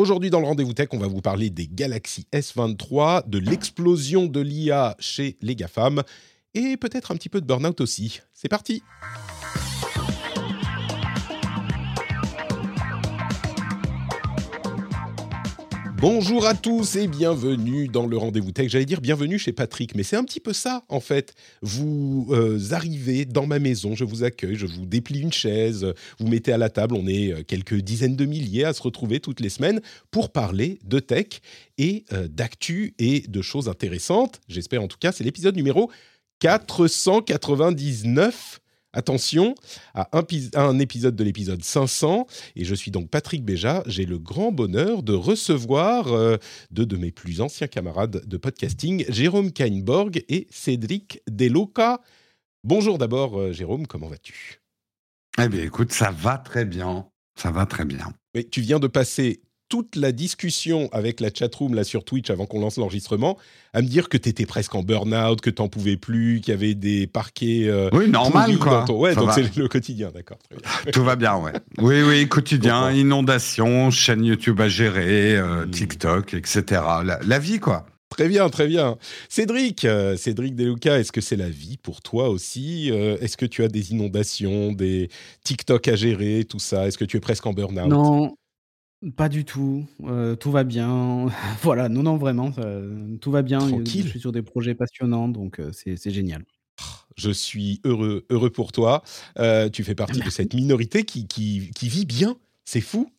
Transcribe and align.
Aujourd'hui, 0.00 0.30
dans 0.30 0.40
le 0.40 0.46
rendez-vous 0.46 0.72
tech, 0.72 0.88
on 0.92 0.98
va 0.98 1.08
vous 1.08 1.20
parler 1.20 1.50
des 1.50 1.68
Galaxy 1.68 2.26
S23, 2.32 3.28
de 3.28 3.36
l'explosion 3.36 4.24
de 4.24 4.40
l'IA 4.40 4.96
chez 4.98 5.36
les 5.42 5.54
GAFAM 5.54 6.04
et 6.54 6.78
peut-être 6.78 7.10
un 7.10 7.16
petit 7.16 7.28
peu 7.28 7.42
de 7.42 7.46
burn-out 7.46 7.82
aussi. 7.82 8.22
C'est 8.32 8.48
parti! 8.48 8.82
Bonjour 16.00 16.46
à 16.46 16.54
tous 16.54 16.96
et 16.96 17.06
bienvenue 17.08 17.86
dans 17.86 18.06
le 18.06 18.16
rendez-vous 18.16 18.52
tech. 18.52 18.70
J'allais 18.70 18.86
dire 18.86 19.02
bienvenue 19.02 19.38
chez 19.38 19.52
Patrick, 19.52 19.94
mais 19.94 20.02
c'est 20.02 20.16
un 20.16 20.24
petit 20.24 20.40
peu 20.40 20.54
ça 20.54 20.82
en 20.88 20.98
fait. 20.98 21.34
Vous 21.60 22.26
euh, 22.30 22.58
arrivez 22.70 23.26
dans 23.26 23.46
ma 23.46 23.58
maison, 23.58 23.94
je 23.94 24.04
vous 24.04 24.24
accueille, 24.24 24.56
je 24.56 24.64
vous 24.64 24.86
déplie 24.86 25.20
une 25.20 25.30
chaise, 25.30 25.92
vous 26.18 26.26
mettez 26.26 26.52
à 26.52 26.58
la 26.58 26.70
table. 26.70 26.94
On 26.94 27.06
est 27.06 27.34
euh, 27.34 27.42
quelques 27.46 27.74
dizaines 27.74 28.16
de 28.16 28.24
milliers 28.24 28.64
à 28.64 28.72
se 28.72 28.82
retrouver 28.82 29.20
toutes 29.20 29.40
les 29.40 29.50
semaines 29.50 29.82
pour 30.10 30.32
parler 30.32 30.78
de 30.84 31.00
tech 31.00 31.26
et 31.76 32.06
euh, 32.14 32.28
d'actu 32.28 32.94
et 32.98 33.20
de 33.28 33.42
choses 33.42 33.68
intéressantes. 33.68 34.40
J'espère 34.48 34.82
en 34.82 34.88
tout 34.88 34.96
cas, 34.98 35.12
c'est 35.12 35.24
l'épisode 35.24 35.54
numéro 35.54 35.90
499 36.38 38.60
Attention 38.92 39.54
à 39.94 40.08
un, 40.54 40.78
épisode 40.80 41.14
de 41.14 41.22
l'épisode 41.22 41.62
500, 41.62 42.26
et 42.56 42.64
je 42.64 42.74
suis 42.74 42.90
donc 42.90 43.08
Patrick 43.08 43.44
Béja. 43.44 43.84
J'ai 43.86 44.04
le 44.04 44.18
grand 44.18 44.50
bonheur 44.50 45.04
de 45.04 45.12
recevoir 45.12 46.08
euh, 46.08 46.38
deux 46.72 46.86
de 46.86 46.96
mes 46.96 47.12
plus 47.12 47.40
anciens 47.40 47.68
camarades 47.68 48.26
de 48.26 48.36
podcasting, 48.36 49.04
Jérôme 49.08 49.52
Kainborg 49.52 50.24
et 50.28 50.48
Cédric 50.50 51.22
Deloca. 51.30 52.00
Bonjour 52.64 52.98
d'abord, 52.98 53.38
euh, 53.38 53.52
Jérôme, 53.52 53.86
comment 53.86 54.08
vas-tu? 54.08 54.60
Eh 55.38 55.48
bien, 55.48 55.62
écoute, 55.62 55.92
ça 55.92 56.10
va 56.10 56.38
très 56.38 56.64
bien. 56.64 57.06
Ça 57.40 57.52
va 57.52 57.66
très 57.66 57.84
bien. 57.84 58.12
Mais 58.34 58.44
tu 58.44 58.60
viens 58.60 58.80
de 58.80 58.88
passer 58.88 59.40
toute 59.70 59.94
la 59.94 60.12
discussion 60.12 60.90
avec 60.92 61.20
la 61.20 61.30
chatroom 61.32 61.74
là 61.74 61.84
sur 61.84 62.04
Twitch 62.04 62.28
avant 62.28 62.44
qu'on 62.44 62.60
lance 62.60 62.76
l'enregistrement 62.76 63.38
à 63.72 63.82
me 63.82 63.86
dire 63.86 64.08
que 64.08 64.16
tu 64.16 64.28
étais 64.28 64.44
presque 64.44 64.74
en 64.74 64.82
burn-out, 64.82 65.40
que 65.40 65.48
tu 65.48 65.62
n'en 65.62 65.68
pouvais 65.68 65.96
plus, 65.96 66.40
qu'il 66.40 66.52
y 66.52 66.56
avait 66.56 66.74
des 66.74 67.06
parquets. 67.06 67.68
Euh, 67.68 67.88
oui, 67.92 68.08
normal 68.08 68.58
quoi. 68.58 68.84
Ouais, 68.90 69.14
donc 69.14 69.30
c'est 69.32 69.56
le 69.56 69.68
quotidien, 69.68 70.10
d'accord. 70.12 70.38
Tout 70.92 71.04
va 71.04 71.14
bien, 71.14 71.36
ouais. 71.36 71.52
Oui, 71.78 72.02
oui, 72.02 72.28
quotidien, 72.28 72.90
inondation, 72.90 73.92
chaîne 73.92 74.24
YouTube 74.24 74.60
à 74.60 74.68
gérer, 74.68 75.36
euh, 75.36 75.64
hmm. 75.64 75.70
TikTok, 75.70 76.34
etc. 76.34 76.82
La, 77.24 77.38
vie 77.38 77.60
quoi. 77.60 77.86
Très 78.08 78.26
bien, 78.26 78.48
très 78.48 78.66
bien. 78.66 78.96
Cédric, 79.28 79.84
euh, 79.84 80.16
Cédric 80.16 80.56
Deluca, 80.56 80.98
est-ce 80.98 81.12
que 81.12 81.20
c'est 81.20 81.36
la 81.36 81.48
vie 81.48 81.76
pour 81.76 82.02
toi 82.02 82.28
aussi 82.28 82.88
Est-ce 82.88 83.36
que 83.36 83.46
tu 83.46 83.62
as 83.62 83.68
des 83.68 83.92
inondations, 83.92 84.72
des 84.72 85.10
TikTok 85.44 85.86
à 85.86 85.94
gérer, 85.94 86.44
tout 86.44 86.58
ça 86.58 86.88
Est-ce 86.88 86.98
que 86.98 87.04
tu 87.04 87.18
es 87.18 87.20
presque 87.20 87.46
en 87.46 87.52
burn-out? 87.52 87.88
Non, 87.88 88.34
pas 89.16 89.28
du 89.28 89.44
tout, 89.44 89.86
euh, 90.04 90.36
tout 90.36 90.50
va 90.50 90.64
bien. 90.64 91.26
Voilà, 91.62 91.88
non, 91.88 92.02
non, 92.02 92.16
vraiment, 92.16 92.52
tout 93.20 93.30
va 93.30 93.42
bien. 93.42 93.58
Tranquille. 93.58 94.04
Je 94.04 94.10
suis 94.10 94.20
sur 94.20 94.32
des 94.32 94.42
projets 94.42 94.74
passionnants, 94.74 95.28
donc 95.28 95.58
euh, 95.58 95.70
c'est 95.72 96.10
génial. 96.10 96.44
Je 97.16 97.30
suis 97.30 97.80
heureux, 97.84 98.24
heureux 98.30 98.50
pour 98.50 98.72
toi. 98.72 99.02
Euh, 99.38 99.68
tu 99.68 99.84
fais 99.84 99.94
partie 99.94 100.20
de 100.20 100.30
cette 100.30 100.54
minorité 100.54 101.04
qui, 101.04 101.26
qui, 101.26 101.70
qui 101.74 101.88
vit 101.88 102.06
bien. 102.06 102.36
C'est 102.64 102.80
fou. 102.80 103.10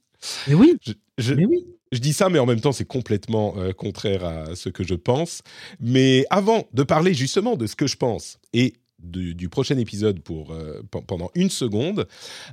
Mais 0.48 0.54
oui, 0.54 0.76
Je, 1.18 1.34
mais 1.34 1.46
oui. 1.46 1.66
je 1.92 2.00
dis 2.00 2.14
ça, 2.14 2.30
mais 2.30 2.40
en 2.40 2.46
même 2.46 2.62
temps, 2.62 2.72
c'est 2.72 2.86
complètement 2.86 3.56
contraire 3.78 4.24
à 4.24 4.56
ce 4.56 4.70
que 4.70 4.84
je 4.84 4.96
pense. 4.96 5.42
Mais 5.80 6.26
avant 6.30 6.68
de 6.74 6.84
parler 6.84 7.14
justement 7.14 7.56
de 7.58 7.68
ce 7.68 7.76
que 7.76 7.88
je 7.88 7.98
pense 7.98 8.40
et 8.54 8.74
du, 9.04 9.50
prochain 9.50 9.78
épisode 9.78 10.22
pour, 10.22 10.52
euh, 10.52 10.82
pendant 11.08 11.30
une 11.36 11.50
seconde. 11.50 12.08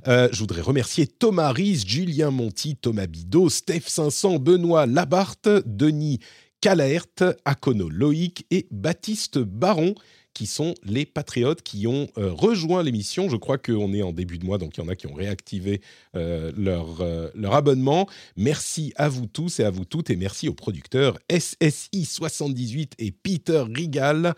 Euh, 0.07 0.29
je 0.31 0.39
voudrais 0.39 0.61
remercier 0.61 1.07
Thomas 1.07 1.51
Ries, 1.51 1.83
Julien 1.85 2.31
Monti, 2.31 2.75
Thomas 2.75 3.07
Bidot, 3.07 3.49
Steph 3.49 3.83
500, 3.87 4.39
Benoît 4.39 4.85
Labarthe, 4.85 5.49
Denis 5.65 6.19
Calert, 6.61 7.23
Akono 7.45 7.89
Loïc 7.89 8.45
et 8.51 8.67
Baptiste 8.71 9.39
Baron 9.39 9.95
qui 10.39 10.45
sont 10.45 10.73
les 10.85 11.05
patriotes 11.05 11.61
qui 11.63 11.85
ont 11.85 12.07
euh, 12.17 12.31
rejoint 12.31 12.81
l'émission. 12.81 13.27
Je 13.27 13.35
crois 13.35 13.57
qu'on 13.57 13.91
est 13.93 14.01
en 14.01 14.13
début 14.13 14.37
de 14.37 14.45
mois, 14.45 14.57
donc 14.57 14.77
il 14.77 14.81
y 14.81 14.83
en 14.85 14.87
a 14.87 14.95
qui 14.95 15.05
ont 15.05 15.13
réactivé 15.13 15.81
euh, 16.15 16.53
leur, 16.55 17.01
euh, 17.01 17.29
leur 17.35 17.55
abonnement. 17.55 18.07
Merci 18.37 18.93
à 18.95 19.09
vous 19.09 19.25
tous 19.25 19.59
et 19.59 19.65
à 19.65 19.69
vous 19.69 19.83
toutes, 19.83 20.09
et 20.11 20.15
merci 20.15 20.47
aux 20.47 20.53
producteurs 20.53 21.19
SSI78 21.29 22.91
et 22.99 23.11
Peter 23.11 23.65
Rigal. 23.69 24.33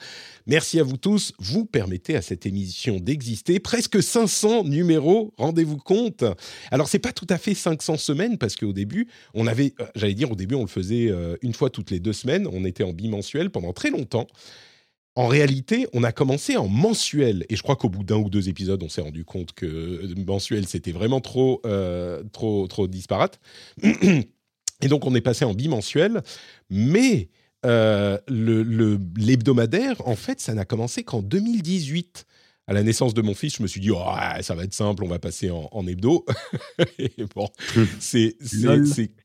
Merci 0.48 0.80
à 0.80 0.84
vous 0.84 0.98
tous. 0.98 1.34
Vous 1.38 1.66
permettez 1.66 2.16
à 2.16 2.24
cette 2.24 2.48
émission 2.48 3.00
d'exister. 3.00 3.60
Presque 3.60 4.02
500 4.02 4.64
numéros, 4.64 5.36
rendez-vous 5.38 5.78
compte. 5.78 6.24
Alors, 6.72 6.88
c'est 6.88 6.98
pas 6.98 7.14
tout 7.14 7.28
à 7.30 7.38
fait 7.38 7.54
500 7.54 7.98
semaines, 7.98 8.40
parce 8.40 8.56
qu'au 8.56 8.74
début, 8.74 9.08
on 9.36 9.46
avait, 9.46 9.76
j'allais 9.94 10.16
dire, 10.16 10.32
au 10.32 10.36
début, 10.36 10.56
on 10.56 10.62
le 10.62 10.68
faisait 10.68 11.14
une 11.44 11.54
fois 11.54 11.70
toutes 11.70 11.92
les 11.92 12.00
deux 12.00 12.14
semaines. 12.14 12.48
On 12.52 12.66
était 12.66 12.84
en 12.84 12.92
bimensuel 12.92 13.52
pendant 13.52 13.72
très 13.72 13.92
longtemps 13.92 14.26
en 15.16 15.28
réalité, 15.28 15.88
on 15.94 16.04
a 16.04 16.12
commencé 16.12 16.56
en 16.56 16.68
mensuel. 16.68 17.46
Et 17.50 17.56
je 17.56 17.64
crois 17.64 17.76
qu'au 17.76 17.90
bout 17.90 18.04
d'un 18.04 18.18
ou 18.18 18.30
deux 18.30 18.48
épisodes, 18.48 18.82
on 18.82 18.90
s'est 18.90 19.02
rendu 19.02 19.26
compte 19.26 19.54
que 19.54 19.66
euh, 19.66 20.16
mensuel, 20.26 20.68
c'était 20.68 20.94
vraiment 20.94 21.20
trop, 21.20 21.62
euh, 21.66 22.24
trop, 22.32 22.68
trop 22.68 22.88
disparate. 22.88 23.40
Et 23.84 24.88
donc, 24.88 25.06
on 25.06 25.14
est 25.14 25.22
passé 25.22 25.44
en 25.44 25.54
bimensuel. 25.54 26.22
Mais 26.70 27.30
euh, 27.66 28.18
l'hebdomadaire, 28.28 30.08
en 30.08 30.16
fait, 30.16 30.40
ça 30.40 30.54
n'a 30.54 30.66
commencé 30.66 31.04
qu'en 31.04 31.22
2018 31.22 32.26
à 32.68 32.74
la 32.74 32.84
naissance 32.84 33.14
de 33.14 33.22
mon 33.22 33.34
fils, 33.34 33.58
je 33.58 33.64
me 33.64 33.68
suis 33.68 33.82
dit, 33.82 33.92
oh, 33.92 34.02
ça 34.42 34.56
va 34.56 34.64
être 34.64 34.74
simple, 34.74 35.04
on 35.04 35.08
va 35.08 35.20
passer 35.20 35.52
en, 35.52 35.68
en 35.74 35.86
hebdo. 35.88 36.26
et 37.00 37.12
bon, 37.36 37.50
c'est 38.00 38.38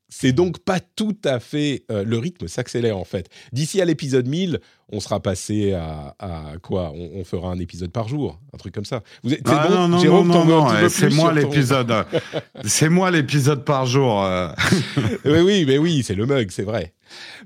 c'est 0.08 0.32
donc 0.32 0.58
pas 0.60 0.80
tout 0.80 1.16
à 1.24 1.40
fait. 1.40 1.84
Euh, 1.90 2.04
le 2.04 2.18
rythme 2.18 2.48
s'accélère 2.48 2.96
en 2.96 3.04
fait. 3.04 3.28
D'ici 3.52 3.80
à 3.80 3.84
l'épisode 3.84 4.26
1000, 4.26 4.60
on 4.92 5.00
sera 5.00 5.20
passé 5.20 5.72
à, 5.72 6.14
quoi? 6.62 6.92
On, 6.92 7.24
fera 7.24 7.50
un 7.50 7.58
épisode 7.58 7.90
par 7.90 8.08
jour, 8.08 8.40
un 8.52 8.56
truc 8.56 8.72
comme 8.72 8.84
ça. 8.84 9.02
Vous 9.24 9.32
êtes, 9.32 9.42
ah, 9.46 9.66
bon, 9.68 9.88
non, 9.88 9.98
Jérôme, 9.98 10.28
non, 10.28 10.44
non, 10.44 10.70
non 10.70 10.88
c'est 10.88 11.10
moi 11.10 11.32
l'épisode. 11.32 11.92
c'est 12.64 12.88
moi 12.88 13.10
l'épisode 13.10 13.64
par 13.64 13.86
jour. 13.86 14.22
Euh. 14.22 14.48
oui, 15.24 15.40
oui, 15.40 15.64
mais 15.66 15.78
oui, 15.78 16.04
c'est 16.04 16.14
le 16.14 16.26
mug, 16.26 16.50
c'est 16.50 16.62
vrai. 16.62 16.94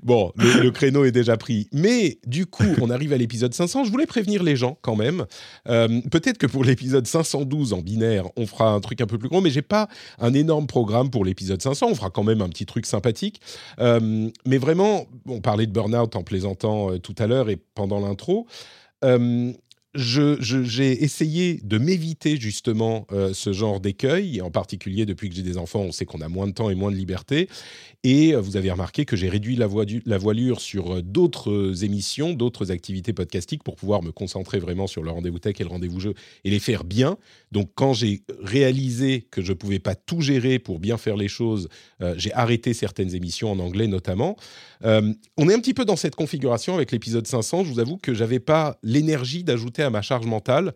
Bon, 0.03 0.31
le, 0.37 0.69
créneau 0.69 1.05
est 1.05 1.11
déjà 1.11 1.37
pris. 1.37 1.67
Mais 1.71 2.19
du 2.25 2.45
coup, 2.45 2.63
on 2.81 2.89
arrive 2.89 3.13
à 3.13 3.17
l'épisode 3.17 3.53
500. 3.53 3.85
Je 3.85 3.91
voulais 3.91 4.05
prévenir 4.05 4.43
les 4.43 4.55
gens 4.55 4.77
quand 4.81 4.95
même. 4.95 5.25
Euh, 5.67 6.01
peut-être 6.11 6.37
que 6.37 6.47
pour 6.47 6.63
l'épisode 6.63 7.05
512 7.05 7.73
en 7.73 7.79
binaire, 7.79 8.25
on 8.35 8.45
fera 8.45 8.71
un 8.71 8.79
truc 8.79 9.01
un 9.01 9.07
peu 9.07 9.17
plus 9.17 9.29
gros, 9.29 9.41
mais 9.41 9.49
j'ai 9.49 9.61
pas 9.61 9.87
un 10.19 10.33
énorme 10.33 10.67
programme 10.67 11.09
pour 11.09 11.25
l'épisode 11.25 11.61
500. 11.61 11.87
On 11.89 11.95
fera 11.95 12.09
quand 12.09 12.23
même 12.23 12.41
un 12.41 12.49
petit 12.49 12.65
truc 12.65 12.85
sympathique. 12.85 13.41
Euh, 13.79 14.29
mais 14.45 14.57
vraiment, 14.57 15.05
on 15.27 15.41
parlait 15.41 15.65
de 15.65 15.71
burn-out 15.71 16.15
en 16.15 16.23
plaisantant 16.23 16.91
euh, 16.91 16.99
tout 16.99 17.15
à 17.17 17.27
l'heure 17.27 17.49
et 17.49 17.57
pendant 17.75 17.99
l'intro 17.99 18.47
j'ai 19.93 21.03
essayé 21.03 21.59
de 21.63 21.77
m'éviter 21.77 22.37
justement 22.37 23.05
euh, 23.11 23.33
ce 23.33 23.51
genre 23.51 23.81
d'écueil, 23.81 24.41
en 24.41 24.49
particulier 24.49 25.05
depuis 25.05 25.29
que 25.29 25.35
j'ai 25.35 25.41
des 25.41 25.57
enfants, 25.57 25.81
on 25.81 25.91
sait 25.91 26.05
qu'on 26.05 26.21
a 26.21 26.29
moins 26.29 26.47
de 26.47 26.53
temps 26.53 26.69
et 26.69 26.75
moins 26.75 26.91
de 26.91 26.95
liberté. 26.95 27.49
Et 28.03 28.33
euh, 28.33 28.39
vous 28.39 28.55
avez 28.55 28.71
remarqué 28.71 29.03
que 29.03 29.17
j'ai 29.17 29.27
réduit 29.27 29.57
la, 29.57 29.67
voilure 29.67 30.61
sur 30.61 30.95
euh, 30.95 31.01
d'autres 31.01 31.83
émissions, 31.83 32.33
d'autres 32.33 32.71
activités 32.71 33.11
podcastiques 33.11 33.63
pour 33.63 33.75
pouvoir 33.75 34.01
me 34.01 34.11
concentrer 34.11 34.59
vraiment 34.59 34.87
sur 34.87 35.03
le 35.03 35.11
rendez-vous 35.11 35.39
tech 35.39 35.55
et 35.59 35.63
le 35.63 35.69
rendez-vous 35.69 35.99
jeu 35.99 36.13
et 36.45 36.49
les 36.49 36.59
faire 36.59 36.85
bien. 36.85 37.17
Donc 37.51 37.71
quand 37.75 37.91
j'ai 37.91 38.23
réalisé 38.41 39.27
que 39.29 39.41
je 39.41 39.51
ne 39.51 39.57
pouvais 39.57 39.79
pas 39.79 39.95
tout 39.95 40.21
gérer 40.21 40.57
pour 40.57 40.79
bien 40.79 40.97
faire 40.97 41.17
les 41.17 41.27
choses, 41.27 41.67
j'ai 42.15 42.33
arrêté 42.33 42.73
certaines 42.73 43.13
émissions 43.13 43.51
en 43.51 43.59
anglais 43.59 43.87
notamment. 43.87 44.37
on 44.83 45.49
est 45.49 45.53
un 45.53 45.59
petit 45.59 45.73
peu 45.73 45.85
dans 45.85 45.95
cette 45.95 46.15
configuration 46.15 46.75
avec 46.75 46.91
l'épisode 46.91 47.27
500. 47.27 47.65
Je 47.65 47.73
vous 47.73 47.79
avoue 47.79 47.97
que 47.97 48.13
j'avais 48.13 48.39
pas 48.39 48.77
l'énergie 48.83 49.43
d'ajouter 49.43 49.80
à 49.81 49.89
ma 49.89 50.01
charge 50.01 50.25
mentale 50.25 50.73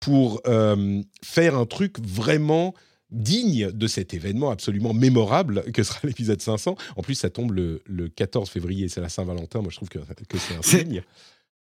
pour 0.00 0.42
euh, 0.46 1.02
faire 1.22 1.56
un 1.56 1.66
truc 1.66 1.98
vraiment 2.00 2.74
digne 3.10 3.70
de 3.70 3.86
cet 3.86 4.12
événement 4.12 4.50
absolument 4.50 4.92
mémorable 4.92 5.70
que 5.72 5.82
sera 5.82 6.00
l'épisode 6.04 6.40
500. 6.40 6.76
En 6.96 7.02
plus, 7.02 7.14
ça 7.14 7.30
tombe 7.30 7.52
le, 7.52 8.08
14 8.08 8.48
février, 8.48 8.88
c'est 8.88 9.00
la 9.00 9.08
Saint-Valentin. 9.08 9.60
Moi, 9.60 9.70
je 9.70 9.76
trouve 9.76 9.88
que, 9.88 9.98
que 9.98 10.38
c'est 10.38 10.54
un 10.54 10.62
signe. 10.62 11.02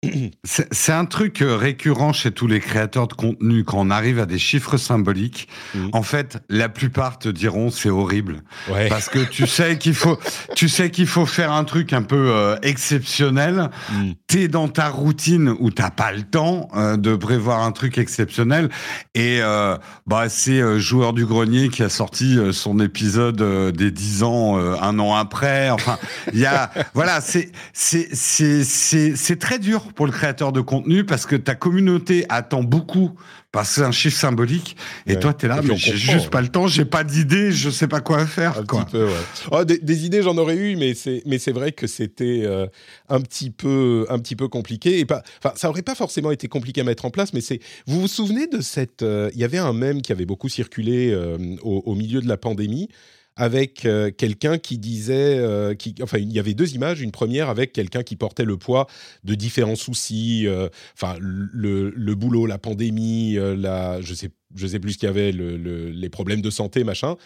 C'est 0.44 0.92
un 0.92 1.06
truc 1.06 1.42
euh, 1.42 1.56
récurrent 1.56 2.14
chez 2.14 2.32
tous 2.32 2.48
les 2.48 2.60
créateurs 2.60 3.08
de 3.08 3.14
contenu 3.14 3.64
quand 3.64 3.80
on 3.80 3.90
arrive 3.90 4.20
à 4.20 4.26
des 4.26 4.38
chiffres 4.40 4.78
symboliques. 4.78 5.48
Mhm. 5.74 5.90
En 5.94 6.04
fait, 6.04 6.38
la 6.50 6.70
plupart 6.70 7.20
te 7.20 7.30
diront 7.30 7.70
c'est 7.70 7.90
horrible 7.90 8.42
Ouais. 8.70 8.90
parce 8.90 9.10
que 9.10 9.20
tu 9.20 9.48
sais 9.48 9.78
qu'il 9.78 9.94
faut, 9.94 10.20
tu 10.56 10.70
sais 10.70 10.90
qu'il 10.90 11.08
faut 11.08 11.26
faire 11.26 11.52
un 11.52 11.64
truc 11.64 11.94
un 11.94 12.02
peu 12.04 12.32
euh, 12.32 12.58
exceptionnel. 12.62 13.70
Mm. 13.92 14.12
T'es 14.28 14.48
dans 14.48 14.68
ta 14.68 14.90
routine 14.90 15.54
où 15.60 15.72
t'as 15.72 15.92
pas 15.92 16.12
le 16.12 16.24
temps 16.24 16.70
euh, 16.76 16.98
de 16.98 17.16
prévoir 17.16 17.62
un 17.64 17.72
truc 17.72 17.98
exceptionnel. 17.98 18.70
Et 19.14 19.40
euh, 19.42 19.78
bah 20.08 20.30
c'est 20.30 20.80
joueur 20.80 21.14
du 21.14 21.26
grenier 21.26 21.70
qui 21.70 21.84
a 21.84 21.90
sorti 21.90 22.38
son 22.52 22.80
épisode 22.80 23.74
des 23.76 23.92
10 23.92 24.24
ans 24.24 24.58
un 24.58 25.00
an 25.00 25.16
après. 25.16 25.70
Enfin, 25.70 25.98
il 26.34 26.40
y 26.40 26.46
a 26.46 26.72
voilà, 26.94 27.22
c'est 27.22 27.52
c'est 27.74 28.10
c'est 28.14 28.64
c'est 28.64 29.40
très 29.40 29.60
dur 29.60 29.85
pour 29.94 30.06
le 30.06 30.12
créateur 30.12 30.52
de 30.52 30.62
contenu 30.62 31.04
parce 31.06 31.26
que 31.26 31.36
ta 31.36 31.56
communauté 31.56 32.26
attend 32.30 32.64
beaucoup 32.64 33.12
parce 33.52 33.70
que 33.70 33.76
c'est 33.76 33.82
un 33.84 33.92
chiffre 33.92 34.18
symbolique. 34.18 34.76
Et 35.08 35.14
Ouais. 35.14 35.20
toi, 35.20 35.34
t'es 35.34 35.48
là, 35.48 35.58
Et 35.58 35.60
puis 35.62 35.70
mais 35.70 35.78
j'ai 35.78 35.96
juste 35.96 36.26
ouais. 36.26 36.30
pas 36.30 36.42
le 36.42 36.50
temps, 36.50 36.68
j'ai 36.68 36.84
pas 36.84 37.04
d'idée, 37.06 37.52
je 37.52 37.70
sais 37.70 37.88
pas 37.88 38.02
quoi 38.02 38.26
faire. 38.26 38.58
Un 38.60 38.66
quoi. 38.66 38.84
petit 38.84 38.92
peu, 38.92 39.06
ouais. 39.06 39.14
Oh, 39.52 39.64
des, 39.64 39.78
des 39.78 40.06
idées, 40.06 40.22
j'en 40.24 40.38
aurais 40.38 40.58
eu, 40.58 40.76
mais 40.76 40.94
c'est, 40.94 41.22
mais 41.26 41.38
c'est 41.38 41.54
vrai 41.54 41.72
que 41.72 41.88
c'était 41.88 42.42
euh, 42.44 42.68
un 43.08 43.22
petit 43.22 43.52
peu, 43.52 44.06
un 44.10 44.20
petit 44.20 44.36
peu 44.36 44.48
compliqué. 44.50 45.00
Et 45.00 45.06
pas, 45.06 45.24
enfin, 45.44 45.54
ça 45.56 45.70
aurait 45.70 45.84
pas 45.84 45.96
forcément 45.96 46.32
été 46.32 46.48
compliqué 46.50 46.82
à 46.82 46.84
mettre 46.84 47.06
en 47.06 47.12
place, 47.12 47.32
mais 47.34 47.42
c'est. 47.42 47.60
Vous 47.88 48.02
vous 48.02 48.08
souvenez 48.10 48.48
de 48.48 48.60
cette 48.60 49.04
euh, 49.04 49.30
Il 49.34 49.40
y 49.40 49.44
avait 49.46 49.58
un 49.58 49.72
mème 49.74 50.02
qui 50.02 50.12
avait 50.12 50.26
beaucoup 50.26 50.50
circulé 50.50 51.12
euh, 51.14 51.38
au, 51.62 51.82
au 51.86 51.96
milieu 51.96 52.20
de 52.22 52.28
la 52.28 52.38
pandémie. 52.38 52.90
Avec 53.38 53.86
euh, 53.86 54.12
quelqu'un 54.12 54.58
qui 54.58 54.78
disait, 54.78 55.38
euh, 55.40 55.74
enfin, 56.02 56.20
il 56.20 56.32
y 56.32 56.40
avait 56.40 56.54
deux 56.54 56.74
images. 56.74 57.02
Une 57.02 57.12
première 57.12 57.50
avec 57.50 57.74
quelqu'un 57.74 58.02
qui 58.02 58.16
portait 58.16 58.46
le 58.46 58.56
poids 58.56 58.88
de 59.26 59.36
différents 59.36 59.76
soucis, 59.76 60.48
euh, 60.48 60.70
enfin, 60.94 61.18
le, 61.20 62.14
boulot, 62.16 62.46
la 62.46 62.58
pandémie, 62.58 63.36
je 63.36 64.14
sais, 64.16 64.30
je 64.56 64.68
sais 64.68 64.80
plus 64.80 64.94
ce 64.94 64.98
qu'il 65.00 65.08
y 65.08 65.10
avait, 65.10 65.34
le- 65.34 65.58
le- 65.58 65.90
les 65.90 66.10
problèmes 66.10 66.42
de 66.42 66.50
santé, 66.50 66.86
machin. 66.86 67.18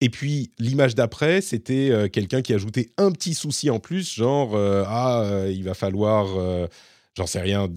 Et 0.00 0.08
puis 0.10 0.50
l'image 0.58 0.94
d'après, 0.94 1.40
c'était 1.42 2.08
quelqu'un 2.12 2.42
qui 2.42 2.54
ajoutait 2.54 2.90
un 2.98 3.12
petit 3.12 3.34
souci 3.34 3.70
en 3.70 3.78
plus, 3.78 4.12
genre 4.14 4.56
ah 4.56 5.44
il 5.48 5.62
va 5.62 5.74
falloir, 5.74 6.26
j'en 7.16 7.26
sais 7.26 7.40
rien, 7.40 7.68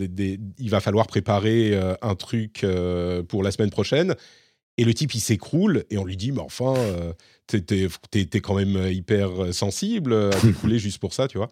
il 0.58 0.70
va 0.72 0.80
falloir 0.80 1.06
préparer 1.06 1.80
un 2.02 2.16
truc 2.16 2.66
pour 3.28 3.44
la 3.44 3.52
semaine 3.52 3.70
prochaine. 3.70 4.16
Et 4.78 4.86
le 4.86 4.94
type 4.96 5.14
il 5.14 5.20
s'écroule 5.22 5.86
et 5.92 5.98
on 6.00 6.04
lui 6.04 6.18
dit 6.18 6.32
mais 6.32 6.42
enfin 6.42 6.74
t'es, 7.48 7.62
t'es 8.26 8.42
quand 8.42 8.56
même 8.56 8.92
hyper 8.92 9.54
sensible 9.54 10.14
à 10.14 10.30
t'écrouler 10.40 10.80
juste 10.80 11.00
pour 11.00 11.14
ça, 11.14 11.28
tu 11.28 11.38
vois. 11.38 11.50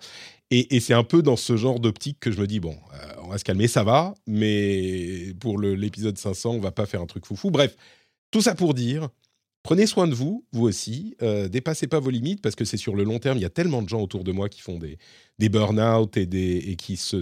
Et, 0.51 0.79
c'est 0.79 0.93
un 0.93 1.03
peu 1.03 1.23
dans 1.23 1.35
ce 1.35 1.57
genre 1.57 1.79
d'optique 1.79 2.19
que 2.19 2.31
je 2.31 2.39
me 2.39 2.45
dis 2.45 2.59
bon, 2.59 2.77
euh, 2.93 3.13
on 3.23 3.29
va 3.29 3.39
se 3.39 3.43
calmer, 3.43 3.67
ça 3.67 3.83
va, 3.83 4.13
mais 4.27 5.33
pour 5.39 5.59
l'épisode 5.59 6.17
500, 6.17 6.51
on 6.51 6.59
va 6.59 6.71
pas 6.71 6.85
faire 6.85 7.01
un 7.01 7.07
truc 7.07 7.25
foufou. 7.25 7.49
Bref, 7.49 7.75
tout 8.29 8.41
ça 8.41 8.53
pour 8.53 8.75
dire 8.75 9.09
Prenez 9.63 9.87
soin 9.87 10.09
de 10.09 10.13
vous, 10.13 10.45
vous 10.51 10.65
aussi. 10.65 11.15
Euh, 11.21 11.47
dépassez 11.47 11.87
pas 11.87 12.01
vos 12.01 12.09
limites 12.09 12.41
parce 12.41 12.53
que 12.53 12.65
c'est 12.65 12.75
sur 12.75 12.95
le 12.95 13.05
long 13.05 13.17
terme. 13.17 13.37
Il 13.37 13.41
y 13.41 13.45
a 13.45 13.49
tellement 13.49 13.81
de 13.81 13.87
gens 13.87 14.01
autour 14.01 14.25
de 14.25 14.33
moi 14.33 14.49
qui 14.49 14.59
font 14.59 14.77
des, 14.77 14.97
des 15.39 15.47
burn-out 15.47 16.17
et, 16.17 16.75
qui 16.75 16.97
se, 16.97 17.17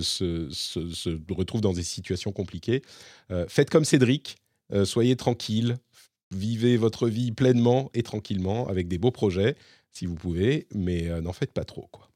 retrouvent 1.32 1.62
dans 1.62 1.74
des 1.74 1.84
situations 1.84 2.32
compliquées. 2.32 2.82
Euh, 3.30 3.46
faites 3.48 3.70
comme 3.70 3.86
Cédric. 3.86 4.38
euh, 4.74 4.86
soyez 4.86 5.16
tranquille. 5.16 5.78
Vivez 6.32 6.78
votre 6.78 7.08
vie 7.08 7.32
pleinement 7.32 7.90
et 7.94 8.04
tranquillement 8.04 8.68
avec 8.68 8.88
des 8.88 8.98
beaux 8.98 9.12
projets 9.12 9.56
si 9.92 10.06
vous 10.06 10.16
pouvez, 10.16 10.68
mais 10.74 11.10
euh, 11.10 11.22
n'en 11.22 11.34
faites 11.34 11.54
pas 11.54 11.66
trop. 11.66 11.88
Quoi. 11.92 12.11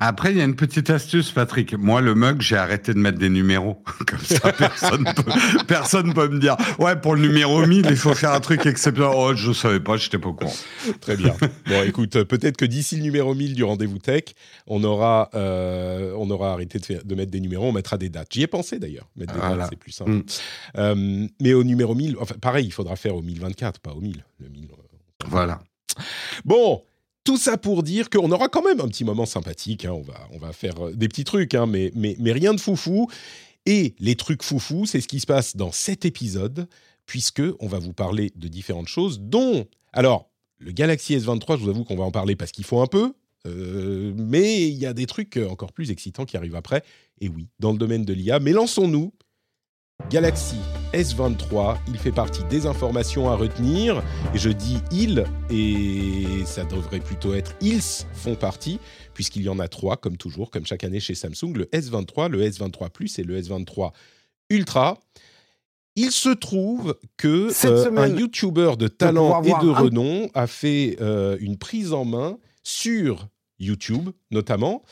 Après, 0.00 0.32
il 0.32 0.38
y 0.38 0.40
a 0.40 0.44
une 0.44 0.56
petite 0.56 0.90
astuce, 0.90 1.30
Patrick. 1.30 1.74
Moi, 1.74 2.00
le 2.00 2.14
mug, 2.14 2.40
j'ai 2.40 2.56
arrêté 2.56 2.92
de 2.94 2.98
mettre 2.98 3.18
des 3.18 3.28
numéros. 3.28 3.82
Comme 4.06 4.18
ça, 4.18 4.52
personne 4.52 5.04
peut, 5.14 5.32
personne 5.66 6.14
peut 6.14 6.28
me 6.28 6.38
dire, 6.40 6.56
ouais, 6.78 6.96
pour 6.96 7.14
le 7.14 7.22
numéro 7.22 7.64
1000, 7.64 7.86
il 7.90 7.96
faut 7.96 8.14
faire 8.14 8.32
un 8.32 8.40
truc 8.40 8.66
exceptionnel. 8.66 9.12
Oh, 9.14 9.34
je 9.34 9.52
savais 9.52 9.80
pas, 9.80 9.96
j'étais 9.96 10.18
pas 10.18 10.28
au 10.30 10.34
courant. 10.34 10.52
Très 11.00 11.16
bien. 11.16 11.34
Bon, 11.66 11.82
écoute, 11.84 12.16
euh, 12.16 12.24
peut-être 12.24 12.56
que 12.56 12.64
d'ici 12.64 12.96
le 12.96 13.02
numéro 13.02 13.34
1000 13.34 13.54
du 13.54 13.62
rendez-vous 13.64 13.98
tech, 13.98 14.24
on 14.66 14.82
aura, 14.84 15.30
euh, 15.34 16.14
on 16.18 16.28
aura 16.30 16.52
arrêté 16.52 16.78
de, 16.78 16.84
faire- 16.84 17.04
de 17.04 17.14
mettre 17.14 17.30
des 17.30 17.40
numéros, 17.40 17.66
on 17.68 17.72
mettra 17.72 17.96
des 17.98 18.08
dates. 18.08 18.28
J'y 18.32 18.42
ai 18.42 18.46
pensé 18.46 18.78
d'ailleurs. 18.78 19.08
Mettre 19.16 19.34
des 19.34 19.38
Voilà. 19.40 19.56
dates, 19.58 19.68
c'est 19.70 19.78
plus 19.78 19.92
simple. 19.92 20.10
Mm. 20.10 20.22
Euh, 20.78 21.26
mais 21.40 21.52
au 21.54 21.62
numéro 21.62 21.94
1000, 21.94 22.16
enfin, 22.20 22.34
pareil, 22.40 22.66
il 22.66 22.72
faudra 22.72 22.96
faire 22.96 23.14
au 23.14 23.22
1024, 23.22 23.80
pas 23.80 23.92
au 23.92 24.00
1000. 24.00 24.24
Le 24.40 24.48
1000 24.48 24.64
euh, 24.64 25.26
Voilà. 25.28 25.60
Bon, 26.44 26.82
tout 27.24 27.38
ça 27.38 27.56
pour 27.56 27.82
dire 27.82 28.10
qu'on 28.10 28.30
aura 28.30 28.48
quand 28.48 28.62
même 28.62 28.80
un 28.80 28.88
petit 28.88 29.04
moment 29.04 29.26
sympathique. 29.26 29.84
hein. 29.84 29.92
On, 29.92 30.02
va, 30.02 30.28
on 30.32 30.38
va 30.38 30.52
faire 30.52 30.78
euh, 30.86 30.92
des 30.92 31.08
petits 31.08 31.24
trucs, 31.24 31.54
hein, 31.54 31.66
mais, 31.66 31.90
mais, 31.94 32.16
mais 32.20 32.32
rien 32.32 32.54
de 32.54 32.60
foufou. 32.60 33.08
Et 33.66 33.94
les 33.98 34.14
trucs 34.14 34.42
foufou, 34.42 34.84
c'est 34.84 35.00
ce 35.00 35.08
qui 35.08 35.20
se 35.20 35.26
passe 35.26 35.56
dans 35.56 35.72
cet 35.72 36.04
épisode, 36.04 36.68
puisque 37.06 37.42
on 37.60 37.66
va 37.66 37.78
vous 37.78 37.94
parler 37.94 38.30
de 38.36 38.48
différentes 38.48 38.88
choses, 38.88 39.20
dont... 39.20 39.66
Alors, 39.92 40.28
le 40.58 40.72
Galaxy 40.72 41.16
S23, 41.16 41.58
je 41.58 41.64
vous 41.64 41.70
avoue 41.70 41.84
qu'on 41.84 41.96
va 41.96 42.04
en 42.04 42.10
parler 42.10 42.36
parce 42.36 42.52
qu'il 42.52 42.64
faut 42.64 42.80
un 42.80 42.86
peu, 42.86 43.14
euh, 43.46 44.12
mais 44.16 44.68
il 44.68 44.74
y 44.74 44.86
a 44.86 44.92
des 44.92 45.06
trucs 45.06 45.36
encore 45.36 45.72
plus 45.72 45.90
excitants 45.90 46.24
qui 46.24 46.36
arrivent 46.36 46.56
après. 46.56 46.82
Et 47.20 47.28
oui, 47.28 47.48
dans 47.58 47.72
le 47.72 47.78
domaine 47.78 48.04
de 48.04 48.12
l'IA. 48.12 48.38
Mais 48.38 48.52
lançons-nous. 48.52 49.12
Galaxy 50.10 50.56
S23, 50.92 51.76
il 51.88 51.98
fait 51.98 52.12
partie 52.12 52.44
des 52.44 52.66
informations 52.66 53.28
à 53.30 53.34
retenir. 53.36 54.02
Et 54.34 54.38
je 54.38 54.50
dis 54.50 54.78
il, 54.92 55.24
et 55.50 56.44
ça 56.44 56.64
devrait 56.64 57.00
plutôt 57.00 57.34
être 57.34 57.54
ils 57.60 57.80
font 58.12 58.34
partie, 58.36 58.78
puisqu'il 59.14 59.42
y 59.42 59.48
en 59.48 59.58
a 59.58 59.66
trois, 59.66 59.96
comme 59.96 60.16
toujours, 60.16 60.50
comme 60.50 60.66
chaque 60.66 60.84
année 60.84 61.00
chez 61.00 61.14
Samsung, 61.14 61.54
le 61.54 61.64
S23, 61.66 62.28
le 62.30 62.48
S23 62.48 62.90
Plus 62.90 63.18
et 63.18 63.24
le 63.24 63.40
S23 63.40 63.92
Ultra. 64.50 64.98
Il 65.96 66.10
se 66.10 66.28
trouve 66.28 66.96
que 67.16 67.50
euh, 67.68 67.84
un 67.96 68.08
YouTuber 68.18 68.72
de 68.76 68.88
talent 68.88 69.42
et 69.42 69.50
de 69.64 69.70
un- 69.70 69.74
renom 69.74 70.28
a 70.34 70.46
fait 70.46 70.96
euh, 71.00 71.36
une 71.40 71.56
prise 71.56 71.92
en 71.92 72.04
main 72.04 72.36
sur 72.62 73.28
YouTube, 73.60 74.10
notamment. 74.30 74.82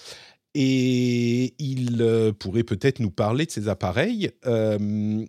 Et 0.54 1.54
il 1.58 1.98
euh, 2.02 2.32
pourrait 2.32 2.62
peut-être 2.62 3.00
nous 3.00 3.10
parler 3.10 3.46
de 3.46 3.50
ces 3.50 3.68
appareils. 3.68 4.30
Euh, 4.46 5.24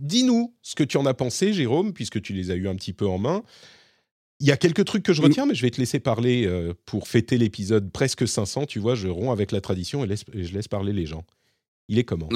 Dis-nous 0.00 0.54
ce 0.62 0.74
que 0.74 0.82
tu 0.84 0.96
en 0.96 1.04
as 1.06 1.12
pensé, 1.14 1.52
Jérôme, 1.52 1.92
puisque 1.92 2.22
tu 2.22 2.32
les 2.32 2.50
as 2.50 2.54
eu 2.54 2.68
un 2.68 2.74
petit 2.74 2.92
peu 2.94 3.06
en 3.06 3.18
main. 3.18 3.42
Il 4.40 4.46
y 4.46 4.50
a 4.50 4.56
quelques 4.56 4.84
trucs 4.86 5.02
que 5.02 5.12
je 5.12 5.20
retiens, 5.22 5.46
mais 5.46 5.54
je 5.54 5.62
vais 5.62 5.70
te 5.70 5.78
laisser 5.78 6.00
parler 6.00 6.46
euh, 6.46 6.72
pour 6.86 7.06
fêter 7.06 7.36
l'épisode 7.38 7.92
presque 7.92 8.26
500. 8.26 8.64
Tu 8.66 8.78
vois, 8.78 8.94
je 8.94 9.08
romps 9.08 9.30
avec 9.30 9.52
la 9.52 9.60
tradition 9.60 10.04
et, 10.04 10.06
laisse- 10.06 10.24
et 10.32 10.42
je 10.44 10.52
laisse 10.54 10.68
parler 10.68 10.92
les 10.92 11.06
gens. 11.06 11.24
Il 11.88 11.98
est 11.98 12.04
comment? 12.04 12.28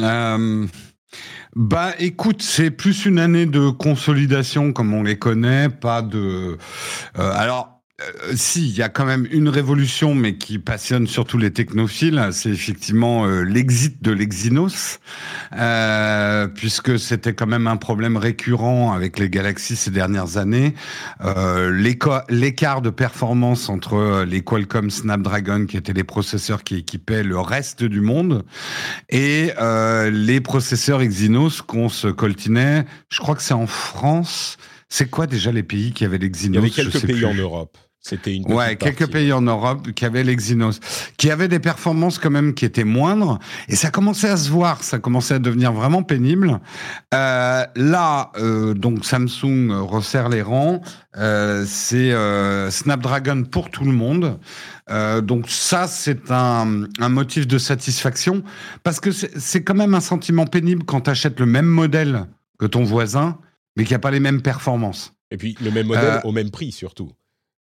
Bah, 1.55 1.94
écoute, 1.99 2.43
c'est 2.43 2.71
plus 2.71 3.06
une 3.06 3.19
année 3.19 3.47
de 3.47 3.71
consolidation 3.71 4.73
comme 4.73 4.93
on 4.93 5.03
les 5.03 5.19
connaît, 5.19 5.69
pas 5.71 6.03
de. 6.03 6.59
alors. 7.15 7.75
Euh, 8.03 8.33
si, 8.35 8.69
il 8.69 8.77
y 8.77 8.83
a 8.83 8.91
quand 8.91 9.07
même 9.07 9.27
une 9.31 9.49
révolution, 9.49 10.15
mais 10.15 10.37
qui 10.37 10.59
passionne 10.59 11.07
surtout 11.07 11.38
les 11.38 11.50
technophiles, 11.50 12.29
c'est 12.33 12.50
effectivement 12.50 13.26
euh, 13.26 13.41
l'exit 13.41 14.03
de 14.03 14.12
l'Exynos, 14.12 15.00
euh, 15.57 16.47
puisque 16.47 16.99
c'était 16.99 17.33
quand 17.33 17.47
même 17.47 17.67
un 17.67 17.79
problème 17.79 18.19
récurrent 18.19 18.93
avec 18.93 19.19
les 19.19 19.31
galaxies 19.31 19.76
ces 19.76 19.91
dernières 19.91 20.37
années. 20.37 20.75
Euh, 21.25 21.71
L'écart 22.29 22.83
de 22.83 22.91
performance 22.91 23.71
entre 23.71 23.95
euh, 23.95 24.25
les 24.26 24.43
Qualcomm 24.43 24.91
Snapdragon, 24.91 25.65
qui 25.65 25.79
étaient 25.79 25.95
les 25.95 26.05
processeurs 26.05 26.65
qui 26.65 26.76
équipaient 26.76 27.23
le 27.23 27.41
reste 27.41 27.83
du 27.83 28.03
monde, 28.03 28.45
et 29.09 29.53
euh, 29.59 30.11
les 30.11 30.43
processeurs 30.43 31.00
Exynos 31.00 31.62
qu'on 31.62 31.88
se 31.88 32.09
coltinait, 32.09 32.85
je 33.09 33.21
crois 33.21 33.35
que 33.35 33.43
c'est 33.43 33.55
en 33.55 33.67
France. 33.67 34.59
C'est 34.88 35.11
quoi 35.11 35.26
déjà 35.26 35.50
les 35.50 35.62
pays 35.62 35.93
qui 35.93 36.05
avaient 36.05 36.17
Il 36.17 36.23
y 36.23 36.26
l'Exynos 36.26 36.59
avait 36.59 36.71
quelques 36.71 37.00
pays 37.07 37.17
plus. 37.17 37.25
en 37.25 37.35
Europe. 37.35 37.76
C'était 38.09 38.37
une 38.37 38.53
Ouais, 38.53 38.77
quelques 38.77 38.99
partie. 38.99 39.13
pays 39.15 39.33
en 39.33 39.43
Europe 39.43 39.91
qui 39.91 40.05
avaient 40.05 40.23
l'Exynos, 40.23 40.79
qui 41.17 41.29
avaient 41.29 41.49
des 41.49 41.59
performances 41.59 42.21
quand 42.21 42.31
même 42.31 42.55
qui 42.55 42.65
étaient 42.65 42.85
moindres, 42.85 43.41
et 43.69 43.75
ça 43.75 43.91
commençait 43.91 44.29
à 44.29 44.37
se 44.37 44.49
voir, 44.49 44.85
ça 44.85 45.01
commençait 45.01 45.35
à 45.35 45.39
devenir 45.41 45.73
vraiment 45.73 46.05
pénible. 46.05 46.61
Euh, 47.15 47.65
là, 47.75 48.31
euh, 48.39 48.75
donc 48.75 49.05
Samsung 49.05 49.73
resserre 49.73 50.29
les 50.29 50.41
rangs, 50.41 50.83
euh, 51.17 51.65
c'est 51.67 52.15
Snapdragon 52.71 53.43
pour 53.43 53.71
tout 53.73 53.85
le 53.85 53.91
monde. 53.93 54.39
Donc 55.25 55.47
ça, 55.49 55.89
c'est 55.89 56.31
un, 56.31 56.85
un 57.01 57.09
motif 57.09 57.49
de 57.49 57.59
satisfaction, 57.59 58.45
parce 58.85 59.01
que 59.01 59.11
c'est 59.11 59.65
quand 59.65 59.75
même 59.75 59.95
un 59.95 60.01
sentiment 60.01 60.47
pénible 60.47 60.85
quand 60.85 61.01
tu 61.01 61.11
achètes 61.11 61.41
le 61.41 61.47
même 61.47 61.67
modèle 61.67 62.27
que 62.61 62.67
ton 62.67 62.85
voisin, 62.85 63.39
mais 63.77 63.83
qui 63.85 63.95
n'a 63.95 63.99
pas 63.99 64.13
les 64.13 64.21
mêmes 64.21 64.43
performances. 64.43 65.13
Et 65.33 65.37
puis 65.37 65.57
le 65.61 65.73
même 65.73 65.89
modèle 65.89 66.21
au 66.23 66.31
même 66.31 66.53
prix 66.53 66.71
surtout. 66.71 67.11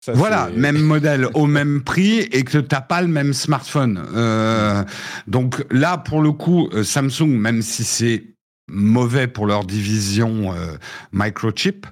Ça, 0.01 0.15
Voilà, 0.15 0.49
même 0.57 0.81
modèle 0.81 1.29
au 1.35 1.47
même 1.47 1.83
prix 1.83 2.21
et 2.21 2.43
que 2.43 2.57
t'as 2.57 2.81
pas 2.81 3.03
le 3.03 3.09
même 3.09 3.35
smartphone. 3.35 4.03
Euh, 4.15 4.83
donc 5.27 5.63
là, 5.71 5.99
pour 5.99 6.23
le 6.23 6.33
coup, 6.33 6.71
euh, 6.73 6.83
Samsung, 6.83 7.29
même 7.29 7.61
si 7.61 7.85
c'est 7.85 8.25
mauvais 8.67 9.27
pour 9.27 9.47
leur 9.47 9.65
division 9.67 10.55
euh, 10.55 10.77
microchip, 11.13 11.87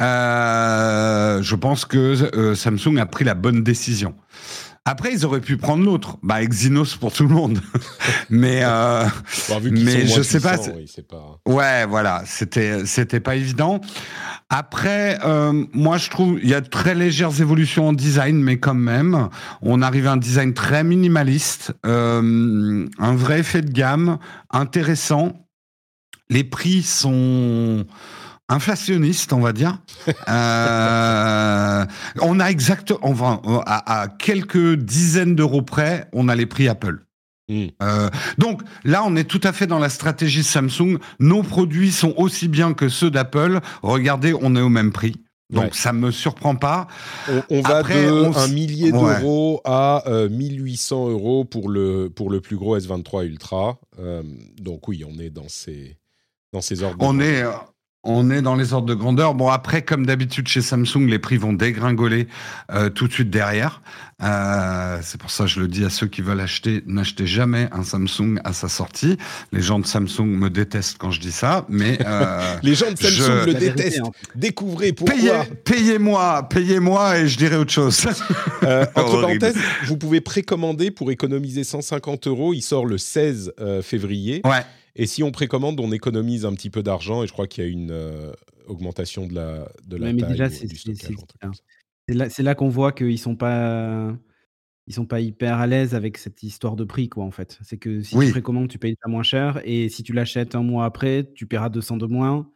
euh, 0.00 1.40
je 1.40 1.54
pense 1.54 1.84
que 1.84 2.54
Samsung 2.56 2.98
a 2.98 3.06
pris 3.06 3.24
la 3.24 3.34
bonne 3.34 3.62
décision. 3.62 4.16
Après, 4.84 5.12
ils 5.12 5.24
auraient 5.24 5.40
pu 5.40 5.56
prendre 5.56 5.84
l'autre, 5.84 6.18
bah 6.24 6.42
Exynos 6.42 6.96
pour 6.96 7.12
tout 7.12 7.22
le 7.22 7.32
monde. 7.32 7.60
mais 8.30 8.62
euh, 8.64 9.04
Bon, 9.48 9.60
vu 9.60 9.72
qu'ils 9.72 9.84
mais 9.84 10.06
je 10.08 10.22
sais 10.22 10.40
pas, 10.40 10.56
oui, 10.74 10.90
pas. 11.08 11.38
Ouais, 11.46 11.86
voilà, 11.86 12.24
c'était 12.26 12.84
c'était 12.84 13.20
pas 13.20 13.36
évident. 13.36 13.80
Après, 14.50 15.20
euh, 15.24 15.64
moi 15.72 15.98
je 15.98 16.10
trouve 16.10 16.40
il 16.42 16.48
y 16.48 16.54
a 16.54 16.60
de 16.60 16.68
très 16.68 16.96
légères 16.96 17.40
évolutions 17.40 17.88
en 17.88 17.92
design, 17.92 18.42
mais 18.42 18.58
quand 18.58 18.74
même, 18.74 19.28
on 19.60 19.82
arrive 19.82 20.08
à 20.08 20.12
un 20.12 20.16
design 20.16 20.52
très 20.52 20.82
minimaliste, 20.82 21.72
euh, 21.86 22.88
un 22.98 23.14
vrai 23.14 23.38
effet 23.38 23.62
de 23.62 23.70
gamme 23.70 24.18
intéressant. 24.50 25.46
Les 26.28 26.42
prix 26.42 26.82
sont 26.82 27.86
inflationnistes, 28.52 29.32
on 29.32 29.40
va 29.40 29.52
dire. 29.52 29.78
Euh, 30.28 31.84
on 32.20 32.40
a 32.40 32.46
exact, 32.50 32.92
enfin, 33.02 33.40
à, 33.66 34.02
à 34.02 34.08
quelques 34.08 34.74
dizaines 34.76 35.34
d'euros 35.34 35.62
près, 35.62 36.08
on 36.12 36.28
a 36.28 36.34
les 36.34 36.46
prix 36.46 36.68
Apple. 36.68 37.04
Mm. 37.48 37.66
Euh, 37.82 38.08
donc 38.38 38.62
là, 38.84 39.02
on 39.04 39.16
est 39.16 39.24
tout 39.24 39.40
à 39.44 39.52
fait 39.52 39.66
dans 39.66 39.78
la 39.78 39.88
stratégie 39.88 40.42
Samsung. 40.42 40.98
Nos 41.20 41.42
produits 41.42 41.92
sont 41.92 42.14
aussi 42.16 42.48
bien 42.48 42.72
que 42.74 42.88
ceux 42.88 43.10
d'Apple. 43.10 43.60
Regardez, 43.82 44.34
on 44.40 44.54
est 44.56 44.60
au 44.60 44.68
même 44.68 44.92
prix. 44.92 45.16
Donc 45.50 45.64
Ouais. 45.64 45.70
ça 45.72 45.92
me 45.92 46.10
surprend 46.10 46.54
pas. 46.56 46.86
On, 47.28 47.42
on 47.50 47.60
va 47.60 47.82
de 47.82 48.10
on 48.10 48.34
un 48.36 48.48
millier 48.48 48.90
Ouais. 48.90 49.20
d'euros 49.20 49.60
à 49.64 50.02
euh, 50.06 50.28
1800 50.30 51.10
euros 51.10 51.44
pour 51.44 51.68
le, 51.68 52.08
pour 52.08 52.30
le 52.30 52.40
plus 52.40 52.56
gros 52.56 52.78
S23 52.78 53.26
Ultra. 53.26 53.78
Euh, 53.98 54.22
donc 54.60 54.88
oui, 54.88 55.04
on 55.06 55.18
est 55.20 55.28
dans 55.28 55.48
ces, 55.48 55.98
dans 56.54 56.62
ces 56.62 56.82
ordres. 56.82 56.96
On 57.00 57.20
est, 57.20 57.44
on 58.04 58.30
est 58.30 58.42
dans 58.42 58.56
les 58.56 58.72
ordres 58.72 58.88
de 58.88 58.94
grandeur. 58.94 59.34
Bon, 59.34 59.48
après, 59.48 59.82
comme 59.82 60.06
d'habitude 60.06 60.48
chez 60.48 60.60
Samsung, 60.60 61.06
les 61.08 61.18
prix 61.20 61.36
vont 61.36 61.52
dégringoler 61.52 62.26
euh, 62.72 62.90
tout 62.90 63.06
de 63.06 63.12
suite 63.12 63.30
derrière. 63.30 63.80
Euh, 64.22 64.98
c'est 65.02 65.20
pour 65.20 65.30
ça 65.30 65.44
que 65.44 65.50
je 65.50 65.60
le 65.60 65.68
dis 65.68 65.84
à 65.84 65.90
ceux 65.90 66.06
qui 66.06 66.20
veulent 66.22 66.40
acheter, 66.40 66.82
n'achetez 66.86 67.26
jamais 67.26 67.68
un 67.72 67.82
Samsung 67.84 68.38
à 68.44 68.52
sa 68.52 68.68
sortie. 68.68 69.16
Les 69.52 69.60
gens 69.60 69.78
de 69.80 69.86
Samsung 69.86 70.26
me 70.26 70.48
détestent 70.50 70.96
quand 70.98 71.10
je 71.10 71.20
dis 71.20 71.32
ça, 71.32 71.64
mais 71.68 71.98
euh, 72.06 72.56
Les 72.62 72.74
gens 72.74 72.90
de 72.90 72.96
Samsung 72.98 73.12
Je- 73.44 73.46
le 73.46 73.54
détestent. 73.54 74.00
Découvrez 74.36 74.92
pourquoi. 74.92 75.14
payez, 75.16 75.32
payez-moi, 75.64 76.48
payez-moi 76.48 77.18
et 77.18 77.28
je 77.28 77.36
dirai 77.38 77.56
autre 77.56 77.72
chose. 77.72 78.06
Entre 78.62 79.20
parenthèses, 79.20 79.56
vous 79.86 79.96
pouvez 79.96 80.20
précommander 80.20 80.90
pour 80.90 81.10
économiser 81.10 81.64
150 81.64 82.26
euros. 82.28 82.54
Il 82.54 82.62
sort 82.62 82.86
le 82.86 82.98
16 82.98 83.52
euh, 83.60 83.82
février. 83.82 84.40
ouais. 84.44 84.62
Et 84.96 85.06
si 85.06 85.22
on 85.22 85.30
précommande, 85.30 85.80
on 85.80 85.90
économise 85.92 86.44
un 86.44 86.52
petit 86.54 86.70
peu 86.70 86.82
d'argent. 86.82 87.22
Et 87.22 87.26
je 87.26 87.32
crois 87.32 87.46
qu'il 87.46 87.64
y 87.64 87.66
a 87.66 87.70
une 87.70 87.90
euh, 87.90 88.32
augmentation 88.66 89.26
de 89.26 89.34
la, 89.34 89.68
de 89.86 89.96
la 89.96 90.06
Ouais, 90.08 90.16
taille 90.16 90.30
déjà, 90.32 90.46
ou 90.46 90.50
c'est- 90.50 90.66
du 90.66 90.76
stockage. 90.76 91.16
c'est- 92.08 92.14
là, 92.14 92.28
c'est 92.30 92.42
là 92.42 92.54
qu'on 92.54 92.68
voit 92.68 92.92
qu'ils 92.92 93.18
sont 93.18 93.36
pas, 93.36 94.14
ils 94.86 94.94
sont 94.94 95.06
pas 95.06 95.20
hyper 95.20 95.58
à 95.58 95.66
l'aise 95.66 95.94
avec 95.94 96.18
cette 96.18 96.42
histoire 96.42 96.76
de 96.76 96.84
prix, 96.84 97.08
quoi, 97.08 97.24
en 97.24 97.30
fait. 97.30 97.58
C'est 97.62 97.78
que 97.78 98.02
si 98.02 98.16
Oui. 98.16 98.26
tu 98.26 98.32
précommandes, 98.32 98.68
tu 98.68 98.78
payes 98.78 98.96
pas 99.02 99.08
moins 99.08 99.22
cher, 99.22 99.60
et 99.64 99.88
si 99.88 100.02
tu 100.02 100.12
l'achètes 100.12 100.54
un 100.54 100.62
mois 100.62 100.84
après, 100.84 101.30
tu 101.34 101.46
paieras 101.46 101.68
200 101.70 101.96
de 101.96 102.06
moins, 102.06 102.48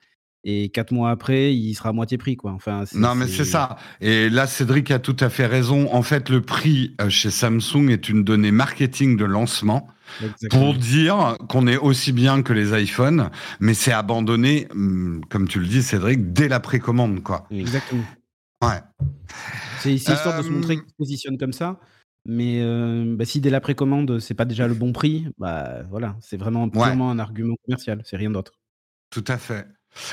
et 0.45 0.69
quatre 0.69 0.93
mois 0.93 1.11
après, 1.11 1.55
il 1.55 1.75
sera 1.75 1.88
à 1.88 1.93
moitié 1.93 2.19
prix, 2.19 2.37
quoi. 2.37 2.52
Enfin, 2.52 2.85
Non, 2.95 3.14
mais 3.16 3.26
c'est 3.26 3.45
ça. 3.45 3.76
Et 4.00 4.28
là, 4.28 4.47
Cédric 4.47 4.90
a 4.93 4.99
tout 5.00 5.16
à 5.21 5.28
fait 5.31 5.47
raison. 5.47 5.93
En 5.93 6.02
fait, 6.02 6.28
le 6.28 6.40
prix 6.43 6.95
euh, 7.00 7.09
chez 7.09 7.31
Samsung 7.31 7.88
est 7.90 8.09
une 8.09 8.23
donnée 8.23 8.52
marketing 8.52 9.16
de 9.16 9.25
lancement 9.25 9.88
Exactement. 10.22 10.62
pour 10.72 10.75
dire 10.75 11.36
qu'on 11.48 11.66
est 11.66 11.76
aussi 11.76 12.12
bien 12.12 12.42
que 12.42 12.52
les 12.52 12.80
iPhones, 12.82 13.30
mais 13.60 13.75
c'est 13.75 13.92
abandonné, 13.92 14.68
hum, 14.72 15.22
comme 15.28 15.48
tu 15.48 15.60
le 15.60 15.66
dis, 15.66 15.82
Cédric, 15.82 16.32
dès 16.32 16.48
la 16.48 16.60
précommande, 16.60 17.22
quoi. 17.22 17.46
Exactement. 17.50 18.04
Ouais. 18.64 18.80
C'est 19.80 19.92
histoire 19.92 20.38
de 20.38 20.42
se 20.42 20.48
Euh, 20.48 20.52
montrer 20.52 20.76
qu'ils 20.76 20.88
se 20.88 20.94
positionnent 20.96 21.38
comme 21.38 21.52
ça. 21.52 21.78
Mais 22.28 22.60
euh, 22.60 23.14
bah, 23.16 23.25
si 23.25 23.40
dès 23.40 23.50
la 23.50 23.60
précommande, 23.60 24.18
c'est 24.18 24.34
pas 24.34 24.44
déjà 24.44 24.66
le 24.66 24.75
bon 24.75 24.92
prix, 24.92 25.28
bah 25.38 25.82
voilà, 25.90 26.16
c'est 26.20 26.36
vraiment 26.36 26.68
purement 26.68 27.10
un 27.10 27.18
argument 27.20 27.54
commercial, 27.64 28.02
c'est 28.04 28.16
rien 28.16 28.30
d'autre. 28.30 28.52
Tout 29.10 29.25
à 29.28 29.38
fait. 29.38 29.66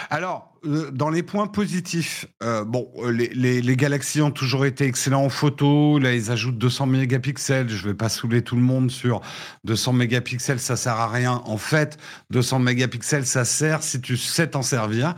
Alors, 0.09 0.53
euh, 0.65 0.91
dans 0.91 1.09
les 1.09 1.23
points 1.23 1.47
positifs, 1.47 2.25
euh, 2.41 2.63
bon, 2.63 2.89
euh, 2.97 3.11
les, 3.11 3.27
les, 3.29 3.61
les 3.61 3.75
Galaxy 3.75 4.21
ont 4.21 4.31
toujours 4.31 4.65
été 4.65 4.85
excellents 4.85 5.23
en 5.25 5.29
photo. 5.29 5.99
Là, 5.99 6.13
ils 6.13 6.31
ajoutent 6.31 6.57
200 6.57 6.85
mégapixels. 6.85 7.69
Je 7.69 7.87
vais 7.87 7.93
pas 7.93 8.09
saouler 8.09 8.41
tout 8.41 8.55
le 8.55 8.61
monde 8.61 8.89
sur 8.89 9.21
200 9.65 9.93
mégapixels, 9.93 10.59
ça 10.59 10.75
sert 10.75 10.95
à 10.95 11.07
rien. 11.09 11.41
En 11.45 11.57
fait, 11.57 11.97
200 12.29 12.59
mégapixels, 12.59 13.25
ça 13.25 13.45
sert 13.45 13.83
si 13.83 13.99
tu 13.99 14.15
sais 14.17 14.47
t'en 14.47 14.61
servir. 14.61 15.15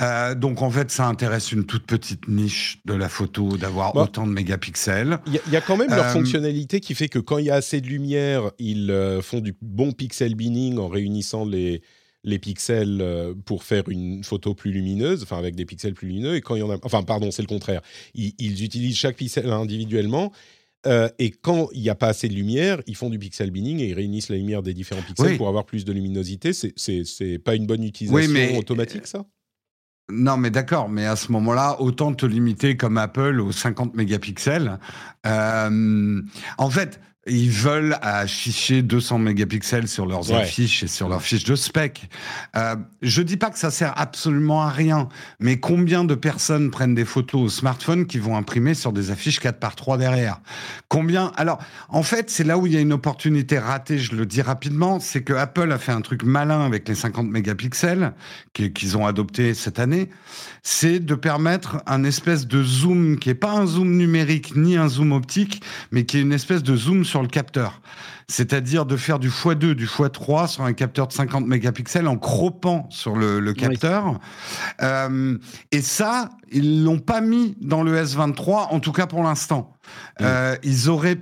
Euh, 0.00 0.34
donc, 0.34 0.62
en 0.62 0.70
fait, 0.70 0.90
ça 0.90 1.06
intéresse 1.06 1.50
une 1.52 1.64
toute 1.64 1.86
petite 1.86 2.28
niche 2.28 2.78
de 2.84 2.94
la 2.94 3.08
photo 3.08 3.56
d'avoir 3.56 3.94
Bah. 3.94 4.02
autant 4.02 4.26
de 4.26 4.32
mégapixels. 4.32 5.18
Il 5.26 5.40
y, 5.48 5.50
y 5.52 5.56
a 5.56 5.60
quand 5.60 5.76
même 5.76 5.90
leur 5.90 6.10
fonctionnalité 6.10 6.80
qui 6.80 6.94
fait 6.94 7.08
que 7.08 7.18
quand 7.18 7.38
il 7.38 7.46
y 7.46 7.50
a 7.50 7.56
assez 7.56 7.80
de 7.80 7.88
lumière, 7.88 8.50
ils 8.58 9.20
font 9.22 9.40
du 9.40 9.56
bon 9.60 9.92
pixel 9.92 10.34
binning 10.34 10.78
en 10.78 10.88
réunissant 10.88 11.44
les, 11.44 11.82
les 12.24 12.38
pixels 12.38 12.98
euh, 13.00 13.34
pour 13.44 13.62
faire 13.64 13.88
une 13.88 14.24
photo 14.24 14.54
plus 14.54 14.72
lumineuse, 14.72 15.22
enfin 15.22 15.38
avec 15.38 15.54
des 15.54 15.64
pixels 15.66 15.94
plus 15.94 16.08
lumineux. 16.08 16.34
Et 16.34 16.40
quand 16.40 16.56
il 16.56 16.60
y 16.60 16.62
en 16.62 16.70
a, 16.70 16.78
enfin 16.82 17.02
pardon, 17.02 17.30
c'est 17.30 17.42
le 17.42 17.48
contraire. 17.48 17.82
Ils, 18.14 18.32
ils 18.38 18.64
utilisent 18.64 18.96
chaque 18.96 19.16
pixel 19.16 19.48
individuellement. 19.50 20.32
euh, 20.86 21.08
et 21.18 21.30
quand 21.30 21.68
il 21.72 21.80
n'y 21.82 21.88
a 21.90 21.94
pas 21.94 22.08
assez 22.08 22.28
de 22.28 22.34
lumière, 22.34 22.82
ils 22.86 22.96
font 22.96 23.08
du 23.10 23.18
pixel 23.18 23.50
binning 23.50 23.80
et 23.80 23.88
ils 23.88 23.94
réunissent 23.94 24.28
la 24.30 24.36
lumière 24.36 24.62
des 24.62 24.74
différents 24.74 25.02
pixels 25.02 25.32
Oui. 25.32 25.36
pour 25.38 25.48
avoir 25.48 25.64
plus 25.64 25.84
de 25.84 25.92
luminosité. 25.92 26.52
C'est- 26.52 27.38
pas 27.44 27.54
une 27.54 27.66
bonne 27.66 27.82
utilisation 27.84 28.32
mais- 28.32 28.56
automatique, 28.58 29.06
ça? 29.06 29.24
Non, 30.12 30.36
mais 30.36 30.50
d'accord, 30.50 30.90
mais 30.90 31.06
à 31.06 31.16
ce 31.16 31.32
moment-là, 31.32 31.80
autant 31.80 32.12
te 32.12 32.26
limiter 32.26 32.76
comme 32.76 32.98
Apple 32.98 33.40
aux 33.40 33.52
50 33.52 33.94
mégapixels. 33.94 34.78
Euh, 35.26 36.20
en 36.58 36.70
fait, 36.70 37.00
ils 37.26 37.50
veulent 37.50 37.96
afficher 38.02 38.82
200 38.82 39.18
mégapixels 39.18 39.88
sur 39.88 40.06
leurs 40.06 40.30
Ouais. 40.30 40.42
affiches 40.42 40.82
et 40.82 40.88
sur 40.88 41.08
leurs 41.08 41.22
fiches 41.22 41.44
de 41.44 41.54
spec. 41.56 42.08
Euh, 42.56 42.76
je 43.02 43.22
dis 43.22 43.36
pas 43.36 43.50
que 43.50 43.58
ça 43.58 43.70
sert 43.70 43.92
absolument 43.98 44.62
à 44.62 44.68
rien, 44.70 45.08
mais 45.40 45.58
combien 45.58 46.04
de 46.04 46.14
personnes 46.14 46.70
prennent 46.70 46.94
des 46.94 47.04
photos 47.04 47.40
au 47.42 47.48
smartphone 47.48 48.06
qui 48.06 48.18
vont 48.18 48.36
imprimer 48.36 48.74
sur 48.74 48.92
des 48.92 49.10
affiches 49.10 49.40
4 49.40 49.58
par 49.58 49.74
3 49.74 49.96
derrière? 49.96 50.40
Combien? 50.88 51.32
Alors, 51.36 51.58
en 51.88 52.02
fait, 52.02 52.30
c'est 52.30 52.44
là 52.44 52.58
où 52.58 52.66
il 52.66 52.74
y 52.74 52.76
a 52.76 52.80
une 52.80 52.92
opportunité 52.92 53.58
ratée, 53.58 53.98
je 53.98 54.14
le 54.14 54.26
dis 54.26 54.42
rapidement, 54.42 55.00
c'est 55.00 55.22
que 55.22 55.32
Apple 55.32 55.70
a 55.72 55.78
fait 55.78 55.92
un 55.92 56.00
truc 56.02 56.24
malin 56.24 56.64
avec 56.64 56.88
les 56.88 56.94
50 56.94 57.28
mégapixels 57.30 58.12
qui- 58.52 58.72
qu'ils 58.72 58.96
ont 58.96 59.06
adopté 59.06 59.54
cette 59.54 59.78
année, 59.78 60.10
c'est 60.62 60.98
de 61.00 61.14
permettre 61.14 61.82
un 61.86 62.04
espèce 62.04 62.46
de 62.46 62.62
zoom 62.62 63.18
qui 63.18 63.30
est 63.30 63.34
pas 63.34 63.52
un 63.52 63.66
zoom 63.66 63.96
numérique 63.96 64.56
ni 64.56 64.76
un 64.76 64.88
zoom 64.88 65.12
optique, 65.12 65.62
mais 65.90 66.04
qui 66.04 66.18
est 66.18 66.22
une 66.22 66.32
espèce 66.32 66.62
de 66.62 66.76
zoom 66.76 67.04
sur 67.04 67.13
le 67.22 67.28
capteur. 67.28 67.80
C'est-à-dire 68.28 68.86
de 68.86 68.96
faire 68.96 69.18
du 69.18 69.28
x2, 69.28 69.72
du 69.74 69.86
x3 69.86 70.48
sur 70.48 70.64
un 70.64 70.72
capteur 70.72 71.06
de 71.08 71.12
50 71.12 71.46
mégapixels 71.46 72.08
en 72.08 72.16
croppant 72.16 72.86
sur 72.90 73.16
le, 73.16 73.38
le 73.40 73.52
capteur. 73.52 74.18
Euh, 74.82 75.38
et 75.72 75.80
ça, 75.82 76.30
ils 76.50 76.84
l'ont 76.84 76.98
pas 77.00 77.20
mis 77.20 77.56
dans 77.60 77.82
le 77.82 77.96
S23, 78.02 78.68
en 78.70 78.80
tout 78.80 78.92
cas 78.92 79.06
pour 79.06 79.22
l'instant. 79.22 79.72
Euh, 80.22 80.56
ils 80.62 80.88
auraient, 80.88 81.18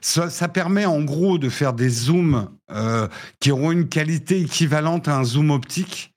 ça, 0.00 0.30
ça 0.30 0.48
permet 0.48 0.84
en 0.86 1.02
gros 1.02 1.38
de 1.38 1.48
faire 1.48 1.72
des 1.72 1.88
zooms 1.88 2.48
euh, 2.70 3.08
qui 3.40 3.50
auront 3.50 3.72
une 3.72 3.88
qualité 3.88 4.40
équivalente 4.40 5.08
à 5.08 5.16
un 5.16 5.24
zoom 5.24 5.50
optique, 5.50 6.14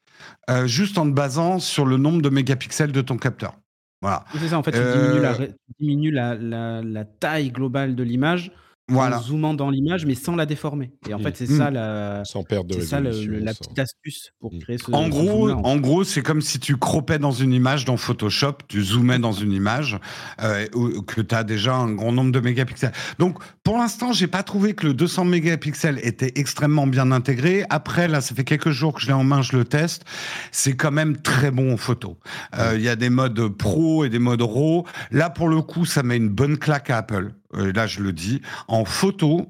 euh, 0.49 0.67
juste 0.67 0.97
en 0.99 1.05
te 1.05 1.13
basant 1.13 1.59
sur 1.59 1.85
le 1.85 1.97
nombre 1.97 2.21
de 2.21 2.29
mégapixels 2.29 2.91
de 2.91 3.01
ton 3.01 3.17
capteur. 3.17 3.55
Voilà. 4.03 4.23
C'est 4.39 4.47
ça, 4.49 4.57
en 4.57 4.63
fait, 4.63 4.71
tu 4.71 4.77
diminues, 4.79 5.21
la, 5.21 5.33
ré- 5.33 5.47
tu 5.49 5.73
diminues 5.85 6.11
la, 6.11 6.35
la- 6.35 6.81
la 6.81 7.05
taille 7.05 7.51
globale 7.51 7.95
de 7.95 8.01
l'image 8.03 8.51
Voilà. 8.93 9.19
en 9.19 9.21
zoomant 9.21 9.53
dans 9.53 9.69
l'image, 9.69 10.05
mais 10.05 10.15
sans 10.15 10.35
la 10.35 10.45
déformer. 10.45 10.91
Et 11.09 11.13
en 11.13 11.19
Mm. 11.19 11.23
fait, 11.23 11.37
c'est 11.37 11.49
Mm. 11.49 11.57
ça, 11.57 11.71
la, 11.71 12.23
Sans 12.25 12.43
perdre 12.43 12.69
de 12.75 12.79
c'est 12.81 12.87
ça 12.87 12.99
le- 12.99 13.09
résolution. 13.09 13.31
le- 13.33 13.39
la 13.39 13.53
sans- 13.53 13.59
petite 13.65 13.79
astuce 13.79 14.31
pour 14.39 14.53
Mm. 14.53 14.59
créer 14.59 14.77
ce. 14.77 14.91
En 14.91 15.09
gros, 15.09 15.49
en 15.49 15.61
en 15.63 15.77
gros, 15.77 16.03
c'est 16.03 16.21
comme 16.21 16.41
si 16.41 16.59
tu 16.59 16.77
croppais 16.77 17.19
dans 17.19 17.31
une 17.31 17.53
image 17.53 17.85
dans 17.85 17.97
Photoshop, 17.97 18.53
tu 18.67 18.81
zoomais 18.83 19.19
dans 19.19 19.31
une 19.31 19.51
image 19.53 19.97
euh, 20.41 20.65
que 21.07 21.21
tu 21.21 21.35
as 21.35 21.43
déjà 21.43 21.75
un 21.75 21.91
grand 21.93 22.11
nombre 22.11 22.31
de 22.31 22.39
mégapixels. 22.39 22.91
Donc, 23.19 23.37
pour 23.63 23.77
l'instant, 23.77 24.11
j'ai 24.13 24.27
pas 24.27 24.43
trouvé 24.43 24.73
que 24.73 24.85
le 24.87 24.93
200 24.93 25.25
mégapixels 25.25 25.99
était 26.03 26.31
extrêmement 26.35 26.87
bien 26.87 27.11
intégré. 27.11 27.63
Après, 27.69 28.07
là, 28.07 28.21
ça 28.21 28.35
fait 28.35 28.43
quelques 28.43 28.71
jours 28.71 28.93
que 28.93 29.01
je 29.01 29.07
l'ai 29.07 29.13
en 29.13 29.23
main, 29.23 29.41
je 29.41 29.55
le 29.55 29.65
teste. 29.65 30.03
C'est 30.51 30.75
quand 30.75 30.91
même 30.91 31.17
très 31.17 31.51
bon 31.51 31.73
en 31.73 31.77
photo. 31.77 32.17
Euh, 32.57 32.73
Il 32.75 32.81
y 32.81 32.89
a 32.89 32.95
des 32.95 33.09
modes 33.09 33.47
pro 33.49 34.03
et 34.05 34.09
des 34.09 34.19
modes 34.19 34.41
RAW. 34.41 34.85
Là, 35.11 35.29
pour 35.29 35.47
le 35.49 35.61
coup, 35.61 35.85
ça 35.85 36.03
met 36.03 36.17
une 36.17 36.29
bonne 36.29 36.57
claque 36.57 36.89
à 36.89 36.97
Apple. 36.97 37.31
Euh, 37.55 37.71
là, 37.73 37.87
je 37.87 38.01
le 38.01 38.13
dis. 38.13 38.41
En 38.67 38.85
photo, 38.85 39.47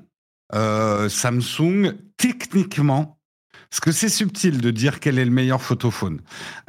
euh, 0.53 1.09
Samsung, 1.09 1.93
techniquement, 2.17 3.19
parce 3.69 3.79
que 3.79 3.91
c'est 3.91 4.09
subtil 4.09 4.59
de 4.61 4.71
dire 4.71 4.99
quel 4.99 5.17
est 5.19 5.25
le 5.25 5.31
meilleur 5.31 5.61
photophone. 5.61 6.19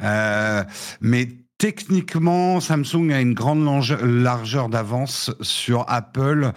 Euh, 0.01 0.63
mais 1.01 1.27
techniquement, 1.57 2.59
Samsung 2.59 3.11
a 3.11 3.21
une 3.21 3.33
grande 3.33 3.63
largeur 4.03 4.69
d'avance 4.69 5.31
sur 5.41 5.85
Apple 5.87 6.51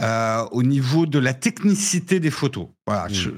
euh, 0.00 0.44
au 0.52 0.62
niveau 0.62 1.06
de 1.06 1.18
la 1.18 1.34
technicité 1.34 2.20
des 2.20 2.30
photos. 2.30 2.68
Voilà. 2.86 3.06
Mm. 3.08 3.12
Je, 3.14 3.30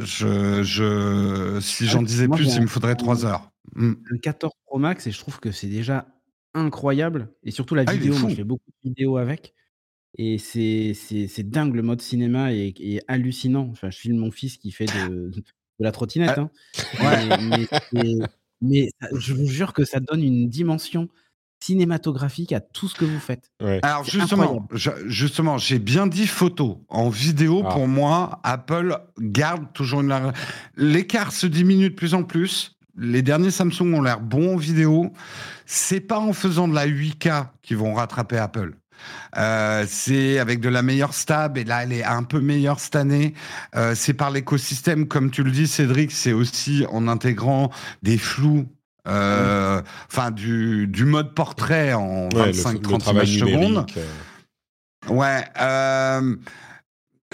je, 0.00 0.62
je- 0.62 1.60
si 1.60 1.86
j'en 1.86 2.00
Ah, 2.00 2.04
disais 2.04 2.26
moi, 2.26 2.36
plus, 2.36 2.54
il 2.54 2.62
me 2.62 2.66
faudrait 2.66 2.94
trois 2.96 3.24
heures. 3.24 3.50
Mm. 3.76 3.92
le 4.04 4.18
14 4.18 4.52
Pro 4.66 4.78
Max 4.78 5.06
et 5.06 5.12
je 5.12 5.18
trouve 5.18 5.38
que 5.40 5.50
c'est 5.52 5.66
déjà 5.68 6.06
incroyable 6.52 7.28
et 7.44 7.50
surtout 7.50 7.74
la 7.74 7.84
Ah, 7.86 7.92
vidéo 7.92 8.18
moi 8.18 8.28
je 8.30 8.34
fais 8.36 8.44
beaucoup 8.44 8.68
de 8.70 8.88
vidéos 8.90 9.16
avec 9.16 9.54
Et 10.18 10.38
c'est 10.38 11.50
dingue, 11.50 11.74
le 11.74 11.82
mode 11.82 12.02
cinéma 12.02 12.52
est, 12.52 13.02
hallucinant. 13.08 13.68
Enfin, 13.70 13.90
je 13.90 13.98
filme 13.98 14.18
mon 14.18 14.30
fils 14.30 14.58
qui 14.58 14.70
fait 14.70 14.86
de, 14.86 15.30
de 15.30 15.42
la 15.78 15.92
trottinette. 15.92 16.38
Ah, 16.98 17.18
hein. 17.20 17.78
Mais, 18.64 18.90
je 19.16 19.34
vous 19.34 19.48
jure 19.48 19.72
que 19.72 19.84
ça 19.84 19.98
donne 19.98 20.22
une 20.22 20.48
dimension 20.48 21.08
cinématographique 21.60 22.52
à 22.52 22.60
tout 22.60 22.88
ce 22.88 22.94
que 22.94 23.04
vous 23.04 23.18
faites. 23.18 23.50
Alors 23.82 24.04
justement, 24.04 24.68
justement, 25.06 25.58
j'ai 25.58 25.78
bien 25.78 26.06
dit 26.06 26.26
photo. 26.26 26.84
En 26.88 27.08
vidéo, 27.08 27.62
ah. 27.64 27.72
pour 27.72 27.88
moi, 27.88 28.40
Apple 28.44 28.98
garde 29.18 29.72
toujours 29.72 30.00
une... 30.00 30.32
L'écart 30.76 31.32
se 31.32 31.46
diminue 31.46 31.90
de 31.90 31.94
plus 31.94 32.14
en 32.14 32.22
plus. 32.22 32.76
Les 32.96 33.22
derniers 33.22 33.50
Samsung 33.50 33.94
ont 33.94 34.02
l'air 34.02 34.20
bons 34.20 34.54
en 34.54 34.56
vidéo. 34.56 35.12
C'est 35.66 36.00
pas 36.00 36.18
en 36.18 36.32
faisant 36.32 36.68
de 36.68 36.74
la 36.74 36.86
8K 36.86 37.48
qu'ils 37.62 37.78
vont 37.78 37.94
rattraper 37.94 38.38
Apple. 38.38 38.76
Euh, 39.36 39.84
c'est 39.88 40.38
avec 40.38 40.60
de 40.60 40.68
la 40.68 40.82
meilleure 40.82 41.14
stab 41.14 41.56
et 41.56 41.64
là 41.64 41.84
elle 41.84 41.92
est 41.92 42.04
un 42.04 42.22
peu 42.22 42.40
meilleure 42.40 42.80
cette 42.80 42.96
année. 42.96 43.34
Euh, 43.76 43.94
c'est 43.94 44.14
par 44.14 44.30
l'écosystème, 44.30 45.06
comme 45.08 45.30
tu 45.30 45.42
le 45.42 45.50
dis, 45.50 45.66
Cédric. 45.66 46.12
C'est 46.12 46.32
aussi 46.32 46.84
en 46.90 47.08
intégrant 47.08 47.70
des 48.02 48.18
flous. 48.18 48.66
Euh, 49.08 49.82
enfin, 50.10 50.30
du, 50.30 50.86
du, 50.86 51.04
mode 51.04 51.34
portrait 51.34 51.92
en 51.92 52.28
25-30 52.28 53.10
images 53.10 53.38
secondes. 53.38 53.86
Ouais. 55.08 55.44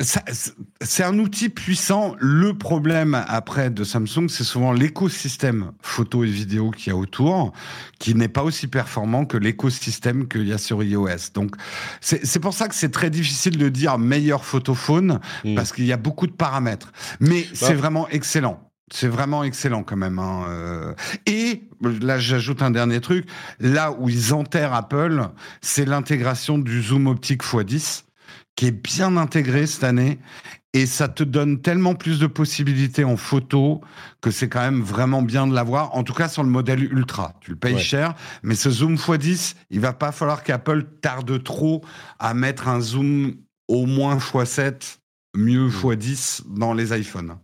C'est 0.01 1.03
un 1.03 1.19
outil 1.19 1.49
puissant. 1.49 2.15
Le 2.19 2.55
problème 2.55 3.25
après 3.27 3.71
de 3.71 3.85
Samsung, 3.85 4.29
c'est 4.29 4.45
souvent 4.45 4.73
l'écosystème 4.73 5.73
photo 5.83 6.25
et 6.25 6.29
vidéo 6.29 6.71
qu'il 6.71 6.93
y 6.93 6.95
a 6.95 6.97
autour, 6.97 7.53
qui 7.99 8.15
n'est 8.15 8.29
pas 8.29 8.43
aussi 8.43 8.69
performant 8.69 9.25
que 9.25 9.37
l'écosystème 9.37 10.29
qu'il 10.29 10.47
y 10.47 10.53
a 10.53 10.59
sur 10.59 10.83
iOS. 10.83 11.33
Donc, 11.35 11.57
c'est 12.01 12.41
pour 12.41 12.55
ça 12.55 12.69
que 12.69 12.75
c'est 12.75 12.91
très 12.91 13.11
difficile 13.11 13.59
de 13.59 13.69
dire 13.69 13.99
meilleur 13.99 14.45
photophone, 14.45 15.21
mm. 15.45 15.55
parce 15.55 15.73
qu'il 15.73 15.87
y 15.87 15.93
a 15.93 15.97
beaucoup 15.97 16.27
de 16.27 16.33
paramètres. 16.33 16.93
Mais 17.21 17.43
bah. 17.43 17.49
c'est 17.55 17.75
vraiment 17.75 18.09
excellent. 18.09 18.65
C'est 18.91 19.09
vraiment 19.09 19.45
excellent 19.45 19.83
quand 19.83 19.97
même. 19.97 20.19
Hein. 20.19 20.45
Euh. 20.49 20.95
Et 21.27 21.65
là, 21.83 22.19
j'ajoute 22.19 22.63
un 22.63 22.71
dernier 22.71 23.01
truc. 23.01 23.27
Là 23.61 23.93
où 23.93 24.09
ils 24.09 24.33
enterrent 24.33 24.73
Apple, 24.73 25.29
c'est 25.61 25.85
l'intégration 25.85 26.59
du 26.59 26.83
zoom 26.83 27.07
optique 27.07 27.43
x10 27.43 28.05
qui 28.59 28.67
est 28.67 28.73
bien 28.73 29.17
intégré 29.17 29.69
cette 29.69 29.85
année. 29.85 30.19
Et 30.75 30.85
ça 30.87 31.07
te 31.07 31.23
donne 31.23 31.63
tellement 31.63 31.95
plus 31.95 32.19
de 32.19 32.27
possibilités 32.27 33.05
en 33.05 33.17
photo 33.17 33.81
que 34.21 34.33
c'est 34.33 34.49
quand 34.49 34.61
même 34.61 34.83
vraiment 34.83 35.23
bien 35.23 35.47
de 35.47 35.55
l'avoir. 35.55 35.95
En 35.95 36.03
tout 36.03 36.13
cas, 36.13 36.29
sur 36.29 36.43
le 36.43 36.49
modèle 36.51 36.83
Ultra. 36.83 37.35
Tu 37.41 37.53
le 37.53 37.57
payes 37.57 37.79
cher, 37.79 38.17
mais 38.43 38.57
ce 38.57 38.69
zoom 38.69 38.97
x10, 38.97 39.55
il 39.71 39.79
va 39.79 39.93
pas 39.93 40.11
falloir 40.11 40.43
qu'Apple 40.43 40.87
tarde 41.01 41.41
trop 41.45 41.85
à 42.19 42.35
mettre 42.35 42.67
un 42.67 42.81
zoom 42.81 43.37
au 43.69 43.87
moins 43.87 44.17
x7, 44.17 44.99
mieux 45.37 45.69
x10 45.69 46.43
dans 46.49 46.75
les 46.75 46.99
iPhones. 46.99 47.39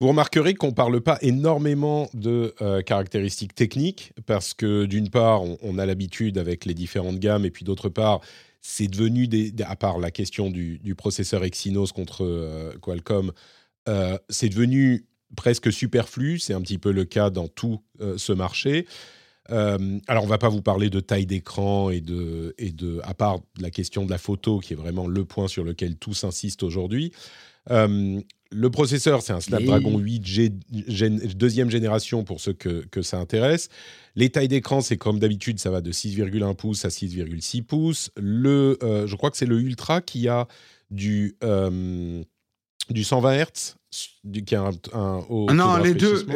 Vous 0.00 0.08
remarquerez 0.08 0.54
qu'on 0.54 0.68
ne 0.68 0.72
parle 0.72 1.00
pas 1.00 1.18
énormément 1.20 2.08
de 2.14 2.54
euh, 2.62 2.80
caractéristiques 2.80 3.56
techniques 3.56 4.12
parce 4.24 4.54
que 4.54 4.84
d'une 4.84 5.10
part, 5.10 5.42
on 5.62 5.78
a 5.78 5.86
l'habitude 5.86 6.38
avec 6.38 6.64
les 6.64 6.74
différentes 6.74 7.18
gammes 7.18 7.44
et 7.44 7.50
puis 7.50 7.64
d'autre 7.64 7.88
part, 7.88 8.20
c'est 8.68 8.88
devenu, 8.88 9.28
des, 9.28 9.54
à 9.64 9.76
part 9.76 9.98
la 9.98 10.10
question 10.10 10.50
du, 10.50 10.94
processeur 10.98 11.44
Exynos 11.44 11.92
contre 11.92 12.24
euh, 12.24 12.72
Qualcomm, 12.82 13.30
euh, 13.88 14.18
c'est 14.28 14.48
devenu 14.48 15.06
presque 15.36 15.72
superflu. 15.72 16.40
C'est 16.40 16.52
un 16.52 16.60
petit 16.60 16.78
peu 16.78 16.90
le 16.90 17.04
cas 17.04 17.30
dans 17.30 17.46
tout 17.46 17.80
euh, 18.00 18.18
ce 18.18 18.32
marché. 18.32 18.86
alors, 19.48 20.24
on 20.24 20.26
va 20.26 20.38
pas 20.38 20.48
vous 20.48 20.62
parler 20.62 20.90
de 20.90 20.98
taille 20.98 21.26
d'écran 21.26 21.90
et 21.90 22.00
de, 22.00 22.56
et 22.58 22.72
de, 22.72 23.00
à 23.04 23.14
part 23.14 23.38
la 23.60 23.70
question 23.70 24.04
de 24.04 24.10
la 24.10 24.18
photo, 24.18 24.58
qui 24.58 24.72
est 24.72 24.76
vraiment 24.76 25.06
le 25.06 25.24
point 25.24 25.46
sur 25.46 25.62
lequel 25.62 25.94
tous 25.96 26.24
insistent 26.24 26.64
aujourd'hui. 26.64 27.12
le 27.70 28.68
processeur, 28.72 29.22
c'est 29.22 29.32
un 29.32 29.40
Snapdragon 29.40 29.96
8 29.98 31.36
deuxième 31.36 31.70
génération 31.70 32.24
pour 32.24 32.40
ceux 32.40 32.54
que, 32.54 32.84
que 32.90 33.02
ça 33.02 33.18
intéresse. 33.18 33.68
Les 34.16 34.30
tailles 34.30 34.48
d'écran, 34.48 34.80
c'est 34.80 34.96
comme 34.96 35.18
d'habitude, 35.18 35.60
ça 35.60 35.70
va 35.70 35.82
de 35.82 35.92
6,1 35.92 36.56
pouces 36.56 36.86
à 36.86 36.88
6,6 36.88 37.62
pouces. 37.62 38.10
Le, 38.16 38.78
euh, 38.82 39.06
je 39.06 39.14
crois 39.14 39.30
que 39.30 39.36
c'est 39.36 39.46
le 39.46 39.60
Ultra 39.60 40.00
qui 40.00 40.26
a 40.26 40.48
du, 40.90 41.36
euh, 41.44 42.22
du 42.88 43.04
120 43.04 43.34
Hz, 43.34 43.76
du, 44.24 44.42
qui 44.42 44.54
a 44.54 44.62
un, 44.62 44.70
un 44.94 45.20
ah 45.48 45.52
non, 45.52 45.76
les 45.76 45.92
deux, 45.92 46.26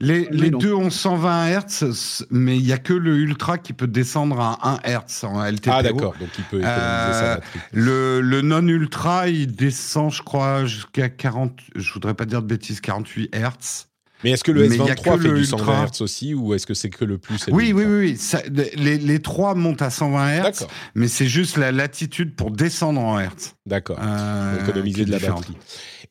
les, 0.00 0.28
les, 0.28 0.50
deux 0.50 0.74
ont 0.74 0.90
120 0.90 1.60
Hz, 1.60 2.26
mais 2.30 2.56
il 2.56 2.64
n'y 2.64 2.72
a 2.72 2.78
que 2.78 2.92
le 2.92 3.16
Ultra 3.16 3.58
qui 3.58 3.74
peut 3.74 3.86
descendre 3.86 4.40
à 4.40 4.80
1 4.84 4.98
Hz 4.98 5.24
en 5.24 5.44
LTPO. 5.44 5.70
Ah 5.72 5.82
d'accord, 5.84 6.14
donc 6.18 6.30
il 6.36 6.44
peut 6.44 6.58
économiser 6.58 7.24
euh, 7.24 7.36
Le, 7.72 8.20
le 8.20 8.42
non-Ultra, 8.42 9.28
il 9.28 9.52
descend, 9.52 10.10
je 10.10 10.22
crois, 10.22 10.64
jusqu'à 10.64 11.08
40, 11.08 11.60
je 11.76 11.92
voudrais 11.92 12.14
pas 12.14 12.24
dire 12.24 12.42
de 12.42 12.48
bêtises, 12.48 12.80
48 12.80 13.32
Hz. 13.32 13.86
Mais 14.24 14.30
est-ce 14.30 14.42
que 14.42 14.50
le 14.50 14.66
S23 14.66 15.20
fait 15.20 15.34
du 15.34 15.44
120 15.44 15.86
Hz 15.86 16.00
aussi 16.02 16.34
ou 16.34 16.54
est-ce 16.54 16.66
que 16.66 16.72
c'est 16.72 16.88
que 16.88 17.04
le 17.04 17.18
plus 17.18 17.46
Oui, 17.48 17.72
oui, 17.74 17.84
oui. 17.86 18.18
oui. 18.18 18.60
les, 18.76 18.96
les, 18.96 19.18
trois 19.20 19.54
montent 19.54 19.82
à 19.82 19.90
120 19.90 20.50
Hz, 20.50 20.66
mais 20.94 21.08
c'est 21.08 21.26
juste 21.26 21.58
la 21.58 21.70
latitude 21.70 22.34
pour 22.34 22.50
descendre 22.50 23.00
en 23.02 23.20
Hz. 23.20 23.52
D'accord. 23.66 23.98
Euh, 24.02 24.62
économiser 24.62 25.04
de 25.04 25.10
la 25.10 25.18
batterie. 25.18 25.56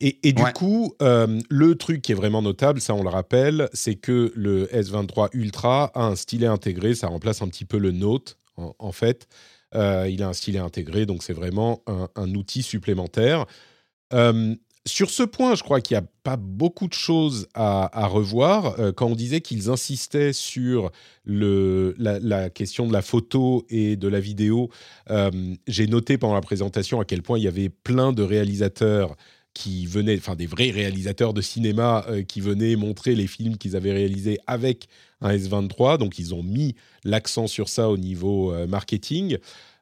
Et, 0.00 0.18
et 0.22 0.32
du 0.32 0.44
coup, 0.54 0.94
euh, 1.02 1.40
le 1.50 1.74
truc 1.74 2.02
qui 2.02 2.12
est 2.12 2.16
vraiment 2.16 2.40
notable, 2.40 2.80
ça 2.80 2.94
on 2.94 3.02
le 3.02 3.08
rappelle, 3.08 3.68
c'est 3.72 3.96
que 3.96 4.32
le 4.36 4.66
S23 4.66 5.30
Ultra 5.32 5.90
a 5.94 6.04
un 6.04 6.16
stylet 6.16 6.46
intégré. 6.46 6.94
Ça 6.94 7.08
remplace 7.08 7.42
un 7.42 7.48
petit 7.48 7.64
peu 7.64 7.78
le 7.78 7.90
Note, 7.90 8.38
en, 8.56 8.92
fait. 8.92 9.26
Euh, 9.74 10.08
il 10.08 10.22
a 10.22 10.28
un 10.28 10.32
stylet 10.32 10.60
intégré, 10.60 11.04
donc 11.04 11.24
c'est 11.24 11.32
vraiment 11.32 11.82
un, 11.88 12.08
un, 12.14 12.34
outil 12.34 12.62
supplémentaire. 12.62 13.46
Euh, 14.12 14.54
sur 14.86 15.08
ce 15.08 15.22
point, 15.22 15.54
je 15.54 15.62
crois 15.62 15.80
qu'il 15.80 15.96
n'y 15.96 16.04
a 16.04 16.06
pas 16.22 16.36
beaucoup 16.36 16.88
de 16.88 16.92
choses 16.94 17.48
à, 17.54 18.06
revoir. 18.06 18.78
Euh, 18.78 18.92
quand 18.92 19.06
on 19.06 19.14
disait 19.14 19.40
qu'ils 19.40 19.70
insistaient 19.70 20.34
sur 20.34 20.92
la, 21.24 22.50
question 22.50 22.86
de 22.86 22.92
la 22.92 23.00
photo 23.00 23.64
et 23.70 23.96
de 23.96 24.08
la 24.08 24.20
vidéo, 24.20 24.68
euh, 25.10 25.30
j'ai 25.66 25.86
noté 25.86 26.18
pendant 26.18 26.34
la 26.34 26.42
présentation 26.42 27.00
à 27.00 27.06
quel 27.06 27.22
point 27.22 27.38
il 27.38 27.44
y 27.44 27.48
avait 27.48 27.70
plein 27.70 28.12
de 28.12 28.22
réalisateurs 28.22 29.16
qui 29.54 29.86
venaient, 29.86 30.18
enfin 30.18 30.34
des 30.34 30.46
vrais 30.46 30.70
réalisateurs 30.70 31.32
de 31.32 31.40
cinéma 31.40 32.04
euh, 32.08 32.22
qui 32.22 32.40
venaient 32.42 32.76
montrer 32.76 33.14
les 33.14 33.28
films 33.28 33.56
qu'ils 33.56 33.76
avaient 33.76 33.92
réalisés 33.92 34.38
avec 34.46 34.88
un 35.22 35.34
S23. 35.34 35.96
Donc 35.96 36.18
ils 36.18 36.34
ont 36.34 36.42
mis 36.42 36.74
l'accent 37.04 37.46
sur 37.46 37.70
ça 37.70 37.88
au 37.88 37.96
niveau 37.96 38.52
marketing. 38.66 39.38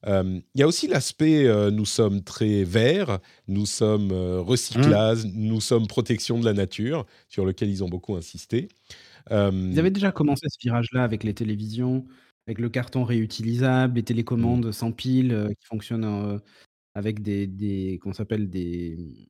Euh, 0.06 0.40
il 0.54 0.60
y 0.60 0.62
a 0.62 0.66
aussi 0.66 0.88
l'aspect 0.88 1.46
euh, 1.46 1.70
nous 1.70 1.86
sommes 1.86 2.22
très 2.22 2.64
verts, 2.64 3.20
nous 3.46 3.66
sommes 3.66 4.10
euh, 4.10 4.40
recyclage, 4.40 5.24
mmh. 5.24 5.30
nous 5.34 5.60
sommes 5.60 5.86
protection 5.86 6.40
de 6.40 6.44
la 6.44 6.52
nature, 6.52 7.06
sur 7.28 7.44
lequel 7.44 7.70
ils 7.70 7.84
ont 7.84 7.88
beaucoup 7.88 8.16
insisté. 8.16 8.68
Ils 9.30 9.78
avaient 9.78 9.92
déjà 9.92 10.10
commencé 10.10 10.46
ce 10.48 10.58
virage-là 10.60 11.04
avec 11.04 11.22
les 11.22 11.32
télévisions, 11.32 12.04
avec 12.48 12.58
le 12.58 12.68
carton 12.68 13.04
réutilisable, 13.04 13.96
les 13.96 14.02
télécommandes 14.02 14.66
mmh. 14.66 14.72
sans 14.72 14.90
pile 14.90 15.48
qui 15.60 15.66
fonctionnent 15.66 16.40
avec 16.94 17.22
des, 17.22 17.46
des 17.46 18.00
comment 18.02 18.14
s'appelle 18.14 18.50
des 18.50 19.28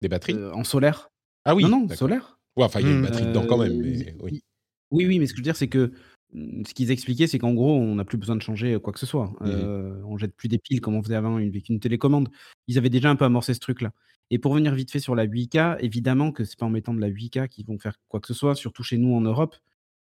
des 0.00 0.08
batteries? 0.08 0.34
en 0.52 0.64
solaire. 0.64 1.10
Ah 1.44 1.54
oui, 1.54 1.62
non, 1.62 1.86
non, 1.86 1.88
solaire. 1.94 2.40
enfin, 2.56 2.80
il 2.80 2.86
y 2.86 2.88
a 2.88 2.92
une 2.92 2.98
mmh. 2.98 3.02
batterie 3.02 3.26
dedans 3.26 3.46
quand 3.46 3.58
même. 3.58 3.80
oui. 4.20 4.42
oui, 4.90 5.06
oui, 5.06 5.18
mais 5.20 5.26
ce 5.26 5.32
que 5.32 5.36
je 5.36 5.42
veux 5.42 5.44
dire, 5.44 5.56
c'est 5.56 5.68
que 5.68 5.92
ce 6.34 6.72
qu'ils 6.74 6.90
expliquaient, 6.90 7.26
c'est 7.26 7.38
qu'en 7.38 7.52
gros, 7.52 7.74
on 7.76 7.96
n'a 7.96 8.04
plus 8.04 8.18
besoin 8.18 8.36
de 8.36 8.42
changer 8.42 8.78
quoi 8.80 8.92
que 8.92 8.98
ce 8.98 9.06
soit. 9.06 9.26
Mmh 9.40 9.46
euh, 9.46 10.02
on 10.06 10.16
jette 10.16 10.34
plus 10.34 10.48
des 10.48 10.58
piles 10.58 10.80
comme 10.80 10.94
on 10.94 11.02
faisait 11.02 11.14
avant 11.14 11.36
avec 11.36 11.68
une 11.68 11.80
télécommande. 11.80 12.28
Ils 12.68 12.78
avaient 12.78 12.90
déjà 12.90 13.10
un 13.10 13.16
peu 13.16 13.24
amorcé 13.24 13.54
ce 13.54 13.60
truc-là. 13.60 13.92
Et 14.30 14.38
pour 14.38 14.54
venir 14.54 14.74
vite 14.74 14.90
fait 14.90 14.98
sur 14.98 15.14
la 15.14 15.26
8K, 15.26 15.76
évidemment 15.80 16.32
que 16.32 16.44
c'est 16.44 16.58
pas 16.58 16.66
en 16.66 16.70
mettant 16.70 16.94
de 16.94 17.00
la 17.00 17.10
8K 17.10 17.48
qu'ils 17.48 17.66
vont 17.66 17.78
faire 17.78 17.98
quoi 18.08 18.20
que 18.20 18.28
ce 18.28 18.34
soit, 18.34 18.54
surtout 18.54 18.82
chez 18.82 18.96
nous 18.96 19.14
en 19.14 19.20
Europe, 19.20 19.56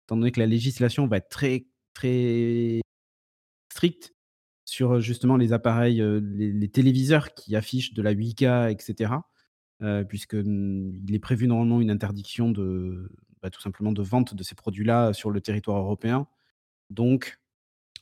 étant 0.05 0.17
donné 0.17 0.31
que 0.31 0.39
la 0.39 0.47
législation 0.47 1.05
va 1.07 1.17
être 1.17 1.29
très 1.29 1.67
très 1.93 2.81
stricte 3.71 4.13
sur 4.65 4.99
justement 4.99 5.37
les 5.37 5.53
appareils, 5.53 6.03
les, 6.21 6.69
téléviseurs 6.69 7.35
qui 7.35 7.55
affichent 7.55 7.93
de 7.93 8.01
la 8.01 8.15
8K, 8.15 8.71
etc. 8.71 9.13
puisqu'il 10.09 10.39
mmh, 10.39 11.13
est 11.13 11.19
prévu 11.19 11.47
normalement 11.47 11.81
une 11.81 11.91
interdiction 11.91 12.49
de, 12.49 13.11
bah, 13.45 13.51
tout 13.51 13.61
simplement 13.61 13.91
de 13.91 14.01
vente 14.01 14.33
de 14.33 14.41
ces 14.41 14.55
produits-là 14.55 15.13
sur 15.13 15.29
le 15.29 15.39
territoire 15.39 15.77
européen. 15.77 16.25
Donc, 16.89 17.37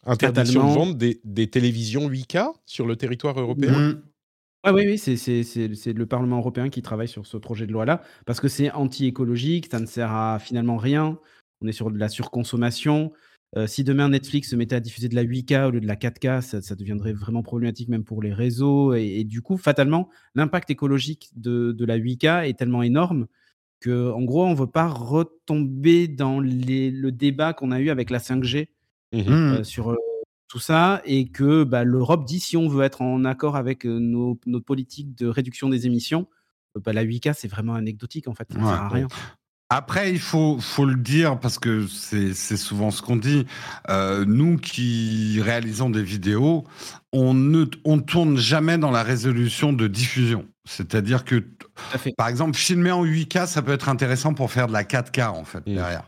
interdiction 0.06 0.69
de 0.69 0.73
vente 0.73 0.97
des, 0.97 1.19
des, 1.25 1.49
télévisions 1.49 2.10
8K 2.10 2.53
sur 2.65 2.88
le 2.88 2.95
territoire 2.95 3.38
européen? 3.38 3.77
Mmh. 3.77 4.71
oui, 4.71 4.84
oui, 4.86 4.97
c'est 4.97 5.93
le 5.93 6.06
Parlement 6.06 6.38
européen 6.38 6.69
qui 6.69 6.82
travaille 6.82 7.10
sur 7.10 7.27
ce 7.27 7.36
projet 7.36 7.67
de 7.67 7.73
loi-là, 7.73 8.03
parce 8.25 8.39
que 8.39 8.47
c'est 8.47 8.71
anti-écologique, 8.71 9.67
ça 9.69 9.82
ne 9.82 9.86
sert 9.86 10.13
à 10.13 10.39
finalement 10.39 10.77
rien. 10.77 11.19
On 11.60 11.67
est 11.67 11.73
sur 11.73 11.91
de 11.91 11.99
la 11.99 12.08
surconsommation. 12.08 13.12
Euh, 13.58 13.67
si 13.67 13.84
demain 13.84 14.08
Netflix 14.08 14.49
se 14.49 14.56
mettait 14.56 14.77
à 14.77 14.79
diffuser 14.79 15.10
de 15.10 15.15
la 15.15 15.25
8K 15.25 15.65
au 15.65 15.71
lieu 15.71 15.82
de 15.82 15.88
la 15.88 15.97
4K, 15.97 16.62
ça, 16.62 16.75
deviendrait 16.75 17.12
vraiment 17.12 17.43
problématique 17.43 17.89
même 17.89 18.06
pour 18.06 18.23
les 18.23 18.32
réseaux. 18.32 18.93
Et, 18.93 19.25
du 19.25 19.41
coup, 19.41 19.58
fatalement, 19.58 20.08
l'impact 20.36 20.69
écologique 20.69 21.32
de, 21.36 21.73
de, 21.73 21.84
la 21.84 21.99
8K 21.99 22.47
est 22.47 22.58
tellement 22.58 22.82
énorme 22.82 23.27
en 23.91 24.21
gros, 24.23 24.45
on 24.45 24.51
ne 24.51 24.55
veut 24.55 24.67
pas 24.67 24.87
retomber 24.87 26.07
dans 26.07 26.39
le 26.39 27.09
débat 27.11 27.53
qu'on 27.53 27.71
a 27.71 27.79
eu 27.79 27.89
avec 27.89 28.09
la 28.09 28.19
5G 28.19 28.67
mmh 29.13 29.29
euh, 29.29 29.63
sur 29.63 29.91
euh, 29.91 29.97
tout 30.47 30.59
ça, 30.59 31.01
et 31.05 31.29
que 31.29 31.63
bah, 31.63 31.83
l'Europe 31.83 32.25
dit 32.25 32.39
si 32.39 32.57
on 32.57 32.67
veut 32.67 32.83
être 32.83 33.01
en 33.01 33.25
accord 33.25 33.55
avec 33.55 33.85
nos, 33.85 34.39
notre 34.45 34.65
politique 34.65 35.15
de 35.15 35.27
réduction 35.27 35.69
des 35.69 35.85
émissions, 35.85 36.27
bah, 36.75 36.93
la 36.93 37.05
8K 37.05 37.33
c'est 37.35 37.47
vraiment 37.47 37.75
anecdotique 37.75 38.27
en 38.27 38.33
fait, 38.33 38.51
ça 38.51 38.57
ne 38.57 38.63
sert 38.63 38.71
à 38.71 38.89
rien. 38.89 39.07
Après, 39.75 40.12
il 40.12 40.19
faut, 40.19 40.59
faut 40.59 40.86
le 40.86 40.97
dire 40.97 41.39
parce 41.39 41.57
que 41.57 41.88
c'est 41.88 42.57
souvent 42.57 42.91
ce 42.91 43.01
qu'on 43.01 43.15
dit. 43.15 43.47
Euh, 43.89 44.23
nous 44.23 44.57
qui 44.57 45.41
réalisons 45.41 45.89
des 45.89 46.03
vidéos, 46.03 46.63
on 47.12 47.33
ne 47.33 47.65
on 47.83 47.99
tourne 47.99 48.38
jamais 48.38 48.77
dans 48.77 48.91
la 48.91 49.01
résolution 49.01 49.73
de 49.73 49.88
diffusion. 49.88 50.45
C'est-à-dire 50.65 51.25
que, 51.25 51.43
par 52.15 52.27
exemple, 52.27 52.55
filmer 52.55 52.91
en 52.91 53.03
8K, 53.03 53.47
ça 53.47 53.63
peut 53.63 53.71
être 53.71 53.89
intéressant 53.89 54.36
pour 54.36 54.51
faire 54.51 54.67
de 54.67 54.73
la 54.73 54.83
4K 54.83 55.29
en 55.29 55.43
fait 55.43 55.65
mmh. 55.65 55.73
derrière. 55.73 56.07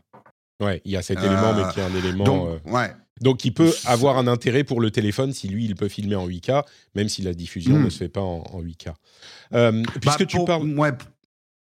Ouais, 0.62 0.80
il 0.86 0.92
y 0.92 0.96
a 0.96 1.02
cet 1.02 1.18
élément, 1.18 1.56
mais 1.56 1.64
qui 1.74 1.80
est 1.80 1.84
un 1.84 1.96
élément. 1.96 2.24
Donc, 2.24 2.48
euh, 2.48 2.72
ouais. 2.72 2.94
donc, 3.22 3.46
il 3.46 3.54
peut 3.56 3.74
avoir 3.86 4.20
un 4.20 4.28
intérêt 4.28 4.64
pour 4.64 4.80
le 4.80 4.92
téléphone 4.92 5.34
si 5.34 5.48
lui, 5.48 5.66
il 5.66 5.74
peut 5.76 5.90
filmer 5.90 6.16
en 6.16 6.28
8K, 6.28 6.64
même 6.94 7.10
si 7.10 7.24
la 7.24 7.34
diffusion 7.34 7.80
mmh. 7.80 7.86
ne 7.86 7.90
se 7.90 7.98
fait 7.98 8.10
pas 8.10 8.22
en, 8.22 8.62
8K. 8.62 8.94
Euh, 9.56 9.82
puisque 10.02 10.20
bah, 10.20 10.26
tu 10.28 10.46
parles. 10.46 10.68
Ouais, 10.78 10.92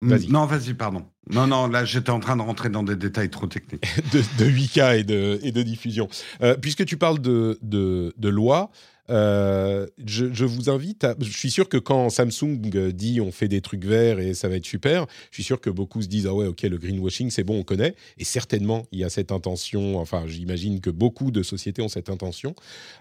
non, 0.02 0.44
vas-y, 0.44 0.74
pardon. 0.74 1.06
Non, 1.30 1.46
non, 1.46 1.68
là, 1.68 1.84
j'étais 1.84 2.10
en 2.10 2.20
train 2.20 2.36
de 2.36 2.42
rentrer 2.42 2.68
dans 2.68 2.82
des 2.82 2.96
détails 2.96 3.30
trop 3.30 3.46
techniques. 3.46 3.84
de, 4.12 4.44
8K 4.44 5.00
et 5.00 5.04
de, 5.04 5.40
et 5.42 5.52
de 5.52 5.62
diffusion. 5.62 6.08
Euh, 6.42 6.56
puisque 6.56 6.84
tu 6.84 6.96
parles 6.96 7.20
de, 7.20 7.58
de, 7.62 8.28
loi, 8.28 8.70
euh, 9.08 9.86
je, 10.04 10.44
vous 10.44 10.68
invite 10.68 11.04
à. 11.04 11.14
Je 11.18 11.30
suis 11.30 11.50
sûr 11.50 11.68
que 11.68 11.78
quand 11.78 12.10
Samsung 12.10 12.58
dit 12.92 13.20
on 13.22 13.32
fait 13.32 13.48
des 13.48 13.62
trucs 13.62 13.84
verts 13.84 14.18
et 14.18 14.34
ça 14.34 14.48
va 14.48 14.56
être 14.56 14.66
super, 14.66 15.06
je 15.30 15.36
suis 15.36 15.44
sûr 15.44 15.60
que 15.60 15.70
beaucoup 15.70 16.02
se 16.02 16.08
disent 16.08 16.26
ah 16.26 16.34
ouais, 16.34 16.46
ok, 16.46 16.62
le 16.62 16.76
greenwashing, 16.76 17.30
c'est 17.30 17.44
bon, 17.44 17.58
on 17.58 17.64
connaît. 17.64 17.94
Et 18.18 18.24
certainement, 18.24 18.86
il 18.92 18.98
y 18.98 19.04
a 19.04 19.10
cette 19.10 19.32
intention. 19.32 19.98
Enfin, 19.98 20.24
j'imagine 20.26 20.80
que 20.80 20.90
beaucoup 20.90 21.30
de 21.30 21.42
sociétés 21.42 21.80
ont 21.80 21.88
cette 21.88 22.10
intention. 22.10 22.54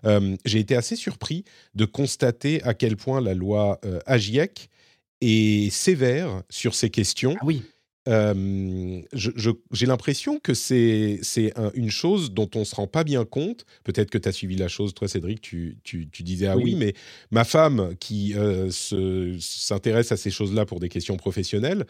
Euh, 0.05 0.37
j'ai 0.45 0.59
été 0.59 0.77
assez 0.77 0.95
surpris 0.95 1.43
de 1.75 1.83
constater 1.83 2.63
à 2.63 2.73
quel 2.73 2.95
point 2.95 3.19
la 3.19 3.33
loi 3.33 3.81
AGIEC 4.05 4.69
et 5.19 5.69
sévère 5.71 6.43
sur 6.49 6.75
ces 6.75 6.89
questions. 6.89 7.35
Ah 7.39 7.45
oui. 7.45 7.63
J'ai 8.05 9.85
l'impression 9.85 10.39
que 10.39 10.53
c'est 10.53 11.21
une 11.73 11.91
chose 11.91 12.33
dont 12.33 12.49
on 12.55 12.59
ne 12.59 12.65
se 12.65 12.75
rend 12.75 12.87
pas 12.87 13.03
bien 13.03 13.25
compte. 13.25 13.65
Peut-être 13.83 14.09
que 14.09 14.17
tu 14.17 14.27
as 14.27 14.31
suivi 14.31 14.55
la 14.55 14.67
chose, 14.67 14.93
toi, 14.93 15.07
Cédric, 15.07 15.41
tu, 15.41 15.77
tu, 15.83 16.07
disais 16.23 16.47
ah 16.47 16.57
oui. 16.57 16.75
mais 16.75 16.93
ma 17.31 17.43
femme 17.43 17.95
qui 17.99 18.33
euh, 18.35 18.69
s'intéresse 19.39 20.11
à 20.11 20.17
ces 20.17 20.31
choses-là 20.31 20.65
pour 20.65 20.79
des 20.79 20.89
questions 20.89 21.17
professionnelles 21.17 21.85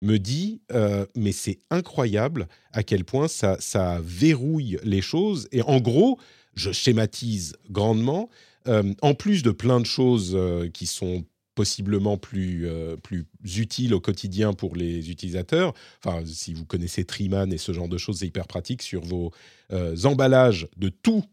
me 0.00 0.18
dit 0.18 0.60
euh, 0.72 1.06
mais 1.16 1.32
c'est 1.32 1.58
incroyable 1.70 2.48
à 2.72 2.82
quel 2.82 3.04
point 3.04 3.28
ça, 3.28 3.56
ça 3.60 4.00
verrouille 4.02 4.78
les 4.84 5.02
choses. 5.02 5.48
Et 5.52 5.62
en 5.62 5.80
gros, 5.80 6.18
je 6.54 6.70
schématise 6.70 7.56
grandement, 7.70 8.30
euh, 8.68 8.94
en 9.02 9.14
plus 9.14 9.42
de 9.42 9.50
plein 9.50 9.80
de 9.80 9.86
choses 9.86 10.38
qui 10.72 10.86
sont 10.86 11.24
possiblement 11.58 12.16
plus, 12.16 12.68
euh, 12.68 12.96
plus 12.96 13.26
utile 13.56 13.92
au 13.92 13.98
quotidien 13.98 14.52
pour 14.52 14.76
les 14.76 15.10
utilisateurs. 15.10 15.74
Enfin, 16.04 16.22
si 16.24 16.54
vous 16.54 16.64
connaissez 16.64 17.04
Triman 17.04 17.52
et 17.52 17.58
ce 17.58 17.72
genre 17.72 17.88
de 17.88 17.98
choses, 17.98 18.18
c'est 18.20 18.28
hyper 18.28 18.46
pratique 18.46 18.80
sur 18.80 19.02
vos 19.02 19.32
euh, 19.72 19.96
emballages 20.04 20.68
de 20.76 20.88
tout. 20.88 21.24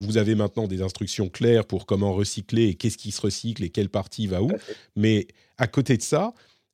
Vous 0.00 0.16
avez 0.16 0.36
maintenant 0.36 0.66
des 0.68 0.80
instructions 0.80 1.28
claires 1.28 1.66
pour 1.66 1.84
comment 1.84 2.14
recycler 2.14 2.68
et 2.68 2.74
qu'est-ce 2.76 2.96
qui 2.96 3.10
se 3.10 3.20
recycle 3.20 3.62
et 3.62 3.68
quelle 3.68 3.90
partie 3.90 4.26
va 4.26 4.42
où. 4.42 4.50
Mais 4.96 5.26
à 5.58 5.66
côté 5.66 5.98
de 5.98 6.02
ça, 6.02 6.32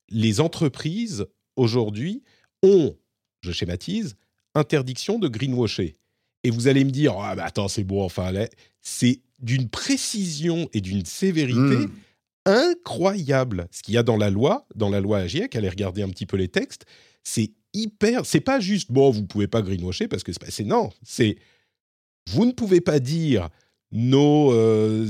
les 0.09 0.41
entreprises 0.41 1.27
aujourd'hui 1.57 2.23
ont, 2.63 2.95
je 3.41 3.51
schématise, 3.51 4.15
interdiction 4.55 5.19
de 5.19 5.27
greenwasher. 5.27 5.97
Et 6.45 6.51
vous 6.51 6.69
allez 6.69 6.85
me 6.85 6.91
dire, 6.91 7.19
ah 7.19 7.35
bah 7.35 7.45
attends, 7.45 7.67
c'est 7.67 7.83
bon, 7.83 8.05
enfin, 8.05 8.33
c'est 8.81 9.21
d'une 9.41 9.69
précision 9.69 10.69
et 10.73 10.81
d'une 10.81 11.05
sévérité. 11.05 11.59
Mmh 11.59 11.91
incroyable 12.47 13.69
ce 13.71 13.83
qu'il 13.83 13.95
y 13.95 13.99
a 13.99 14.03
dans 14.03 14.17
la 14.17 14.31
loi, 14.31 14.67
dans 14.75 14.89
la 14.89 15.01
loi 15.01 15.19
AGIEC, 15.19 15.55
allez 15.57 15.69
regarder 15.69 16.03
un 16.03 16.09
petit 16.09 16.27
peu 16.27 16.37
les 16.37 16.49
textes, 16.49 16.87
c'est 17.23 17.53
hyper, 17.75 18.27
c'est 18.27 18.41
pas 18.41 18.61
juste 18.61 18.91
bon, 18.91 19.11
vous 19.11 19.25
pouvez 19.27 19.47
pas 19.47 19.63
greenwasher 19.63 20.09
parce 20.09 20.23
que 20.23 20.33
c'est 20.49 20.65
non, 20.65 20.91
c'est 21.03 21.37
vous 22.29 22.45
ne 22.45 22.53
pouvez 22.53 22.81
pas 22.81 22.99
dire 22.99 23.49
nos 23.93 24.53
euh, 24.53 25.07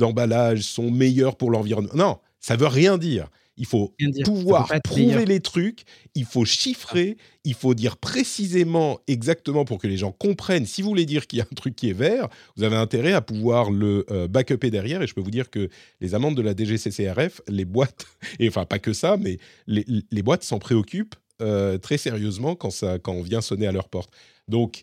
emballages 0.00 0.62
sont 0.62 0.90
meilleurs 0.90 1.36
pour 1.36 1.50
l'environnement. 1.50 1.94
Non, 1.94 2.18
ça 2.40 2.56
veut 2.56 2.66
rien 2.66 2.98
dire. 2.98 3.28
Il 3.56 3.66
faut 3.66 3.94
pouvoir 4.24 4.72
prouver 4.82 5.26
les 5.26 5.40
trucs, 5.40 5.82
il 6.14 6.24
faut 6.24 6.44
chiffrer, 6.44 7.18
il 7.44 7.54
faut 7.54 7.74
dire 7.74 7.98
précisément, 7.98 9.00
exactement 9.06 9.64
pour 9.64 9.78
que 9.78 9.86
les 9.86 9.98
gens 9.98 10.10
comprennent. 10.10 10.64
Si 10.64 10.80
vous 10.80 10.88
voulez 10.88 11.04
dire 11.04 11.26
qu'il 11.26 11.38
y 11.38 11.42
a 11.42 11.44
un 11.44 11.54
truc 11.54 11.76
qui 11.76 11.90
est 11.90 11.94
vert, 11.94 12.28
vous 12.56 12.64
avez 12.64 12.76
intérêt 12.76 13.12
à 13.12 13.20
pouvoir 13.20 13.70
le 13.70 14.06
euh, 14.10 14.26
backuper 14.26 14.70
derrière. 14.70 15.02
Et 15.02 15.06
je 15.06 15.14
peux 15.14 15.20
vous 15.20 15.30
dire 15.30 15.50
que 15.50 15.68
les 16.00 16.14
amendes 16.14 16.36
de 16.36 16.42
la 16.42 16.54
DGCCRF, 16.56 17.42
les 17.48 17.66
boîtes, 17.66 18.06
et 18.38 18.48
enfin 18.48 18.64
pas 18.64 18.78
que 18.78 18.94
ça, 18.94 19.16
mais 19.18 19.38
les, 19.66 20.22
boîtes 20.22 20.44
s'en 20.44 20.58
préoccupent 20.58 21.16
euh, 21.42 21.76
très 21.76 21.98
sérieusement 21.98 22.54
quand, 22.54 22.70
ça, 22.70 22.98
quand 22.98 23.12
on 23.12 23.22
vient 23.22 23.42
sonner 23.42 23.66
à 23.66 23.72
leur 23.72 23.88
porte. 23.88 24.10
Donc, 24.48 24.82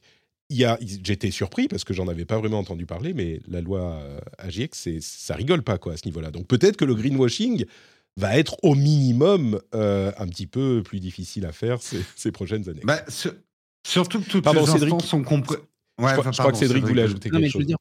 j'étais 0.49 1.31
surpris 1.31 1.67
parce 1.67 1.83
que 1.83 1.93
j'en 1.93 2.07
avais 2.07 2.25
pas 2.25 2.37
vraiment 2.39 2.59
entendu 2.59 2.85
parler, 2.85 3.13
mais 3.13 3.39
la 3.47 3.61
loi 3.61 4.01
euh, 4.01 4.19
AGX, 4.39 4.99
ça 4.99 5.35
rigole 5.35 5.61
pas 5.61 5.77
quoi 5.77 5.93
à 5.93 5.97
ce 5.97 6.05
niveau-là. 6.05 6.31
Donc 6.31 6.47
peut-être 6.47 6.75
que 6.75 6.85
le 6.85 6.95
greenwashing 6.95 7.65
va 8.17 8.37
être 8.37 8.57
au 8.63 8.75
minimum 8.75 9.59
euh, 9.73 10.11
un 10.17 10.27
petit 10.27 10.47
peu 10.47 10.81
plus 10.83 10.99
difficile 10.99 11.45
à 11.45 11.51
faire 11.51 11.79
ces, 11.81 12.31
prochaines 12.31 12.67
années. 12.69 12.81
Bah, 12.83 13.01
surtout 13.83 14.19
que 14.21 14.29
toutes 14.29 14.43
pardon, 14.43 14.65
les 14.65 14.83
instances 14.83 15.05
sont 15.05 15.23
comprises. 15.23 15.59
Ouais, 15.99 16.11
je, 16.15 16.37
crois, 16.39 16.51
que 16.53 16.57
Cédric 16.57 16.85
voulait 16.85 17.01
ajouter 17.01 17.29
quelque 17.29 17.43
chose. 17.49 17.53
Je 17.53 17.57
veux 17.57 17.65
dire, 17.65 17.77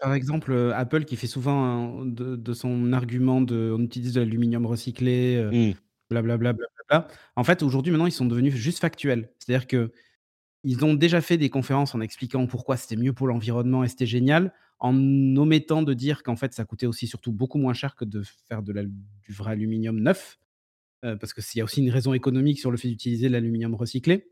par, 0.00 0.14
exemple, 0.14 0.52
euh, 0.52 0.72
Apple 0.76 1.04
qui 1.04 1.16
fait 1.16 1.26
souvent 1.26 2.04
de, 2.04 2.52
son 2.52 2.92
argument 2.92 3.40
de 3.40 3.74
on 3.76 3.82
utilise 3.82 4.12
de 4.12 4.20
l'aluminium 4.20 4.64
recyclé, 4.64 5.74
blablabla. 6.08 6.50
Euh, 6.50 6.98
mmh. 6.98 7.04
En 7.36 7.44
fait, 7.44 7.62
aujourd'hui, 7.62 7.90
maintenant, 7.90 8.06
ils 8.06 8.12
sont 8.12 8.26
devenus 8.26 8.54
juste 8.54 8.78
factuels. 8.78 9.30
C'est-à-dire 9.38 9.66
que 9.66 9.92
ils 10.64 10.84
ont 10.84 10.94
déjà 10.94 11.20
fait 11.20 11.36
des 11.36 11.50
conférences 11.50 11.94
en 11.94 12.00
expliquant 12.00 12.46
pourquoi 12.46 12.76
c'était 12.76 12.96
mieux 12.96 13.12
pour 13.12 13.28
l'environnement 13.28 13.84
et 13.84 13.88
c'était 13.88 14.06
génial 14.06 14.52
en 14.80 14.94
omettant 15.36 15.82
de 15.82 15.94
dire 15.94 16.22
qu'en 16.22 16.36
fait, 16.36 16.52
ça 16.52 16.64
coûtait 16.64 16.86
aussi 16.86 17.06
surtout 17.06 17.32
beaucoup 17.32 17.58
moins 17.58 17.72
cher 17.72 17.96
que 17.96 18.04
de 18.04 18.22
faire 18.46 18.62
de 18.62 18.72
du 18.72 19.32
vrai 19.32 19.52
aluminium 19.52 19.98
neuf, 20.00 20.38
parce 21.02 21.32
qu'il 21.32 21.58
y 21.58 21.60
a 21.60 21.64
aussi 21.64 21.80
une 21.80 21.90
raison 21.90 22.14
économique 22.14 22.58
sur 22.58 22.70
le 22.70 22.76
fait 22.76 22.88
d'utiliser 22.88 23.28
l'aluminium 23.28 23.74
recyclé. 23.74 24.30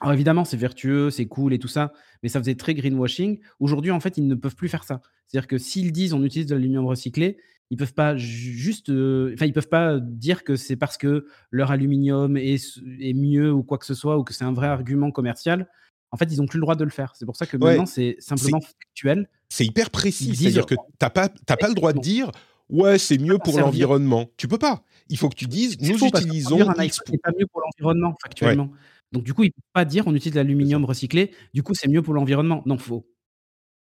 Alors 0.00 0.14
évidemment, 0.14 0.44
c'est 0.44 0.56
vertueux, 0.56 1.10
c'est 1.10 1.26
cool 1.26 1.52
et 1.52 1.58
tout 1.58 1.68
ça, 1.68 1.92
mais 2.22 2.28
ça 2.28 2.40
faisait 2.40 2.54
très 2.54 2.74
greenwashing. 2.74 3.40
Aujourd'hui, 3.58 3.90
en 3.90 4.00
fait, 4.00 4.16
ils 4.16 4.26
ne 4.26 4.34
peuvent 4.34 4.56
plus 4.56 4.68
faire 4.68 4.84
ça. 4.84 5.02
C'est-à-dire 5.26 5.46
que 5.46 5.58
s'ils 5.58 5.92
disent 5.92 6.14
on 6.14 6.24
utilise 6.24 6.46
de 6.46 6.54
l'aluminium 6.54 6.86
recyclé, 6.86 7.36
ils 7.70 7.76
peuvent 7.76 7.94
pas 7.94 8.16
juste, 8.16 8.90
enfin, 8.90 9.46
ils 9.46 9.52
peuvent 9.52 9.68
pas 9.68 10.00
dire 10.00 10.42
que 10.42 10.56
c'est 10.56 10.76
parce 10.76 10.96
que 10.96 11.26
leur 11.50 11.70
aluminium 11.70 12.36
est, 12.36 12.78
est 13.00 13.12
mieux 13.12 13.52
ou 13.52 13.62
quoi 13.62 13.78
que 13.78 13.86
ce 13.86 13.94
soit 13.94 14.18
ou 14.18 14.24
que 14.24 14.32
c'est 14.32 14.44
un 14.44 14.52
vrai 14.52 14.68
argument 14.68 15.10
commercial 15.10 15.68
en 16.12 16.16
fait, 16.16 16.26
ils 16.32 16.38
n'ont 16.38 16.46
plus 16.46 16.58
le 16.58 16.62
droit 16.62 16.76
de 16.76 16.84
le 16.84 16.90
faire. 16.90 17.14
C'est 17.14 17.24
pour 17.24 17.36
ça 17.36 17.46
que 17.46 17.56
maintenant, 17.56 17.86
c'est 17.86 18.16
simplement 18.18 18.60
factuel. 18.60 19.28
C'est 19.50 19.66
hyper 19.66 19.90
précis. 19.90 20.34
C'est-à-dire 20.34 20.64
que 20.64 20.74
tu 20.74 20.80
n'as 21.02 21.10
pas, 21.10 21.28
pas 21.28 21.68
le 21.68 21.74
droit 21.74 21.92
de 21.92 22.00
dire 22.00 22.30
ouais, 22.70 22.98
c'est 22.98 23.18
mieux 23.18 23.38
pour 23.38 23.58
l'environnement. 23.58 24.30
Tu 24.36 24.48
peux 24.48 24.58
pas. 24.58 24.82
Il 25.08 25.18
faut 25.18 25.28
que 25.28 25.34
tu 25.34 25.46
dises 25.46 25.76
nous 25.80 26.02
utilisons. 26.04 26.58
C'est 26.58 27.20
pas 27.20 27.32
mieux 27.38 27.46
pour 27.46 27.60
l'environnement, 27.60 28.16
factuellement. 28.22 28.70
Donc, 29.12 29.24
du 29.24 29.34
coup, 29.34 29.42
ils 29.42 29.48
ne 29.48 29.52
peuvent 29.52 29.72
pas 29.72 29.84
dire 29.84 30.06
on 30.06 30.14
utilise 30.14 30.36
l'aluminium 30.36 30.84
recyclé. 30.84 31.32
Du 31.52 31.64
coup, 31.64 31.74
c'est 31.74 31.88
mieux 31.88 32.00
pour 32.00 32.14
l'environnement. 32.14 32.62
Non, 32.64 32.78
faux. 32.78 33.06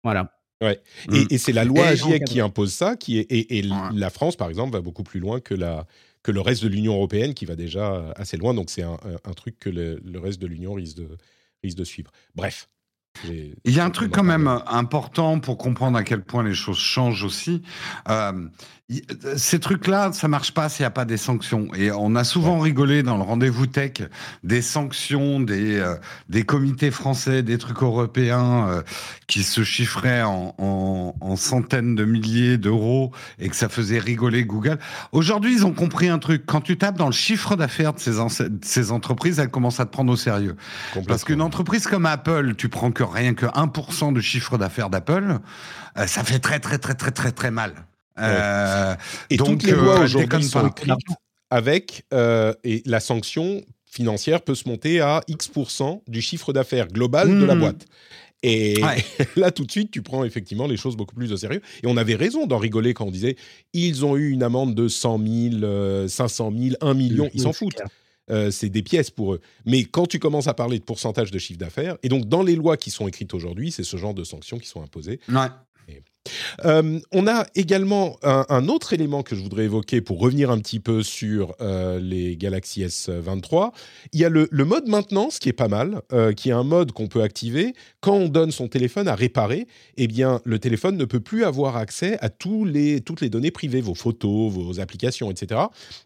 Voilà. 0.03 0.33
Ouais. 0.62 0.81
Et, 1.12 1.35
mmh. 1.35 1.38
c'est 1.38 1.53
la 1.53 1.65
loi 1.65 1.85
AGIEC 1.87 2.25
qui 2.25 2.41
impose 2.41 2.73
ça, 2.73 2.97
qui 2.97 3.19
est, 3.19 3.27
et, 3.31 3.62
la 3.62 4.11
France, 4.11 4.37
par 4.37 4.49
exemple, 4.49 4.73
va 4.73 4.81
beaucoup 4.81 5.03
plus 5.03 5.21
loin 5.21 5.41
que, 5.41 5.55
la, 5.55 5.87
que 6.23 6.31
le 6.33 6.41
reste 6.41 6.62
de 6.62 6.69
l'Union 6.69 6.95
européenne, 6.95 7.35
qui 7.35 7.45
va 7.45 7.57
déjà 7.57 8.12
assez 8.17 8.38
loin. 8.38 8.55
Donc 8.55 8.71
c'est 8.71 8.83
un, 8.83 8.97
truc 9.37 9.59
que 9.59 9.69
le, 9.69 10.01
le 10.03 10.19
reste 10.19 10.41
de 10.41 10.47
l'Union 10.47 10.73
risque 10.73 10.97
de, 10.97 11.09
risque 11.62 11.77
de 11.77 11.85
suivre. 11.85 12.11
Bref. 12.35 12.69
Il 13.25 13.55
y 13.66 13.79
a 13.79 13.85
un 13.85 13.90
truc 13.90 14.11
quand 14.12 14.22
même 14.22 14.48
important 14.66 15.38
pour 15.38 15.59
comprendre 15.59 15.96
à 15.96 16.03
quel 16.03 16.22
point 16.22 16.42
les 16.42 16.55
choses 16.55 16.79
changent 16.79 17.25
aussi. 17.25 17.62
Euh, 18.09 18.48
ces 19.37 19.59
trucs-là, 19.59 20.12
ça 20.12 20.29
marche 20.29 20.53
pas 20.53 20.68
s'il 20.68 20.83
n'y 20.83 20.88
a 20.88 20.90
pas 20.90 21.05
des 21.05 21.16
sanctions. 21.16 21.68
Et 21.75 21.90
on 21.92 22.14
a 22.14 22.25
souvent 22.25 22.59
rigolé 22.59 23.03
dans 23.03 23.16
le 23.16 23.22
rendez-vous 23.22 23.66
tech 23.66 24.03
des 24.42 24.61
sanctions 24.61 25.40
des, 25.40 25.79
euh, 25.79 25.94
des 26.29 26.42
comités 26.42 26.90
français, 26.90 27.42
des 27.42 27.59
trucs 27.59 27.83
européens 27.83 28.68
euh, 28.68 28.83
qui 29.29 29.44
se 29.44 29.62
chiffraient 29.64 30.22
en, 30.22 30.55
en, 30.59 31.14
en 31.20 31.37
centaines 31.37 31.94
de 31.94 32.05
milliers 32.05 32.59
d'euros 32.59 33.12
et 33.38 33.48
que 33.48 33.57
ça 33.57 33.68
faisait 33.68 33.98
rigoler 33.98 34.44
Google. 34.44 34.79
Aujourd'hui, 35.12 35.55
ils 35.55 35.64
ont 35.64 35.72
compris 35.72 36.09
un 36.09 36.18
truc. 36.18 36.44
Quand 36.44 36.61
tu 36.61 36.77
tapes 36.77 36.98
dans 36.98 37.07
le 37.07 37.12
chiffre 37.12 37.57
d'affaires 37.57 37.94
de 37.94 38.01
ces, 38.01 38.12
ces 38.62 38.90
entreprises, 38.90 39.38
elles 39.38 39.51
commencent 39.51 39.81
à 39.81 39.87
te 39.87 39.92
prendre 39.92 40.12
au 40.12 40.16
sérieux. 40.16 40.57
Parce 41.07 41.25
qu'une 41.25 41.40
entreprise 41.40 41.87
comme 41.87 42.05
Apple, 42.05 42.55
tu 42.57 42.68
prends 42.68 42.90
que 42.90 43.02
rien 43.11 43.35
que 43.35 43.47
1% 43.47 44.12
de 44.12 44.21
chiffre 44.21 44.59
d'affaires 44.59 44.91
d'Apple, 44.91 45.38
euh, 45.99 46.07
ça 46.07 46.25
fait 46.25 46.38
très 46.38 46.61
très 46.61 46.79
très 46.79 46.95
très 46.95 47.11
très 47.11 47.33
très 47.33 47.51
mal. 47.51 47.87
Euh, 48.19 48.95
et 49.31 49.37
donc, 49.37 49.49
toutes 49.49 49.62
les 49.65 49.73
lois 49.73 50.01
euh, 50.01 50.05
aujourd'hui 50.05 50.45
sont 50.45 50.69
écrites 50.69 50.95
avec 51.51 52.05
et 52.12 52.83
la 52.87 53.01
sanction 53.01 53.62
financière 53.87 54.41
peut 54.41 54.55
se 54.55 54.69
monter 54.69 55.01
à 55.01 55.21
X% 55.29 56.03
du 56.09 56.23
chiffre 56.23 56.53
d'affaires 56.53 56.88
global 56.88 57.29
de 57.29 57.45
la 57.45 57.55
mmh. 57.55 57.61
boîte. 57.61 57.87
Et 58.43 58.81
là, 59.37 59.51
tout 59.51 59.65
de 59.65 59.71
suite, 59.71 59.91
tu 59.91 60.03
prends 60.03 60.25
effectivement 60.25 60.67
les 60.67 60.77
choses 60.77 60.97
beaucoup 60.97 61.15
plus 61.15 61.33
au 61.33 61.37
sérieux. 61.37 61.61
Et 61.83 61.87
on 61.87 61.97
avait 61.97 62.15
raison 62.15 62.47
d'en 62.47 62.59
rigoler 62.59 62.95
quand 62.95 63.05
on 63.05 63.11
disait 63.11 63.37
ils 63.73 64.05
ont 64.05 64.17
eu 64.17 64.31
une 64.31 64.43
amende 64.43 64.75
de 64.75 64.88
100 64.88 65.21
000, 65.61 66.09
500 66.09 66.53
000, 66.57 66.75
1 66.81 66.95
million. 66.95 67.31
Ils 67.35 67.43
s'en 67.43 67.53
foutent. 67.53 67.83
Euh, 68.33 68.51
c'est 68.51 68.71
des 68.71 68.83
pièces 68.83 69.11
pour 69.11 69.35
eux. 69.35 69.40
Mais 69.66 69.85
quand 69.85 70.07
tu 70.07 70.18
commences 70.18 70.49
à 70.49 70.55
parler 70.55 70.79
de 70.79 70.85
pourcentage 70.85 71.31
de 71.31 71.38
chiffre 71.38 71.59
d'affaires, 71.59 71.97
et 72.03 72.09
donc 72.09 72.25
dans 72.27 72.42
les 72.42 72.57
lois 72.57 72.77
qui 72.77 72.90
sont 72.90 73.07
écrites 73.07 73.35
aujourd'hui, 73.35 73.71
c'est 73.71 73.85
ce 73.85 73.97
genre 73.97 74.14
de 74.14 74.25
sanctions 74.25 74.59
qui 74.59 74.68
sont 74.68 74.83
imposées. 74.83 75.21
Ouais. 75.29 75.49
Euh, 76.65 77.01
on 77.13 77.27
a 77.27 77.47
également 77.55 78.17
un, 78.23 78.69
autre 78.69 78.93
élément 78.93 79.23
que 79.23 79.35
je 79.35 79.43
voudrais 79.43 79.65
évoquer 79.65 80.01
pour 80.01 80.21
revenir 80.21 80.51
un 80.51 80.59
petit 80.59 80.81
peu 80.81 81.03
sur 81.03 81.55
euh, 81.61 81.99
les 82.01 82.37
Galaxy 82.37 82.83
S23. 82.83 83.73
Il 84.13 84.21
y 84.21 84.25
a 84.25 84.29
le, 84.29 84.49
mode 84.65 84.89
maintenance 84.89 85.39
qui 85.39 85.49
est 85.49 85.55
pas 85.55 85.69
mal, 85.69 86.03
euh, 86.13 86.33
qui 86.33 86.51
est 86.51 86.53
un 86.53 86.63
mode 86.63 86.93
qu'on 86.93 87.09
peut 87.09 87.23
activer 87.23 87.75
quand 88.01 88.15
on 88.15 88.29
donne 88.29 88.53
son 88.53 88.69
téléphone 88.69 89.09
à 89.09 89.15
réparer. 89.15 89.67
Eh 89.97 90.07
bien, 90.07 90.41
le 90.45 90.59
téléphone 90.59 90.97
ne 90.97 91.05
peut 91.05 91.21
plus 91.21 91.45
avoir 91.45 91.77
accès 91.77 92.19
à 92.21 92.29
toutes 92.29 92.71
les 92.71 93.29
données 93.29 93.51
privées, 93.51 93.81
vos 93.81 93.95
photos, 93.95 94.53
vos 94.53 94.81
applications, 94.81 95.31
etc. 95.31 95.63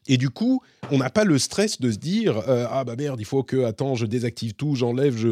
Et 0.07 0.16
du 0.16 0.31
coup, 0.31 0.62
on 0.90 0.98
n'a 0.98 1.11
pas 1.11 1.24
le 1.24 1.38
stress 1.38 1.81
de 1.81 1.90
se 1.90 1.98
dire 1.98 2.42
ah 2.46 2.85
bah 2.85 2.96
merde, 2.96 3.20
il 3.20 3.26
faut 3.26 3.42
que 3.42 3.64
attends, 3.64 3.94
je 3.94 4.07
désactive 4.07 4.55
tout, 4.55 4.74
j'enlève, 4.74 5.16
je 5.16 5.29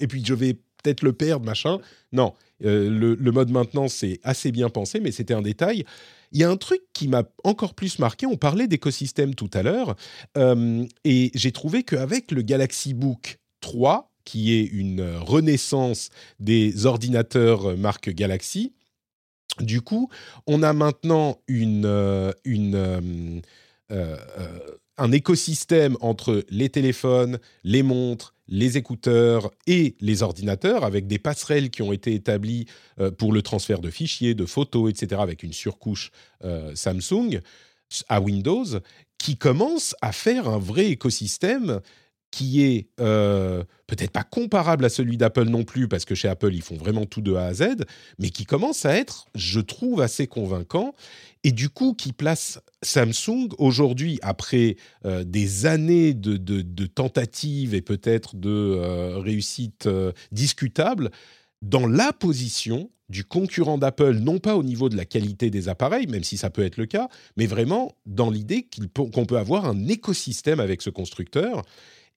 et 0.00 0.06
puis 0.06 0.24
je 0.24 0.34
vais 0.34 0.56
peut-être 0.82 1.02
le 1.02 1.12
perdre, 1.12 1.44
machin. 1.44 1.78
Non, 2.12 2.34
euh, 2.64 2.90
le, 2.90 3.32
mode 3.32 3.50
maintenance, 3.50 3.94
c'est 3.94 4.20
assez 4.22 4.52
bien 4.52 4.68
pensé, 4.68 5.00
mais 5.00 5.12
c'était 5.12 5.34
un 5.34 5.42
détail. 5.42 5.84
Il 6.32 6.40
y 6.40 6.44
a 6.44 6.50
un 6.50 6.56
truc 6.56 6.82
qui 6.92 7.08
m'a 7.08 7.24
encore 7.44 7.74
plus 7.74 7.98
marqué. 7.98 8.26
On 8.26 8.36
parlait 8.36 8.68
d'écosystème 8.68 9.34
tout 9.34 9.50
à 9.54 9.62
l'heure, 9.62 9.96
euh, 10.36 10.84
et 11.04 11.30
j'ai 11.34 11.52
trouvé 11.52 11.82
qu'avec 11.82 12.30
le 12.32 12.42
Galaxy 12.42 12.94
Book 12.94 13.38
3, 13.60 14.10
qui 14.24 14.52
est 14.52 14.64
une 14.64 15.16
renaissance 15.16 16.10
des 16.38 16.86
ordinateurs 16.86 17.76
marque 17.76 18.10
Galaxy, 18.10 18.72
du 19.60 19.80
coup, 19.80 20.08
on 20.46 20.62
a 20.62 20.72
maintenant 20.72 21.38
une, 21.48 21.84
euh, 21.84 22.32
une 22.44 23.42
un 25.00 25.12
écosystème 25.12 25.96
entre 26.00 26.44
les 26.50 26.68
téléphones, 26.68 27.38
les 27.64 27.82
montres, 27.82 28.34
les 28.48 28.76
écouteurs 28.76 29.50
et 29.66 29.96
les 30.00 30.22
ordinateurs, 30.22 30.84
avec 30.84 31.06
des 31.06 31.18
passerelles 31.18 31.70
qui 31.70 31.80
ont 31.82 31.92
été 31.92 32.14
établies 32.14 32.66
euh, 33.00 33.10
pour 33.10 33.32
le 33.32 33.40
transfert 33.40 33.80
de 33.80 33.90
fichiers, 33.90 34.34
de 34.34 34.44
photos, 34.44 34.90
etc., 34.90 35.20
avec 35.22 35.42
une 35.42 35.54
surcouche 35.54 36.10
euh, 36.44 36.74
Samsung 36.74 37.40
à 38.08 38.20
Windows, 38.20 38.66
qui 39.16 39.36
commence 39.36 39.96
à 40.02 40.12
faire 40.12 40.48
un 40.48 40.58
vrai 40.58 40.88
écosystème 40.88 41.80
qui 42.30 42.62
est 42.62 42.88
euh, 43.00 43.64
peut-être 43.86 44.12
pas 44.12 44.22
comparable 44.22 44.84
à 44.84 44.88
celui 44.88 45.16
d'Apple 45.16 45.44
non 45.44 45.64
plus, 45.64 45.88
parce 45.88 46.04
que 46.04 46.14
chez 46.14 46.28
Apple, 46.28 46.54
ils 46.54 46.62
font 46.62 46.76
vraiment 46.76 47.06
tout 47.06 47.20
de 47.20 47.34
A 47.34 47.46
à 47.46 47.54
Z, 47.54 47.84
mais 48.18 48.30
qui 48.30 48.44
commence 48.44 48.86
à 48.86 48.96
être, 48.96 49.26
je 49.34 49.60
trouve, 49.60 50.00
assez 50.00 50.26
convaincant, 50.26 50.94
et 51.42 51.52
du 51.52 51.68
coup, 51.68 51.94
qui 51.94 52.12
place 52.12 52.60
Samsung 52.82 53.48
aujourd'hui, 53.58 54.18
après 54.22 54.76
euh, 55.06 55.24
des 55.24 55.66
années 55.66 56.14
de, 56.14 56.86
tentatives 56.86 57.74
et 57.74 57.82
peut-être 57.82 58.36
de 58.36 58.50
euh, 58.50 59.18
réussites 59.18 59.88
discutables, 60.32 61.10
dans 61.62 61.86
la 61.86 62.12
position 62.12 62.90
du 63.10 63.24
concurrent 63.24 63.76
d'Apple, 63.76 64.14
non 64.14 64.38
pas 64.38 64.56
au 64.56 64.62
niveau 64.62 64.88
de 64.88 64.96
la 64.96 65.04
qualité 65.04 65.50
des 65.50 65.68
appareils, 65.68 66.06
même 66.06 66.22
si 66.22 66.36
ça 66.36 66.48
peut 66.48 66.64
être 66.64 66.76
le 66.76 66.86
cas, 66.86 67.08
mais 67.36 67.46
vraiment 67.46 67.96
dans 68.06 68.30
l'idée 68.30 68.68
qu'on 68.94 69.26
peut 69.26 69.36
avoir 69.36 69.66
un 69.66 69.88
écosystème 69.88 70.60
avec 70.60 70.80
ce 70.80 70.90
constructeur. 70.90 71.62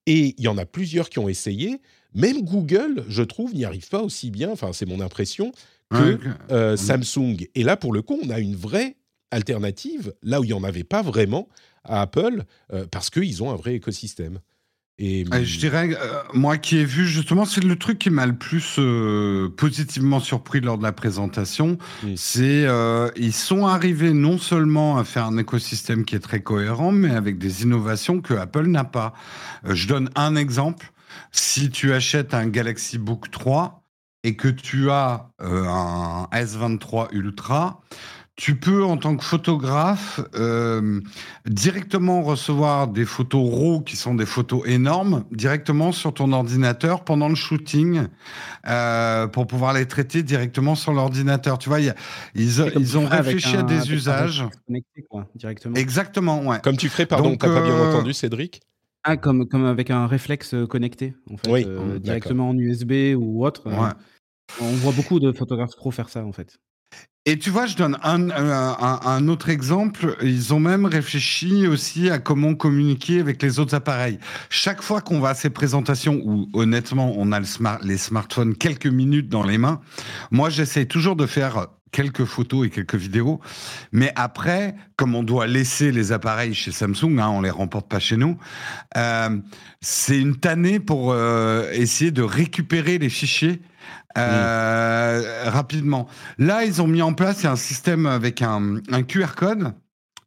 Et 0.06 0.34
il 0.36 0.44
y 0.44 0.48
en 0.48 0.58
a 0.58 0.66
plusieurs 0.66 1.08
qui 1.08 1.18
ont 1.18 1.28
essayé. 1.28 1.80
Même 2.14 2.42
Google, 2.42 3.04
je 3.08 3.22
trouve, 3.22 3.54
n'y 3.54 3.64
arrive 3.64 3.88
pas 3.88 4.02
aussi 4.02 4.30
bien, 4.30 4.50
enfin 4.50 4.72
c'est 4.72 4.86
mon 4.86 5.00
impression, 5.00 5.52
que 5.90 6.76
Samsung. 6.76 7.36
Et 7.54 7.62
là, 7.62 7.76
pour 7.76 7.92
le 7.92 8.02
coup, 8.02 8.18
on 8.22 8.30
a 8.30 8.38
une 8.38 8.56
vraie 8.56 8.96
alternative, 9.34 10.14
là 10.22 10.40
où 10.40 10.44
il 10.44 10.48
n'y 10.48 10.52
en 10.52 10.64
avait 10.64 10.84
pas 10.84 11.02
vraiment 11.02 11.48
à 11.84 12.02
Apple, 12.02 12.44
euh, 12.72 12.86
parce 12.90 13.10
qu'ils 13.10 13.42
ont 13.42 13.50
un 13.50 13.56
vrai 13.56 13.74
écosystème. 13.74 14.40
Et, 14.98 15.24
ah, 15.32 15.42
je 15.42 15.58
dirais, 15.58 15.90
euh, 15.92 16.22
moi 16.34 16.56
qui 16.56 16.78
ai 16.78 16.84
vu 16.84 17.06
justement, 17.06 17.44
c'est 17.44 17.64
le 17.64 17.76
truc 17.76 17.98
qui 17.98 18.10
m'a 18.10 18.26
le 18.26 18.36
plus 18.36 18.76
euh, 18.78 19.48
positivement 19.56 20.20
surpris 20.20 20.60
lors 20.60 20.78
de 20.78 20.84
la 20.84 20.92
présentation. 20.92 21.78
C'est 22.16 22.66
ils 23.16 23.32
sont 23.32 23.66
arrivés 23.66 24.12
non 24.12 24.38
seulement 24.38 24.98
à 24.98 25.04
faire 25.04 25.26
un 25.26 25.36
écosystème 25.36 26.04
qui 26.04 26.14
est 26.14 26.20
très 26.20 26.40
cohérent, 26.40 26.92
mais 26.92 27.14
avec 27.14 27.38
des 27.38 27.62
innovations 27.62 28.20
que 28.20 28.34
Apple 28.34 28.66
n'a 28.66 28.84
pas. 28.84 29.14
je 29.64 29.88
donne 29.88 30.10
un 30.14 30.36
exemple. 30.36 30.92
Si 31.32 31.70
tu 31.70 31.92
achètes 31.92 32.34
un 32.34 32.46
Galaxy 32.46 32.98
Book 32.98 33.30
3 33.30 33.82
et 34.22 34.36
que 34.36 34.48
tu 34.48 34.90
as 34.90 35.30
un 35.40 36.28
S23 36.32 37.08
Ultra, 37.12 37.82
tu 38.36 38.56
peux, 38.56 38.84
en 38.84 38.96
tant 38.96 39.16
que 39.16 39.22
photographe, 39.22 40.20
euh, 40.34 41.00
directement 41.46 42.22
recevoir 42.22 42.88
des 42.88 43.04
photos 43.04 43.48
RAW 43.48 43.82
qui 43.82 43.96
sont 43.96 44.14
des 44.14 44.26
photos 44.26 44.62
énormes 44.66 45.24
directement 45.30 45.92
sur 45.92 46.12
ton 46.12 46.32
ordinateur 46.32 47.04
pendant 47.04 47.28
le 47.28 47.36
shooting 47.36 48.08
euh, 48.66 49.28
pour 49.28 49.46
pouvoir 49.46 49.72
les 49.72 49.86
traiter 49.86 50.24
directement 50.24 50.74
sur 50.74 50.92
l'ordinateur. 50.92 51.58
Tu 51.58 51.68
vois, 51.68 51.78
ils, 51.80 51.94
ils 52.34 52.98
ont 52.98 53.06
réfléchi 53.06 53.56
à 53.56 53.62
des 53.62 53.92
usages. 53.92 54.44
quoi, 55.08 55.28
directement. 55.36 55.76
Exactement, 55.76 56.44
ouais. 56.44 56.58
Comme 56.60 56.76
tu 56.76 56.88
ferais, 56.88 57.06
pardon, 57.06 57.36
t'as 57.36 57.46
pas 57.46 57.62
bien 57.62 57.74
euh, 57.74 57.88
entendu, 57.88 58.12
Cédric? 58.12 58.62
Ah, 59.04 59.16
comme, 59.16 59.46
comme 59.46 59.64
avec 59.64 59.90
un 59.90 60.08
réflexe 60.08 60.56
connecté, 60.68 61.14
en 61.30 61.36
fait, 61.36 61.50
oui, 61.50 61.66
directement 62.00 62.48
en 62.48 62.58
USB 62.58 63.14
ou 63.16 63.46
autre. 63.46 63.70
Ouais. 63.70 63.90
on 64.60 64.72
voit 64.72 64.92
beaucoup 64.92 65.20
de 65.20 65.30
photographes 65.30 65.76
pro 65.76 65.92
faire 65.92 66.08
ça, 66.08 66.24
en 66.24 66.32
fait. 66.32 66.58
Et 67.26 67.38
tu 67.38 67.48
vois, 67.48 67.64
je 67.64 67.74
donne 67.74 67.96
un, 68.02 68.28
un, 68.30 69.28
autre 69.28 69.48
exemple. 69.48 70.14
Ils 70.22 70.52
ont 70.52 70.60
même 70.60 70.84
réfléchi 70.84 71.66
aussi 71.66 72.10
à 72.10 72.18
comment 72.18 72.54
communiquer 72.54 73.18
avec 73.18 73.42
les 73.42 73.58
autres 73.58 73.74
appareils. 73.74 74.18
Chaque 74.50 74.82
fois 74.82 75.00
qu'on 75.00 75.20
va 75.20 75.30
à 75.30 75.34
ces 75.34 75.48
présentations 75.48 76.20
où 76.22 76.50
honnêtement 76.52 77.14
on 77.16 77.32
a 77.32 77.40
le 77.40 77.46
smart, 77.46 77.78
les 77.82 77.96
smartphones 77.96 78.54
quelques 78.54 78.86
minutes 78.86 79.30
dans 79.30 79.42
les 79.42 79.56
mains, 79.56 79.80
moi 80.30 80.50
j'essaie 80.50 80.84
toujours 80.84 81.16
de 81.16 81.24
faire 81.24 81.68
quelques 81.92 82.26
photos 82.26 82.66
et 82.66 82.70
quelques 82.70 82.96
vidéos. 82.96 83.40
Mais 83.90 84.12
après, 84.16 84.74
comme 84.96 85.14
on 85.14 85.22
doit 85.22 85.46
laisser 85.46 85.92
les 85.92 86.12
appareils 86.12 86.52
chez 86.52 86.72
Samsung, 86.72 87.18
hein, 87.20 87.28
on 87.28 87.40
les 87.40 87.50
remporte 87.50 87.88
pas 87.88 88.00
chez 88.00 88.18
nous, 88.18 88.36
euh, 88.98 89.38
c'est 89.80 90.18
une 90.18 90.36
tannée 90.36 90.78
pour 90.78 91.12
euh, 91.12 91.70
essayer 91.72 92.10
de 92.10 92.22
récupérer 92.22 92.98
les 92.98 93.08
fichiers 93.08 93.62
euh, 94.16 95.50
rapidement. 95.50 96.08
Là, 96.38 96.64
ils 96.64 96.80
ont 96.80 96.86
mis 96.86 97.02
en 97.02 97.14
place 97.14 97.44
un 97.44 97.56
système 97.56 98.06
avec 98.06 98.42
un, 98.42 98.80
QR 99.06 99.34
code. 99.36 99.72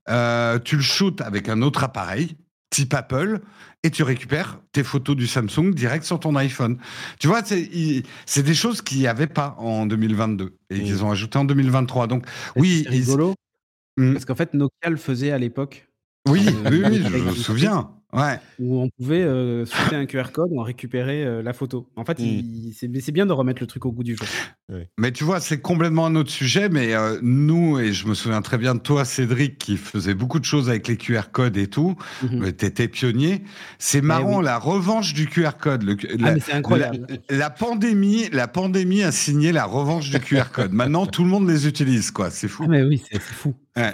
Euh, 0.09 0.59
tu 0.59 0.75
le 0.75 0.81
shootes 0.81 1.21
avec 1.21 1.49
un 1.49 1.61
autre 1.61 1.83
appareil, 1.83 2.35
type 2.69 2.93
Apple, 2.93 3.39
et 3.83 3.91
tu 3.91 4.03
récupères 4.03 4.59
tes 4.71 4.83
photos 4.83 5.15
du 5.15 5.27
Samsung 5.27 5.73
direct 5.73 6.03
sur 6.05 6.19
ton 6.19 6.35
iPhone. 6.35 6.77
Tu 7.19 7.27
vois, 7.27 7.41
c'est 7.43 8.43
des 8.43 8.53
choses 8.53 8.81
qu'il 8.81 8.99
n'y 8.99 9.07
avait 9.07 9.27
pas 9.27 9.55
en 9.59 9.85
2022 9.85 10.57
et 10.69 10.81
qu'ils 10.81 11.03
ont 11.03 11.11
ajouté 11.11 11.37
en 11.37 11.45
2023. 11.45 12.07
Donc, 12.07 12.25
oui. 12.55 12.83
C'est 12.83 12.89
rigolo. 12.89 13.35
Hmm. 13.97 14.13
Parce 14.13 14.25
qu'en 14.25 14.35
fait, 14.35 14.53
Nokia 14.53 14.89
le 14.89 14.97
faisait 14.97 15.31
à 15.31 15.37
l'époque. 15.37 15.87
Oui, 16.27 16.45
oui, 16.69 16.83
oui, 16.85 17.03
je 17.03 17.17
me 17.17 17.31
souviens. 17.31 17.89
Ouais. 18.13 18.39
Où 18.57 18.81
on 18.81 18.89
pouvait 18.89 19.21
euh, 19.21 19.65
un 19.91 20.05
QR 20.05 20.31
code 20.31 20.49
ou 20.51 20.61
en 20.61 20.63
récupérer 20.63 21.25
euh, 21.25 21.43
la 21.43 21.51
photo. 21.51 21.89
En 21.97 22.05
fait, 22.05 22.17
mmh. 22.19 22.71
c'est 22.73 23.11
bien 23.11 23.25
de 23.25 23.33
remettre 23.33 23.61
le 23.61 23.67
truc 23.67 23.85
au 23.85 23.91
goût 23.91 24.03
du 24.03 24.15
jour. 24.15 24.25
Mais 24.97 25.11
tu 25.11 25.25
vois, 25.25 25.41
c'est 25.41 25.59
complètement 25.59 26.05
un 26.05 26.15
autre 26.15 26.31
sujet. 26.31 26.69
Mais 26.69 26.93
euh, 26.93 27.19
nous, 27.21 27.79
et 27.79 27.91
je 27.91 28.07
me 28.07 28.13
souviens 28.13 28.41
très 28.41 28.57
bien 28.57 28.75
de 28.75 28.79
toi, 28.79 29.03
Cédric, 29.03 29.57
qui 29.57 29.75
faisait 29.75 30.13
beaucoup 30.13 30.39
de 30.39 30.45
choses 30.45 30.69
avec 30.69 30.87
les 30.87 30.95
QR 30.95 31.31
codes 31.33 31.57
et 31.57 31.67
tout. 31.67 31.95
Mmh. 32.23 32.51
Tu 32.53 32.65
étais 32.65 32.87
pionnier. 32.87 33.43
C'est 33.77 34.01
marrant, 34.01 34.39
la 34.39 34.57
revanche 34.57 35.13
du 35.13 35.27
QR 35.27 35.57
code. 35.59 35.83
Le, 35.83 35.97
ah, 36.23 36.33
c'est 36.39 36.53
incroyable. 36.53 37.07
La, 37.29 37.49
pandémie, 37.49 38.29
la 38.31 38.47
pandémie 38.47 39.03
a 39.03 39.11
signé 39.11 39.51
la 39.51 39.65
revanche 39.65 40.09
du 40.11 40.19
QR 40.19 40.49
code. 40.53 40.71
Maintenant, 40.71 41.07
tout 41.07 41.23
le 41.23 41.29
monde 41.29 41.49
les 41.49 41.67
utilise, 41.67 42.11
quoi. 42.11 42.29
C'est 42.29 42.47
fou. 42.47 42.63
Ah, 42.65 42.69
mais 42.69 42.83
oui, 42.83 43.03
c'est 43.11 43.21
fou. 43.21 43.53
Ouais. 43.75 43.93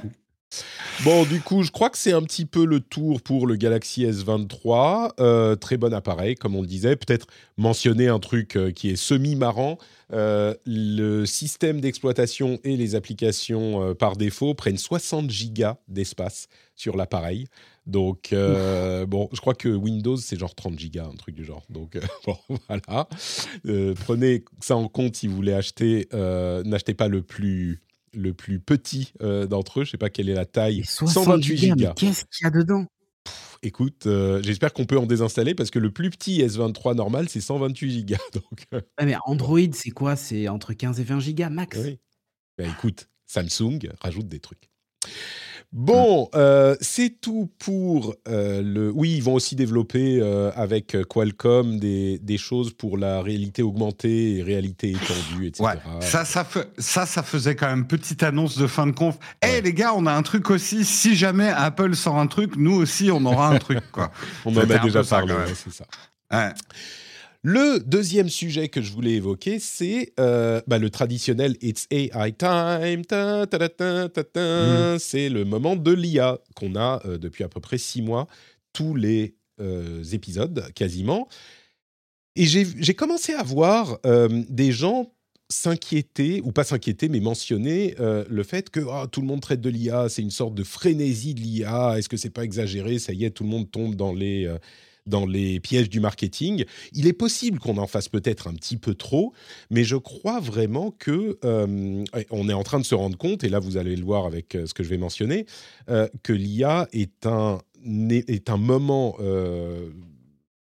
Bon, 1.04 1.26
du 1.26 1.42
coup, 1.42 1.64
je 1.64 1.72
crois 1.72 1.90
que 1.90 1.98
c'est 1.98 2.14
un 2.14 2.22
petit 2.22 2.46
peu 2.46 2.66
le 2.66 2.80
tour 2.80 3.22
pour 3.22 3.48
le 3.48 3.56
Galaxy 3.56 4.06
S23. 4.06 5.12
Euh, 5.20 5.56
très 5.56 5.76
bon 5.78 5.94
appareil, 5.94 6.36
comme 6.36 6.56
on 6.56 6.62
le 6.62 6.68
disait. 6.68 6.96
Peut-être 6.96 7.28
mentionner 7.58 8.08
un 8.08 8.20
truc 8.20 8.56
euh, 8.56 8.72
qui 8.72 8.90
est 8.90 8.96
semi-marrant. 8.96 9.78
Euh, 10.14 10.54
le 10.66 11.26
système 11.26 11.82
d'exploitation 11.82 12.60
et 12.64 12.78
les 12.78 12.96
applications 12.96 13.96
par 13.96 14.16
défaut 14.16 14.54
prennent 14.54 14.78
60 14.78 15.30
gigas 15.30 15.78
d'espace 15.88 16.48
sur 16.76 16.96
l'appareil. 16.96 17.48
Donc, 17.86 18.30
bon, 18.32 19.30
je 19.34 19.42
crois 19.42 19.56
que 19.56 19.70
Windows, 19.70 20.16
c'est 20.18 20.38
genre 20.38 20.56
30 20.56 20.80
gigas, 20.80 21.06
un 21.12 21.16
truc 21.16 21.36
du 21.36 21.44
genre. 21.44 21.64
Donc, 21.70 21.98
bon, 22.26 22.38
voilà. 22.70 23.10
prenez 24.06 24.46
ça 24.62 24.78
en 24.78 24.88
compte 24.88 25.16
si 25.16 25.28
vous 25.28 25.36
voulez 25.36 25.54
acheter. 25.54 26.08
N'achetez 26.14 26.94
pas 26.94 27.08
le 27.08 27.24
plus 27.24 27.82
le 28.14 28.34
plus 28.34 28.60
petit 28.60 29.14
euh, 29.22 29.48
d'entre 29.48 29.82
eux. 29.82 29.84
Je 29.84 29.92
sais 29.92 29.98
pas 29.98 30.10
quelle 30.10 30.30
est 30.30 30.36
la 30.36 30.46
taille. 30.46 30.84
128 30.86 31.58
gigas. 31.58 31.94
Qu'est-ce 31.96 32.26
qu'il 32.26 32.44
y 32.44 32.48
a 32.48 32.52
dedans? 32.52 32.86
Écoute, 33.62 34.08
euh, 34.08 34.42
j'espère 34.44 34.74
qu'on 34.74 34.86
peut 34.86 34.98
en 34.98 35.06
désinstaller 35.06 35.56
parce 35.56 35.72
que 35.72 35.80
le 35.80 35.90
plus 35.90 36.10
petit 36.10 36.42
S23 36.42 36.96
normal, 36.96 37.30
c'est 37.30 37.40
128 37.40 37.92
gigas. 37.92 38.18
Donc, 38.34 38.66
euh, 38.74 38.82
mais 39.02 39.16
Android, 39.26 39.60
c'est 39.72 39.92
quoi? 39.92 40.16
C'est 40.16 40.50
entre 40.50 40.74
15 40.74 41.00
et 41.00 41.04
20 41.04 41.20
gigas 41.20 41.50
max? 41.50 41.78
oui. 41.82 42.00
Bah, 42.58 42.66
écoute, 42.66 43.10
Samsung 43.26 43.80
rajoute 44.00 44.28
des 44.28 44.40
trucs. 44.40 44.70
Bon, 45.74 46.30
euh, 46.36 46.76
c'est 46.82 47.20
tout 47.20 47.50
pour 47.58 48.14
euh, 48.28 48.62
le. 48.62 48.92
Oui, 48.92 49.16
ils 49.16 49.24
vont 49.24 49.34
aussi 49.34 49.56
développer 49.56 50.20
euh, 50.22 50.52
avec 50.56 50.96
Qualcomm 51.10 51.80
des, 51.80 52.20
des, 52.20 52.38
choses 52.38 52.72
pour 52.72 52.96
la 52.96 53.24
réalité 53.24 53.64
augmentée 53.64 54.38
et 54.38 54.44
réalité 54.44 54.92
étendue, 54.92 55.48
etc. 55.48 55.64
Ouais, 55.64 56.02
ça, 56.02 56.26
ça, 56.26 56.46
ça, 56.78 57.08
ça 57.08 57.24
faisait 57.24 57.56
quand 57.56 57.70
même 57.70 57.88
petite 57.88 58.22
annonce 58.22 58.56
de 58.56 58.68
fin 58.68 58.86
de 58.86 58.92
conf. 58.92 59.18
Eh 59.42 59.48
hey, 59.48 59.62
les 59.64 59.74
gars, 59.74 59.94
on 59.96 60.06
a 60.06 60.14
un 60.14 60.22
truc 60.22 60.52
aussi. 60.52 60.86
Si 60.86 61.16
jamais 61.16 61.50
Apple 61.50 61.96
sort 61.96 62.20
un 62.20 62.28
truc, 62.28 62.56
nous 62.56 62.76
aussi, 62.76 63.10
on 63.10 63.26
aura 63.26 63.48
un 63.48 63.58
truc, 63.58 63.80
quoi. 63.92 64.12
on 64.46 64.56
en 64.56 64.70
a 64.70 64.78
déjà 64.78 65.04
parlé, 65.04 65.34
c'est 65.56 65.74
ça. 65.74 65.86
Ouais. 66.32 66.54
Le 67.46 67.80
deuxième 67.80 68.30
sujet 68.30 68.70
que 68.70 68.82
je 68.82 68.94
voulais 68.94 69.16
évoquer, 69.16 69.60
c'est 69.60 70.14
euh, 70.18 70.62
bah, 70.66 70.78
le 70.78 70.90
traditionnel 70.90 71.58
It's 71.62 71.88
AI 71.92 72.32
time. 72.32 73.04
Ta, 73.06 73.46
ta, 73.48 73.68
ta, 73.68 74.08
mmh. 74.08 75.00
C'est 75.00 75.28
le 75.28 75.44
moment 75.44 75.76
de 75.76 75.92
l'IA 75.92 76.40
qu'on 76.56 76.78
a 76.78 77.02
euh, 77.06 77.18
depuis 77.18 77.44
à 77.44 77.50
peu 77.50 77.60
près 77.60 77.78
six 77.78 78.02
mois, 78.02 78.28
tous 78.72 78.96
les 78.96 79.36
euh, 79.60 80.02
épisodes 80.14 80.72
quasiment. 80.74 81.28
Et 82.38 82.46
j'ai 82.46 82.96
commencé 82.96 83.34
à 83.34 83.44
voir 83.44 84.00
des 84.50 84.72
gens 84.72 85.14
s'inquiéter, 85.50 86.42
ou 86.44 86.52
pas 86.52 86.64
s'inquiéter, 86.64 87.10
mais 87.10 87.20
mentionner 87.20 87.94
euh, 88.00 88.26
le 88.28 88.44
fait 88.44 88.70
que 88.70 88.80
oh, 88.80 89.06
tout 89.06 89.22
le 89.22 89.28
monde 89.28 89.42
traite 89.42 89.62
de 89.62 89.70
l'IA, 89.70 90.10
c'est 90.10 90.22
une 90.22 90.32
sorte 90.32 90.56
de 90.56 90.64
frénésie 90.64 91.36
de 91.36 91.42
l'IA, 91.42 91.96
est-ce 91.98 92.10
que 92.10 92.18
c'est 92.18 92.32
pas 92.32 92.44
exagéré 92.44 92.98
Ça 92.98 93.14
y 93.14 93.26
est, 93.26 93.32
tout 93.32 93.44
le 93.44 93.50
monde 93.50 93.70
tombe 93.70 93.96
dans 93.96 94.14
les 94.14 94.52
dans 95.06 95.26
les 95.26 95.60
pièges 95.60 95.90
du 95.90 96.00
marketing. 96.00 96.66
Il 96.94 97.08
est 97.08 97.14
possible 97.14 97.60
qu'on 97.60 97.78
en 97.78 97.88
fasse 97.88 98.10
peut-être 98.10 98.48
un 98.48 98.54
petit 98.54 98.78
peu 98.78 98.96
trop, 98.96 99.34
mais 99.70 99.84
je 99.84 99.96
crois 99.96 100.40
vraiment 100.40 100.92
que 100.92 101.38
euh, 101.44 102.04
on 102.30 102.50
est 102.50 102.54
en 102.54 102.64
train 102.64 102.80
de 102.80 102.86
se 102.86 102.96
rendre 102.96 103.18
compte, 103.18 103.44
et 103.44 103.50
là 103.50 103.60
vous 103.60 103.78
allez 103.78 103.96
le 103.96 104.04
voir 104.04 104.26
avec 104.26 104.56
euh, 104.56 104.66
ce 104.66 104.74
que 104.74 104.84
je 104.84 104.90
vais 104.90 104.98
mentionner, 104.98 105.46
euh, 105.90 106.08
que 106.24 106.34
l'IA 106.34 106.88
est 106.94 107.26
un, 107.26 107.60
est 108.10 108.50
un 108.50 108.58
moment 108.58 109.18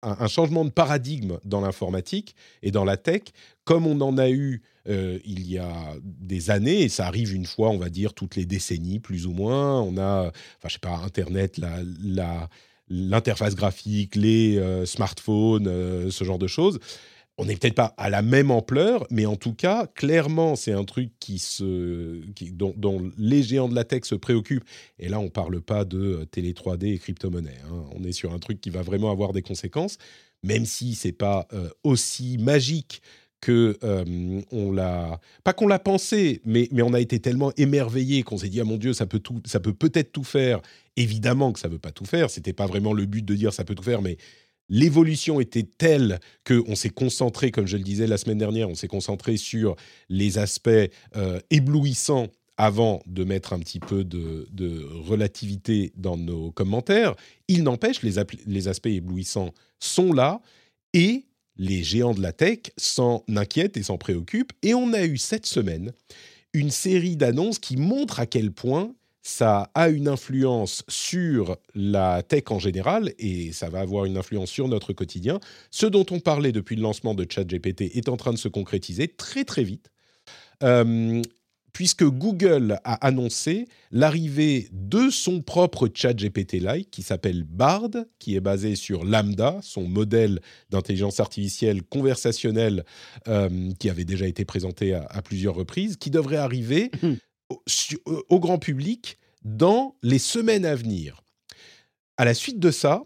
un, 0.04 0.28
changement 0.28 0.64
de 0.64 0.70
paradigme 0.70 1.40
dans 1.44 1.62
l'informatique 1.62 2.36
et 2.62 2.72
dans 2.72 2.86
la 2.86 2.98
tech, 2.98 3.24
comme 3.64 3.88
on 3.88 4.00
en 4.02 4.18
a 4.18 4.30
eu 4.30 4.62
il 4.90 5.46
y 5.46 5.58
a 5.58 5.96
des 6.02 6.50
années, 6.50 6.84
et 6.84 6.88
ça 6.88 7.08
arrive 7.08 7.36
une 7.36 7.46
fois, 7.46 7.72
on 7.72 7.78
va 7.78 7.90
dire, 7.90 8.14
toutes 8.14 8.38
les 8.38 8.46
décennies, 8.46 9.00
plus 9.00 9.28
ou 9.28 9.34
moins. 9.34 9.82
On 9.82 9.98
a, 9.98 10.28
enfin, 10.28 10.68
je 10.68 10.74
sais 10.74 10.80
pas, 10.80 10.96
Internet, 11.04 11.58
la, 11.58 11.80
la, 12.02 12.48
l'interface 12.90 13.56
graphique, 13.56 14.16
les 14.16 14.58
euh, 14.58 14.86
smartphones, 14.86 15.68
euh, 15.68 16.10
ce 16.10 16.24
genre 16.24 16.40
de 16.40 16.48
choses. 16.48 16.80
On 17.40 17.46
n'est 17.46 17.56
peut-être 17.56 17.76
pas 17.76 17.94
à 17.98 18.10
la 18.10 18.24
même 18.24 18.50
ampleur, 18.50 19.06
mais 19.12 19.28
en 19.28 19.36
tout 19.36 19.54
cas, 19.54 19.86
clairement, 19.86 20.56
c'est 20.56 20.72
un 20.72 20.86
truc 20.86 21.12
qui 21.20 21.38
se, 21.38 22.20
dont, 22.52 23.12
les 23.16 23.44
géants 23.44 23.70
de 23.70 23.76
la 23.76 23.84
tech 23.84 24.06
se 24.06 24.16
préoccupent. 24.16 24.66
Et 24.98 25.08
là, 25.08 25.20
on 25.20 25.26
ne 25.26 25.30
parle 25.30 25.62
pas 25.62 25.86
de 25.86 26.00
euh, 26.00 26.26
télé 26.26 26.54
3D 26.54 26.94
et 26.94 26.98
crypto-monnaie. 26.98 27.60
Hein. 27.68 27.84
On 27.96 28.04
est 28.04 28.12
sur 28.12 28.34
un 28.34 28.40
truc 28.40 28.60
qui 28.60 28.72
va 28.72 28.82
vraiment 28.82 29.12
avoir 29.12 29.34
des 29.34 29.44
conséquences, 29.44 30.00
même 30.42 30.66
si 30.66 30.96
c'est 30.96 31.12
pas 31.12 31.48
euh, 31.54 31.70
aussi 31.84 32.38
magique 32.40 33.04
que 33.40 33.78
on 34.52 34.72
l'a 34.72 35.20
pas 35.44 35.54
qu'on 35.54 35.68
l'a 35.68 35.78
pensé 35.78 36.42
mais 36.44 36.68
mais 36.72 36.82
on 36.82 36.94
a 36.94 37.00
été 37.00 37.20
tellement 37.20 37.52
émerveillé 37.56 38.24
qu'on 38.24 38.40
s'est 38.40 38.50
dit 38.50 38.60
ah 38.60 38.64
mon 38.64 38.78
dieu 38.78 38.94
ça 38.94 39.06
peut 39.06 39.20
tout 39.20 39.44
ça 39.46 39.60
peut 39.60 39.76
peut-être 39.76 40.12
tout 40.12 40.24
faire 40.24 40.60
évidemment 40.98 41.54
que 41.54 41.60
ça 41.60 41.68
veut 41.68 41.80
pas 41.80 41.92
tout 41.92 42.06
faire 42.06 42.30
c'était 42.30 42.54
pas 42.54 42.66
vraiment 42.66 42.94
le 42.94 43.06
but 43.06 43.24
de 43.24 43.36
dire 43.36 43.54
ça 43.54 43.64
peut 43.64 43.76
tout 43.76 43.84
faire 43.84 44.02
mais 44.02 44.18
l'évolution 44.70 45.40
était 45.40 45.64
telle 45.64 46.20
que 46.44 46.62
on 46.68 46.76
s'est 46.76 46.90
concentré 46.90 47.52
comme 47.52 47.68
je 47.68 47.78
le 47.78 47.84
disais 47.84 48.08
la 48.08 48.18
semaine 48.18 48.38
dernière 48.38 48.70
on 48.70 48.76
s'est 48.76 48.88
concentré 48.88 49.38
sur 49.38 49.76
les 50.10 50.38
aspects 50.38 50.70
euh, 51.16 51.40
éblouissants 51.50 52.28
avant 52.58 53.02
de 53.06 53.24
mettre 53.24 53.54
un 53.54 53.60
petit 53.60 53.80
peu 53.80 54.04
de, 54.04 54.48
de 54.52 54.84
relativité 54.84 55.94
dans 55.96 56.18
nos 56.18 56.52
commentaires 56.52 57.16
il 57.48 57.64
n'empêche 57.64 58.02
les, 58.02 58.16
les 58.46 58.68
aspects 58.68 58.88
éblouissants 58.88 59.54
sont 59.80 60.12
là 60.12 60.42
et 60.94 61.28
les 61.58 61.84
géants 61.84 62.14
de 62.14 62.22
la 62.22 62.34
tech 62.34 62.60
s'en 62.78 63.24
inquiètent 63.28 63.78
et 63.78 63.84
s'en 63.84 63.98
préoccupent. 63.98 64.54
Et 64.62 64.74
on 64.74 64.94
a 64.94 65.04
eu 65.04 65.18
cette 65.18 65.46
semaine 65.46 65.92
une 66.54 66.72
série 66.72 67.16
d'annonces 67.16 67.60
qui 67.60 67.78
montrent 67.78 68.20
à 68.20 68.26
quel 68.26 68.52
point 68.52 68.94
ça 69.28 69.70
a 69.76 69.90
une 69.90 70.08
influence 70.08 70.86
sur 70.88 71.58
la 71.76 72.24
tech 72.24 72.44
en 72.50 72.60
général 72.60 73.12
et 73.20 73.52
ça 73.52 73.70
va 73.70 73.82
avoir 73.82 74.06
une 74.06 74.16
influence 74.16 74.50
sur 74.50 74.70
notre 74.70 74.94
quotidien. 74.94 75.42
Ce 75.70 75.86
dont 75.86 76.06
on 76.12 76.22
parlait 76.22 76.54
depuis 76.54 76.78
le 76.78 76.82
lancement 76.82 77.14
de 77.14 77.28
ChatGPT 77.30 77.98
est 77.98 78.08
en 78.08 78.16
train 78.16 78.32
de 78.32 78.38
se 78.38 78.48
concrétiser 78.48 79.10
très 79.10 79.44
très 79.44 79.66
vite. 79.66 79.92
Euh, 80.64 81.22
puisque 81.74 82.06
Google 82.06 82.80
a 82.86 83.06
annoncé 83.06 83.68
l'arrivée 83.92 84.70
de 84.72 85.10
son 85.10 85.42
propre 85.42 85.90
chat 85.94 86.14
GPT-like 86.14 86.90
qui 86.90 87.02
s'appelle 87.02 87.44
Bard, 87.44 87.92
qui 88.20 88.36
est 88.36 88.40
basé 88.40 88.76
sur 88.76 89.04
Lambda, 89.04 89.60
son 89.62 89.84
modèle 89.84 90.40
d'intelligence 90.70 91.20
artificielle 91.20 91.84
conversationnelle 91.84 92.86
euh, 93.28 93.72
qui 93.78 93.90
avait 93.90 94.06
déjà 94.06 94.26
été 94.26 94.46
présenté 94.46 94.94
à, 94.94 95.22
plusieurs 95.22 95.54
reprises, 95.54 95.98
qui 95.98 96.10
devrait 96.12 96.38
arriver 96.38 96.92
au, 98.30 98.40
grand 98.40 98.60
public 98.60 99.18
dans 99.44 99.96
les 100.02 100.20
semaines 100.20 100.66
à 100.66 100.76
venir. 100.76 101.24
À 102.18 102.26
la 102.26 102.34
suite 102.34 102.60
de 102.60 102.72
ça, 102.72 103.04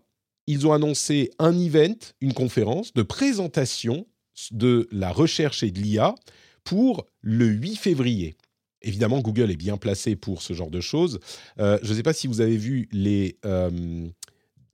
ils 0.48 0.66
ont 0.66 0.74
annoncé 0.74 1.30
un 1.40 1.58
event, 1.58 1.96
une 2.20 2.34
conférence 2.34 2.94
de 2.94 3.04
présentation 3.04 4.08
de 4.52 4.88
la 4.92 5.12
recherche 5.12 5.64
et 5.64 5.72
de 5.72 5.80
l'IA 5.80 6.16
pour 6.64 7.06
le 7.22 7.46
8 7.46 7.76
février. 7.76 8.36
Évidemment, 8.82 9.20
Google 9.20 9.52
est 9.52 9.58
bien 9.58 9.78
placé 9.78 10.16
pour 10.16 10.42
ce 10.42 10.54
genre 10.54 10.72
de 10.72 10.82
choses. 10.82 11.20
Euh, 11.60 11.78
je 11.84 11.92
ne 11.92 11.96
sais 11.96 12.04
pas 12.04 12.14
si 12.14 12.26
vous 12.28 12.42
avez 12.42 12.58
vu 12.58 12.90
les, 12.92 13.38
euh, 13.46 14.08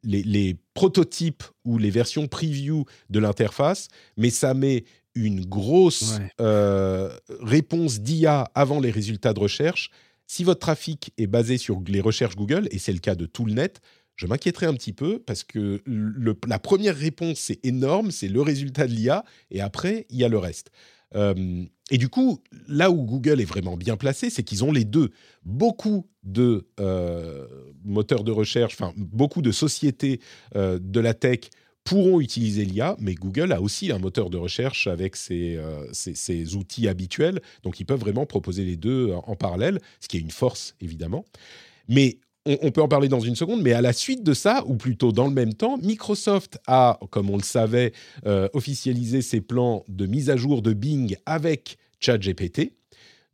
les, 0.03 0.23
les, 0.23 0.56
prototypes 0.73 1.43
ou 1.65 1.77
les 1.77 1.89
versions 1.89 2.27
preview 2.27 2.86
de 3.10 3.19
l'interface, 3.19 3.89
mais 4.15 4.30
ça 4.30 4.53
met 4.53 4.86
une 5.25 5.45
grosse 5.45 6.17
ouais. 6.17 6.32
euh, 6.41 7.10
réponse 7.41 8.01
d'IA 8.01 8.49
avant 8.56 8.80
les 8.80 8.91
résultats 8.91 9.34
de 9.34 9.39
recherche. 9.39 9.89
Si 10.27 10.43
votre 10.43 10.60
trafic 10.60 11.12
est 11.17 11.27
basé 11.27 11.58
sur 11.58 11.82
les 11.88 12.01
recherches 12.01 12.36
Google, 12.36 12.67
et 12.71 12.80
c'est 12.80 12.93
le 12.93 12.99
cas 12.99 13.15
de 13.15 13.25
tout 13.25 13.45
le 13.45 13.53
net, 13.53 13.82
je 14.15 14.25
m'inquiéterais 14.27 14.65
un 14.65 14.73
petit 14.73 14.93
peu 14.93 15.19
parce 15.19 15.43
que 15.43 15.82
le, 15.86 16.36
la 16.47 16.60
première 16.60 16.95
réponse, 16.95 17.39
c'est 17.39 17.63
énorme, 17.63 18.12
c'est 18.12 18.27
le 18.27 18.41
résultat 18.41 18.88
de 18.88 18.91
l'IA, 18.91 19.23
et 19.51 19.62
après, 19.62 20.06
il 20.10 20.17
y 20.17 20.23
a 20.23 20.27
le 20.27 20.38
reste. 20.38 20.71
Euh, 21.15 21.63
et 21.89 21.97
du 21.97 22.10
coup, 22.10 22.43
là 22.67 22.91
où 22.91 23.03
Google 23.03 23.39
est 23.39 23.45
vraiment 23.45 23.77
bien 23.77 23.95
placé, 23.95 24.30
c'est 24.30 24.43
qu'ils 24.43 24.63
ont 24.63 24.71
les 24.71 24.84
deux. 24.84 25.12
Beaucoup 25.45 26.08
de 26.23 26.67
euh, 26.80 27.47
moteurs 27.86 28.23
de 28.23 28.32
recherche, 28.32 28.73
enfin 28.73 28.93
beaucoup 28.97 29.41
de 29.41 29.51
sociétés 29.51 30.19
euh, 30.56 30.80
de 30.82 30.99
la 30.99 31.13
tech 31.13 31.49
pourront 31.88 32.19
utiliser 32.19 32.65
l'IA, 32.65 32.97
mais 33.00 33.15
Google 33.15 33.54
a 33.54 33.62
aussi 33.62 33.91
un 33.91 33.97
moteur 33.97 34.30
de 34.30 34.38
recherche 34.38 34.88
avec 34.88 35.15
ses, 35.15 35.56
euh, 35.56 36.56
outils 36.56 36.88
habituels, 36.88 37.41
donc 37.63 37.80
ils 37.80 37.86
peuvent 37.86 38.00
vraiment 38.00 38.26
proposer 38.26 38.65
les 38.65 38.76
deux 38.76 39.13
en 39.13 39.36
parallèle, 39.36 39.80
ce 40.02 40.08
qui 40.08 40.17
est 40.17 40.21
une 40.21 40.32
force 40.32 40.76
évidemment. 40.82 41.23
Mais 41.88 42.17
on, 42.45 42.71
peut 42.71 42.82
en 42.82 42.88
parler 42.88 43.10
dans 43.10 43.19
une 43.19 43.36
seconde, 43.36 43.62
mais 43.62 43.73
à 43.73 43.82
la 43.82 43.93
suite 43.93 44.23
de 44.23 44.34
ça, 44.34 44.63
ou 44.67 44.76
plutôt 44.76 45.12
dans 45.12 45.28
le 45.28 45.34
même 45.34 45.54
temps, 45.54 45.78
Microsoft 45.78 46.60
a, 46.67 47.00
comme 47.10 47.30
on 47.30 47.38
le 47.38 47.43
savait, 47.43 47.91
euh, 48.26 48.47
officialisé 48.54 49.21
ses 49.21 49.41
plans 49.41 49.84
de 49.89 50.06
mise 50.06 50.30
à 50.30 50.38
jour 50.38 50.62
de 50.62 50.73
Bing 50.73 51.17
avec 51.26 51.78
ChatGPT. 52.00 52.71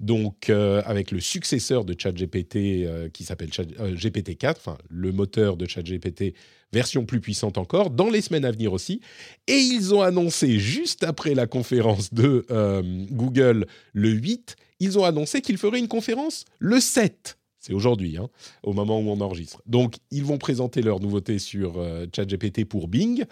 Donc, 0.03 0.49
euh, 0.49 0.81
avec 0.85 1.11
le 1.11 1.21
successeur 1.21 1.85
de 1.85 1.95
ChatGPT 1.97 2.55
euh, 2.83 3.07
qui 3.07 3.23
s'appelle 3.23 3.49
euh, 3.79 3.95
GPT-4, 3.95 4.55
enfin 4.57 4.77
le 4.89 5.13
moteur 5.13 5.55
de 5.55 5.65
ChatGPT, 5.65 6.33
version 6.73 7.05
plus 7.05 7.21
puissante 7.21 7.57
encore, 7.57 7.89
dans 7.89 8.09
les 8.09 8.21
semaines 8.21 8.45
à 8.45 8.51
venir 8.51 8.73
aussi. 8.73 8.99
Et 9.47 9.57
ils 9.57 9.93
ont 9.93 10.01
annoncé, 10.01 10.59
juste 10.59 11.03
après 11.03 11.35
la 11.35 11.47
conférence 11.47 12.13
de 12.13 12.45
euh, 12.51 12.81
Google 13.11 13.67
le 13.93 14.09
8, 14.09 14.55
ils 14.79 14.99
ont 14.99 15.05
annoncé 15.05 15.41
qu'ils 15.41 15.57
feraient 15.57 15.79
une 15.79 15.87
conférence 15.87 16.45
le 16.59 16.79
7 16.79 17.37
c'est 17.63 17.73
aujourd'hui, 17.73 18.17
hein, 18.17 18.27
au 18.61 18.73
moment 18.73 18.99
où 18.99 19.09
on 19.09 19.21
enregistre. 19.21 19.61
Donc, 19.65 19.95
ils 20.11 20.25
vont 20.25 20.37
présenter 20.37 20.81
leurs 20.81 20.99
nouveautés 20.99 21.39
sur 21.39 21.77
euh, 21.77 22.05
ChatGPT 22.13 22.65
pour 22.65 22.89
Bing. 22.89 23.23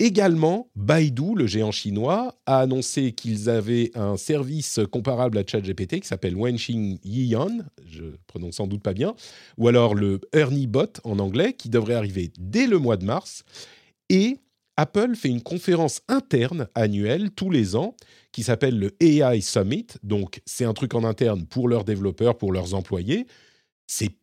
Également, 0.00 0.70
Baidu, 0.76 1.34
le 1.34 1.48
géant 1.48 1.72
chinois, 1.72 2.36
a 2.46 2.60
annoncé 2.60 3.12
qu'ils 3.12 3.50
avaient 3.50 3.90
un 3.96 4.16
service 4.16 4.78
comparable 4.92 5.38
à 5.38 5.42
ChatGPT 5.44 6.00
qui 6.00 6.06
s'appelle 6.06 6.36
Wenxing 6.36 7.00
Yiyan, 7.02 7.58
je 7.84 8.04
prononce 8.28 8.56
sans 8.56 8.68
doute 8.68 8.82
pas 8.82 8.92
bien, 8.92 9.16
ou 9.56 9.66
alors 9.66 9.96
le 9.96 10.20
Ernie 10.32 10.68
Bot 10.68 11.00
en 11.02 11.18
anglais, 11.18 11.52
qui 11.52 11.68
devrait 11.68 11.94
arriver 11.94 12.30
dès 12.38 12.68
le 12.68 12.78
mois 12.78 12.96
de 12.96 13.04
mars. 13.04 13.42
Et 14.08 14.36
Apple 14.76 15.16
fait 15.16 15.30
une 15.30 15.42
conférence 15.42 16.02
interne 16.06 16.68
annuelle 16.76 17.32
tous 17.32 17.50
les 17.50 17.74
ans 17.74 17.96
qui 18.30 18.44
s'appelle 18.44 18.78
le 18.78 18.94
AI 19.00 19.40
Summit. 19.40 19.88
Donc, 20.04 20.40
c'est 20.46 20.64
un 20.64 20.74
truc 20.74 20.94
en 20.94 21.02
interne 21.02 21.44
pour 21.44 21.66
leurs 21.66 21.84
développeurs, 21.84 22.38
pour 22.38 22.52
leurs 22.52 22.74
employés. 22.74 23.26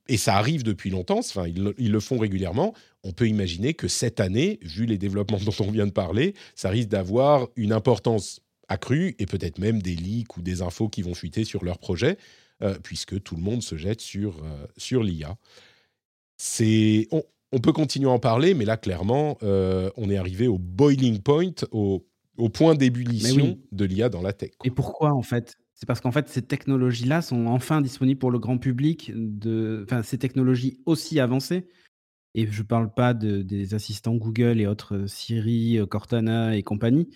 Et 0.07 0.17
ça 0.17 0.35
arrive 0.35 0.63
depuis 0.63 0.89
longtemps, 0.89 1.19
enfin, 1.19 1.47
ils, 1.47 1.73
ils, 1.77 1.91
le 1.91 1.99
font 1.99 2.17
régulièrement. 2.17 2.73
On 3.05 3.11
peut 3.11 3.27
imaginer 3.27 3.73
que 3.73 3.87
cette 3.87 4.19
année, 4.19 4.59
vu 4.63 4.85
les 4.85 4.97
développements 4.97 5.37
dont 5.37 5.53
on 5.59 5.71
vient 5.71 5.85
de 5.85 5.91
parler, 5.91 6.33
ça 6.55 6.69
risque 6.69 6.89
d'avoir 6.89 7.47
une 7.55 7.71
importance 7.71 8.41
accrue 8.67 9.15
et 9.19 9.27
peut-être 9.27 9.59
même 9.59 9.81
des 9.81 9.95
leaks 9.95 10.35
ou 10.37 10.41
des 10.41 10.63
infos 10.63 10.89
qui 10.89 11.03
vont 11.03 11.13
fuiter 11.13 11.45
sur 11.45 11.63
leur 11.63 11.77
projet, 11.77 12.17
euh, 12.63 12.75
puisque 12.83 13.21
tout 13.21 13.35
le 13.35 13.43
monde 13.43 13.61
se 13.61 13.77
jette 13.77 14.01
sur, 14.01 14.43
euh, 14.43 14.65
sur 14.75 15.03
l'IA. 15.03 15.37
C'est, 16.37 17.07
on, 17.11 17.59
peut 17.59 17.71
continuer 17.71 18.09
à 18.09 18.11
en 18.11 18.19
parler, 18.19 18.55
mais 18.55 18.65
là, 18.65 18.75
clairement, 18.75 19.37
euh, 19.43 19.89
on 19.97 20.09
est 20.09 20.17
arrivé 20.17 20.47
au 20.47 20.57
boiling 20.57 21.19
point, 21.19 21.53
au, 21.71 22.05
au 22.37 22.49
point 22.49 22.73
d'ébullition 22.73 23.57
de 23.71 23.85
l'IA 23.85 24.09
dans 24.09 24.23
la 24.23 24.33
tech. 24.33 24.51
Et 24.63 24.71
pourquoi, 24.71 25.13
en 25.13 25.21
fait? 25.21 25.55
C'est 25.75 25.85
parce 25.85 26.01
qu'en 26.01 26.11
fait, 26.11 26.27
ces 26.27 26.41
technologies-là 26.41 27.21
sont 27.21 27.45
enfin 27.45 27.81
disponibles 27.81 28.19
pour 28.19 28.31
le 28.31 28.39
grand 28.39 28.57
public, 28.57 29.11
de... 29.13 29.85
enfin, 29.85 30.01
ces 30.03 30.17
technologies 30.17 30.79
aussi 30.85 31.19
avancées. 31.19 31.67
Et 32.35 32.47
je 32.51 32.61
ne 32.61 32.67
parle 32.67 32.93
pas 32.93 33.13
de, 33.13 33.41
des 33.41 33.73
assistants 33.73 34.15
Google 34.15 34.59
et 34.59 34.67
autres 34.67 35.07
Siri, 35.07 35.79
Cortana 35.89 36.55
et 36.55 36.63
compagnie, 36.63 37.09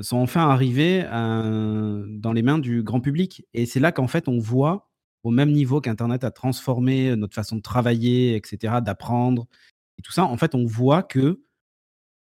sont 0.00 0.18
enfin 0.18 0.48
arrivés 0.48 1.02
dans 1.02 2.32
les 2.32 2.42
mains 2.42 2.60
du 2.60 2.82
grand 2.82 3.00
public. 3.00 3.44
Et 3.54 3.66
c'est 3.66 3.80
là 3.80 3.92
qu'en 3.92 4.06
fait, 4.06 4.28
on 4.28 4.38
voit, 4.38 4.88
au 5.24 5.30
même 5.30 5.50
niveau 5.50 5.80
qu'Internet 5.80 6.22
a 6.22 6.30
transformé 6.30 7.14
notre 7.16 7.34
façon 7.34 7.56
de 7.56 7.60
travailler, 7.60 8.36
etc., 8.36 8.74
d'apprendre 8.82 9.48
et 9.98 10.02
tout 10.02 10.12
ça, 10.12 10.24
en 10.24 10.36
fait, 10.36 10.54
on 10.54 10.64
voit 10.64 11.02
que 11.02 11.42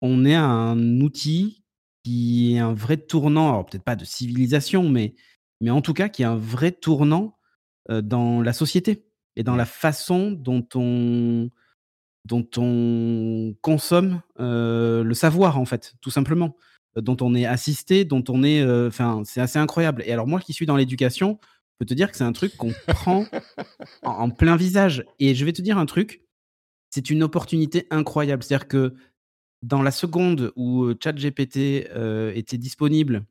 on 0.01 0.25
est 0.25 0.35
un 0.35 1.01
outil 1.01 1.63
qui 2.03 2.55
est 2.55 2.59
un 2.59 2.73
vrai 2.73 2.97
tournant, 2.97 3.49
alors 3.49 3.65
peut-être 3.65 3.83
pas 3.83 3.95
de 3.95 4.05
civilisation, 4.05 4.87
mais, 4.89 5.15
mais 5.61 5.69
en 5.69 5.81
tout 5.81 5.93
cas 5.93 6.09
qui 6.09 6.21
est 6.21 6.25
un 6.25 6.37
vrai 6.37 6.71
tournant 6.71 7.37
dans 7.89 8.41
la 8.41 8.53
société 8.53 9.05
et 9.35 9.43
dans 9.43 9.55
la 9.55 9.65
façon 9.65 10.31
dont 10.31 10.67
on, 10.75 11.49
dont 12.29 12.47
on 12.57 13.55
consomme 13.61 14.21
le 14.37 15.13
savoir, 15.13 15.59
en 15.59 15.65
fait, 15.65 15.95
tout 16.01 16.11
simplement 16.11 16.55
dont 16.95 17.17
on 17.21 17.35
est 17.35 17.45
assisté, 17.45 18.05
dont 18.05 18.23
on 18.29 18.43
est. 18.43 18.63
Enfin, 18.87 19.23
c'est 19.25 19.41
assez 19.41 19.59
incroyable. 19.59 20.03
Et 20.05 20.13
alors, 20.13 20.27
moi 20.27 20.39
qui 20.39 20.53
suis 20.53 20.65
dans 20.65 20.75
l'éducation, 20.75 21.39
je 21.41 21.77
peux 21.79 21.85
te 21.85 21.93
dire 21.93 22.11
que 22.11 22.17
c'est 22.17 22.23
un 22.23 22.33
truc 22.33 22.55
qu'on 22.55 22.71
prend 22.87 23.25
en, 24.03 24.29
plein 24.29 24.55
visage. 24.55 25.03
Et 25.19 25.35
je 25.35 25.43
vais 25.45 25.53
te 25.53 25.61
dire 25.61 25.77
un 25.77 25.85
truc 25.85 26.21
c'est 26.91 27.09
une 27.11 27.21
opportunité 27.21 27.85
incroyable. 27.91 28.43
C'est-à-dire 28.43 28.67
que 28.67 28.95
dans 29.61 29.83
la 29.83 29.91
seconde 29.91 30.51
où 30.55 30.91
ChatGPT 31.01 31.87
était 32.33 32.57
disponible 32.57 33.25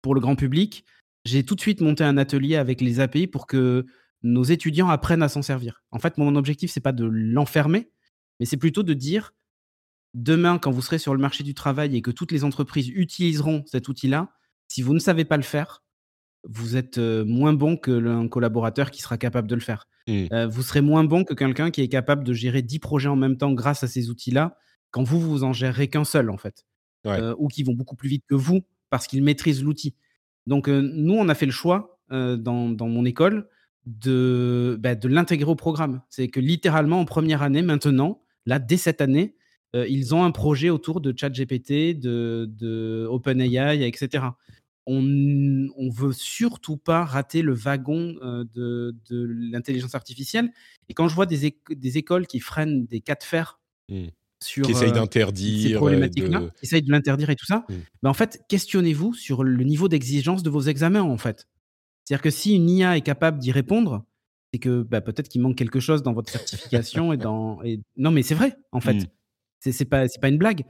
pour 0.00 0.14
le 0.14 0.20
grand 0.20 0.36
public, 0.36 0.84
j'ai 1.24 1.44
tout 1.44 1.54
de 1.54 1.60
suite 1.60 1.80
monté 1.80 2.04
un 2.04 2.18
atelier 2.18 2.56
avec 2.56 2.80
les 2.80 3.00
API 3.00 3.26
pour 3.26 3.46
que 3.46 3.86
nos 4.22 4.42
étudiants 4.42 4.88
apprennent 4.88 5.22
à 5.22 5.28
s'en 5.28 5.42
servir. 5.42 5.82
En 5.90 5.98
fait, 5.98 6.18
mon 6.18 6.36
objectif, 6.36 6.70
c'est 6.70 6.80
pas 6.80 6.92
de 6.92 7.04
l'enfermer, 7.04 7.90
mais 8.40 8.46
c'est 8.46 8.56
plutôt 8.56 8.82
de 8.82 8.94
dire 8.94 9.32
demain, 10.14 10.58
quand 10.58 10.70
vous 10.70 10.82
serez 10.82 10.98
sur 10.98 11.14
le 11.14 11.20
marché 11.20 11.44
du 11.44 11.54
travail 11.54 11.96
et 11.96 12.02
que 12.02 12.10
toutes 12.10 12.32
les 12.32 12.44
entreprises 12.44 12.88
utiliseront 12.88 13.64
cet 13.66 13.88
outil-là, 13.88 14.30
si 14.68 14.82
vous 14.82 14.94
ne 14.94 14.98
savez 14.98 15.24
pas 15.24 15.36
le 15.36 15.42
faire, 15.42 15.82
vous 16.44 16.76
êtes 16.76 16.98
moins 16.98 17.52
bon 17.52 17.76
que 17.76 17.90
l'un 17.90 18.28
collaborateur 18.28 18.90
qui 18.90 19.02
sera 19.02 19.18
capable 19.18 19.48
de 19.48 19.54
le 19.54 19.60
faire. 19.60 19.86
Mmh. 20.06 20.44
vous 20.50 20.62
serez 20.62 20.82
moins 20.82 21.02
bon 21.04 21.24
que 21.24 21.32
quelqu'un 21.32 21.70
qui 21.70 21.80
est 21.80 21.88
capable 21.88 22.24
de 22.24 22.34
gérer 22.34 22.60
10 22.60 22.78
projets 22.78 23.08
en 23.08 23.16
même 23.16 23.38
temps 23.38 23.52
grâce 23.52 23.82
à 23.82 23.88
ces 23.88 24.10
outils-là, 24.10 24.58
quand 24.90 25.02
vous, 25.02 25.18
vous 25.18 25.44
en 25.44 25.52
gérerez 25.52 25.88
qu'un 25.88 26.04
seul, 26.04 26.30
en 26.30 26.36
fait. 26.36 26.66
ou 27.38 27.48
qui 27.48 27.62
vont 27.62 27.74
beaucoup 27.74 27.96
plus 27.96 28.08
vite 28.08 28.24
que 28.28 28.34
vous 28.34 28.62
parce 28.90 29.06
qu'ils 29.06 29.24
maîtrisent 29.24 29.62
l'outil. 29.62 29.96
Donc, 30.46 30.68
nous, 30.68 31.14
on 31.14 31.28
a 31.28 31.34
fait 31.34 31.46
le 31.46 31.52
choix 31.52 31.98
dans, 32.10 32.76
mon 32.78 33.04
école 33.04 33.48
de, 33.86 34.76
bah, 34.80 34.94
de 34.94 35.08
l'intégrer 35.08 35.50
au 35.50 35.56
programme. 35.56 36.02
C'est 36.10 36.28
que 36.28 36.40
littéralement, 36.40 37.00
en 37.00 37.04
première 37.04 37.42
année, 37.42 37.62
maintenant, 37.62 38.23
là, 38.46 38.58
dès 38.58 38.76
cette 38.76 39.00
année, 39.00 39.34
euh, 39.74 39.86
ils 39.88 40.14
ont 40.14 40.22
un 40.22 40.30
projet 40.30 40.70
autour 40.70 41.00
de 41.00 41.12
ChatGPT, 41.16 41.98
de, 41.98 42.48
de 42.48 43.06
OpenAI, 43.10 43.86
etc. 43.86 44.24
On 44.86 45.02
ne 45.02 45.92
veut 45.92 46.12
surtout 46.12 46.76
pas 46.76 47.04
rater 47.04 47.42
le 47.42 47.54
wagon 47.54 48.16
euh, 48.22 48.44
de, 48.54 48.94
l'intelligence 49.10 49.94
artificielle. 49.94 50.50
Et 50.88 50.94
quand 50.94 51.08
je 51.08 51.14
vois 51.14 51.26
des, 51.26 51.56
des, 51.70 51.98
écoles 51.98 52.26
qui 52.26 52.38
freinent 52.38 52.86
des 52.86 53.00
cas 53.00 53.14
de 53.14 53.24
fer 53.24 53.58
mmh. 53.88 54.06
sur 54.42 54.64
qui 54.66 54.72
essayent 54.72 54.90
euh, 54.90 54.92
d'interdire, 54.92 55.68
ces 55.70 55.74
problématiques-là, 55.74 56.42
essayent 56.62 56.82
de 56.82 56.92
l'interdire 56.92 57.30
et 57.30 57.36
tout 57.36 57.46
ça, 57.46 57.64
mmh. 57.68 57.74
ben 58.02 58.10
en 58.10 58.14
fait, 58.14 58.42
questionnez-vous 58.48 59.14
sur 59.14 59.42
le 59.42 59.64
niveau 59.64 59.88
d'exigence 59.88 60.42
de 60.42 60.50
vos 60.50 60.62
examens, 60.62 61.02
en 61.02 61.16
fait. 61.16 61.48
C'est-à-dire 62.04 62.22
que 62.22 62.30
si 62.30 62.54
une 62.54 62.68
IA 62.68 62.96
est 62.98 63.00
capable 63.00 63.38
d'y 63.38 63.50
répondre, 63.50 64.04
c'est 64.54 64.60
que 64.60 64.82
bah, 64.82 65.00
peut-être 65.00 65.28
qu'il 65.28 65.40
manque 65.40 65.56
quelque 65.56 65.80
chose 65.80 66.04
dans 66.04 66.12
votre 66.12 66.30
certification 66.30 67.12
et 67.12 67.16
dans. 67.16 67.60
Et... 67.64 67.80
Non, 67.96 68.12
mais 68.12 68.22
c'est 68.22 68.36
vrai, 68.36 68.56
en 68.70 68.80
fait. 68.80 68.94
Mmh. 68.94 69.72
C'est 69.72 69.84
pas, 69.84 70.06
pas 70.20 70.28
une 70.28 70.38
blague. 70.38 70.64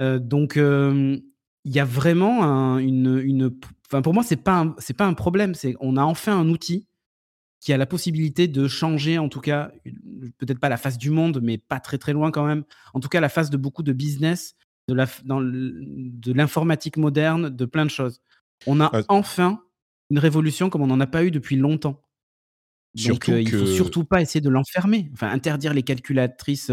donc, 0.00 0.56
il 0.56 1.22
y 1.64 1.78
a 1.78 1.84
vraiment 1.84 2.78
une, 2.78 3.20
une. 3.22 3.50
Enfin, 3.90 4.00
pour 4.00 4.14
moi, 4.14 4.22
c'est 4.22 4.42
pas, 4.42 4.74
c'est 4.78 4.96
pas 4.96 5.04
un 5.04 5.12
problème. 5.12 5.54
C'est 5.54 5.74
on 5.80 5.98
a 5.98 6.02
enfin 6.02 6.38
un 6.38 6.48
outil 6.48 6.86
qui 7.60 7.74
a 7.74 7.76
la 7.76 7.84
possibilité 7.84 8.48
de 8.48 8.68
changer, 8.68 9.18
en 9.18 9.28
tout 9.28 9.40
cas, 9.40 9.70
peut-être 10.38 10.60
pas 10.60 10.70
la 10.70 10.78
face 10.78 10.96
du 10.96 11.10
monde, 11.10 11.40
mais 11.42 11.58
pas 11.58 11.80
très 11.80 11.98
très 11.98 12.14
loin 12.14 12.30
quand 12.30 12.46
même. 12.46 12.64
En 12.94 13.00
tout 13.00 13.08
cas, 13.08 13.20
la 13.20 13.28
face 13.28 13.50
de 13.50 13.56
beaucoup 13.58 13.82
de 13.82 13.92
business, 13.92 14.54
de 14.88 14.94
la, 14.94 15.06
dans 15.24 15.42
de 15.42 16.32
l'informatique 16.32 16.96
moderne, 16.96 17.50
de 17.50 17.64
plein 17.66 17.84
de 17.84 17.90
choses. 17.90 18.20
On 18.66 18.80
a 18.80 18.90
enfin 19.08 19.60
une 20.10 20.20
révolution 20.20 20.70
comme 20.70 20.82
on 20.82 20.86
n'en 20.86 21.00
a 21.00 21.06
pas 21.06 21.24
eu 21.24 21.30
depuis 21.30 21.56
longtemps. 21.56 22.05
Donc, 23.04 23.28
il 23.28 23.44
ne 23.44 23.58
faut 23.58 23.66
surtout 23.66 24.04
pas 24.04 24.22
essayer 24.22 24.40
de 24.40 24.48
l'enfermer. 24.48 25.10
Enfin, 25.12 25.30
interdire 25.30 25.74
les 25.74 25.82
calculatrices 25.82 26.70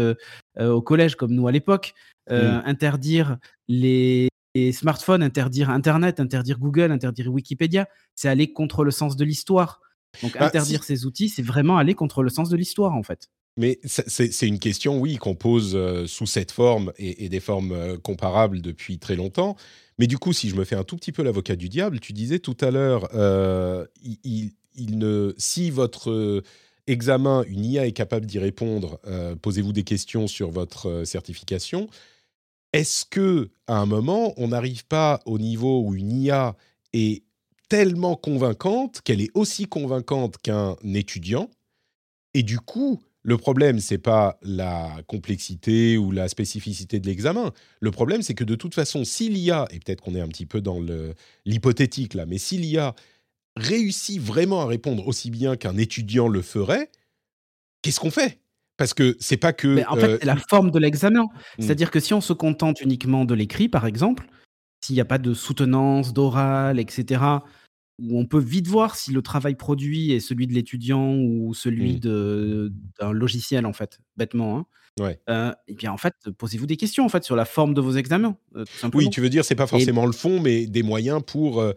au 0.58 0.82
collège 0.82 1.16
comme 1.16 1.32
nous 1.32 1.46
à 1.46 1.52
l'époque, 1.52 1.94
mmh. 2.30 2.34
interdire 2.64 3.38
les, 3.68 4.28
smartphones, 4.72 5.22
interdire 5.22 5.70
Internet, 5.70 6.20
interdire 6.20 6.58
Google, 6.58 6.92
interdire 6.92 7.32
Wikipédia, 7.32 7.88
c'est 8.14 8.28
aller 8.28 8.52
contre 8.52 8.84
le 8.84 8.90
sens 8.90 9.16
de 9.16 9.24
l'histoire. 9.24 9.80
Donc, 10.22 10.34
bah, 10.34 10.46
interdire 10.46 10.84
ces 10.84 11.06
outils, 11.06 11.28
c'est 11.28 11.42
vraiment 11.42 11.76
aller 11.76 11.94
contre 11.94 12.22
le 12.22 12.30
sens 12.30 12.48
de 12.48 12.56
l'histoire, 12.56 12.94
en 12.94 13.02
fait. 13.02 13.28
Mais 13.56 13.78
c'est 13.84 14.48
une 14.48 14.58
question, 14.58 14.98
oui, 14.98 15.16
qu'on 15.16 15.36
pose 15.36 15.78
sous 16.06 16.26
cette 16.26 16.50
forme 16.50 16.92
et, 16.98 17.28
des 17.28 17.40
formes 17.40 17.98
comparables 17.98 18.60
depuis 18.60 18.98
très 18.98 19.14
longtemps. 19.14 19.56
Mais 19.98 20.08
du 20.08 20.18
coup, 20.18 20.32
si 20.32 20.48
je 20.48 20.56
me 20.56 20.64
fais 20.64 20.74
un 20.74 20.82
tout 20.82 20.96
petit 20.96 21.12
peu 21.12 21.22
l'avocat 21.22 21.54
du 21.54 21.68
diable, 21.68 22.00
tu 22.00 22.12
disais 22.12 22.40
tout 22.40 22.56
à 22.60 22.72
l'heure, 22.72 23.08
il, 24.02 24.18
il 24.24 24.52
si 25.38 25.70
votre 25.70 26.10
euh, 26.10 26.42
examen, 26.86 27.44
une 27.48 27.64
IA 27.64 27.86
est 27.86 27.92
capable 27.92 28.26
d'y 28.26 28.38
répondre, 28.38 29.00
euh, 29.06 29.36
posez-vous 29.36 29.72
des 29.72 29.84
questions 29.84 30.26
sur 30.26 30.50
votre 30.50 30.88
euh, 30.88 31.04
certification. 31.04 31.88
Est-ce 32.72 33.04
que 33.04 33.50
à 33.66 33.76
un 33.78 33.86
moment, 33.86 34.34
on 34.36 34.48
n'arrive 34.48 34.84
pas 34.86 35.20
au 35.26 35.38
niveau 35.38 35.82
où 35.82 35.94
une 35.94 36.12
IA 36.12 36.56
est 36.92 37.22
tellement 37.68 38.16
convaincante 38.16 39.00
qu'elle 39.02 39.20
est 39.20 39.30
aussi 39.34 39.66
convaincante 39.66 40.38
qu'un 40.38 40.76
étudiant? 40.82 41.48
Et 42.34 42.42
du 42.42 42.58
coup, 42.58 43.00
le 43.22 43.38
problème, 43.38 43.80
c'est 43.80 43.98
pas 43.98 44.38
la 44.42 44.90
complexité 45.06 45.96
ou 45.96 46.10
la 46.10 46.28
spécificité 46.28 47.00
de 47.00 47.06
l'examen. 47.06 47.52
Le 47.80 47.90
problème, 47.90 48.20
c'est 48.20 48.34
que 48.34 48.44
de 48.44 48.54
toute 48.54 48.74
façon, 48.74 49.04
si 49.04 49.30
l'IA, 49.30 49.66
et 49.70 49.78
peut-être 49.78 50.02
qu'on 50.02 50.14
est 50.14 50.20
un 50.20 50.28
petit 50.28 50.44
peu 50.44 50.60
dans 50.60 50.78
l'hypothétique 51.46 52.12
là, 52.12 52.26
mais 52.26 52.36
si 52.36 52.58
l'IA 52.58 52.94
réussit 53.56 54.20
vraiment 54.20 54.62
à 54.62 54.66
répondre 54.66 55.06
aussi 55.06 55.30
bien 55.30 55.56
qu'un 55.56 55.76
étudiant 55.76 56.28
le 56.28 56.42
ferait, 56.42 56.90
qu'est-ce 57.82 58.00
qu'on 58.00 58.10
fait? 58.10 58.40
Parce 58.76 58.94
que 58.94 59.16
c'est 59.20 59.36
pas 59.36 59.52
que. 59.52 59.86
en 59.88 59.96
fait, 59.96 60.08
euh, 60.08 60.18
c'est 60.20 60.26
la 60.26 60.36
forme 60.36 60.70
de 60.70 60.78
l'examen. 60.78 61.24
Mmh. 61.24 61.62
C'est-à-dire 61.62 61.90
que 61.90 62.00
si 62.00 62.12
on 62.12 62.20
se 62.20 62.32
contente 62.32 62.80
uniquement 62.80 63.24
de 63.24 63.34
l'écrit, 63.34 63.68
par 63.68 63.86
exemple, 63.86 64.26
s'il 64.80 64.94
n'y 64.94 65.00
a 65.00 65.04
pas 65.04 65.18
de 65.18 65.32
soutenance, 65.32 66.12
d'oral, 66.12 66.80
etc., 66.80 67.22
où 68.00 68.18
on 68.18 68.26
peut 68.26 68.40
vite 68.40 68.66
voir 68.66 68.96
si 68.96 69.12
le 69.12 69.22
travail 69.22 69.54
produit 69.54 70.10
est 70.10 70.18
celui 70.18 70.48
de 70.48 70.52
l'étudiant 70.52 71.14
ou 71.14 71.54
celui 71.54 71.96
mmh. 71.96 72.70
d'un 72.98 73.12
logiciel, 73.12 73.66
en 73.66 73.72
fait, 73.72 74.00
bêtement. 74.16 74.58
Hein. 74.58 74.66
Ouais. 75.00 75.18
Euh, 75.28 75.52
et 75.66 75.74
bien, 75.74 75.92
en 75.92 75.96
fait, 75.96 76.14
posez-vous 76.38 76.66
des 76.66 76.76
questions 76.76 77.04
en 77.04 77.08
fait 77.08 77.24
sur 77.24 77.34
la 77.34 77.44
forme 77.44 77.74
de 77.74 77.80
vos 77.80 77.92
examens. 77.92 78.36
Euh, 78.54 78.64
oui, 78.92 79.10
tu 79.10 79.20
veux 79.20 79.28
dire, 79.28 79.44
c'est 79.44 79.56
pas 79.56 79.66
forcément 79.66 80.06
le 80.06 80.12
fond, 80.12 80.38
mais 80.40 80.66
des 80.66 80.84
moyens 80.84 81.20
pour 81.26 81.60
euh, 81.60 81.72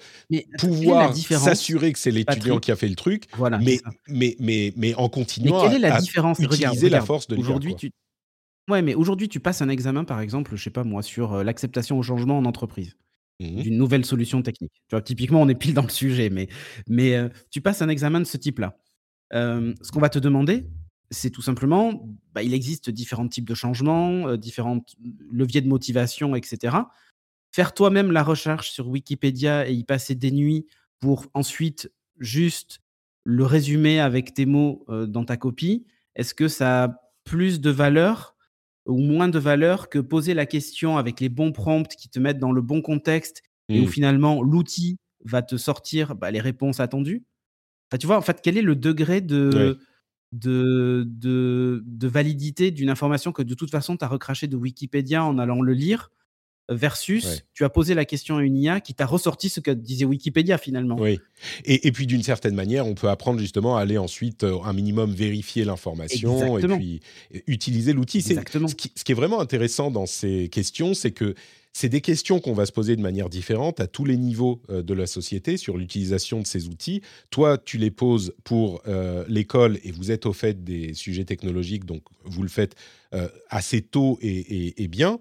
pouvoir 0.59 1.15
s'assurer 1.15 1.93
que 1.93 1.99
c'est 1.99 2.11
l'étudiant 2.11 2.59
qui 2.59 2.71
a 2.71 2.75
fait 2.75 2.87
le 2.87 2.95
truc. 2.95 3.25
Voilà. 3.35 3.57
Mais, 3.57 3.79
mais, 4.07 4.35
mais, 4.39 4.71
mais, 4.75 4.93
en 4.95 5.09
continuant 5.09 5.63
quelle 5.63 5.77
est 5.77 5.79
la 5.79 5.95
à 5.95 5.99
différence 5.99 6.37
utiliser 6.39 6.89
la 6.89 7.01
force 7.01 7.27
de 7.27 7.37
aujourd'hui. 7.37 7.75
Tu... 7.75 7.91
Ouais, 8.69 8.83
mais 8.83 8.93
aujourd'hui, 8.93 9.29
tu 9.29 9.39
passes 9.39 9.61
un 9.61 9.69
examen, 9.69 10.03
par 10.03 10.21
exemple, 10.21 10.55
je 10.55 10.63
sais 10.63 10.69
pas 10.69 10.83
moi, 10.83 11.01
sur 11.01 11.43
l'acceptation 11.43 11.97
au 11.97 12.03
changement 12.03 12.37
en 12.37 12.45
entreprise. 12.45 12.95
Mmh 13.39 13.61
d'une 13.61 13.77
nouvelle 13.77 14.03
solution 14.03 14.41
technique. 14.41 14.73
Tu 14.87 14.95
vois, 14.95 15.01
typiquement, 15.01 15.39
on 15.39 15.47
est 15.47 15.53
pile 15.53 15.75
dans 15.75 15.83
le 15.83 15.89
sujet, 15.89 16.31
mais, 16.31 16.47
mais 16.87 17.15
tu 17.51 17.61
passes 17.61 17.83
un 17.83 17.89
examen 17.89 18.19
de 18.19 18.25
ce 18.25 18.37
type-là. 18.37 18.77
ce 19.31 19.91
qu'on 19.91 19.99
va 19.99 20.09
te 20.09 20.17
demander, 20.19 20.65
c'est 21.09 21.29
tout 21.29 21.41
simplement, 21.41 22.09
bah, 22.33 22.43
il 22.43 22.53
existe 22.53 22.89
différents 22.89 23.27
types 23.27 23.47
de 23.47 23.55
changements, 23.55 24.27
euh, 24.27 24.37
différents 24.37 24.85
leviers 25.31 25.61
de 25.61 25.67
motivation, 25.67 26.35
etc. 26.35 26.77
Faire 27.51 27.73
toi-même 27.73 28.11
la 28.11 28.23
recherche 28.23 28.71
sur 28.71 28.87
Wikipédia 28.89 29.67
et 29.69 29.73
y 29.73 29.83
passer 29.83 30.15
des 30.15 30.31
nuits 30.31 30.65
pour 30.99 31.27
ensuite 31.33 31.91
juste 32.19 32.81
le 33.23 33.45
résumer 33.45 33.99
avec 33.99 34.33
tes 34.33 34.45
mots 34.45 34.85
euh, 34.89 35.05
dans 35.05 35.25
ta 35.25 35.37
copie, 35.37 35.85
est-ce 36.15 36.33
que 36.33 36.47
ça 36.47 36.83
a 36.83 37.01
plus 37.23 37.59
de 37.61 37.69
valeur 37.69 38.35
ou 38.85 38.99
moins 38.99 39.27
de 39.27 39.39
valeur 39.39 39.89
que 39.89 39.99
poser 39.99 40.33
la 40.33 40.45
question 40.45 40.97
avec 40.97 41.19
les 41.19 41.29
bons 41.29 41.51
prompts 41.51 41.93
qui 41.93 42.09
te 42.09 42.19
mettent 42.19 42.39
dans 42.39 42.53
le 42.53 42.61
bon 42.61 42.81
contexte 42.81 43.43
et 43.69 43.81
où 43.81 43.83
Mmh. 43.83 43.89
finalement 43.89 44.41
l'outil 44.41 44.97
va 45.25 45.41
te 45.41 45.57
sortir 45.57 46.15
bah, 46.15 46.31
les 46.31 46.39
réponses 46.39 46.79
attendues? 46.79 47.25
Enfin, 47.89 47.97
tu 47.97 48.07
vois, 48.07 48.17
en 48.17 48.21
fait, 48.21 48.39
quel 48.41 48.57
est 48.57 48.61
le 48.61 48.75
degré 48.75 49.21
de, 49.21 49.77
de, 50.31 51.03
de, 51.07 51.83
de 51.85 52.07
validité 52.07 52.71
d'une 52.71 52.89
information 52.89 53.31
que 53.31 53.41
de 53.43 53.53
toute 53.53 53.71
façon 53.71 53.95
tu 53.97 54.03
as 54.03 54.07
recraché 54.07 54.47
de 54.47 54.55
Wikipédia 54.57 55.23
en 55.23 55.37
allant 55.37 55.61
le 55.61 55.73
lire 55.73 56.11
versus 56.69 57.25
Ouais. 57.25 57.39
tu 57.53 57.63
as 57.63 57.69
posé 57.69 57.93
la 57.93 58.03
question 58.03 58.35
à 58.37 58.43
une 58.43 58.57
IA 58.57 58.81
qui 58.81 58.93
t'a 58.93 59.05
ressorti 59.05 59.47
ce 59.47 59.61
que 59.61 59.71
disait 59.71 60.03
Wikipédia 60.03 60.57
finalement. 60.57 60.97
Oui. 60.99 61.17
Et, 61.63 61.87
et 61.87 61.91
puis 61.93 62.07
d'une 62.07 62.23
certaine 62.23 62.55
manière, 62.55 62.85
on 62.85 62.93
peut 62.93 63.07
apprendre 63.07 63.39
justement 63.39 63.77
à 63.77 63.81
aller 63.81 63.97
ensuite 63.97 64.43
euh, 64.43 64.57
un 64.65 64.73
minimum 64.73 65.13
vérifier 65.13 65.63
l'information 65.63 66.57
et 66.57 66.67
puis 66.67 66.99
euh, 67.33 67.39
utiliser 67.47 67.93
l'outil. 67.93 68.21
C'est 68.21 68.31
Exactement. 68.33 68.67
ce 68.67 68.75
qui, 68.75 68.91
ce 68.95 69.05
qui 69.05 69.13
est 69.13 69.15
vraiment 69.15 69.39
intéressant 69.39 69.91
dans 69.91 70.05
ces 70.05 70.49
questions, 70.49 70.93
c'est 70.93 71.11
que 71.11 71.35
c'est 71.79 71.89
des 71.89 72.01
questions 72.01 72.39
qu'on 72.39 72.53
va 72.53 72.65
se 72.65 72.71
poser 72.71 72.95
de 72.95 73.01
manière 73.03 73.29
différente 73.29 73.79
à 73.79 73.85
tous 73.85 74.03
les 74.03 74.17
niveaux 74.17 74.63
euh, 74.71 74.81
de 74.81 74.95
la 74.95 75.05
société 75.05 75.57
sur 75.57 75.77
l'utilisation 75.77 76.41
de 76.41 76.47
ces 76.47 76.69
outils. 76.69 77.03
Toi, 77.29 77.59
tu 77.59 77.77
les 77.77 77.91
poses 77.91 78.33
pour 78.43 78.81
euh, 78.87 79.23
l'école 79.27 79.77
et 79.83 79.91
vous 79.91 80.09
êtes 80.09 80.25
au 80.25 80.33
fait 80.33 80.63
des 80.63 80.95
sujets 80.95 81.23
technologiques, 81.23 81.85
donc 81.85 82.01
vous 82.25 82.41
le 82.41 82.49
faites 82.49 82.73
euh, 83.13 83.27
assez 83.51 83.83
tôt 83.83 84.17
et, 84.23 84.27
et- 84.39 84.83
et 84.83 84.87
bien. 84.87 85.19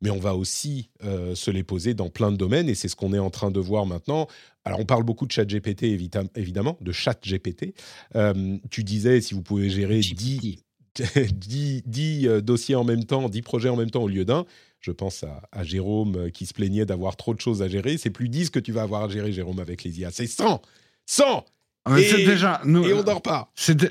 Mais 0.00 0.08
on 0.08 0.18
va 0.18 0.34
aussi 0.34 0.88
euh, 1.04 1.34
se 1.34 1.50
les 1.50 1.62
poser 1.62 1.92
dans 1.92 2.08
plein 2.08 2.32
de 2.32 2.38
domaines 2.38 2.70
et 2.70 2.74
c'est 2.74 2.88
ce 2.88 2.96
qu'on 2.96 3.12
est 3.12 3.18
en 3.18 3.28
train 3.30 3.50
de 3.50 3.60
voir 3.60 3.84
maintenant. 3.84 4.28
Alors, 4.64 4.80
on 4.80 4.86
parle 4.86 5.02
beaucoup 5.02 5.26
de 5.26 5.32
chat 5.32 5.44
GPT, 5.44 5.82
évidemment, 6.36 6.78
de 6.80 6.92
chat 6.92 7.20
GPT. 7.22 7.74
Euh, 8.16 8.56
tu 8.70 8.82
disais, 8.82 9.20
si 9.20 9.34
vous 9.34 9.42
pouvez 9.42 9.68
gérer 9.68 10.00
10, 10.00 10.56
10, 11.32 11.82
10, 11.86 12.26
euh, 12.28 12.40
dossiers 12.40 12.76
en 12.76 12.84
même 12.84 13.04
temps, 13.04 13.28
10 13.28 13.42
projets 13.42 13.68
en 13.68 13.76
même 13.76 13.90
temps 13.90 14.02
au 14.04 14.08
lieu 14.08 14.24
d'un, 14.24 14.46
je 14.80 14.90
pense 14.92 15.24
à, 15.24 15.42
à 15.52 15.64
Jérôme 15.64 16.16
euh, 16.16 16.30
qui 16.30 16.46
se 16.46 16.54
plaignait 16.54 16.86
d'avoir 16.86 17.16
trop 17.16 17.34
de 17.34 17.40
choses 17.40 17.62
à 17.62 17.68
gérer. 17.68 17.98
C'est 17.98 18.10
plus 18.10 18.28
10 18.28 18.50
que 18.50 18.58
tu 18.58 18.72
vas 18.72 18.82
avoir 18.82 19.04
à 19.04 19.08
gérer, 19.08 19.32
Jérôme, 19.32 19.58
avec 19.60 19.82
les 19.84 20.00
IA. 20.00 20.10
C'est 20.10 20.26
100 20.26 20.62
100 21.06 21.44
Ah, 21.84 21.90
mais 21.94 22.02
Et- 22.02 22.26
déjà, 22.26 22.60
nous, 22.64 22.84
Et 22.86 22.92
on 22.92 23.02
dort 23.02 23.22
pas 23.22 23.50
c'est 23.54 23.74
dé- 23.74 23.90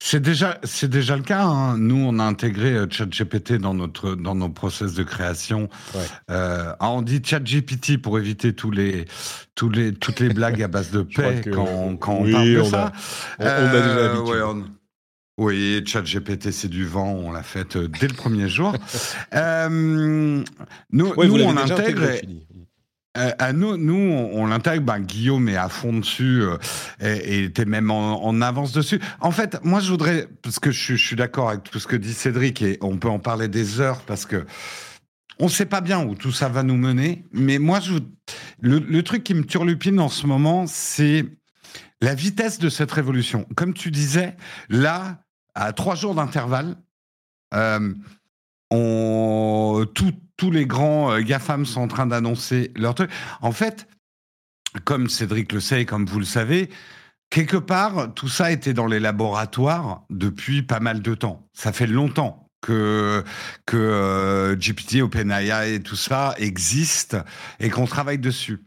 c'est 0.00 0.20
déjà, 0.22 0.60
c'est 0.62 0.88
déjà 0.88 1.16
le 1.16 1.22
cas. 1.24 1.42
hein. 1.44 1.76
Nous, 1.76 1.96
on 1.96 2.20
a 2.20 2.22
intégré 2.24 2.72
euh, 2.72 2.86
ChatGPT 2.88 3.54
dans 3.54 3.74
notre, 3.74 4.14
dans 4.14 4.36
nos 4.36 4.48
process 4.48 4.94
de 4.94 5.02
création. 5.02 5.68
Ouais. 5.94 6.00
Euh, 6.30 6.72
ah, 6.78 6.90
on 6.90 7.02
dit 7.02 7.20
ChatGPT 7.24 7.96
pour 8.00 8.16
éviter 8.18 8.52
tous 8.54 8.70
les, 8.70 9.06
tous 9.56 9.68
les, 9.70 9.92
toutes 9.92 10.20
les 10.20 10.28
blagues 10.28 10.62
à 10.62 10.68
base 10.68 10.92
de 10.92 11.02
paix 11.16 11.40
que- 11.44 11.50
quand, 11.50 11.96
quand 11.96 12.20
oui, 12.22 12.30
on 12.32 12.36
parle 12.36 12.48
de 12.54 12.60
on 12.60 12.70
ça. 12.70 12.84
a- 12.86 12.92
on- 13.40 13.44
on 13.44 13.46
a 13.46 13.80
déjà 13.80 13.88
Euh, 13.98 14.20
ouais, 14.20 14.42
on- 14.42 14.64
Oui, 15.38 15.82
ChatGPT, 15.86 16.50
c'est 16.50 16.68
du 16.68 16.84
vent. 16.84 17.12
On 17.12 17.30
l'a 17.32 17.42
fait 17.42 17.76
euh, 17.76 17.88
dès 17.88 18.08
le 18.08 18.14
premier 18.14 18.48
jour. 18.48 18.74
Euh, 19.34 20.42
nous, 20.90 21.06
Ouais, 21.14 21.26
nous 21.28 21.36
l'avez 21.36 21.48
on 21.50 21.56
intègre. 21.56 21.80
intégré. 22.02 22.22
Euh, 23.16 23.30
à 23.38 23.52
nous, 23.52 23.76
nous, 23.76 23.94
on, 23.94 24.42
on 24.42 24.46
l'intègre. 24.46 24.82
Ben, 24.84 25.00
Guillaume 25.00 25.48
est 25.48 25.56
à 25.56 25.68
fond 25.68 25.92
dessus 25.92 26.42
euh, 26.42 26.56
et, 27.00 27.44
était 27.44 27.64
même 27.64 27.90
en, 27.90 28.24
en 28.24 28.40
avance 28.42 28.72
dessus. 28.72 29.00
En 29.20 29.30
fait, 29.30 29.58
moi, 29.64 29.80
je 29.80 29.90
voudrais, 29.90 30.28
parce 30.42 30.58
que 30.58 30.70
je, 30.70 30.78
suis- 30.82 30.96
je 30.96 31.06
suis 31.06 31.16
d'accord 31.16 31.48
avec 31.50 31.64
tout 31.64 31.78
ce 31.78 31.86
que 31.86 31.96
dit 31.96 32.12
Cédric 32.14 32.62
et 32.62 32.78
on 32.80 32.96
peut 32.96 33.08
en 33.08 33.18
parler 33.18 33.48
des 33.48 33.80
heures 33.80 34.00
parce 34.02 34.24
que 34.26 34.44
on 35.40 35.44
ne 35.44 35.50
sait 35.50 35.66
pas 35.66 35.80
bien 35.80 36.04
où 36.04 36.14
tout 36.16 36.32
ça 36.32 36.48
va 36.48 36.62
nous 36.64 36.76
mener. 36.76 37.24
Mais 37.32 37.58
moi, 37.58 37.80
je, 37.80 37.94
le, 38.60 38.78
le 38.80 39.02
truc 39.02 39.22
qui 39.24 39.34
me 39.34 39.44
turlupine 39.44 40.00
en 40.00 40.08
ce 40.08 40.26
moment, 40.26 40.66
c'est 40.66 41.24
la 42.00 42.14
vitesse 42.14 42.58
de 42.58 42.68
cette 42.68 42.90
révolution. 42.92 43.46
Comme 43.56 43.72
tu 43.74 43.90
disais, 43.90 44.36
là, 44.68 45.20
à 45.58 45.72
trois 45.72 45.96
jours 45.96 46.14
d'intervalle, 46.14 46.76
euh, 47.54 47.94
tous 50.36 50.50
les 50.50 50.66
grands 50.66 51.12
euh, 51.12 51.20
GAFAM 51.20 51.66
sont 51.66 51.80
en 51.80 51.88
train 51.88 52.06
d'annoncer 52.06 52.72
leur 52.76 52.94
truc. 52.94 53.10
En 53.40 53.52
fait, 53.52 53.88
comme 54.84 55.08
Cédric 55.08 55.52
le 55.52 55.60
sait 55.60 55.84
comme 55.84 56.06
vous 56.06 56.20
le 56.20 56.24
savez, 56.24 56.70
quelque 57.30 57.56
part, 57.56 58.14
tout 58.14 58.28
ça 58.28 58.52
était 58.52 58.72
dans 58.72 58.86
les 58.86 59.00
laboratoires 59.00 60.02
depuis 60.10 60.62
pas 60.62 60.80
mal 60.80 61.02
de 61.02 61.14
temps. 61.14 61.48
Ça 61.52 61.72
fait 61.72 61.86
longtemps 61.88 62.48
que, 62.60 63.24
que 63.66 63.76
euh, 63.76 64.56
GPT, 64.56 65.02
OpenAI 65.02 65.74
et 65.74 65.80
tout 65.80 65.96
ça 65.96 66.34
existent 66.38 67.18
et 67.60 67.70
qu'on 67.70 67.86
travaille 67.86 68.18
dessus. 68.18 68.62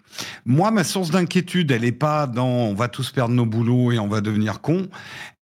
Moi, 0.46 0.72
ma 0.72 0.84
source 0.84 1.12
d'inquiétude, 1.12 1.72
elle 1.72 1.82
n'est 1.82 1.92
pas 1.92 2.28
dans 2.28 2.46
on 2.46 2.74
va 2.74 2.88
tous 2.88 3.12
perdre 3.12 3.34
nos 3.34 3.46
boulots 3.46 3.92
et 3.92 4.00
on 4.00 4.08
va 4.08 4.22
devenir 4.22 4.62
cons. 4.62 4.88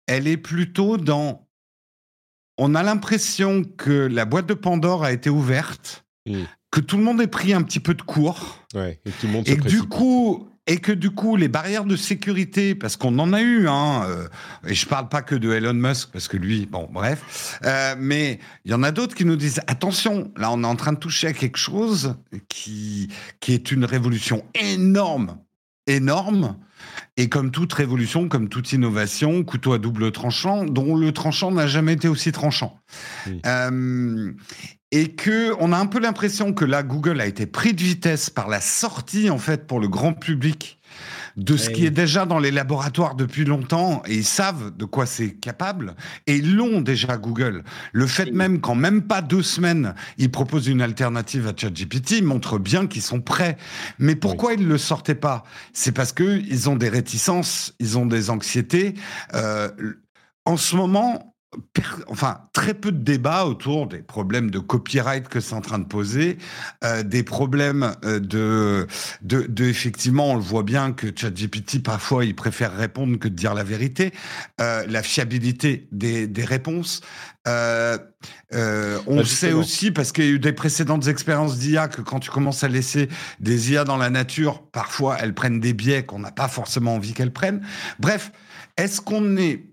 Elle 0.09 0.27
est 0.27 0.37
plutôt 0.37 0.97
dans 0.97 1.47
on 2.57 2.75
a 2.75 2.83
l'impression 2.83 3.63
que 3.63 3.91
la 3.91 4.25
boîte 4.25 4.47
de 4.47 4.53
Pandore 4.53 5.05
a 5.05 5.13
été 5.13 5.29
ouverte, 5.29 6.03
Mm. 6.25 6.43
que 6.71 6.81
tout 6.81 6.97
le 6.97 7.03
monde 7.03 7.21
ait 7.21 7.27
pris 7.27 7.53
un 7.53 7.61
petit 7.63 7.79
peu 7.79 7.93
de 7.93 8.01
cours 8.01 8.59
Ouais, 8.75 8.99
et 9.05 9.09
que 9.11 9.19
tout 9.21 9.27
le 9.27 9.33
monde 9.33 9.47
et 9.47 9.55
du 9.55 9.83
coup 9.83 10.47
et 10.67 10.77
que 10.77 10.91
du 10.91 11.09
coup 11.09 11.37
les 11.37 11.47
barrières 11.47 11.85
de 11.85 11.95
sécurité 11.95 12.75
parce 12.75 12.97
qu'on 12.97 13.17
en 13.19 13.31
a 13.33 13.41
eu 13.41 13.67
hein 13.67 14.03
euh, 14.05 14.27
et 14.67 14.75
je 14.75 14.85
parle 14.85 15.07
pas 15.09 15.21
que 15.21 15.33
de 15.33 15.51
Elon 15.51 15.73
Musk 15.73 16.09
parce 16.11 16.27
que 16.27 16.37
lui 16.37 16.65
bon 16.65 16.87
bref 16.91 17.59
euh, 17.65 17.95
mais 17.97 18.39
il 18.65 18.71
y 18.71 18.73
en 18.73 18.83
a 18.83 18.91
d'autres 18.91 19.15
qui 19.15 19.25
nous 19.25 19.37
disent 19.37 19.61
attention 19.65 20.31
là 20.35 20.51
on 20.51 20.61
est 20.63 20.67
en 20.67 20.75
train 20.75 20.93
de 20.93 20.99
toucher 20.99 21.27
à 21.27 21.33
quelque 21.33 21.57
chose 21.57 22.15
qui 22.49 23.07
qui 23.39 23.53
est 23.53 23.71
une 23.71 23.85
révolution 23.85 24.43
énorme 24.53 25.37
énorme 25.89 26.55
et 27.17 27.27
comme 27.27 27.51
toute 27.51 27.73
révolution, 27.73 28.29
comme 28.29 28.47
toute 28.47 28.71
innovation, 28.71 29.43
couteau 29.43 29.73
à 29.73 29.79
double 29.79 30.11
tranchant, 30.11 30.63
dont 30.63 30.95
le 30.95 31.11
tranchant 31.11 31.51
n'a 31.51 31.67
jamais 31.67 31.93
été 31.93 32.07
aussi 32.07 32.31
tranchant. 32.31 32.79
Oui. 33.27 33.41
Euh, 33.45 34.31
et 34.91 35.09
que 35.15 35.53
on 35.59 35.71
a 35.71 35.77
un 35.77 35.85
peu 35.85 35.99
l'impression 35.99 36.53
que 36.53 36.65
là, 36.65 36.81
Google 36.81 37.21
a 37.21 37.27
été 37.27 37.45
pris 37.45 37.73
de 37.73 37.81
vitesse 37.81 38.29
par 38.29 38.47
la 38.47 38.61
sortie, 38.61 39.29
en 39.29 39.37
fait, 39.37 39.67
pour 39.67 39.79
le 39.79 39.87
grand 39.87 40.13
public 40.13 40.78
de 41.39 41.55
ce 41.55 41.69
qui 41.69 41.85
est 41.85 41.91
déjà 41.91 42.25
dans 42.25 42.39
les 42.39 42.51
laboratoires 42.51 43.15
depuis 43.15 43.45
longtemps 43.45 44.03
et 44.05 44.15
ils 44.15 44.25
savent 44.25 44.75
de 44.75 44.83
quoi 44.83 45.05
c'est 45.05 45.31
capable 45.31 45.95
et 46.27 46.35
ils 46.35 46.55
l'ont 46.55 46.81
déjà 46.81 47.17
Google. 47.17 47.63
Le 47.93 48.07
fait 48.07 48.31
même 48.31 48.59
qu'en 48.59 48.75
même 48.75 49.03
pas 49.03 49.21
deux 49.21 49.41
semaines, 49.41 49.95
ils 50.17 50.29
proposent 50.29 50.67
une 50.67 50.81
alternative 50.81 51.47
à 51.47 51.53
ChatGPT 51.55 52.21
montre 52.21 52.59
bien 52.59 52.87
qu'ils 52.87 53.01
sont 53.01 53.21
prêts. 53.21 53.57
Mais 53.99 54.15
pourquoi 54.15 54.53
ils 54.53 54.63
ne 54.63 54.67
le 54.67 54.77
sortaient 54.77 55.15
pas? 55.15 55.43
C'est 55.71 55.93
parce 55.93 56.11
que 56.11 56.41
ils 56.45 56.69
ont 56.69 56.75
des 56.75 56.89
réticences, 56.89 57.73
ils 57.79 57.97
ont 57.97 58.05
des 58.05 58.29
anxiétés. 58.29 58.95
Euh, 59.33 59.69
en 60.43 60.57
ce 60.57 60.75
moment, 60.75 61.35
enfin 62.07 62.41
très 62.53 62.73
peu 62.73 62.91
de 62.91 63.03
débats 63.03 63.45
autour 63.45 63.87
des 63.87 64.03
problèmes 64.03 64.51
de 64.51 64.59
copyright 64.59 65.27
que 65.27 65.39
c'est 65.39 65.55
en 65.55 65.61
train 65.61 65.79
de 65.79 65.85
poser, 65.85 66.37
euh, 66.83 67.01
des 67.03 67.23
problèmes 67.23 67.95
euh, 68.05 68.19
de, 68.19 68.87
de, 69.21 69.41
de 69.47 69.65
effectivement, 69.65 70.31
on 70.31 70.35
le 70.35 70.41
voit 70.41 70.63
bien 70.63 70.91
que 70.93 71.07
ChatGPT 71.15 71.81
parfois 71.83 72.25
il 72.25 72.35
préfère 72.35 72.75
répondre 72.75 73.17
que 73.17 73.27
de 73.27 73.33
dire 73.35 73.53
la 73.53 73.63
vérité, 73.63 74.13
euh, 74.61 74.85
la 74.87 75.01
fiabilité 75.01 75.87
des, 75.91 76.27
des 76.27 76.45
réponses. 76.45 77.01
Euh, 77.47 77.97
euh, 78.53 78.99
on 79.07 79.17
Bah, 79.17 79.25
sait 79.25 79.53
aussi 79.53 79.91
parce 79.91 80.11
qu'il 80.11 80.25
y 80.25 80.27
a 80.27 80.31
eu 80.31 80.39
des 80.39 80.53
précédentes 80.53 81.07
expériences 81.07 81.57
d'IA 81.57 81.87
que 81.87 82.01
quand 82.01 82.19
tu 82.19 82.29
commences 82.29 82.63
à 82.63 82.67
laisser 82.67 83.09
des 83.39 83.71
IA 83.71 83.85
dans 83.85 83.97
la 83.97 84.09
nature, 84.09 84.61
parfois 84.71 85.17
elles 85.19 85.33
prennent 85.33 85.59
des 85.59 85.73
biais 85.73 86.03
qu'on 86.05 86.19
n'a 86.19 86.31
pas 86.31 86.47
forcément 86.47 86.95
envie 86.95 87.13
qu'elles 87.13 87.33
prennent. 87.33 87.61
Bref, 87.97 88.31
est-ce 88.77 89.01
qu'on 89.01 89.37
est 89.37 89.68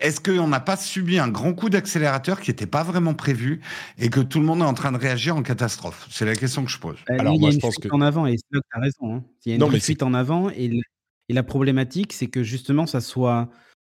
est-ce 0.00 0.20
qu'on 0.20 0.48
n'a 0.48 0.60
pas 0.60 0.76
subi 0.76 1.18
un 1.18 1.28
grand 1.28 1.52
coup 1.54 1.68
d'accélérateur 1.70 2.40
qui 2.40 2.50
n'était 2.50 2.66
pas 2.66 2.82
vraiment 2.82 3.14
prévu 3.14 3.60
et 3.98 4.08
que 4.10 4.20
tout 4.20 4.40
le 4.40 4.46
monde 4.46 4.60
est 4.60 4.64
en 4.64 4.74
train 4.74 4.92
de 4.92 4.98
réagir 4.98 5.36
en 5.36 5.42
catastrophe? 5.42 6.06
C'est 6.10 6.24
la 6.24 6.34
question 6.34 6.64
que 6.64 6.70
je 6.70 6.78
pose. 6.78 6.96
Bah, 7.08 7.14
Alors, 7.18 7.34
il 7.34 7.38
y 7.38 7.40
moi, 7.40 7.48
a 7.48 7.50
je 7.50 7.56
une 7.56 7.60
pense 7.62 7.74
fuite 7.74 7.88
que- 7.88 7.94
en 7.94 8.00
avant 8.00 8.26
et 8.26 8.36
c'est 8.36 8.44
là 8.56 8.60
que 8.60 8.66
tu 8.72 8.78
as 8.78 8.80
raison. 8.80 9.14
hein. 9.16 9.24
Il 9.44 9.48
y 9.48 9.52
a 9.52 9.54
une 9.56 9.60
Non, 9.60 9.70
fuite 9.70 10.02
en 10.02 10.14
avant 10.14 10.50
et, 10.50 10.68
le- 10.68 10.80
et 11.28 11.32
la 11.32 11.42
problématique, 11.42 12.12
c'est 12.12 12.26
que 12.28 12.42
justement, 12.42 12.86
ça 12.86 13.00
soit, 13.00 13.48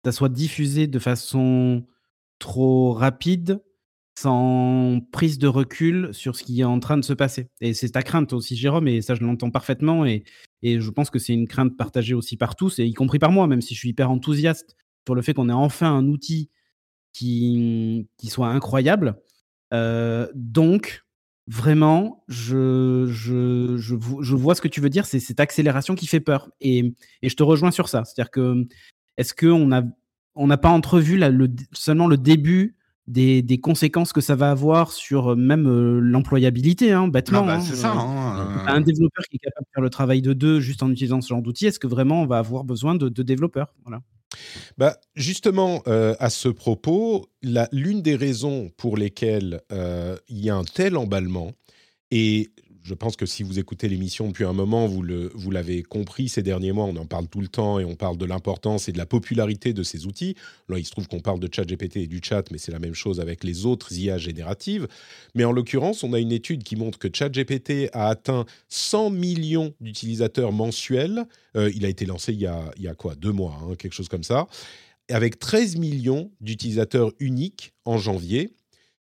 ça 0.04 0.12
soit 0.12 0.30
diffusé 0.30 0.88
de 0.88 1.00
façon 1.00 1.86
trop 2.40 2.94
rapide, 2.94 3.62
sans 4.18 5.00
prise 5.12 5.38
de 5.40 5.48
recul 5.48 6.10
sur 6.14 6.36
ce 6.36 6.44
qui 6.44 6.62
est 6.62 6.64
en 6.66 6.80
train 6.80 6.98
de 6.98 7.04
se 7.04 7.14
passer. 7.14 7.50
Et 7.60 7.74
c'est 7.74 7.90
ta 7.90 8.02
crainte 8.02 8.32
aussi, 8.34 8.56
Jérôme, 8.56 8.88
et 8.88 9.02
ça, 9.02 9.14
je 9.16 9.22
l'entends 9.24 9.52
parfaitement. 9.52 10.06
Et, 10.06 10.24
et 10.62 10.80
je 10.80 10.90
pense 10.90 11.10
que 11.10 11.20
c'est 11.20 11.34
une 11.34 11.48
crainte 11.48 11.76
partagée 11.76 12.14
aussi 12.14 12.38
par 12.38 12.56
tous, 12.56 12.80
et 12.80 12.86
y 12.86 12.94
compris 12.94 13.20
par 13.20 13.32
moi, 13.32 13.46
même 13.48 13.62
si 13.62 13.74
je 13.76 13.80
suis 13.80 13.90
hyper 13.90 14.10
enthousiaste 14.10 14.78
sur 15.06 15.16
le 15.16 15.22
fait 15.22 15.34
qu'on 15.34 15.50
ait 15.50 15.54
enfin 15.54 15.96
un 15.96 16.08
outil 16.08 16.50
qui, 17.14 18.08
qui 18.18 18.28
soit 18.28 18.48
incroyable. 18.50 19.16
Euh, 19.74 20.28
donc, 20.36 21.06
vraiment, 21.48 22.24
je, 22.28 23.06
je, 23.10 23.78
je, 23.78 23.96
vo- 23.96 24.22
je 24.22 24.36
vois 24.36 24.56
ce 24.56 24.62
que 24.62 24.68
tu 24.68 24.82
veux 24.82 24.90
dire, 24.90 25.06
c'est 25.06 25.20
cette 25.20 25.40
accélération 25.40 25.96
qui 25.96 26.08
fait 26.08 26.20
peur. 26.20 26.50
Et, 26.60 26.96
et 27.22 27.30
je 27.30 27.36
te 27.36 27.44
rejoins 27.44 27.72
sur 27.72 27.88
ça. 27.88 28.04
C'est-à-dire 28.04 28.32
que, 28.32 28.68
est-ce 29.18 29.34
qu'on 29.34 29.72
a, 29.72 29.84
on 30.36 30.48
n'a 30.48 30.58
pas 30.58 30.70
entrevu 30.70 31.18
le, 31.18 31.50
seulement 31.72 32.08
le 32.08 32.18
début 32.18 32.76
des, 33.08 33.44
des 33.44 33.60
conséquences 33.60 34.12
que 34.14 34.22
ça 34.22 34.36
va 34.36 34.50
avoir 34.50 34.92
sur 34.92 35.34
euh, 35.34 35.36
même 35.36 35.68
euh, 35.68 36.00
l'employabilité, 36.00 36.92
hein, 36.92 37.08
bêtement. 37.08 37.44
Ah 37.44 37.46
bah, 37.46 37.56
hein. 37.58 37.62
c'est 37.62 37.76
ça. 37.76 37.92
Euh, 37.92 37.96
hein, 37.96 38.66
un 38.68 38.82
développeur 38.82 39.24
qui 39.30 39.36
est 39.38 39.40
capable 39.40 39.66
de 39.66 39.72
faire 39.74 39.84
le 39.84 39.90
travail 39.92 40.22
de 40.24 40.34
deux 40.34 40.60
juste 40.60 40.82
en 40.82 40.90
utilisant 40.90 41.22
ce 41.22 41.30
genre 41.30 41.44
d'outil, 41.44 41.68
est-ce 41.68 41.80
que 41.80 41.88
vraiment 41.88 42.24
on 42.24 42.26
va 42.26 42.40
avoir 42.40 42.64
besoin 42.64 42.96
de, 42.96 43.08
de 43.08 43.24
développeurs? 43.24 43.74
Voilà. 43.84 44.02
Bah, 44.78 44.98
Justement, 45.16 45.82
euh, 45.88 46.16
à 46.20 46.30
ce 46.30 46.50
propos, 46.50 47.30
l'une 47.72 48.02
des 48.02 48.16
raisons 48.16 48.72
pour 48.78 48.98
lesquelles 48.98 49.62
euh, 49.72 50.18
il 50.28 50.44
y 50.44 50.50
a 50.50 50.56
un 50.56 50.64
tel 50.64 50.98
emballement, 50.98 51.52
et 52.12 52.50
je 52.86 52.94
pense 52.94 53.16
que 53.16 53.26
si 53.26 53.42
vous 53.42 53.58
écoutez 53.58 53.90
l'émission 53.90 54.28
depuis 54.28 54.44
un 54.44 54.54
moment, 54.54 54.86
vous, 54.86 55.02
l'avez 55.02 55.82
compris 55.82 56.30
ces 56.30 56.44
derniers 56.44 56.72
mois, 56.72 56.86
on 56.86 56.96
en 56.98 57.08
parle 57.08 57.28
tout 57.28 57.42
le 57.42 57.48
temps 57.48 57.80
et 57.80 57.84
on 57.84 57.96
parle 57.96 58.16
de 58.16 58.26
l'importance 58.26 58.88
et 58.88 58.92
de 58.92 59.00
la 59.00 59.08
popularité 59.08 59.74
de 59.74 59.82
ces 59.82 60.06
outils. 60.06 60.36
Là, 60.70 60.78
il 60.78 60.86
se 60.86 60.92
trouve 60.92 61.08
qu'on 61.08 61.20
parle 61.20 61.40
de 61.40 61.50
ChatGPT 61.52 61.98
et 61.98 62.06
du 62.06 62.22
chat, 62.24 62.44
mais 62.52 62.60
c'est 62.60 62.72
la 62.72 62.78
même 62.78 62.94
chose 62.94 63.20
avec 63.20 63.44
les 63.44 63.66
autres 63.66 63.92
IA 63.92 64.20
génératives. 64.20 64.88
Mais 65.34 65.46
en 65.46 65.52
l'occurrence, 65.52 66.04
on 66.04 66.14
a 66.14 66.20
une 66.20 66.32
étude 66.32 66.62
qui 66.62 66.76
montre 66.76 67.00
que 67.00 67.08
ChatGPT 67.12 67.90
a 67.92 68.08
atteint 68.08 68.46
100 68.70 69.10
millions 69.10 69.74
d'utilisateurs 69.82 70.52
mensuels. 70.52 71.26
Euh, 71.58 71.72
il 71.74 71.86
a 71.86 71.90
été 71.90 72.06
lancé 72.06 72.34
il 72.34 72.42
y 72.42 72.46
a, 72.46 72.72
quoi? 72.96 73.16
Deux 73.16 73.32
mois, 73.32 73.58
hein, 73.64 73.74
quelque 73.80 73.94
chose 73.94 74.10
comme 74.10 74.24
ça. 74.24 74.46
Avec 75.10 75.40
13 75.40 75.78
millions 75.78 76.30
d'utilisateurs 76.40 77.12
uniques 77.20 77.74
en 77.86 77.98
janvier. 77.98 78.52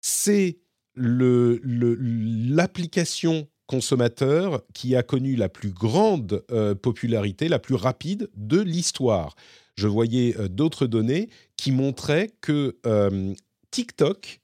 C'est 0.00 0.58
l'application 0.94 3.48
consommateur 3.66 4.62
qui 4.72 4.96
a 4.96 5.02
connu 5.02 5.36
la 5.36 5.48
plus 5.48 5.70
grande 5.70 6.44
euh, 6.50 6.74
popularité, 6.74 7.48
la 7.48 7.58
plus 7.58 7.74
rapide 7.74 8.28
de 8.36 8.60
l'histoire. 8.60 9.34
Je 9.76 9.88
voyais 9.88 10.36
euh, 10.38 10.48
d'autres 10.48 10.86
données 10.86 11.28
qui 11.56 11.72
montraient 11.72 12.30
que 12.40 12.76
euh, 12.86 13.34
TikTok 13.70 14.40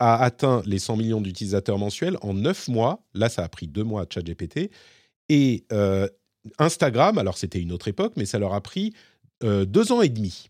a 0.00 0.22
atteint 0.22 0.62
les 0.66 0.78
100 0.78 0.96
millions 0.96 1.20
d'utilisateurs 1.20 1.78
mensuels 1.78 2.18
en 2.20 2.34
9 2.34 2.68
mois. 2.68 3.04
Là, 3.14 3.28
ça 3.28 3.44
a 3.44 3.48
pris 3.48 3.66
2 3.66 3.82
mois 3.82 4.02
à 4.02 4.06
ChatGPT. 4.08 4.70
Et 5.28 5.64
Instagram, 6.58 7.18
alors 7.18 7.36
c'était 7.36 7.60
une 7.60 7.72
autre 7.72 7.88
époque, 7.88 8.14
mais 8.16 8.24
ça 8.24 8.38
leur 8.38 8.54
a 8.54 8.60
pris 8.62 8.94
2 9.42 9.92
ans 9.92 10.00
et 10.00 10.08
demi. 10.08 10.48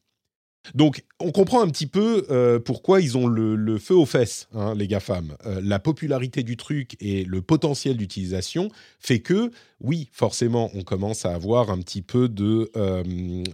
Donc, 0.74 1.04
on 1.20 1.32
comprend 1.32 1.62
un 1.62 1.68
petit 1.68 1.86
peu 1.86 2.26
euh, 2.30 2.58
pourquoi 2.58 3.00
ils 3.00 3.16
ont 3.16 3.26
le, 3.26 3.78
feu 3.78 3.94
aux 3.94 4.06
fesses, 4.06 4.48
hein, 4.54 4.74
les 4.74 4.88
GAFAM. 4.88 5.36
Euh, 5.46 5.60
la 5.62 5.78
popularité 5.78 6.42
du 6.42 6.56
truc 6.56 6.96
et 7.00 7.24
le 7.24 7.42
potentiel 7.42 7.96
d'utilisation 7.96 8.70
fait 8.98 9.20
que, 9.20 9.50
oui, 9.80 10.08
forcément, 10.12 10.70
on 10.74 10.82
commence 10.82 11.24
à 11.24 11.34
avoir 11.34 11.70
un 11.70 11.78
petit 11.78 12.02
peu 12.02 12.28
de, 12.28 12.70
euh, 12.76 13.02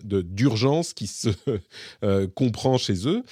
d'urgence 0.02 0.94
qui 0.94 1.06
se 1.06 1.28
comprend 2.34 2.78
chez 2.78 3.08
eux. 3.08 3.22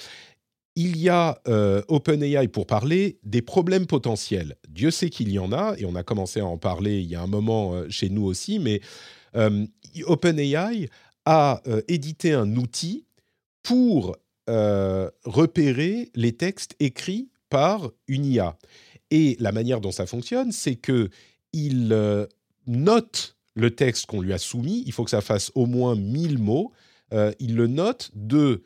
Il 0.75 0.97
y 0.97 1.09
a 1.09 1.39
OpenAI 1.87 2.47
pour 2.47 2.65
parler 2.65 3.19
des 3.23 3.43
problèmes 3.43 3.85
potentiels. 3.85 4.55
Dieu 4.69 4.89
sait 4.89 5.11
qu'il 5.11 5.29
y 5.29 5.37
en 5.37 5.51
a, 5.51 5.75
et 5.77 5.85
on 5.85 5.95
a 5.95 6.01
commencé 6.01 6.39
à 6.39 6.47
en 6.47 6.57
parler 6.57 6.99
il 6.99 7.05
y 7.05 7.15
a 7.15 7.21
un 7.21 7.27
moment 7.27 7.87
chez 7.89 8.09
nous 8.09 8.23
aussi, 8.23 8.57
mais 8.57 8.81
OpenAI 10.07 10.89
a 11.25 11.61
édité 11.87 12.33
un 12.33 12.55
outil 12.55 13.05
pour 13.63 14.17
euh, 14.49 15.09
repérer 15.23 16.11
les 16.15 16.33
textes 16.33 16.75
écrits 16.79 17.29
par 17.49 17.89
une 18.07 18.25
IA. 18.25 18.57
Et 19.09 19.37
la 19.39 19.51
manière 19.51 19.79
dont 19.79 19.91
ça 19.91 20.05
fonctionne, 20.05 20.51
c'est 20.51 20.75
que 20.75 21.09
il 21.53 21.93
euh, 21.93 22.25
note 22.67 23.37
le 23.55 23.71
texte 23.71 24.07
qu'on 24.07 24.21
lui 24.21 24.33
a 24.33 24.37
soumis. 24.37 24.83
Il 24.85 24.91
faut 24.91 25.05
que 25.05 25.09
ça 25.09 25.21
fasse 25.21 25.51
au 25.55 25.65
moins 25.65 25.95
1000 25.95 26.39
mots. 26.39 26.73
Euh, 27.13 27.31
il 27.39 27.55
le 27.55 27.67
note 27.67 28.11
de 28.15 28.63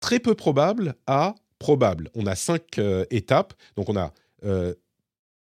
très 0.00 0.20
peu 0.20 0.34
probable 0.34 0.94
à 1.06 1.34
probable. 1.58 2.10
On 2.14 2.26
a 2.26 2.36
cinq 2.36 2.78
étapes. 3.10 3.54
Donc 3.76 3.88
on 3.88 3.96
a 3.96 4.12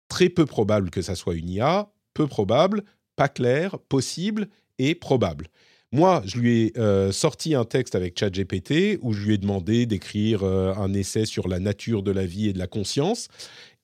très 0.08 0.28
peu 0.28 0.44
probable 0.44 0.90
que 0.90 1.00
ça 1.00 1.14
soit 1.14 1.36
une 1.36 1.48
IA, 1.48 1.88
peu 2.12 2.26
probable, 2.26 2.82
pas 3.14 3.28
clair, 3.28 3.78
possible 3.78 4.48
et 4.78 4.94
probable. 4.96 5.46
Moi, 5.90 6.22
je 6.26 6.38
lui 6.38 6.64
ai 6.64 6.78
euh, 6.78 7.12
sorti 7.12 7.54
un 7.54 7.64
texte 7.64 7.94
avec 7.94 8.18
ChatGPT 8.18 8.98
où 9.00 9.14
je 9.14 9.24
lui 9.24 9.34
ai 9.34 9.38
demandé 9.38 9.86
d'écrire 9.86 10.42
euh, 10.42 10.74
un 10.74 10.92
essai 10.92 11.24
sur 11.24 11.48
la 11.48 11.60
nature 11.60 12.02
de 12.02 12.10
la 12.10 12.26
vie 12.26 12.48
et 12.48 12.52
de 12.52 12.58
la 12.58 12.66
conscience. 12.66 13.28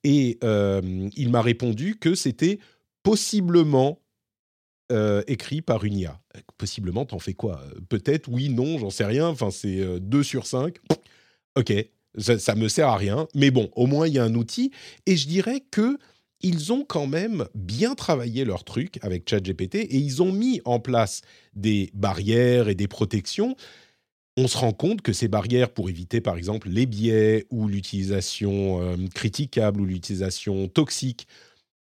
Et 0.02 0.38
euh, 0.44 1.09
il 1.16 1.30
m'a 1.30 1.40
répondu 1.40 1.96
que 1.96 2.14
c'était 2.14 2.59
possiblement 3.02 4.00
écrit 5.26 5.61
par 5.61 5.84
une 5.84 5.98
IA. 5.98 6.20
Possiblement, 6.57 7.05
t'en 7.05 7.18
fais 7.18 7.34
quoi? 7.34 7.61
Peut-être, 7.88 8.28
oui, 8.28 8.48
non, 8.48 8.78
j'en 8.78 8.90
sais 8.90 9.05
rien. 9.05 9.26
Enfin, 9.26 9.50
c'est 9.50 9.98
2 9.98 10.22
sur 10.22 10.46
5. 10.46 10.76
Ok, 11.57 11.72
ça, 12.16 12.38
ça 12.38 12.55
me 12.55 12.68
sert 12.68 12.86
à 12.86 12.96
rien. 12.96 13.26
Mais 13.34 13.50
bon, 13.50 13.70
au 13.74 13.86
moins, 13.86 14.07
il 14.07 14.14
y 14.14 14.20
a 14.20 14.24
un 14.24 14.34
outil. 14.34 14.70
Et 15.07 15.16
je 15.16 15.26
dirais 15.26 15.64
que 15.68 15.98
ils 16.45 16.72
ont 16.72 16.84
quand 16.84 17.07
même 17.07 17.47
bien 17.55 17.95
travaillé 17.95 18.45
leur 18.45 18.64
truc 18.64 18.99
avec 19.03 19.28
ChatGPT 19.28 19.76
et 19.76 19.97
ils 19.97 20.22
ont 20.22 20.30
mis 20.30 20.61
en 20.66 20.78
place 20.78 21.22
des 21.55 21.90
barrières 21.95 22.68
et 22.68 22.74
des 22.74 22.86
protections. 22.86 23.57
On 24.36 24.47
se 24.47 24.59
rend 24.59 24.72
compte 24.72 25.01
que 25.01 25.12
ces 25.12 25.26
barrières 25.26 25.70
pour 25.70 25.88
éviter 25.88 26.20
par 26.20 26.36
exemple 26.36 26.68
les 26.68 26.84
biais 26.84 27.47
ou 27.51 27.66
l'utilisation 27.66 28.82
euh, 28.82 28.97
critiquable 29.14 29.80
ou 29.80 29.86
l'utilisation 29.86 30.68
toxique, 30.68 31.26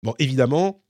bon 0.04 0.14
évidemment, 0.20 0.81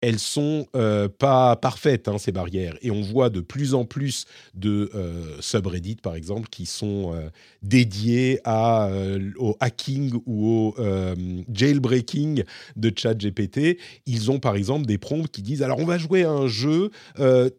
elles 0.00 0.18
sont 0.18 0.66
euh, 0.76 1.08
pas 1.08 1.56
parfaites 1.56 2.08
hein, 2.08 2.18
ces 2.18 2.30
barrières 2.30 2.76
et 2.82 2.90
on 2.90 3.02
voit 3.02 3.30
de 3.30 3.40
plus 3.40 3.74
en 3.74 3.84
plus 3.84 4.26
de 4.54 4.90
euh, 4.94 5.36
subreddits 5.40 5.96
par 5.96 6.14
exemple 6.14 6.48
qui 6.48 6.66
sont 6.66 7.14
euh, 7.14 7.28
dédiés 7.62 8.40
à, 8.44 8.90
au 9.38 9.56
hacking 9.60 10.14
ou 10.26 10.48
au 10.48 10.74
jailbreaking 11.52 12.44
de 12.76 12.92
ChatGPT. 12.94 13.78
Ils 14.06 14.30
ont 14.30 14.38
par 14.38 14.54
exemple 14.54 14.86
des 14.86 14.98
prompts 14.98 15.28
qui 15.28 15.42
disent 15.42 15.62
alors 15.62 15.78
on 15.80 15.84
va 15.84 15.98
jouer 15.98 16.24
à 16.24 16.30
un 16.30 16.46
jeu, 16.46 16.90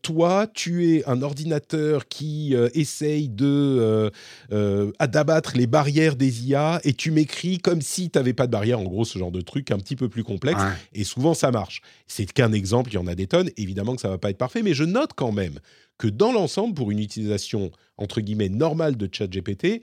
toi 0.02 0.48
tu 0.54 0.96
es 0.96 1.08
un 1.08 1.22
ordinateur 1.22 2.08
qui 2.08 2.56
essaye 2.74 3.30
de 3.30 4.12
d'abattre 4.50 5.54
les 5.56 5.68
barrières 5.68 6.16
des 6.16 6.48
IA 6.48 6.80
et 6.84 6.94
tu 6.94 7.12
m'écris 7.12 7.58
comme 7.58 7.82
si 7.82 8.10
tu 8.10 8.18
n'avais 8.18 8.34
pas 8.34 8.48
de 8.48 8.52
barrière 8.52 8.80
en 8.80 8.84
gros 8.84 9.06
ce 9.06 9.20
genre 9.20 9.32
de 9.32 9.42
truc 9.42 9.72
un 9.72 9.78
petit 9.78 9.96
peu 9.96 10.08
plus 10.08 10.24
complexe 10.24 10.62
et 10.94 11.04
souvent 11.04 11.34
ça 11.34 11.52
marche. 11.52 11.82
C'est 12.08 12.29
qu'un 12.34 12.54
exemple, 12.54 12.92
il 12.92 12.96
y 12.96 12.98
en 12.98 13.08
a 13.08 13.16
des 13.16 13.28
tonnes. 13.28 13.50
Évidemment 13.58 13.96
que 13.96 14.02
ça 14.02 14.10
va 14.10 14.18
pas 14.18 14.30
être 14.30 14.38
parfait, 14.38 14.62
mais 14.64 14.74
je 14.74 14.84
note 14.84 15.12
quand 15.16 15.32
même 15.32 15.60
que 15.98 16.08
dans 16.08 16.32
l'ensemble, 16.32 16.74
pour 16.74 16.92
une 16.92 17.00
utilisation 17.00 17.72
entre 17.98 18.22
guillemets 18.22 18.50
normale 18.50 18.96
de 18.96 19.10
ChatGPT, 19.12 19.82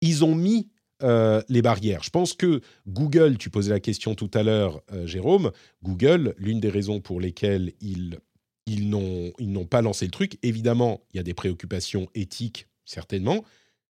ils 0.00 0.24
ont 0.24 0.34
mis 0.34 0.68
euh, 1.02 1.42
les 1.48 1.62
barrières. 1.62 2.02
Je 2.02 2.10
pense 2.10 2.32
que 2.34 2.60
Google, 2.86 3.38
tu 3.38 3.50
posais 3.50 3.70
la 3.70 3.80
question 3.80 4.14
tout 4.14 4.30
à 4.34 4.42
l'heure, 4.42 4.82
euh, 4.92 5.06
Jérôme, 5.06 5.50
Google, 5.82 6.34
l'une 6.38 6.60
des 6.60 6.68
raisons 6.68 7.00
pour 7.00 7.20
lesquelles 7.20 7.72
ils, 7.80 8.18
ils 8.66 8.88
n'ont 8.88 9.66
pas 9.66 9.82
lancé 9.82 10.04
le 10.04 10.10
truc, 10.10 10.38
évidemment, 10.42 11.00
il 11.12 11.16
y 11.16 11.20
a 11.20 11.24
des 11.24 11.34
préoccupations 11.34 12.08
éthiques, 12.14 12.68
certainement, 12.84 13.44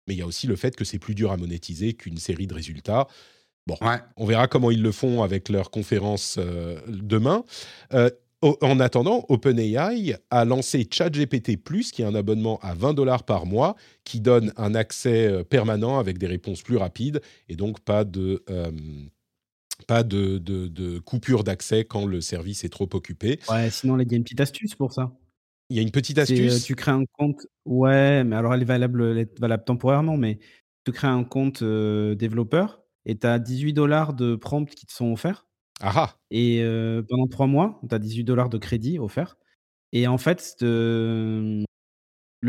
mais 0.07 0.14
il 0.14 0.18
y 0.18 0.22
a 0.22 0.26
aussi 0.26 0.46
le 0.46 0.57
fait 0.57 0.76
que 0.76 0.84
c'est 0.84 0.98
plus 0.98 1.14
dur 1.14 1.32
à 1.32 1.36
monétiser 1.36 1.94
qu'une 1.94 2.18
série 2.18 2.46
de 2.46 2.55
résultats. 2.55 3.09
Bon, 3.78 3.88
on 4.16 4.26
verra 4.26 4.48
comment 4.48 4.70
ils 4.70 4.82
le 4.82 4.92
font 4.92 5.22
avec 5.22 5.48
leur 5.48 5.70
conférence 5.70 6.36
euh, 6.38 6.80
demain. 6.88 7.44
Euh, 7.92 8.10
en 8.42 8.80
attendant, 8.80 9.26
OpenAI 9.28 10.16
a 10.30 10.44
lancé 10.44 10.88
ChatGPT 10.90 11.56
Plus, 11.62 11.92
qui 11.92 12.02
est 12.02 12.06
un 12.06 12.14
abonnement 12.14 12.58
à 12.62 12.74
20 12.74 12.94
dollars 12.94 13.22
par 13.24 13.44
mois, 13.44 13.76
qui 14.04 14.20
donne 14.20 14.52
un 14.56 14.74
accès 14.74 15.26
euh, 15.26 15.44
permanent 15.44 15.98
avec 15.98 16.18
des 16.18 16.26
réponses 16.26 16.62
plus 16.62 16.78
rapides 16.78 17.20
et 17.48 17.56
donc 17.56 17.80
pas 17.80 18.04
de, 18.04 18.42
pas 19.86 20.02
de, 20.02 20.38
de, 20.38 20.98
coupure 20.98 21.44
d'accès 21.44 21.84
quand 21.84 22.06
le 22.06 22.20
service 22.20 22.64
est 22.64 22.70
trop 22.70 22.88
occupé. 22.92 23.38
Ouais, 23.50 23.70
sinon, 23.70 23.98
il 23.98 24.10
y 24.10 24.14
a 24.14 24.16
une 24.16 24.24
petite 24.24 24.40
astuce 24.40 24.74
pour 24.74 24.92
ça. 24.92 25.12
Il 25.68 25.76
y 25.76 25.78
a 25.78 25.82
une 25.82 25.92
petite 25.92 26.18
astuce. 26.18 26.64
tu 26.64 26.74
crées 26.74 26.90
un 26.90 27.04
compte. 27.16 27.46
Ouais, 27.64 28.24
mais 28.24 28.34
alors 28.34 28.54
elle 28.54 28.62
est 28.62 28.64
valable, 28.64 29.04
elle 29.12 29.18
est 29.18 29.38
valable 29.38 29.64
temporairement, 29.64 30.16
mais 30.16 30.40
tu 30.84 30.90
crées 30.90 31.06
un 31.06 31.22
compte 31.24 31.62
développeur 31.62 32.80
et 33.07 33.18
tu 33.18 33.26
as 33.26 33.38
18 33.38 33.72
dollars 33.72 34.14
de 34.14 34.36
prompts 34.36 34.70
qui 34.70 34.86
te 34.86 34.92
sont 34.92 35.12
offerts. 35.12 35.46
Ah, 35.80 35.92
ah. 35.94 36.16
Et 36.30 36.62
pendant 37.09 37.26
trois 37.26 37.46
mois, 37.46 37.80
tu 37.88 37.94
as 37.94 37.98
18 37.98 38.24
dollars 38.24 38.48
de 38.48 38.59
crédit 38.59 38.98
offerts. 38.98 39.36
Et 39.92 40.07
en 40.07 40.18
fait, 40.18 40.57
le 40.61 41.64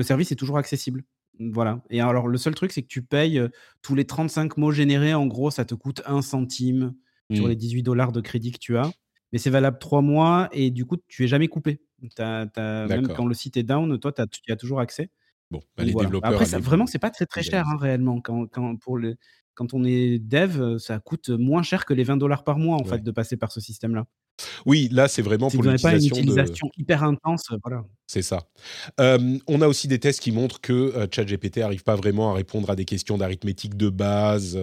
service 0.02 0.32
est 0.32 0.36
toujours 0.36 0.58
accessible. 0.58 1.04
Voilà. 1.40 1.82
Et 1.90 2.02
alors, 2.02 2.28
le 2.28 2.38
seul 2.38 2.54
truc, 2.54 2.72
c'est 2.72 2.82
que 2.82 2.88
tu 2.88 3.02
payes 3.02 3.42
tous 3.82 3.96
les 3.96 4.06
35 4.06 4.58
mots 4.58 4.72
générés. 4.72 5.14
En 5.14 5.26
gros, 5.28 5.50
ça 5.50 5.66
te 5.66 5.76
coûte 5.76 6.02
un 6.06 6.22
centime 6.22 6.94
sur 7.34 7.48
les 7.48 7.56
18 7.56 7.84
dollars 7.84 8.12
de 8.12 8.20
crédit 8.20 8.52
que 8.52 8.60
tu 8.60 8.78
as. 8.78 8.92
Mais 9.32 9.40
c'est 9.40 9.50
valable 9.50 9.80
trois 9.80 10.02
mois 10.02 10.50
et 10.52 10.72
du 10.72 10.86
coup, 10.86 10.98
tu 11.08 11.24
es 11.24 11.28
jamais 11.28 11.48
coupé. 11.48 11.80
même 12.20 13.08
quand 13.16 13.26
le 13.26 13.34
site 13.34 13.56
est 13.56 13.64
down, 13.64 13.98
toi, 14.00 14.12
tu 14.12 14.52
as 14.52 14.56
toujours 14.58 14.82
accès. 14.82 15.10
Bon, 15.52 15.60
bah, 15.78 15.84
les 15.84 15.94
développeurs. 15.94 16.32
Après, 16.32 16.46
ça, 16.46 16.60
vraiment, 16.60 16.86
c'est 16.86 17.00
pas 17.00 17.10
très 17.10 17.26
très 17.26 17.44
cher 17.44 17.68
hein, 17.68 17.78
réellement. 17.78 18.22
Quand, 18.22 18.48
quand, 18.48 18.78
pour 18.78 18.98
les, 18.98 19.16
quand 19.54 19.74
on 19.74 19.84
est 19.84 20.18
dev, 20.18 20.78
ça 20.78 21.00
coûte 21.00 21.30
moins 21.30 21.62
cher 21.62 21.86
que 21.86 21.94
les 21.94 22.04
20 22.04 22.18
dollars 22.18 22.44
par 22.44 22.58
mois 22.58 22.78
en 22.78 22.86
fait 22.86 23.04
de 23.04 23.12
passer 23.12 23.38
par 23.38 23.52
ce 23.52 23.60
système-là. 23.60 24.06
Oui, 24.66 24.88
là 24.92 25.08
c'est 25.08 25.22
vraiment 25.22 25.52
pour 25.52 25.62
l'utilisation. 25.62 25.90
pas 25.90 25.98
une 25.98 26.06
utilisation 26.06 26.72
hyper 26.78 27.04
intense, 27.04 27.44
voilà. 27.64 27.84
C'est 28.08 28.22
ça. 28.22 28.48
on 28.98 29.62
a 29.62 29.68
aussi 29.68 29.88
des 29.88 30.00
tests 30.00 30.22
qui 30.22 30.32
montrent 30.32 30.62
que 30.62 31.08
ChatGPT 31.12 31.58
n'arrive 31.58 31.84
pas 31.84 31.96
vraiment 31.96 32.32
à 32.32 32.34
répondre 32.34 32.70
à 32.70 32.76
des 32.76 32.86
questions 32.86 33.18
d'arithmétique 33.18 33.76
de 33.76 33.90
base 33.90 34.58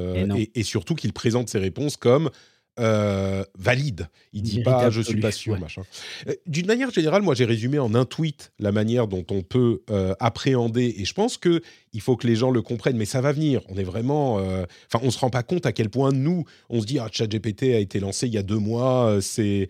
et, 0.55 0.62
surtout 0.62 0.95
qu'il 0.95 1.12
présente 1.12 1.49
ses 1.51 1.59
réponses 1.59 1.97
comme 1.97 2.30
euh, 2.79 3.45
valide. 3.59 4.09
Il 4.33 4.43
dit 4.43 4.62
pas 4.62 4.91
je 4.91 5.01
suis 5.01 5.20
pas 5.20 5.33
sûr, 5.33 5.55
ouais. 5.55 5.59
machin. 5.59 5.83
Euh, 6.29 6.35
D'une 6.47 6.66
manière 6.66 6.91
générale, 6.91 7.22
moi 7.22 7.35
j'ai 7.35 7.45
résumé 7.45 7.79
en 7.79 7.95
un 7.95 8.05
tweet 8.05 8.53
la 8.59 8.72
manière 8.72 9.09
dont 9.09 9.24
on 9.31 9.43
peut 9.43 9.83
euh, 9.91 10.14
appréhender, 10.20 10.95
et 10.99 11.05
je 11.05 11.14
pense 11.14 11.37
que 11.37 11.61
il 11.93 12.01
faut 12.01 12.16
que 12.16 12.26
les 12.26 12.37
gens 12.37 12.51
le 12.51 12.62
comprennent, 12.62 12.97
mais 12.97 13.07
ça 13.07 13.20
va 13.20 13.33
venir. 13.33 13.62
On 13.68 13.76
est 13.76 13.85
vraiment, 13.85 14.35
enfin, 14.35 15.01
on 15.03 15.11
se 15.11 15.18
rend 15.18 15.31
pas 15.31 15.43
compte 15.43 15.64
à 15.64 15.72
quel 15.72 15.89
point 15.89 16.12
nous, 16.12 16.45
on 16.68 16.81
se 16.81 16.87
dit 16.87 16.99
ah 16.99 17.09
ChatGPT 17.11 17.74
a 17.74 17.79
été 17.79 17.99
lancé 17.99 18.26
il 18.26 18.35
y 18.35 18.39
a 18.39 18.43
deux 18.43 18.59
mois, 18.59 19.18
c'est 19.20 19.68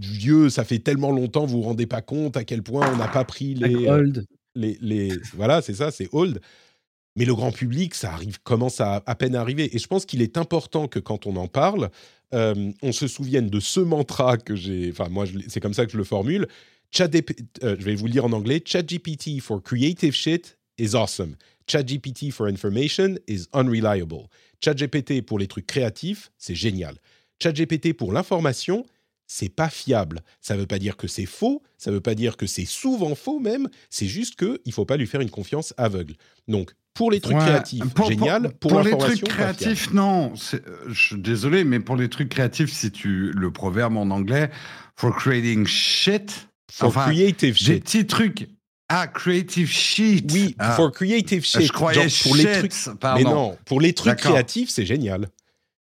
vieux, 0.00 0.48
ça 0.48 0.64
fait 0.64 0.78
tellement 0.78 1.10
longtemps, 1.10 1.44
vous 1.44 1.58
vous 1.58 1.68
rendez 1.68 1.86
pas 1.86 2.02
compte 2.02 2.36
à 2.36 2.44
quel 2.44 2.62
point 2.62 2.88
on 2.92 2.96
n'a 2.96 3.08
pas 3.08 3.24
pris 3.24 3.54
les 3.54 3.88
les, 4.54 4.78
les 4.80 5.12
voilà, 5.34 5.62
c'est 5.62 5.74
ça, 5.74 5.90
c'est 5.90 6.08
old. 6.12 6.40
Mais 7.16 7.24
le 7.24 7.34
grand 7.34 7.52
public, 7.52 7.94
ça 7.94 8.18
commence 8.42 8.80
à 8.80 9.02
à 9.06 9.14
peine 9.14 9.36
arriver. 9.36 9.74
Et 9.74 9.78
je 9.78 9.86
pense 9.86 10.04
qu'il 10.04 10.22
est 10.22 10.36
important 10.36 10.88
que 10.88 10.98
quand 10.98 11.26
on 11.26 11.36
en 11.36 11.46
parle, 11.48 11.90
euh, 12.34 12.72
on 12.82 12.92
se 12.92 13.06
souvienne 13.06 13.48
de 13.48 13.60
ce 13.60 13.80
mantra 13.80 14.36
que 14.36 14.56
j'ai. 14.56 14.90
Enfin, 14.90 15.08
moi, 15.08 15.24
c'est 15.48 15.60
comme 15.60 15.74
ça 15.74 15.86
que 15.86 15.92
je 15.92 15.96
le 15.96 16.04
formule. 16.04 16.48
ChatGP 16.90 17.40
euh, 17.62 17.76
je 17.78 17.84
vais 17.84 17.94
vous 17.94 18.06
le 18.06 18.12
dire 18.12 18.24
en 18.24 18.32
anglais. 18.32 18.62
ChatGPT 18.64 19.40
for 19.40 19.62
creative 19.62 20.14
shit 20.14 20.58
is 20.78 20.94
awesome. 20.94 21.36
ChatGPT 21.66 22.30
for 22.30 22.46
information 22.46 23.16
is 23.26 23.46
unreliable. 23.52 24.28
ChatGPT 24.60 25.22
pour 25.22 25.38
les 25.38 25.46
trucs 25.46 25.66
créatifs, 25.66 26.30
c'est 26.38 26.54
génial. 26.54 26.96
ChatGPT 27.42 27.92
pour 27.94 28.12
l'information, 28.12 28.84
c'est 29.26 29.48
pas 29.48 29.68
fiable. 29.68 30.22
Ça 30.40 30.56
veut 30.56 30.66
pas 30.66 30.78
dire 30.78 30.96
que 30.96 31.08
c'est 31.08 31.26
faux, 31.26 31.62
ça 31.78 31.90
veut 31.90 32.00
pas 32.00 32.14
dire 32.14 32.36
que 32.36 32.46
c'est 32.46 32.64
souvent 32.64 33.14
faux 33.14 33.40
même, 33.40 33.68
c'est 33.90 34.06
juste 34.06 34.36
que 34.36 34.60
il 34.64 34.72
faut 34.72 34.84
pas 34.84 34.96
lui 34.96 35.06
faire 35.06 35.20
une 35.20 35.30
confiance 35.30 35.74
aveugle. 35.76 36.14
Donc, 36.48 36.74
pour 36.94 37.10
les 37.10 37.20
trucs 37.20 37.36
Ouais, 37.36 37.42
créatifs, 37.42 37.84
pour- 37.94 38.08
génial. 38.08 38.52
Pour, 38.60 38.70
Pour, 38.70 38.80
les 38.82 38.96
trucs 38.96 39.24
créatifs, 39.24 39.92
non. 39.92 40.32
euh, 40.54 40.58
Je 40.88 41.06
suis 41.06 41.16
désolé, 41.18 41.64
mais 41.64 41.80
pour 41.80 41.96
les 41.96 42.08
trucs 42.08 42.28
créatifs, 42.28 42.72
si 42.72 42.90
tu 42.92 43.32
le 43.32 43.50
proverbe 43.50 43.96
en 43.96 44.10
anglais, 44.10 44.50
for 44.96 45.14
creating 45.14 45.66
shit, 45.66 46.48
For 46.72 46.88
enfin, 46.88 47.04
creative 47.06 47.54
des 47.54 47.58
shit. 47.74 47.84
petits 47.84 48.06
trucs. 48.06 48.48
Ah, 48.88 49.06
creative 49.08 49.68
shit. 49.68 50.30
Oui, 50.32 50.54
Ah, 50.58 50.72
for 50.72 50.92
creative 50.92 51.44
shit. 51.44 51.62
je 51.62 51.72
croyais 51.72 52.08
Genre, 52.08 52.22
pour 52.22 52.36
les 52.36 52.42
shit, 52.42 52.52
trucs. 52.70 52.98
pardon. 53.00 53.18
Mais 53.24 53.24
non, 53.30 53.58
pour 53.64 53.80
les 53.80 53.92
trucs 53.92 54.16
créatifs, 54.16 54.70
c'est 54.70 54.86
génial. 54.86 55.28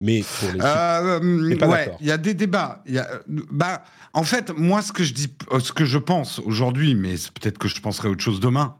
Mais 0.01 0.23
pour 0.41 0.53
les. 0.53 0.61
Euh, 0.63 1.57
pas 1.59 1.69
ouais, 1.69 1.91
il 2.01 2.07
y 2.07 2.11
a 2.11 2.19
des 2.19 2.35
débats. 2.35 2.83
Y 2.87 2.99
a, 2.99 3.09
bah, 3.27 3.83
en 4.13 4.25
fait, 4.25 4.51
moi, 4.57 4.83
ce 4.83 4.93
que 4.93 5.03
je 5.05 5.13
dis, 5.15 5.29
euh, 5.53 5.59
ce 5.61 5.73
que 5.73 5.85
je 5.87 5.99
pense 5.99 6.39
aujourd'hui, 6.39 6.95
mais 6.95 7.15
peut-être 7.41 7.59
que 7.59 7.67
je 7.69 7.81
penserai 7.81 8.09
autre 8.09 8.23
chose 8.23 8.39
demain, 8.41 8.77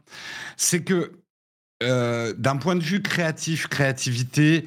c'est 0.57 0.83
que 0.83 1.11
euh, 1.83 2.33
d'un 2.33 2.57
point 2.57 2.75
de 2.75 2.83
vue 2.83 3.01
créatif, 3.01 3.67
créativité, 3.67 4.65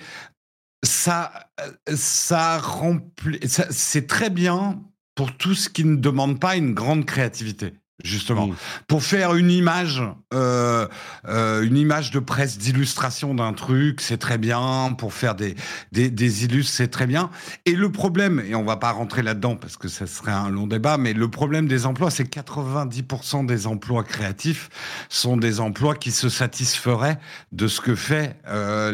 ça, 0.85 1.51
euh, 1.61 1.97
ça 1.97 2.59
remplit, 2.59 3.41
c'est 3.49 4.07
très 4.07 4.31
bien 4.31 4.83
pour 5.15 5.37
tout 5.37 5.55
ce 5.55 5.69
qui 5.69 5.85
ne 5.85 5.97
demande 5.97 6.41
pas 6.41 6.57
une 6.57 6.73
grande 6.73 7.05
créativité. 7.05 7.75
Justement, 8.05 8.41
Mm. 8.49 8.55
pour 8.87 9.03
faire 9.03 9.35
une 9.35 9.51
image, 9.51 10.03
euh, 10.35 10.87
euh, 11.29 11.63
une 11.63 11.77
image 11.77 12.11
de 12.11 12.19
presse 12.19 12.59
d'illustration 12.59 13.35
d'un 13.35 13.53
truc, 13.53 14.01
c'est 14.01 14.17
très 14.19 14.39
bien. 14.39 14.95
Pour 14.99 15.13
faire 15.13 15.35
des, 15.35 15.55
des, 15.93 16.11
des 16.11 16.45
illustres, 16.45 16.73
c'est 16.75 16.89
très 16.89 17.07
bien. 17.07 17.31
Et 17.67 17.73
le 17.73 17.91
problème, 17.91 18.43
et 18.47 18.55
on 18.55 18.65
va 18.65 18.77
pas 18.77 18.93
rentrer 18.93 19.23
là-dedans 19.23 19.57
parce 19.57 19.77
que 19.77 19.89
ça 19.89 20.07
serait 20.07 20.33
un 20.33 20.51
long 20.51 20.67
débat, 20.67 20.99
mais 20.99 21.13
le 21.13 21.29
problème 21.29 21.67
des 21.67 21.87
emplois, 21.87 22.11
c'est 22.11 22.25
que 22.25 22.41
90% 22.41 23.47
des 23.47 23.67
emplois 23.67 24.05
créatifs 24.05 24.69
sont 25.09 25.37
des 25.37 25.61
emplois 25.61 25.95
qui 25.95 26.11
se 26.11 26.29
satisferaient 26.29 27.19
de 27.53 27.69
ce 27.69 27.81
que 27.81 27.95
fait 27.95 28.37
euh, 28.49 28.91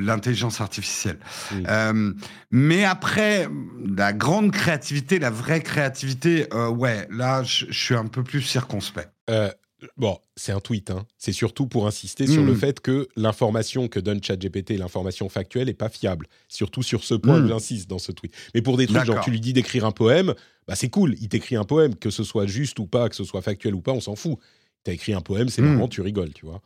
l'intelligence 0.00 0.60
artificielle. 0.60 1.18
Mais 2.52 2.84
après, 2.84 3.48
la 3.96 4.12
grande 4.12 4.50
créativité, 4.50 5.20
la 5.20 5.30
vraie 5.30 5.60
créativité, 5.60 6.48
ouais, 6.52 7.06
là, 7.10 7.39
je 7.42 7.66
je 7.68 7.84
suis 7.84 7.94
un 7.94 8.06
peu 8.06 8.22
plus 8.22 8.42
circonspect. 8.42 9.10
Euh, 9.30 9.50
bon, 9.96 10.18
c'est 10.36 10.52
un 10.52 10.60
tweet. 10.60 10.90
Hein. 10.90 11.06
C'est 11.18 11.32
surtout 11.32 11.66
pour 11.66 11.86
insister 11.86 12.26
sur 12.26 12.42
le 12.44 12.54
fait 12.54 12.80
que 12.80 13.08
l'information 13.16 13.88
que 13.88 14.00
donne 14.00 14.22
ChatGPT, 14.22 14.72
l'information 14.78 15.28
factuelle, 15.28 15.68
est 15.68 15.74
pas 15.74 15.88
fiable. 15.88 16.26
Surtout 16.48 16.82
sur 16.82 17.04
ce 17.04 17.14
point, 17.14 17.46
j'insiste 17.46 17.88
dans 17.88 17.98
ce 17.98 18.12
tweet. 18.12 18.32
Mais 18.54 18.62
pour 18.62 18.76
des 18.76 18.86
trucs, 18.86 19.04
genre 19.04 19.20
tu 19.24 19.30
lui 19.30 19.40
dis 19.40 19.52
d'écrire 19.52 19.84
un 19.84 19.92
poème, 19.92 20.34
bah 20.68 20.74
c'est 20.74 20.90
cool. 20.90 21.16
Il 21.20 21.28
t'écrit 21.28 21.56
un 21.56 21.64
poème, 21.64 21.94
que 21.96 22.10
ce 22.10 22.24
soit 22.24 22.46
juste 22.46 22.78
ou 22.78 22.86
pas, 22.86 23.08
que 23.08 23.16
ce 23.16 23.24
soit 23.24 23.42
factuel 23.42 23.74
ou 23.74 23.80
pas, 23.80 23.92
on 23.92 24.00
s'en 24.00 24.16
fout. 24.16 24.38
T'as 24.84 24.92
écrit 24.92 25.12
un 25.12 25.20
poème, 25.20 25.48
c'est 25.48 25.62
Mm. 25.62 25.74
marrant, 25.74 25.88
tu 25.88 26.00
rigoles, 26.00 26.32
tu 26.32 26.46
vois. 26.46 26.62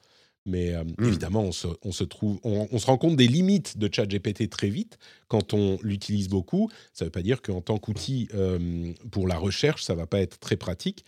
Mais 0.46 0.74
euh, 0.74 0.84
Mm. 0.98 1.06
évidemment, 1.08 1.42
on 1.42 1.52
se, 1.52 1.68
on 1.82 1.92
se 1.92 2.04
trouve, 2.04 2.38
on, 2.44 2.68
on 2.70 2.78
se 2.78 2.86
rend 2.86 2.98
compte 2.98 3.16
des 3.16 3.26
limites 3.28 3.78
de 3.78 3.88
ChatGPT 3.92 4.50
très 4.50 4.68
vite 4.68 4.98
quand 5.28 5.54
on 5.54 5.78
l'utilise 5.82 6.28
beaucoup. 6.28 6.70
Ça 6.92 7.04
ne 7.04 7.06
veut 7.06 7.12
pas 7.12 7.22
dire 7.22 7.40
qu'en 7.42 7.60
tant 7.62 7.78
qu'outil 7.78 8.28
euh, 8.34 8.92
pour 9.10 9.26
la 9.26 9.36
recherche, 9.38 9.82
ça 9.82 9.94
va 9.94 10.06
pas 10.06 10.20
être 10.20 10.38
très 10.38 10.56
pratique. 10.56 11.04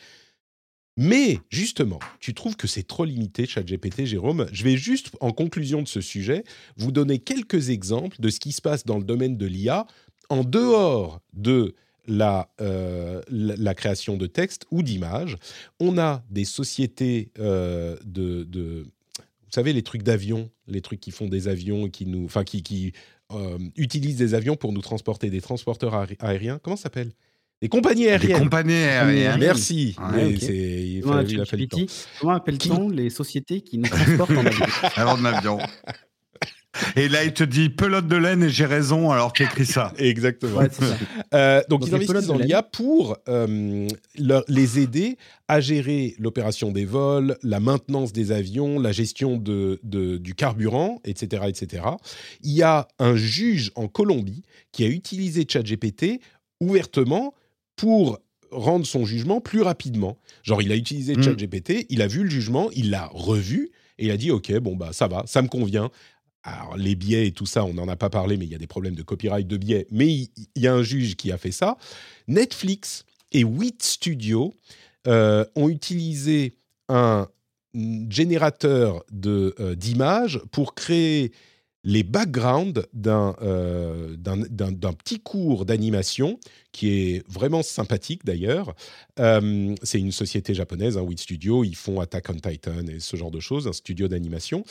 Mais 0.98 1.40
justement, 1.50 1.98
tu 2.20 2.32
trouves 2.32 2.56
que 2.56 2.66
c'est 2.66 2.82
trop 2.86 3.04
limité, 3.04 3.44
ChatGPT, 3.46 4.06
Jérôme? 4.06 4.46
Je 4.50 4.64
vais 4.64 4.78
juste, 4.78 5.10
en 5.20 5.30
conclusion 5.32 5.82
de 5.82 5.88
ce 5.88 6.00
sujet, 6.00 6.42
vous 6.78 6.90
donner 6.90 7.18
quelques 7.18 7.68
exemples 7.68 8.18
de 8.18 8.30
ce 8.30 8.40
qui 8.40 8.52
se 8.52 8.62
passe 8.62 8.86
dans 8.86 8.96
le 8.96 9.04
domaine 9.04 9.36
de 9.36 9.44
l'IA 9.46 9.86
en 10.30 10.42
dehors 10.42 11.20
de 11.34 11.74
la, 12.08 12.48
euh, 12.62 13.20
la, 13.28 13.56
la 13.56 13.74
création 13.74 14.16
de 14.16 14.26
texte 14.26 14.64
ou 14.70 14.82
d'images. 14.82 15.36
On 15.80 15.98
a 15.98 16.24
des 16.30 16.46
sociétés 16.46 17.30
euh, 17.38 17.98
de, 18.06 18.44
de- 18.44 18.86
Vous 19.46 19.52
savez, 19.52 19.72
les 19.72 19.82
trucs 19.82 20.02
d'avion, 20.02 20.50
les 20.66 20.80
trucs 20.80 21.00
qui 21.00 21.10
font 21.12 21.28
des 21.28 21.48
avions, 21.48 21.86
et 21.86 21.90
qui 21.90 22.04
nous, 22.06 22.24
enfin, 22.24 22.44
qui, 22.44 22.62
qui 22.62 22.92
euh, 23.32 23.58
utilisent 23.76 24.16
des 24.16 24.34
avions 24.34 24.56
pour 24.56 24.72
nous 24.72 24.80
transporter, 24.82 25.30
des 25.30 25.40
transporteurs 25.40 25.94
aéri- 25.94 26.16
aériens. 26.20 26.58
Comment 26.62 26.76
ça 26.76 26.84
s'appelle? 26.84 27.12
Des 27.62 27.68
compagnies 27.68 28.02
Les 28.04 28.10
aériennes. 28.10 28.38
compagnies 28.40 28.74
aériennes. 28.74 29.38
Merci. 29.40 29.96
Ouais, 29.98 30.04
Mais 30.26 30.34
ok. 30.34 30.40
c'est- 30.42 30.54
il 30.88 31.00
Comment 31.00 31.14
fallait- 31.14 31.30
il 31.32 31.40
a 31.40 31.44
fallu 31.46 31.62
le 31.62 31.68
temps. 31.68 31.76
ChatGPT, 31.78 32.08
Comment 32.20 32.32
appelle-t-on 32.34 32.88
les 32.90 33.08
sociétés 33.08 33.60
qui 33.62 33.78
nous 33.78 33.88
transportent 33.88 34.30
en 34.32 34.44
avion? 34.46 34.66
Alors, 34.96 35.12
en 35.14 35.24
avion. 35.24 35.58
Et 36.96 37.08
là, 37.08 37.24
il 37.24 37.32
te 37.34 37.44
dit 37.44 37.68
pelote 37.68 38.08
de 38.08 38.16
laine 38.16 38.42
et 38.42 38.48
j'ai 38.48 38.64
raison, 38.64 39.10
alors 39.10 39.32
tu 39.32 39.42
écris 39.42 39.66
ça. 39.66 39.92
Exactement. 39.98 40.58
Ouais, 40.60 40.70
ça. 40.70 40.96
Euh, 41.34 41.60
donc, 41.68 41.80
Donc, 41.80 41.88
ils 41.90 41.94
investissent 41.94 42.26
dans 42.26 42.34
de 42.34 42.38
laine. 42.40 42.48
l'IA 42.48 42.62
pour 42.62 43.18
euh, 43.28 43.86
leur- 44.18 44.44
les 44.48 44.78
aider 44.78 45.18
à 45.46 45.60
gérer 45.60 46.14
l'opération 46.18 46.72
des 46.72 46.86
vols, 46.86 47.36
la 47.42 47.60
maintenance 47.60 48.12
des 48.12 48.32
avions, 48.32 48.80
la 48.80 48.92
gestion 48.92 49.36
de, 49.36 49.78
de- 49.82 50.16
du 50.16 50.34
carburant, 50.34 51.00
etc., 51.04 51.42
etc. 51.48 51.82
Il 52.42 52.52
y 52.52 52.62
a 52.62 52.88
un 52.98 53.14
juge 53.14 53.72
en 53.74 53.88
Colombie 53.88 54.42
qui 54.72 54.82
a 54.84 54.88
utilisé 54.88 55.44
ChatGPT 55.46 56.20
ouvertement 56.60 57.34
pour 57.76 58.18
rendre 58.50 58.86
son 58.86 59.04
jugement 59.04 59.40
plus 59.40 59.60
rapidement. 59.60 60.16
Genre, 60.44 60.62
il 60.62 60.72
a 60.72 60.76
utilisé 60.76 61.14
Mm. 61.16 61.22
ChatGPT, 61.22 61.86
il 61.90 62.00
a 62.00 62.06
vu 62.06 62.22
le 62.22 62.30
jugement, 62.30 62.70
il 62.74 62.90
l'a 62.90 63.06
revu 63.12 63.70
et 63.98 64.06
il 64.06 64.10
a 64.10 64.16
dit 64.16 64.30
OK, 64.30 64.52
bon 64.60 64.76
bah 64.76 64.90
ça 64.92 65.08
va, 65.08 65.24
ça 65.26 65.42
me 65.42 65.48
convient. 65.48 65.90
Alors, 66.46 66.76
les 66.76 66.94
biais 66.94 67.26
et 67.26 67.32
tout 67.32 67.44
ça, 67.44 67.64
on 67.64 67.74
n'en 67.74 67.88
a 67.88 67.96
pas 67.96 68.08
parlé, 68.08 68.36
mais 68.36 68.44
il 68.44 68.52
y 68.52 68.54
a 68.54 68.58
des 68.58 68.68
problèmes 68.68 68.94
de 68.94 69.02
copyright 69.02 69.48
de 69.48 69.56
biais. 69.56 69.88
Mais 69.90 70.06
il, 70.06 70.28
y 70.54 70.68
a 70.68 70.72
un 70.72 70.84
juge 70.84 71.16
qui 71.16 71.32
a 71.32 71.38
fait 71.38 71.50
ça. 71.50 71.76
Netflix 72.28 73.04
et 73.32 73.42
Wit 73.42 73.82
Studio 73.82 74.54
euh, 75.08 75.44
ont 75.56 75.68
utilisé 75.68 76.56
un 76.88 77.26
générateur 78.08 79.02
euh, 79.26 79.74
d'images 79.74 80.40
pour 80.52 80.76
créer 80.76 81.32
les 81.86 82.02
backgrounds 82.02 82.84
d'un, 82.92 83.36
euh, 83.42 84.16
d'un, 84.16 84.92
petit 84.92 85.20
cours 85.20 85.64
d'animation 85.64 86.40
qui 86.72 86.90
est 86.90 87.30
vraiment 87.30 87.62
sympathique 87.62 88.24
d'ailleurs. 88.24 88.74
Euh, 89.20 89.72
c'est 89.84 90.00
une 90.00 90.10
société 90.10 90.52
japonaise, 90.52 90.98
hein, 90.98 91.02
Wit 91.02 91.20
Studio, 91.20 91.62
ils 91.62 91.76
font 91.76 92.00
Attack 92.00 92.28
on 92.28 92.34
Titan 92.34 92.88
et 92.88 92.98
ce 92.98 93.16
genre 93.16 93.30
de 93.30 93.38
choses, 93.38 93.68
un 93.68 93.72
studio 93.72 94.08
d'animation. 94.08 94.64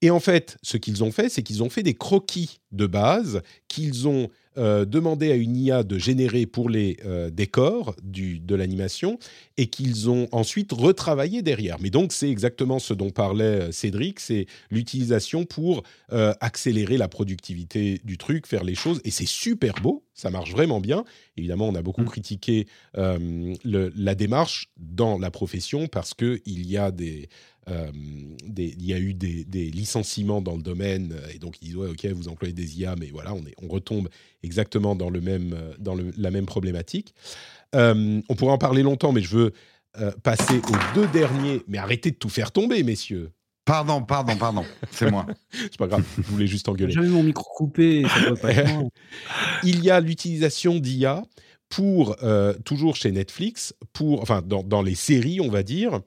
Et 0.00 0.08
en 0.08 0.20
fait, 0.20 0.56
ce 0.62 0.78
qu'ils 0.78 1.04
ont 1.04 1.12
fait, 1.12 1.28
c'est 1.28 1.42
qu'ils 1.42 1.62
ont 1.62 1.68
fait 1.68 1.82
des 1.82 1.94
croquis 1.94 2.60
de 2.72 2.86
base 2.86 3.42
qu'ils 3.68 4.08
ont 4.08 4.30
euh, 4.56 4.84
demandé 4.84 5.30
à 5.32 5.34
une 5.36 5.56
IA 5.56 5.82
de 5.82 5.98
générer 5.98 6.46
pour 6.46 6.68
les 6.68 6.96
euh, 7.04 7.30
décors 7.30 7.94
du, 8.02 8.38
de 8.38 8.54
l'animation 8.54 9.18
et 9.56 9.66
qu'ils 9.66 10.10
ont 10.10 10.28
ensuite 10.32 10.72
retravaillé 10.72 11.42
derrière. 11.42 11.76
Mais 11.80 11.90
donc, 11.90 12.12
c'est 12.12 12.30
exactement 12.30 12.78
ce 12.78 12.94
dont 12.94 13.10
parlait 13.10 13.44
euh, 13.44 13.72
Cédric, 13.72 14.20
c'est 14.20 14.46
l'utilisation 14.70 15.44
pour 15.44 15.82
euh, 16.12 16.32
accélérer 16.40 16.96
la 16.96 17.08
productivité 17.08 18.00
du 18.04 18.18
truc, 18.18 18.46
faire 18.46 18.64
les 18.64 18.74
choses. 18.74 19.00
Et 19.04 19.10
c'est 19.10 19.26
super 19.26 19.74
beau, 19.82 20.04
ça 20.14 20.30
marche 20.30 20.52
vraiment 20.52 20.80
bien. 20.80 21.04
Évidemment, 21.36 21.68
on 21.68 21.74
a 21.74 21.82
beaucoup 21.82 22.02
Mm. 22.02 22.08
critiqué 22.08 22.66
le- 22.96 23.92
la 23.96 24.14
démarche 24.14 24.70
dans 24.78 25.18
la 25.18 25.30
profession 25.30 25.86
parce 25.88 26.14
qu'il 26.14 26.40
y 26.66 26.76
a 26.76 26.90
des, 26.90 27.28
des- 28.46 28.74
il 28.78 28.84
y 28.86 28.92
a 28.92 28.98
eu 28.98 29.14
des, 29.14 29.44
des 29.44 29.70
licenciements 29.70 30.40
dans 30.42 30.56
le 30.56 30.62
domaine 30.62 31.12
euh, 31.14 31.28
et 31.34 31.38
donc 31.38 31.56
ils 31.62 31.66
disent 31.66 31.76
ouais 31.76 31.88
ok 31.88 32.04
vous 32.06 32.28
employez 32.28 32.52
des 32.52 32.78
IA 32.80 32.94
mais 32.96 33.06
voilà 33.06 33.32
on, 33.34 33.44
est, 33.46 33.54
on 33.62 33.68
retombe 33.68 34.08
exactement 34.42 34.94
dans, 34.94 35.10
le 35.10 35.20
même, 35.20 35.54
euh, 35.54 35.72
dans 35.78 35.94
le- 35.94 36.12
la 36.18 36.30
même 36.30 36.46
problématique. 36.46 37.14
Euh, 37.74 38.20
on 38.28 38.34
pourrait 38.34 38.52
en 38.52 38.58
parler 38.58 38.82
longtemps 38.82 39.12
mais 39.12 39.22
je 39.22 39.36
veux 39.36 39.52
euh, 39.98 40.10
passer 40.22 40.58
aux 40.58 40.94
deux 40.94 41.06
derniers 41.08 41.62
mais 41.66 41.78
arrêtez 41.78 42.10
de 42.10 42.16
tout 42.16 42.28
faire 42.28 42.52
tomber 42.52 42.82
messieurs 42.82 43.30
Pardon, 43.66 44.02
pardon, 44.02 44.36
pardon. 44.36 44.62
C'est 44.90 45.10
moi. 45.10 45.24
C'est 45.50 45.78
pas 45.78 45.86
grave, 45.86 46.04
je 46.18 46.22
voulais 46.24 46.46
juste 46.46 46.68
engueuler. 46.68 46.92
J'avais 46.92 47.08
mon 47.08 47.22
micro 47.22 47.44
coupé. 47.56 48.04
Ça 48.06 48.20
doit 48.28 48.36
pas 48.36 48.52
être 48.52 48.68
moi. 48.70 48.90
Il 49.64 49.82
y 49.82 49.88
a 49.88 50.00
l'utilisation 50.00 50.78
d'IA 50.78 51.22
pour, 51.70 52.14
euh, 52.22 52.52
toujours 52.66 52.94
chez 52.94 53.10
Netflix, 53.10 53.74
pour, 53.94 54.20
enfin, 54.20 54.42
dans, 54.44 54.62
dans 54.62 54.82
les 54.82 54.94
séries, 54.94 55.40
on 55.40 55.48
va 55.48 55.62
dire, 55.62 56.02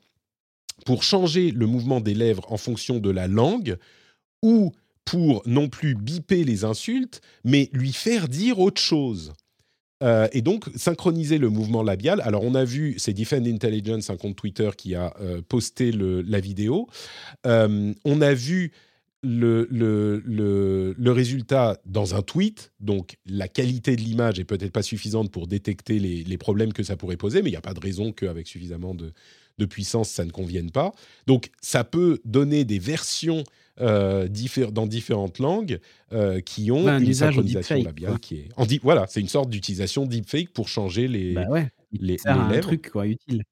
pour 0.85 1.03
changer 1.03 1.51
le 1.51 1.65
mouvement 1.65 2.01
des 2.01 2.13
lèvres 2.13 2.51
en 2.51 2.57
fonction 2.57 2.99
de 2.99 3.09
la 3.09 3.27
langue 3.27 3.77
ou 4.41 4.73
pour 5.05 5.41
non 5.45 5.69
plus 5.69 5.95
biper 5.95 6.43
les 6.43 6.65
insultes, 6.65 7.21
mais 7.43 7.69
lui 7.71 7.93
faire 7.93 8.27
dire 8.27 8.59
autre 8.59 8.81
chose. 8.81 9.33
Euh, 10.03 10.27
et 10.31 10.43
donc 10.43 10.69
synchroniser 10.75 11.39
le 11.39 11.49
mouvement 11.49 11.81
labial. 11.81 12.21
Alors 12.21 12.43
on 12.43 12.53
a 12.53 12.63
vu, 12.63 12.95
c'est 12.97 13.13
Defend 13.13 13.45
Intelligence, 13.45 14.11
un 14.11 14.17
compte 14.17 14.35
Twitter 14.35 14.69
qui 14.77 14.93
a 14.93 15.15
euh, 15.21 15.41
posté 15.41 15.91
la 15.91 16.39
vidéo. 16.39 16.87
Euh, 17.47 17.93
on 18.05 18.21
a 18.21 18.33
vu 18.33 18.73
le 19.23 20.93
résultat 21.07 21.81
dans 21.85 22.13
un 22.13 22.21
tweet. 22.21 22.71
Donc 22.79 23.17
la 23.25 23.47
qualité 23.47 23.95
de 23.95 24.01
l'image 24.01 24.39
est 24.39 24.45
peut-être 24.45 24.71
pas 24.71 24.83
suffisante 24.83 25.31
pour 25.31 25.47
détecter 25.47 25.97
les, 25.97 26.23
les 26.23 26.37
problèmes 26.37 26.73
que 26.73 26.83
ça 26.83 26.95
pourrait 26.95 27.17
poser, 27.17 27.41
mais 27.41 27.49
il 27.49 27.53
n'y 27.53 27.57
a 27.57 27.61
pas 27.61 27.73
de 27.73 27.79
raison 27.79 28.11
qu'avec 28.11 28.47
suffisamment 28.47 28.93
de, 28.93 29.13
de 29.57 29.65
puissance, 29.65 30.09
ça 30.09 30.23
ne 30.25 30.31
convienne 30.31 30.71
pas. 30.71 30.91
Donc 31.25 31.49
ça 31.61 31.83
peut 31.83 32.19
donner 32.25 32.63
des 32.65 32.79
versions 32.79 33.43
euh, 33.79 34.27
diffé- 34.27 34.71
dans 34.71 34.87
différentes 34.87 35.39
langues 35.39 35.79
euh, 36.13 36.41
qui 36.41 36.71
ont 36.71 36.87
une 36.97 37.13
synchronisation 37.13 37.75
deepfake, 37.77 37.85
labiale 37.85 38.11
quoi. 38.11 38.19
qui 38.19 38.35
est... 38.37 38.49
en 38.55 38.65
voilà, 38.81 39.05
c'est 39.07 39.19
une 39.21 39.27
sorte 39.27 39.49
d'utilisation 39.49 40.05
deepfake 40.05 40.51
pour 40.53 40.67
changer 40.67 41.07
les... 41.07 41.33
Bah 41.33 41.47
ouais. 41.49 41.69
Les- 41.91 42.13
les 42.13 42.17
un 42.25 42.49
lèvres. 42.49 42.67
truc 42.67 42.89
quoi, 42.91 43.07
utile. 43.07 43.43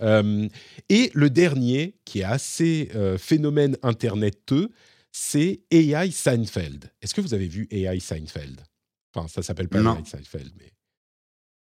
Euh, 0.00 0.48
et 0.88 1.10
le 1.14 1.28
dernier, 1.30 1.94
qui 2.06 2.20
est 2.20 2.24
assez 2.24 2.88
euh, 2.94 3.18
phénomène 3.18 3.76
interneteux, 3.82 4.70
c'est 5.12 5.60
AI 5.70 6.10
Seinfeld. 6.10 6.90
Est-ce 7.02 7.14
que 7.14 7.20
vous 7.20 7.34
avez 7.34 7.46
vu 7.46 7.68
AI 7.70 8.00
Seinfeld? 8.00 8.62
Enfin, 9.14 9.28
ça 9.28 9.42
s'appelle 9.42 9.68
pas 9.68 9.80
Non. 9.80 9.96
AI 9.98 10.04
Seinfeld, 10.06 10.50
mais 10.58 10.72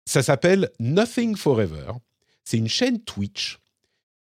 ça 0.05 0.21
s'appelle 0.23 0.69
Nothing 0.79 1.35
Forever. 1.35 1.91
C'est 2.43 2.57
une 2.57 2.69
chaîne 2.69 3.01
Twitch 3.03 3.59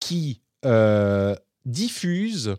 qui 0.02 0.40
euh, 0.64 1.34
diffuse 1.64 2.56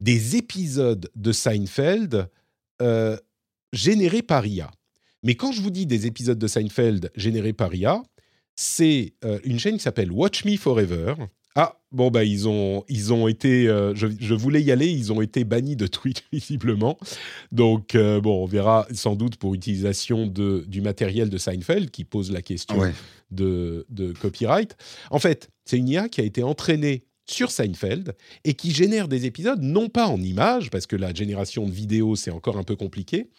des 0.00 0.36
épisodes 0.36 1.10
de 1.14 1.32
Seinfeld 1.32 2.28
euh, 2.82 3.16
générés 3.72 4.22
par 4.22 4.46
IA. 4.46 4.70
Mais 5.22 5.34
quand 5.34 5.52
je 5.52 5.62
vous 5.62 5.70
dis 5.70 5.86
des 5.86 6.06
épisodes 6.06 6.38
de 6.38 6.46
Seinfeld 6.46 7.10
générés 7.16 7.54
par 7.54 7.74
IA, 7.74 8.02
c'est 8.54 9.14
euh, 9.24 9.38
une 9.44 9.58
chaîne 9.58 9.76
qui 9.78 9.82
s'appelle 9.82 10.12
Watch 10.12 10.44
Me 10.44 10.56
Forever. 10.56 11.14
Ah, 11.56 11.80
bon, 11.92 12.10
bah, 12.10 12.24
ils 12.24 12.48
ont, 12.48 12.84
ils 12.88 13.12
ont 13.12 13.28
été. 13.28 13.68
euh, 13.68 13.94
je, 13.94 14.08
je 14.20 14.34
voulais 14.34 14.60
y 14.60 14.70
aller, 14.72 14.88
ils 14.90 15.12
ont 15.12 15.22
été 15.22 15.44
bannis 15.44 15.76
de 15.76 15.86
Twitch, 15.86 16.18
visiblement. 16.32 16.98
Donc, 17.52 17.94
euh, 17.94 18.20
bon, 18.20 18.42
on 18.42 18.46
verra 18.46 18.86
sans 18.92 19.14
doute 19.16 19.36
pour 19.36 19.54
utilisation 19.54 20.26
de, 20.26 20.64
du 20.68 20.80
matériel 20.82 21.30
de 21.30 21.38
Seinfeld 21.38 21.90
qui 21.90 22.04
pose 22.04 22.30
la 22.30 22.42
question 22.42 22.78
Ouais. 22.78 22.92
de, 23.30 23.86
de 23.88 24.12
copyright. 24.12 24.76
En 25.10 25.18
fait, 25.20 25.48
c'est 25.64 25.78
une 25.78 25.88
IA 25.88 26.08
qui 26.08 26.20
a 26.20 26.24
été 26.24 26.42
entraînée 26.42 27.04
sur 27.26 27.50
Seinfeld 27.50 28.14
et 28.44 28.54
qui 28.54 28.72
génère 28.72 29.08
des 29.08 29.26
épisodes, 29.26 29.62
non 29.62 29.88
pas 29.88 30.06
en 30.06 30.20
images, 30.20 30.70
parce 30.70 30.86
que 30.86 30.96
la 30.96 31.14
génération 31.14 31.66
de 31.66 31.72
vidéos, 31.72 32.16
c'est 32.16 32.30
encore 32.30 32.58
un 32.58 32.64
peu 32.64 32.76
compliqué, 32.76 33.30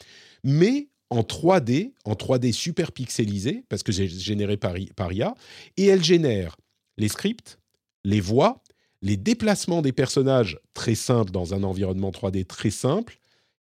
mais 0.44 0.88
en 1.10 1.22
3D, 1.22 1.94
en 2.04 2.14
3D 2.14 2.52
super 2.52 2.92
pixelisé, 2.92 3.64
parce 3.70 3.84
que 3.84 3.92
c'est 3.92 4.08
généré 4.08 4.58
par, 4.58 4.74
par 4.96 5.14
IA, 5.14 5.36
et 5.78 5.86
elle 5.86 6.04
génère 6.04 6.58
les 6.98 7.10
scripts, 7.10 7.60
les 8.04 8.20
voix, 8.20 8.64
les 9.02 9.18
déplacements 9.18 9.82
des 9.82 9.92
personnages 9.92 10.60
très 10.74 10.96
simples 10.96 11.32
dans 11.32 11.54
un 11.54 11.64
environnement 11.64 12.10
3D 12.10 12.46
très 12.46 12.72
simple, 12.72 13.20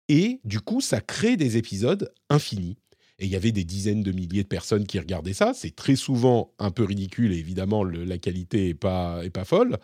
et 0.07 0.39
du 0.43 0.61
coup, 0.61 0.81
ça 0.81 1.01
crée 1.01 1.35
des 1.35 1.57
épisodes 1.57 2.11
infinis. 2.29 2.77
Et 3.19 3.25
il 3.25 3.31
y 3.31 3.35
avait 3.35 3.51
des 3.51 3.63
dizaines 3.63 4.03
de 4.03 4.11
milliers 4.11 4.43
de 4.43 4.47
personnes 4.47 4.85
qui 4.85 4.99
regardaient 4.99 5.33
ça. 5.33 5.53
C'est 5.53 5.75
très 5.75 5.95
souvent 5.95 6.51
un 6.59 6.71
peu 6.71 6.83
ridicule 6.83 7.31
et 7.33 7.37
évidemment, 7.37 7.83
la 7.83 8.17
qualité 8.17 8.67
n'est 8.67 8.73
pas, 8.73 9.23
est 9.23 9.29
pas 9.29 9.45
folle. 9.45 9.77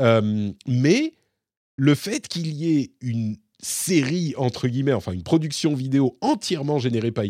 Euh, 0.00 0.52
mais 0.66 1.14
le 1.76 1.94
fait 1.94 2.28
qu'il 2.28 2.48
y 2.48 2.78
ait 2.78 2.90
une 3.00 3.36
série, 3.60 4.34
entre 4.36 4.68
guillemets, 4.68 4.92
enfin 4.92 5.12
une 5.12 5.22
production 5.24 5.74
vidéo 5.74 6.16
entièrement 6.20 6.78
générée 6.78 7.10
par 7.10 7.24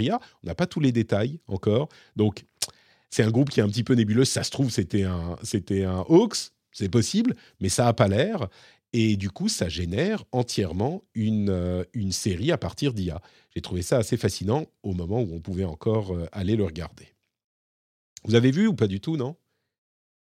IA, 0.00 0.20
on 0.42 0.46
n'a 0.46 0.54
pas 0.54 0.66
tous 0.66 0.80
les 0.80 0.92
détails 0.92 1.40
encore. 1.46 1.88
Donc, 2.16 2.44
c'est 3.10 3.22
un 3.22 3.30
groupe 3.30 3.50
qui 3.50 3.60
est 3.60 3.62
un 3.62 3.68
petit 3.68 3.84
peu 3.84 3.94
nébuleux. 3.94 4.24
Ça 4.24 4.42
se 4.42 4.50
trouve, 4.50 4.70
c'était 4.70 5.04
un, 5.04 5.36
c'était 5.42 5.84
un 5.84 6.04
hoax, 6.08 6.52
c'est 6.72 6.88
possible, 6.88 7.36
mais 7.60 7.68
ça 7.68 7.84
n'a 7.84 7.92
pas 7.92 8.08
l'air. 8.08 8.48
Et 8.96 9.16
du 9.16 9.28
coup, 9.28 9.48
ça 9.48 9.68
génère 9.68 10.24
entièrement 10.30 11.02
une, 11.14 11.50
euh, 11.50 11.82
série 12.12 12.52
à 12.52 12.58
partir 12.58 12.94
d'IA. 12.94 13.20
J'ai 13.52 13.60
trouvé 13.60 13.82
ça 13.82 13.98
assez 13.98 14.16
fascinant 14.16 14.66
au 14.84 14.94
moment 14.94 15.20
où 15.20 15.34
on 15.34 15.40
pouvait 15.40 15.64
encore 15.64 16.14
euh, 16.14 16.28
aller 16.30 16.54
le 16.54 16.64
regarder. 16.64 17.08
Vous 18.22 18.36
avez 18.36 18.52
vu 18.52 18.68
ou 18.68 18.74
pas 18.74 18.86
du 18.86 19.00
tout, 19.00 19.16
non? 19.16 19.34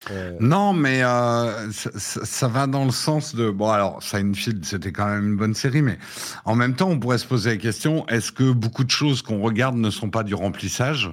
Euh, 0.09 0.31
Non, 0.39 0.73
mais 0.73 1.03
euh, 1.03 1.71
ça, 1.71 1.91
ça- 1.95 2.25
ça 2.25 2.47
va 2.47 2.65
dans 2.65 2.85
le 2.85 2.91
sens 2.91 3.35
de. 3.35 3.51
Bon, 3.51 3.69
alors, 3.69 4.01
Seinfeld, 4.01 4.65
c'était 4.65 4.91
quand 4.91 5.05
même 5.05 5.27
une 5.27 5.37
bonne 5.37 5.53
série, 5.53 5.83
mais 5.83 5.99
en 6.45 6.55
même 6.55 6.73
temps, 6.75 6.89
on 6.89 6.97
pourrait 6.99 7.19
se 7.19 7.27
poser 7.27 7.51
la 7.51 7.57
question 7.57 8.07
est-ce 8.07 8.31
que 8.31 8.51
beaucoup 8.51 8.83
de 8.83 8.89
choses 8.89 9.21
qu'on 9.21 9.41
regarde 9.41 9.75
ne 9.75 9.91
sont 9.91 10.09
pas 10.09 10.23
du 10.23 10.33
remplissage, 10.33 11.11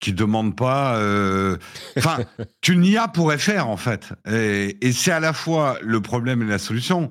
qui 0.00 0.14
demandent 0.14 0.56
pas. 0.56 0.96
euh, 0.96 1.58
Enfin, 1.98 2.18
qu'une 2.62 2.82
IA 2.84 3.08
pourrait 3.08 3.36
faire, 3.36 3.68
en 3.68 3.76
fait. 3.76 4.08
Et, 4.26 4.78
et 4.86 4.92
c'est 4.92 5.12
à 5.12 5.20
la 5.20 5.34
fois 5.34 5.76
le 5.82 6.00
problème 6.00 6.40
et 6.40 6.46
la 6.46 6.58
solution. 6.58 7.10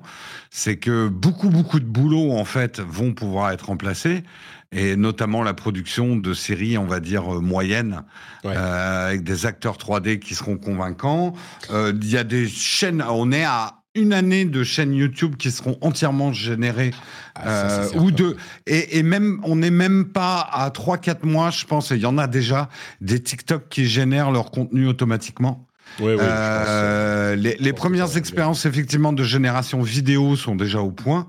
C'est 0.50 0.78
que 0.78 1.06
beaucoup, 1.06 1.48
beaucoup 1.48 1.78
de 1.78 1.84
boulots, 1.84 2.32
en 2.32 2.44
fait, 2.44 2.80
vont 2.80 3.12
pouvoir 3.14 3.52
être 3.52 3.66
remplacés. 3.66 4.24
Et 4.72 4.94
notamment 4.94 5.42
la 5.42 5.52
production 5.52 6.14
de 6.16 6.32
séries, 6.32 6.78
on 6.78 6.86
va 6.86 7.00
dire, 7.00 7.34
euh, 7.34 7.40
moyennes, 7.40 8.02
Ouais. 8.44 8.54
euh, 8.56 9.08
avec 9.08 9.24
des 9.24 9.44
acteurs 9.44 9.76
3D 9.78 10.20
qui 10.20 10.34
seront 10.36 10.56
convaincants. 10.56 11.32
Euh, 11.72 11.92
Il 12.00 12.08
y 12.08 12.16
a 12.16 12.22
des 12.24 12.46
chaînes, 12.48 13.02
on 13.08 13.32
est 13.32 13.42
à 13.44 13.74
une 13.96 14.12
année 14.12 14.44
de 14.44 14.62
chaînes 14.62 14.94
YouTube 14.94 15.34
qui 15.36 15.50
seront 15.50 15.76
entièrement 15.80 16.32
générées 16.32 16.92
ah, 17.34 17.42
ça, 17.44 17.80
euh, 17.96 17.98
ou 17.98 18.12
deux. 18.12 18.36
Et, 18.68 18.98
et 18.98 19.02
même, 19.02 19.40
on 19.42 19.56
n'est 19.56 19.72
même 19.72 20.04
pas 20.04 20.38
à 20.52 20.70
3-4 20.70 21.26
mois, 21.26 21.50
je 21.50 21.64
pense, 21.64 21.90
il 21.90 21.98
y 21.98 22.06
en 22.06 22.16
a 22.16 22.28
déjà, 22.28 22.68
des 23.00 23.20
TikTok 23.20 23.68
qui 23.68 23.86
génèrent 23.86 24.30
leur 24.30 24.52
contenu 24.52 24.86
automatiquement. 24.86 25.66
Je 25.98 26.04
pense, 26.04 26.20
Euh, 26.22 27.34
les 27.34 27.72
premières 27.72 28.16
expériences, 28.16 28.64
effectivement, 28.64 29.12
de 29.12 29.24
génération 29.24 29.82
vidéo 29.82 30.36
sont 30.36 30.54
déjà 30.54 30.78
au 30.80 30.92
point, 30.92 31.26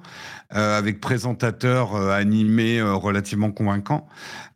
avec 0.52 1.00
présentateurs 1.00 1.96
euh, 1.96 2.12
animés 2.12 2.80
euh, 2.80 2.94
relativement 2.94 3.52
convaincants. 3.52 4.08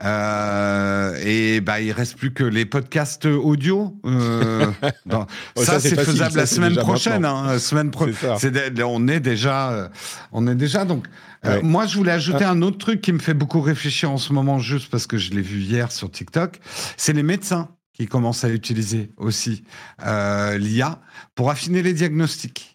Euh, 0.04 1.18
et 1.24 1.62
bah, 1.62 1.80
il 1.82 1.92
reste 1.92 2.18
plus 2.18 2.34
que 2.34 2.44
les 2.44 2.66
podcasts 2.66 3.26
audio. 3.26 3.96
euh, 4.06 4.68
dans- 5.06 5.26
Ouais, 5.56 5.66
ça, 5.66 5.74
ça, 5.74 5.80
c'est 5.80 5.96
faisable 6.06 6.32
ça, 6.34 6.40
la 6.40 6.46
semaine 6.46 6.76
prochaine. 6.76 7.26
Hein, 7.26 7.60
semaine 7.60 7.92
pro- 7.92 8.06
de- 8.08 8.84
on 8.84 9.08
est 9.08 9.20
déjà, 9.20 9.72
euh, 9.72 9.88
on 10.32 10.48
est 10.48 10.56
déjà 10.56 10.86
donc. 10.86 11.06
euh. 11.46 11.62
Moi, 11.64 11.86
je 11.86 11.96
voulais 11.98 12.12
ajouter 12.12 12.44
un 12.46 12.62
autre 12.62 12.78
truc 12.78 13.02
qui 13.02 13.14
me 13.14 13.20
fait 13.20 13.34
beaucoup 13.34 13.62
réfléchir 13.62 14.12
en 14.12 14.18
ce 14.18 14.34
moment, 14.34 14.60
juste 14.60 14.90
parce 14.90 15.08
que 15.08 15.18
je 15.18 15.32
l'ai 15.32 15.42
vu 15.42 15.60
hier 15.60 15.92
sur 15.92 16.10
TikTok. 16.12 16.60
C'est 16.98 17.14
les 17.14 17.24
médecins 17.24 17.70
qui 17.94 18.08
commencent 18.08 18.44
à 18.44 18.50
utiliser 18.50 19.12
aussi 19.18 19.64
euh, 20.06 20.58
l'IA 20.58 21.00
pour 21.36 21.50
affiner 21.50 21.82
les 21.82 21.94
diagnostics. 21.94 22.75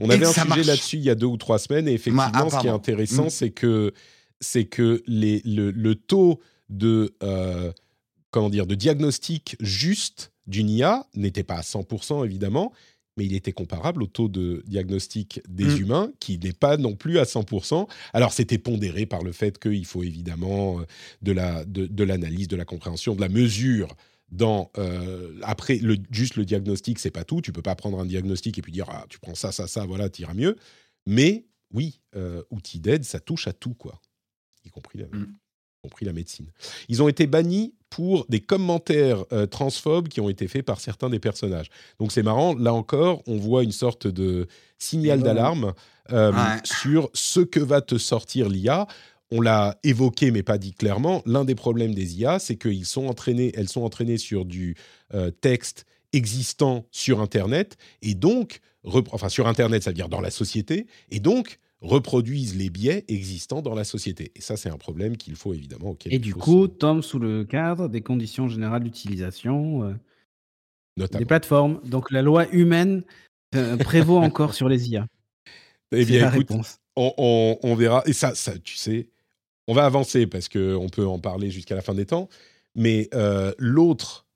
On 0.00 0.10
avait 0.10 0.26
un 0.26 0.32
sujet 0.32 0.46
marche. 0.48 0.66
là-dessus 0.66 0.96
il 0.96 1.02
y 1.04 1.10
a 1.10 1.14
deux 1.14 1.26
ou 1.26 1.36
trois 1.36 1.58
semaines 1.58 1.88
et 1.88 1.92
effectivement, 1.92 2.28
Ah, 2.32 2.46
ce 2.50 2.58
qui 2.60 2.66
est 2.66 2.70
intéressant, 2.70 3.26
Mm. 3.26 3.30
c'est 3.30 3.50
que 3.50 3.92
c'est 4.40 4.64
que 4.66 5.02
les, 5.06 5.40
le, 5.44 5.70
le 5.70 5.94
taux 5.94 6.40
de 6.68 7.14
euh, 7.22 7.72
comment 8.30 8.50
dire 8.50 8.66
de 8.66 8.74
diagnostic 8.74 9.56
juste 9.60 10.32
d'une 10.46 10.68
IA 10.68 11.06
n'était 11.14 11.42
pas 11.42 11.54
à 11.56 11.62
100% 11.62 12.24
évidemment, 12.24 12.72
mais 13.16 13.24
il 13.24 13.34
était 13.34 13.52
comparable 13.52 14.02
au 14.02 14.06
taux 14.06 14.28
de 14.28 14.62
diagnostic 14.66 15.40
des 15.48 15.64
Mm. 15.64 15.80
humains 15.80 16.12
qui 16.20 16.38
n'est 16.38 16.52
pas 16.52 16.76
non 16.76 16.94
plus 16.94 17.18
à 17.18 17.24
100%. 17.24 17.88
Alors 18.12 18.32
c'était 18.32 18.58
pondéré 18.58 19.06
par 19.06 19.22
le 19.22 19.32
fait 19.32 19.58
qu'il 19.58 19.86
faut 19.86 20.02
évidemment 20.02 20.80
euh, 20.80 20.82
de 21.22 21.32
la 21.32 21.64
de, 21.64 21.86
de 21.86 22.04
l'analyse, 22.04 22.48
de 22.48 22.56
la 22.56 22.64
compréhension, 22.66 23.14
de 23.14 23.20
la 23.22 23.28
mesure 23.30 23.88
dans 24.30 24.70
euh, 24.78 25.38
après 25.42 25.76
le 25.76 25.96
juste 26.10 26.36
le 26.36 26.44
diagnostic 26.44 26.98
c'est 26.98 27.10
pas 27.10 27.24
tout. 27.24 27.40
Tu 27.40 27.52
peux 27.52 27.62
pas 27.62 27.74
prendre 27.76 27.98
un 28.00 28.06
diagnostic 28.06 28.58
et 28.58 28.62
puis 28.62 28.72
dire 28.72 28.86
ah 28.88 29.04
tu 29.08 29.18
prends 29.18 29.34
ça 29.34 29.52
ça 29.52 29.66
ça 29.66 29.86
voilà 29.86 30.08
tu 30.08 30.22
iras 30.22 30.34
mieux. 30.34 30.56
Mais 31.06 31.46
oui 31.72 32.00
euh, 32.16 32.42
outil 32.50 32.80
d'aide 32.80 33.04
ça 33.04 33.20
touche 33.20 33.46
à 33.46 33.52
tout 33.52 33.74
quoi. 33.74 34.00
Y 34.64 34.70
compris 34.70 34.98
la, 34.98 35.06
Mm. 35.06 35.26
y 35.32 35.80
compris 35.82 36.06
la 36.06 36.12
médecine. 36.12 36.50
Ils 36.88 37.02
ont 37.02 37.08
été 37.08 37.26
bannis 37.28 37.74
pour 37.88 38.26
des 38.28 38.40
commentaires 38.40 39.24
euh, 39.32 39.46
transphobes 39.46 40.08
qui 40.08 40.20
ont 40.20 40.28
été 40.28 40.48
faits 40.48 40.64
par 40.66 40.80
certains 40.80 41.08
des 41.08 41.20
personnages. 41.20 41.70
Donc 42.00 42.10
c'est 42.10 42.24
marrant. 42.24 42.54
Là 42.56 42.74
encore 42.74 43.22
on 43.28 43.36
voit 43.36 43.62
une 43.62 43.70
sorte 43.72 44.08
de 44.08 44.48
signal 44.78 45.22
d'alarme 45.22 45.72
euh, 46.12 46.32
Ouais. 46.32 46.60
sur 46.64 47.10
ce 47.14 47.40
que 47.40 47.60
va 47.60 47.80
te 47.80 47.96
sortir 47.98 48.48
l'IA 48.48 48.86
on 49.30 49.40
l'a 49.40 49.78
évoqué 49.82 50.30
mais 50.30 50.42
pas 50.42 50.58
dit 50.58 50.72
clairement, 50.72 51.22
l'un 51.26 51.44
des 51.44 51.54
problèmes 51.54 51.94
des 51.94 52.18
IA, 52.18 52.38
c'est 52.38 52.56
qu'elles 52.56 52.84
sont 52.84 53.06
entraînées, 53.06 53.52
elles 53.54 53.68
sont 53.68 53.82
entraînées 53.82 54.18
sur 54.18 54.44
du 54.44 54.76
euh, 55.14 55.30
texte 55.30 55.86
existants 56.12 56.86
sur 56.90 57.20
Internet 57.20 57.76
et 58.02 58.14
donc, 58.14 58.60
enfin 58.84 59.28
sur 59.28 59.46
Internet, 59.46 59.82
ça 59.82 59.90
veut 59.90 59.94
dire 59.94 60.08
dans 60.08 60.20
la 60.20 60.30
société, 60.30 60.86
et 61.10 61.20
donc 61.20 61.58
reproduisent 61.82 62.56
les 62.56 62.70
biais 62.70 63.04
existants 63.08 63.62
dans 63.62 63.74
la 63.74 63.84
société. 63.84 64.32
Et 64.34 64.40
ça, 64.40 64.56
c'est 64.56 64.70
un 64.70 64.78
problème 64.78 65.16
qu'il 65.16 65.36
faut 65.36 65.52
évidemment 65.52 65.90
auquel 65.90 66.14
Et 66.14 66.18
du 66.18 66.34
coup, 66.34 66.68
tombe 66.68 67.02
sous 67.02 67.18
le 67.18 67.44
cadre 67.44 67.88
des 67.88 68.00
conditions 68.00 68.48
générales 68.48 68.82
d'utilisation 68.82 69.84
euh, 69.84 71.06
des 71.06 71.24
plateformes. 71.24 71.80
Donc 71.84 72.10
la 72.10 72.22
loi 72.22 72.48
humaine 72.52 73.02
euh, 73.54 73.76
prévaut 73.76 74.18
encore 74.22 74.54
sur 74.54 74.68
les 74.68 74.90
IA. 74.90 75.06
Eh 75.92 76.04
bien, 76.04 76.32
écoute, 76.32 76.50
on, 76.96 77.58
on, 77.62 77.74
verra. 77.74 78.02
Et 78.06 78.12
ça, 78.12 78.34
ça, 78.34 78.58
tu 78.58 78.76
sais, 78.76 79.08
on 79.66 79.74
va 79.74 79.84
avancer 79.84 80.26
parce 80.26 80.48
qu'on 80.48 80.88
peut 80.90 81.06
en 81.06 81.18
parler 81.18 81.50
jusqu'à 81.50 81.74
la 81.74 81.82
fin 81.82 81.94
des 81.94 82.06
temps. 82.06 82.28
Mais 82.74 83.08
euh, 83.14 83.52
l'autre, 83.58 84.26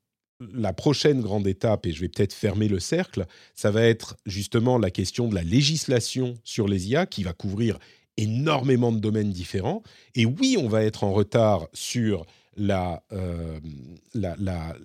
la 0.53 0.73
prochaine 0.73 1.21
grande 1.21 1.47
étape, 1.47 1.85
et 1.85 1.93
je 1.93 2.01
vais 2.01 2.09
peut-être 2.09 2.33
fermer 2.33 2.67
le 2.67 2.79
cercle, 2.79 3.25
ça 3.55 3.71
va 3.71 3.83
être 3.83 4.17
justement 4.25 4.77
la 4.77 4.89
question 4.89 5.27
de 5.27 5.35
la 5.35 5.43
législation 5.43 6.35
sur 6.43 6.67
les 6.67 6.89
IA 6.89 7.05
qui 7.05 7.23
va 7.23 7.33
couvrir 7.33 7.77
énormément 8.17 8.91
de 8.91 8.99
domaines 8.99 9.31
différents. 9.31 9.83
Et 10.15 10.25
oui, 10.25 10.57
on 10.59 10.67
va 10.67 10.83
être 10.83 11.03
en 11.03 11.13
retard 11.13 11.67
sur 11.73 12.25
euh, 12.59 13.59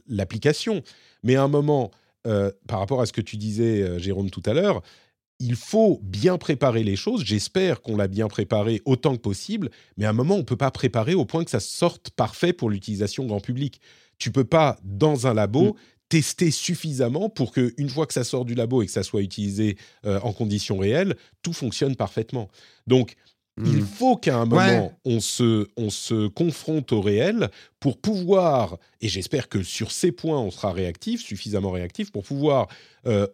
l'application. 0.08 0.74
La, 0.74 0.80
Mais 1.22 1.34
à 1.36 1.42
un 1.42 1.48
moment, 1.48 1.90
euh, 2.26 2.52
par 2.68 2.78
rapport 2.78 3.00
à 3.00 3.06
ce 3.06 3.12
que 3.12 3.20
tu 3.22 3.36
disais, 3.36 3.98
Jérôme, 3.98 4.30
tout 4.30 4.42
à 4.46 4.52
l'heure, 4.52 4.82
il 5.38 5.56
faut 5.56 6.00
bien 6.02 6.38
préparer 6.38 6.82
les 6.82 6.96
choses. 6.96 7.24
J'espère 7.24 7.82
qu'on 7.82 7.96
l'a 7.96 8.08
bien 8.08 8.28
préparé 8.28 8.80
autant 8.84 9.16
que 9.16 9.20
possible, 9.20 9.70
mais 9.96 10.04
à 10.04 10.10
un 10.10 10.14
moment, 10.14 10.36
on 10.36 10.38
ne 10.38 10.42
peut 10.42 10.56
pas 10.56 10.70
préparer 10.70 11.14
au 11.14 11.24
point 11.24 11.44
que 11.44 11.50
ça 11.50 11.60
sorte 11.60 12.10
parfait 12.10 12.52
pour 12.52 12.70
l'utilisation 12.70 13.26
grand 13.26 13.40
public. 13.40 13.80
Tu 14.18 14.30
peux 14.30 14.44
pas, 14.44 14.78
dans 14.82 15.26
un 15.26 15.34
labo, 15.34 15.74
mm. 15.74 15.74
tester 16.08 16.50
suffisamment 16.50 17.28
pour 17.28 17.52
que, 17.52 17.74
une 17.76 17.90
fois 17.90 18.06
que 18.06 18.14
ça 18.14 18.24
sort 18.24 18.44
du 18.44 18.54
labo 18.54 18.82
et 18.82 18.86
que 18.86 18.92
ça 18.92 19.02
soit 19.02 19.22
utilisé 19.22 19.76
euh, 20.06 20.18
en 20.22 20.32
conditions 20.32 20.78
réelles, 20.78 21.16
tout 21.42 21.52
fonctionne 21.52 21.96
parfaitement. 21.96 22.48
Donc, 22.86 23.16
il 23.58 23.78
mm. 23.78 23.86
faut 23.86 24.16
qu'à 24.16 24.36
un 24.36 24.44
moment, 24.44 24.92
on, 25.04 25.20
se, 25.20 25.66
on 25.76 25.88
se 25.88 26.28
confronte 26.28 26.92
au 26.92 27.00
réel 27.00 27.50
pour 27.80 27.98
pouvoir, 27.98 28.78
et 29.00 29.08
j'espère 29.08 29.48
que 29.48 29.62
sur 29.62 29.92
ces 29.92 30.12
points, 30.12 30.38
on 30.38 30.50
sera 30.50 30.72
réactif, 30.72 31.22
suffisamment 31.22 31.70
réactif, 31.70 32.10
pour 32.10 32.22
pouvoir 32.22 32.68
euh, 33.06 33.26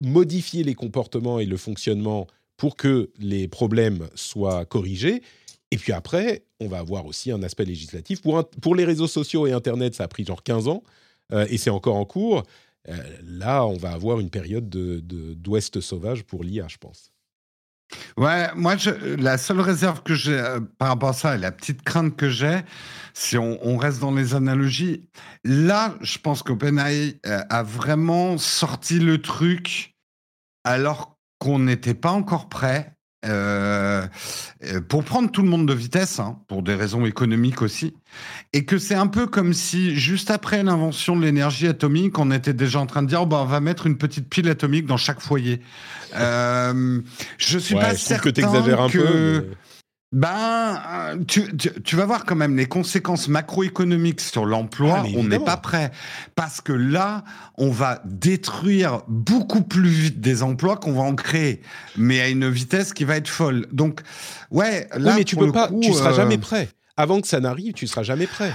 modifier 0.00 0.62
les 0.62 0.74
comportements 0.74 1.40
et 1.40 1.46
le 1.46 1.56
fonctionnement 1.56 2.26
pour 2.56 2.76
que 2.76 3.10
les 3.18 3.48
problèmes 3.48 4.08
soient 4.14 4.64
corrigés. 4.64 5.22
Et 5.70 5.76
puis 5.76 5.92
après, 5.92 6.44
on 6.60 6.68
va 6.68 6.78
avoir 6.78 7.06
aussi 7.06 7.30
un 7.30 7.42
aspect 7.42 7.64
législatif. 7.64 8.22
Pour, 8.22 8.48
pour 8.62 8.74
les 8.74 8.84
réseaux 8.84 9.08
sociaux 9.08 9.46
et 9.46 9.52
Internet, 9.52 9.94
ça 9.94 10.04
a 10.04 10.08
pris 10.08 10.24
genre 10.24 10.42
15 10.42 10.68
ans 10.68 10.82
euh, 11.32 11.46
et 11.50 11.58
c'est 11.58 11.70
encore 11.70 11.96
en 11.96 12.04
cours. 12.04 12.44
Euh, 12.88 12.94
là, 13.24 13.66
on 13.66 13.76
va 13.76 13.90
avoir 13.90 14.20
une 14.20 14.30
période 14.30 14.68
d'ouest 14.68 15.74
de, 15.74 15.80
sauvage 15.80 16.22
pour 16.24 16.44
l'IA, 16.44 16.66
je 16.68 16.76
pense. 16.76 17.10
Ouais, 18.16 18.48
moi, 18.54 18.74
la 19.18 19.38
seule 19.38 19.60
réserve 19.60 20.02
que 20.02 20.14
j'ai 20.14 20.38
euh, 20.38 20.60
par 20.78 20.88
rapport 20.88 21.10
à 21.10 21.12
ça, 21.12 21.34
et 21.36 21.38
la 21.38 21.52
petite 21.52 21.82
crainte 21.82 22.16
que 22.16 22.28
j'ai, 22.28 22.60
si 23.14 23.38
on, 23.38 23.58
on, 23.62 23.76
reste 23.76 24.00
dans 24.00 24.12
les 24.12 24.34
analogies, 24.34 25.08
là, 25.44 25.94
je 26.00 26.18
pense 26.18 26.42
qu'OpenAI 26.42 27.20
a 27.24 27.62
vraiment 27.62 28.38
sorti 28.38 28.98
le 28.98 29.22
truc 29.22 29.96
alors 30.64 31.16
qu'on 31.38 31.60
n'était 31.60 31.94
pas 31.94 32.10
encore 32.10 32.48
prêt. 32.48 32.95
Euh, 33.26 34.06
euh, 34.64 34.80
pour 34.80 35.04
prendre 35.04 35.30
tout 35.30 35.42
le 35.42 35.48
monde 35.48 35.66
de 35.66 35.74
vitesse, 35.74 36.18
hein, 36.18 36.38
pour 36.48 36.62
des 36.62 36.74
raisons 36.74 37.04
économiques 37.04 37.60
aussi, 37.62 37.94
et 38.52 38.64
que 38.64 38.78
c'est 38.78 38.94
un 38.94 39.06
peu 39.06 39.26
comme 39.26 39.52
si 39.52 39.96
juste 39.96 40.30
après 40.30 40.62
l'invention 40.62 41.16
de 41.16 41.22
l'énergie 41.22 41.66
atomique, 41.66 42.18
on 42.18 42.30
était 42.30 42.52
déjà 42.52 42.80
en 42.80 42.86
train 42.86 43.02
de 43.02 43.08
dire 43.08 43.22
oh, 43.22 43.26
bah, 43.26 43.40
on 43.42 43.46
va 43.46 43.60
mettre 43.60 43.86
une 43.86 43.98
petite 43.98 44.28
pile 44.28 44.48
atomique 44.48 44.86
dans 44.86 44.96
chaque 44.96 45.20
foyer. 45.20 45.60
Euh, 46.14 47.00
je 47.38 47.58
suis 47.58 47.74
pas 47.74 47.94
certain 47.94 48.30
que, 48.30 48.80
un 48.80 48.88
peu, 48.88 49.46
ben, 50.12 50.80
euh, 50.88 51.24
tu, 51.26 51.96
vas 51.96 52.06
voir 52.06 52.24
quand 52.24 52.36
même 52.36 52.56
les 52.56 52.66
conséquences 52.66 53.28
macroéconomiques 53.28 54.20
sur 54.20 54.46
l'emploi. 54.46 55.02
Ah, 55.04 55.08
on 55.16 55.24
n'est 55.24 55.40
pas 55.40 55.56
prêt. 55.56 55.90
Parce 56.36 56.60
que 56.60 56.72
là, 56.72 57.24
on 57.58 57.70
va 57.70 58.00
détruire 58.04 59.02
beaucoup 59.08 59.62
plus 59.62 59.88
vite 59.88 60.20
des 60.20 60.42
emplois 60.42 60.76
qu'on 60.76 60.92
va 60.92 61.02
en 61.02 61.14
créer. 61.16 61.60
Mais 61.96 62.20
à 62.20 62.28
une 62.28 62.48
vitesse 62.48 62.92
qui 62.92 63.04
va 63.04 63.16
être 63.16 63.28
folle. 63.28 63.66
Donc, 63.72 64.00
ouais, 64.50 64.88
là. 64.96 65.16
mais 65.16 65.24
tu 65.24 65.36
peux 65.36 65.50
pas, 65.50 65.70
tu 65.82 65.92
seras 65.92 66.12
euh, 66.12 66.16
jamais 66.16 66.38
prêt. 66.38 66.68
Avant 66.96 67.20
que 67.20 67.26
ça 67.26 67.40
n'arrive, 67.40 67.72
tu 67.72 67.86
seras 67.86 68.04
jamais 68.04 68.26
prêt 68.26 68.52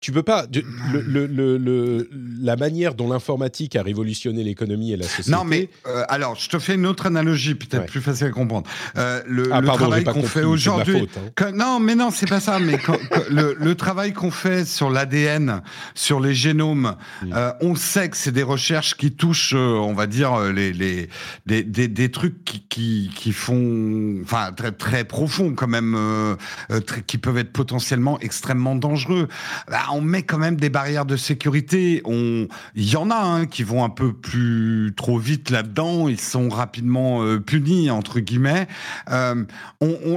tu 0.00 0.12
peux 0.12 0.22
pas. 0.22 0.46
Le, 0.92 1.26
le, 1.26 2.08
la 2.40 2.56
manière 2.56 2.94
dont 2.94 3.10
l'informatique 3.10 3.76
a 3.76 3.82
révolutionné 3.82 4.42
l'économie 4.42 4.92
et 4.92 4.96
la 4.96 5.06
société. 5.06 5.30
Non, 5.30 5.44
mais 5.44 5.68
euh, 5.86 6.04
alors, 6.08 6.36
je 6.36 6.48
te 6.48 6.58
fais 6.58 6.74
une 6.74 6.86
autre 6.86 7.04
analogie, 7.04 7.54
peut-être 7.54 7.86
plus 7.86 8.00
facile 8.00 8.28
à 8.28 8.30
comprendre. 8.30 8.68
Euh, 8.96 9.20
le, 9.26 9.50
ah, 9.52 9.60
travail 9.60 10.04
qu'on 10.04 10.22
fait 10.22 10.44
aujourd'hui. 10.44 11.06
Hein. 11.36 11.52
Non, 11.54 11.80
mais 11.80 11.94
non, 11.94 12.10
c'est 12.10 12.28
pas 12.28 12.40
ça. 12.40 12.58
Mais 12.58 12.78
le, 13.30 13.74
travail 13.74 14.14
qu'on 14.14 14.30
fait 14.30 14.64
sur 14.66 14.88
l'ADN, 14.88 15.60
sur 15.94 16.18
les 16.18 16.34
génomes, 16.34 16.96
mm. 17.22 17.32
euh, 17.34 17.52
on 17.60 17.74
sait 17.74 18.08
que 18.08 18.16
c'est 18.16 18.32
des 18.32 18.42
recherches 18.42 18.96
qui 18.96 19.12
touchent, 19.12 19.54
on 19.54 19.92
va 19.92 20.06
dire, 20.06 20.40
les, 20.44 20.72
les 20.72 21.10
des, 21.44 21.62
des, 21.62 21.88
des 21.88 22.10
trucs 22.10 22.42
qui, 22.44 22.64
qui, 22.68 23.10
qui, 23.14 23.32
font, 23.32 24.20
enfin, 24.22 24.52
très 24.52 24.72
très 24.72 25.04
profonds 25.04 25.54
quand 25.54 25.68
même, 25.68 26.36
qui 27.06 27.18
peuvent 27.18 27.38
être 27.38 27.52
potentiellement 27.52 28.18
extrêmement 28.20 28.76
dangereux. 28.76 29.28
Bah, 29.68 29.89
on 29.92 30.00
met 30.00 30.22
quand 30.22 30.38
même 30.38 30.56
des 30.56 30.70
barrières 30.70 31.06
de 31.06 31.16
sécurité. 31.16 32.02
On, 32.04 32.48
il 32.74 32.90
y 32.90 32.96
en 32.96 33.10
a 33.10 33.16
hein, 33.16 33.46
qui 33.46 33.62
vont 33.62 33.84
un 33.84 33.90
peu 33.90 34.12
plus 34.12 34.92
trop 34.96 35.18
vite 35.18 35.50
là-dedans. 35.50 36.08
Ils 36.08 36.20
sont 36.20 36.48
rapidement 36.48 37.22
euh, 37.22 37.40
punis 37.40 37.90
entre 37.90 38.20
guillemets. 38.20 38.68
Euh, 39.10 39.44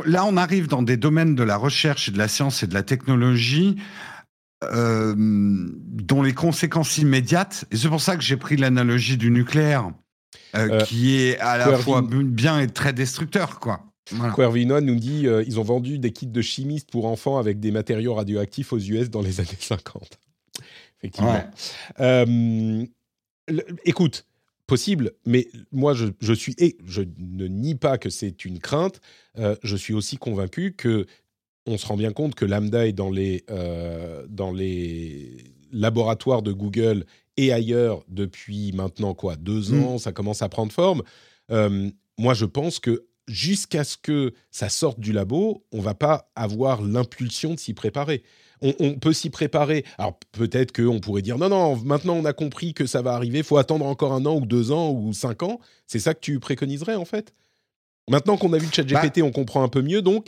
là, 0.06 0.26
on 0.26 0.38
arrive 0.38 0.68
dans 0.68 0.84
des 0.84 0.98
domaines 0.98 1.36
de 1.36 1.44
la 1.44 1.58
recherche 1.58 2.10
et 2.10 2.12
de 2.12 2.18
la 2.18 2.28
science 2.28 2.64
et 2.64 2.68
de 2.68 2.74
la 2.74 2.84
technologie. 2.84 3.78
Euh, 4.72 5.14
dont 5.18 6.22
les 6.22 6.32
conséquences 6.32 6.98
immédiates, 6.98 7.66
et 7.72 7.76
c'est 7.76 7.90
pour 7.90 8.00
ça 8.00 8.16
que 8.16 8.24
j'ai 8.24 8.38
pris 8.38 8.56
l'analogie 8.56 9.18
du 9.18 9.30
nucléaire, 9.30 9.92
qui 10.86 11.18
est 11.18 11.38
à 11.40 11.58
la 11.58 11.78
fois 11.78 12.02
bien 12.02 12.62
et 12.62 12.68
très 12.68 12.94
destructeur, 12.94 13.60
quoi. 13.60 13.93
Voilà. 14.12 14.82
nous 14.82 14.96
dit 14.96 15.28
euh, 15.28 15.44
ils 15.48 15.60
ont 15.60 15.64
vendu 15.64 15.98
des 15.98 16.12
kits 16.12 16.28
de 16.28 16.42
chimistes 16.42 16.92
pour 16.92 17.06
enfants 17.06 17.38
avec 17.38 17.60
des 17.60 17.72
matériaux 17.72 18.14
radioactifs 18.14 18.74
aux 18.74 18.80
US 18.80 19.10
dans 19.10 19.22
les 19.22 19.40
années 19.40 19.50
50. 19.60 20.20
Effectivement. 21.00 21.44
Euh, 22.00 22.86
écoute, 23.86 24.26
possible, 24.68 25.12
mais 25.26 25.48
moi 25.72 25.94
je, 25.94 26.34
suis 26.34 26.56
et 26.58 26.78
je 26.86 27.02
ne 27.18 27.48
nie 27.48 27.76
pas 27.76 27.98
que 27.98 28.10
c'est 28.10 28.46
une 28.46 28.60
crainte. 28.60 29.00
Euh, 29.38 29.56
je 29.64 29.76
suis 29.76 29.94
aussi 29.94 30.18
convaincu 30.18 30.74
que 30.74 31.06
on 31.66 31.78
se 31.78 31.86
rend 31.86 31.96
bien 31.96 32.12
compte 32.12 32.36
que 32.36 32.46
lambda 32.46 32.86
est 32.86 32.94
dans 32.94 33.10
les 33.10 33.46
dans 34.28 34.52
les 34.52 35.46
laboratoires 35.72 36.42
de 36.42 36.52
Google 36.52 37.06
et 37.38 37.54
ailleurs 37.54 38.04
depuis 38.10 38.74
maintenant 38.74 39.14
quoi 39.14 39.38
deux 39.38 39.72
mm. 39.72 39.84
ans. 39.84 39.98
Ça 39.98 40.12
commence 40.12 40.42
à 40.42 40.50
prendre 40.50 40.74
forme. 40.74 41.04
moi, 41.50 42.34
je 42.34 42.46
pense 42.46 42.80
que 42.80 43.06
jusqu'à 43.28 43.84
ce 43.84 43.98
que 43.98 44.34
ça 44.52 44.70
sorte 44.70 45.00
du 45.00 45.14
labo, 45.14 45.66
on 45.72 45.80
va 45.80 45.94
pas 45.94 46.32
avoir 46.36 46.82
l'impulsion 46.82 47.54
de 47.54 47.60
s'y 47.60 47.74
préparer. 47.74 48.24
On, 48.62 48.94
peut 48.94 49.12
s'y 49.12 49.30
préparer. 49.30 49.84
Alors 49.98 50.18
peut-être 50.32 50.72
qu'on 50.72 51.02
pourrait 51.02 51.22
dire 51.22 51.38
non, 51.38 51.50
non, 51.50 51.76
maintenant 51.76 52.14
on 52.14 52.24
a 52.24 52.32
compris 52.32 52.74
que 52.74 52.86
ça 52.86 53.02
va 53.02 53.14
arriver, 53.14 53.40
il 53.40 53.44
faut 53.44 53.58
attendre 53.58 53.86
encore 53.86 54.14
un 54.14 54.26
an 54.26 54.38
ou 54.38 54.46
deux 54.46 54.72
ans 54.72 54.92
ou 54.92 55.12
cinq 55.12 55.44
ans. 55.44 55.60
C'est 55.86 56.00
ça 56.00 56.14
que 56.14 56.22
tu 56.22 56.40
préconiserais 56.40 56.96
en 56.96 57.04
fait? 57.04 57.34
Maintenant 58.10 58.38
qu'on 58.38 58.54
a 58.54 58.58
vu 58.58 58.68
le 58.68 58.72
chat 58.72 58.84
GPT, 58.84 59.20
bah 59.20 59.26
on 59.26 59.32
comprend 59.32 59.64
un 59.64 59.68
peu 59.68 59.82
mieux, 59.82 60.02
donc 60.02 60.28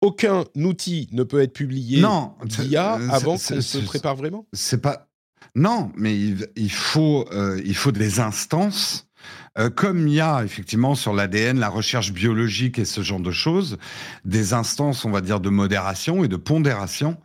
aucun 0.00 0.44
outil 0.56 1.08
ne 1.12 1.22
peut 1.22 1.40
être 1.40 1.52
publié 1.52 2.02
d'IA 2.44 2.92
avant 3.10 3.32
qu'on 3.32 3.60
se 3.60 3.78
prépare 3.78 4.16
vraiment? 4.16 4.46
C'est 4.52 4.80
pas... 4.80 5.08
Non, 5.54 5.90
mais 5.96 6.16
il, 6.56 6.70
faut, 6.70 7.26
euh, 7.32 7.60
il 7.64 7.74
faut 7.74 7.92
des 7.92 8.20
instances 8.20 9.09
euh, 9.58 9.68
comme 9.68 10.06
il 10.06 10.14
y 10.14 10.20
a 10.20 10.44
effectivement 10.44 10.94
sur 10.94 11.12
l'ADN, 11.12 11.58
la 11.58 11.68
recherche 11.68 12.12
biologique 12.12 12.78
et 12.78 12.84
ce 12.84 13.00
genre 13.00 13.18
de 13.18 13.32
choses, 13.32 13.78
des 14.24 14.52
instances, 14.52 15.04
on 15.04 15.10
va 15.10 15.20
dire, 15.20 15.40
de 15.40 15.48
modération 15.48 16.22
et 16.22 16.28
de 16.28 16.36
pondération, 16.36 17.16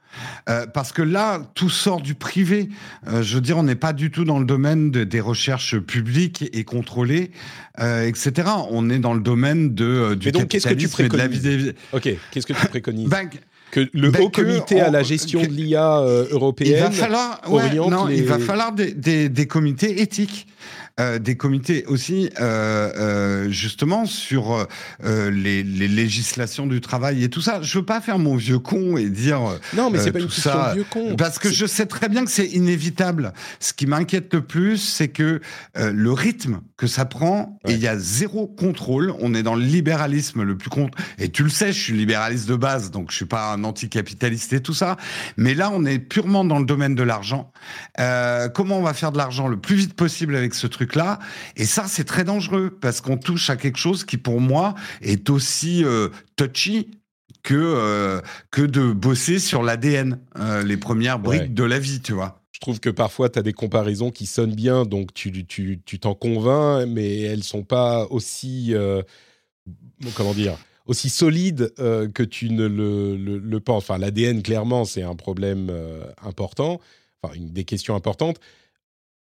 euh, 0.49 0.65
parce 0.65 0.91
que 0.91 1.03
là, 1.03 1.41
tout 1.53 1.69
sort 1.69 2.01
du 2.01 2.15
privé. 2.15 2.69
Euh, 3.07 3.21
je 3.21 3.35
veux 3.35 3.41
dire, 3.41 3.59
on 3.59 3.63
n'est 3.63 3.75
pas 3.75 3.93
du 3.93 4.09
tout 4.09 4.23
dans 4.23 4.39
le 4.39 4.45
domaine 4.45 4.89
des 4.89 5.19
recherches 5.19 5.77
publiques 5.77 6.49
et 6.51 6.63
contrôlées, 6.63 7.29
etc. 7.77 8.49
On 8.71 8.89
est 8.89 8.99
dans 8.99 9.13
le 9.13 9.21
domaine 9.21 9.75
de, 9.75 10.15
du 10.15 10.31
donc, 10.31 10.47
qu'est-ce 10.47 10.67
que 10.67 10.73
tu 10.73 10.87
préconises 10.87 11.73
Ok, 11.93 12.09
qu'est-ce 12.31 12.47
que 12.47 12.53
tu 12.53 12.67
préconises 12.67 13.07
ben, 13.07 13.29
que 13.69 13.87
le 13.93 14.09
ben, 14.09 14.23
haut 14.23 14.29
comité 14.29 14.81
à 14.81 14.89
la 14.89 15.03
gestion 15.03 15.41
de 15.41 15.47
l'IA 15.47 15.99
européenne 16.31 16.73
il 16.75 16.81
va 16.81 16.91
falloir, 16.91 17.41
non, 17.89 18.09
il 18.09 18.23
va 18.23 18.39
falloir 18.39 18.71
des, 18.71 18.93
des, 18.93 19.29
des 19.29 19.45
comités 19.45 20.01
éthiques 20.01 20.47
euh, 20.97 21.19
des 21.19 21.35
comités 21.35 21.83
aussi, 21.87 22.29
euh, 22.39 22.89
euh, 22.95 23.49
justement, 23.49 24.05
sur 24.05 24.65
les, 25.03 25.61
législations 25.61 26.67
du 26.67 26.79
travail 26.79 27.21
et 27.21 27.29
tout 27.29 27.41
ça. 27.41 27.61
Je 27.61 27.79
veux 27.79 27.85
pas 27.85 27.99
faire 27.99 28.17
mon 28.17 28.37
vieux 28.37 28.59
con 28.59 28.95
et 28.95 29.09
dire. 29.09 29.41
Non, 29.75 29.89
mais 29.89 29.99
c'est 29.99 30.13
pas 30.13 30.19
une 30.19 30.27
question 30.27 30.51
de 30.69 30.73
vieux 30.73 30.85
con. 30.89 31.17
Parce 31.17 31.37
que 31.37 31.51
je 31.51 31.65
sais 31.65 31.85
très 31.85 32.07
bien 32.07 32.23
que 32.23 32.31
c'est 32.31 32.47
inévitable. 32.47 33.33
Ce 33.59 33.73
qui 33.73 33.87
m'inquiète 33.87 34.33
le 34.33 34.41
plus, 34.41 34.77
c'est 34.77 35.09
que 35.09 35.41
le 35.75 36.11
rythme 36.13 36.61
que 36.77 36.87
ça 36.87 37.03
prend, 37.03 37.59
et 37.67 37.73
il 37.73 37.79
y 37.79 37.87
a 37.87 37.97
zéro 37.97 38.47
contrôle. 38.47 39.13
On 39.19 39.33
est 39.33 39.43
dans 39.43 39.55
le 39.55 39.63
libéralisme 39.63 40.43
le 40.43 40.57
plus 40.57 40.69
contre. 40.69 40.97
Et 41.17 41.29
tu 41.29 41.43
le 41.43 41.49
sais, 41.49 41.73
je 41.73 41.79
suis 41.79 41.93
libéraliste 41.93 42.47
de 42.47 42.55
base, 42.55 42.91
donc 42.91 43.11
je 43.11 43.17
suis 43.17 43.25
pas 43.25 43.51
un 43.51 43.65
anticapitaliste 43.65 44.53
et 44.53 44.61
tout 44.61 44.73
ça. 44.73 44.95
Mais 45.35 45.55
là, 45.55 45.71
on 45.73 45.83
est 45.85 45.99
purement 45.99 46.45
dans 46.45 46.59
le 46.59 46.65
domaine 46.65 46.95
de 46.95 47.03
l'argent. 47.03 47.51
comment 47.97 48.79
on 48.79 48.83
va 48.83 48.93
faire 48.93 49.11
de 49.11 49.17
l'argent 49.17 49.49
le 49.49 49.57
plus 49.57 49.75
vite 49.75 49.93
possible 49.93 50.37
avec 50.37 50.53
ce 50.53 50.67
truc-là. 50.85 51.19
Et 51.55 51.65
ça, 51.65 51.85
c'est 51.87 52.03
très 52.03 52.23
dangereux 52.23 52.77
parce 52.81 53.01
qu'on 53.01 53.17
touche 53.17 53.49
à 53.49 53.55
quelque 53.55 53.77
chose 53.77 54.03
qui, 54.03 54.17
pour 54.17 54.41
moi, 54.41 54.75
est 55.01 55.29
aussi 55.29 55.83
euh, 55.83 56.09
touchy 56.35 56.91
que, 57.43 57.53
euh, 57.55 58.21
que 58.51 58.61
de 58.61 58.91
bosser 58.91 59.39
sur 59.39 59.63
l'ADN, 59.63 60.19
euh, 60.37 60.63
les 60.63 60.77
premières 60.77 61.19
briques 61.19 61.53
de 61.53 61.63
la 61.63 61.79
vie, 61.79 62.01
tu 62.01 62.13
vois. 62.13 62.41
Je 62.51 62.59
trouve 62.59 62.79
que 62.79 62.89
parfois, 62.89 63.29
tu 63.29 63.39
as 63.39 63.41
des 63.41 63.53
comparaisons 63.53 64.11
qui 64.11 64.25
sonnent 64.25 64.55
bien, 64.55 64.85
donc 64.85 65.13
tu, 65.13 65.45
tu, 65.45 65.81
tu 65.85 65.99
t'en 65.99 66.15
convaincs, 66.15 66.87
mais 66.87 67.19
elles 67.21 67.43
sont 67.43 67.63
pas 67.63 68.05
aussi... 68.09 68.73
comment 70.15 70.33
dire 70.33 70.57
aussi 70.87 71.09
solides 71.09 71.73
que 71.77 72.21
tu 72.21 72.51
ne 72.51 72.67
le, 72.67 73.17
le, 73.17 73.59
penses. 73.59 73.85
Enfin, 73.89 73.97
l'ADN, 73.97 74.43
clairement, 74.43 74.85
c'est 74.85 75.01
un 75.01 75.15
problème 75.15 75.71
important, 76.21 76.79
enfin, 77.23 77.33
une 77.33 77.49
des 77.49 77.63
questions 77.63 77.95
importantes. 77.95 78.39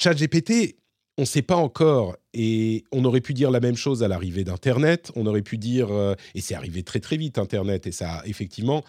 ChatGPT, 0.01 0.77
on 1.21 1.23
ne 1.23 1.27
sait 1.27 1.43
pas 1.43 1.55
encore, 1.55 2.17
et 2.33 2.83
on 2.91 3.05
aurait 3.05 3.21
pu 3.21 3.35
dire 3.35 3.51
la 3.51 3.59
même 3.59 3.75
chose 3.75 4.01
à 4.01 4.07
l'arrivée 4.07 4.43
d'Internet, 4.43 5.11
on 5.15 5.27
aurait 5.27 5.43
pu 5.43 5.59
dire, 5.59 5.91
euh, 5.91 6.15
et 6.33 6.41
c'est 6.41 6.55
arrivé 6.55 6.81
très 6.81 6.99
très 6.99 7.15
vite 7.15 7.37
Internet, 7.37 7.85
et 7.85 7.91
ça 7.91 8.15
a 8.15 8.25
effectivement 8.25 8.83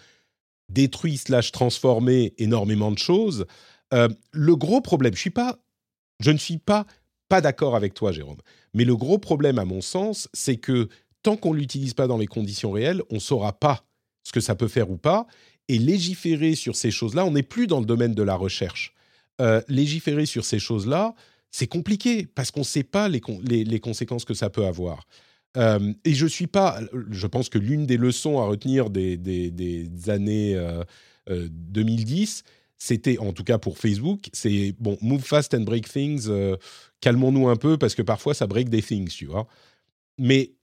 détruit 0.67 1.17
slash 1.17 1.51
transformé 1.51 2.33
énormément 2.39 2.91
de 2.91 2.97
choses. 2.97 3.45
Euh, 3.93 4.09
le 4.31 4.55
gros 4.55 4.81
problème, 4.81 5.13
je, 5.13 5.19
suis 5.19 5.29
pas, 5.29 5.59
je 6.21 6.31
ne 6.31 6.39
suis 6.39 6.57
pas 6.57 6.87
pas 7.29 7.39
d'accord 7.39 7.75
avec 7.75 7.93
toi 7.93 8.11
Jérôme, 8.11 8.41
mais 8.73 8.83
le 8.83 8.95
gros 8.95 9.19
problème 9.19 9.59
à 9.59 9.65
mon 9.65 9.81
sens, 9.81 10.27
c'est 10.33 10.57
que 10.57 10.89
tant 11.21 11.37
qu'on 11.37 11.53
ne 11.53 11.59
l'utilise 11.59 11.93
pas 11.93 12.07
dans 12.07 12.17
les 12.17 12.25
conditions 12.25 12.71
réelles, 12.71 13.03
on 13.11 13.15
ne 13.15 13.19
saura 13.19 13.53
pas 13.53 13.85
ce 14.23 14.31
que 14.31 14.41
ça 14.41 14.55
peut 14.55 14.67
faire 14.67 14.89
ou 14.89 14.97
pas, 14.97 15.27
et 15.67 15.77
légiférer 15.77 16.55
sur 16.55 16.75
ces 16.75 16.89
choses-là, 16.89 17.25
on 17.25 17.31
n'est 17.31 17.43
plus 17.43 17.67
dans 17.67 17.79
le 17.79 17.85
domaine 17.85 18.15
de 18.15 18.23
la 18.23 18.33
recherche. 18.33 18.95
Euh, 19.39 19.61
légiférer 19.67 20.25
sur 20.25 20.45
ces 20.45 20.59
choses-là, 20.59 21.13
c'est 21.53 21.67
compliqué 21.67 22.25
parce 22.25 22.49
qu'on 22.49 22.61
ne 22.61 22.65
sait 22.65 22.83
pas 22.83 23.07
les, 23.07 23.79
conséquences 23.79 24.25
que 24.25 24.33
ça 24.33 24.49
peut 24.49 24.65
avoir. 24.65 25.07
Euh, 25.55 25.93
et 26.03 26.15
je 26.15 26.25
suis 26.25 26.47
pas. 26.47 26.81
Je 27.11 27.27
pense 27.27 27.47
que 27.47 27.59
l'une 27.59 27.85
des 27.85 27.97
leçons 27.97 28.39
à 28.39 28.45
retenir 28.45 28.89
des, 28.89 29.87
années 30.07 30.59
2010, 31.27 32.43
euh, 32.43 32.49
c'était, 32.79 33.19
en 33.19 33.33
tout 33.33 33.43
cas 33.43 33.59
pour 33.59 33.77
Facebook, 33.77 34.29
c'est 34.33 34.73
bon, 34.79 34.97
move 35.01 35.21
fast 35.21 35.53
and 35.53 35.61
break 35.61 35.87
things. 35.87 36.27
Calmons-nous 37.01 37.47
un 37.47 37.55
peu 37.55 37.77
parce 37.77 37.93
que 37.93 38.01
parfois 38.01 38.33
ça 38.33 38.47
break 38.47 38.69
des 38.69 38.81
things, 38.81 39.09
tu 39.09 39.27
vois. 39.27 39.47
Mais 40.17 40.53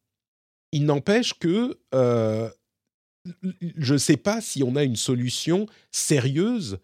il 0.73 0.87
n'empêche 0.87 1.35
que 1.35 1.79
je 1.93 3.93
ne 3.93 3.99
sais 3.99 4.17
pas 4.17 4.41
si 4.41 4.65
on 4.65 4.75
a 4.75 4.83
une 4.83 4.97
solution 4.97 5.67
sérieuse 5.93 6.79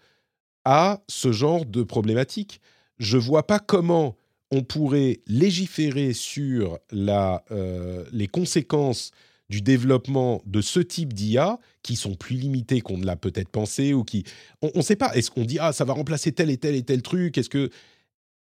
à 0.65 1.03
ce 1.09 1.33
genre 1.33 1.67
de 1.67 1.83
problématique. 1.83 2.61
Je 2.99 3.19
vois 3.19 3.47
pas 3.47 3.59
comment 3.59 4.17
on 4.51 4.63
pourrait 4.63 5.21
légiférer 5.27 6.13
sur 6.13 6.79
la, 6.91 7.45
euh, 7.51 8.05
les 8.13 8.29
conséquences 8.29 9.11
du 9.49 9.61
développement 9.61 10.43
de 10.47 10.61
ce 10.61 10.81
type 10.81 11.13
d'IA 11.13 11.59
qui 11.83 11.97
sont 11.97 12.15
plus 12.15 12.37
limitées 12.37 12.81
qu'on 12.81 12.99
ne 12.99 13.07
l'a 13.07 13.17
peut-être 13.17 13.49
pensé 13.49 13.93
ou 13.93 14.03
qui 14.03 14.25
on 14.63 14.71
ne 14.75 14.83
sait 14.83 14.97
pas. 14.97 15.15
Est-ce 15.15 15.31
qu'on 15.31 15.45
dit 15.45 15.59
ah 15.61 15.73
ça 15.73 15.85
va 15.85 15.93
remplacer 15.93 16.33
tel 16.33 16.51
et 16.51 16.57
tel 16.57 16.75
et 16.75 16.83
tel 16.83 17.03
truc? 17.03 17.39
Est-ce 17.39 17.49
que 17.49 17.71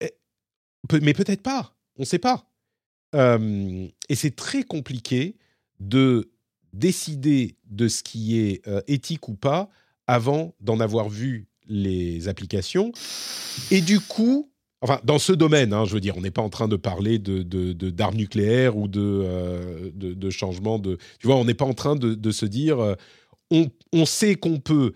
eh, 0.02 0.12
mais 1.02 1.14
peut-être 1.14 1.42
pas. 1.42 1.74
On 1.98 2.02
ne 2.02 2.06
sait 2.06 2.20
pas. 2.20 2.46
Et 3.14 4.16
c'est 4.16 4.36
très 4.36 4.64
compliqué 4.64 5.36
de 5.80 6.32
décider 6.74 7.56
de 7.66 7.88
ce 7.88 8.04
qui 8.04 8.40
est 8.40 8.68
euh, 8.68 8.82
éthique 8.88 9.28
ou 9.28 9.36
pas 9.36 9.70
avant 10.08 10.56
d'en 10.60 10.80
avoir 10.80 11.10
vu 11.10 11.48
les 11.70 12.28
applications. 12.28 12.92
Et 13.72 13.82
du 13.82 14.00
coup, 14.00 14.50
enfin, 14.82 15.00
dans 15.04 15.20
ce 15.20 15.32
domaine, 15.32 15.74
hein, 15.74 15.86
je 15.86 15.94
veux 15.94 16.02
dire, 16.02 16.18
on 16.18 16.22
n'est 16.22 16.32
pas 16.32 16.42
en 16.42 16.50
train 16.50 16.68
de 16.68 16.76
parler 16.76 17.20
de, 17.20 17.44
d'armes 17.90 18.16
nucléaires 18.16 18.78
ou 18.78 18.88
de, 18.88 19.02
euh, 19.02 19.92
de, 19.94 20.30
changement 20.30 20.80
de. 20.80 20.98
Tu 21.20 21.28
vois, 21.28 21.38
on 21.38 21.46
n'est 21.46 21.54
pas 21.54 21.66
en 21.66 21.74
train 21.74 21.96
de, 21.96 22.32
se 22.32 22.46
dire. 22.46 22.80
Euh, 22.80 22.96
on, 23.52 23.70
on, 23.94 24.06
sait 24.06 24.36
qu'on 24.36 24.60
peut 24.60 24.94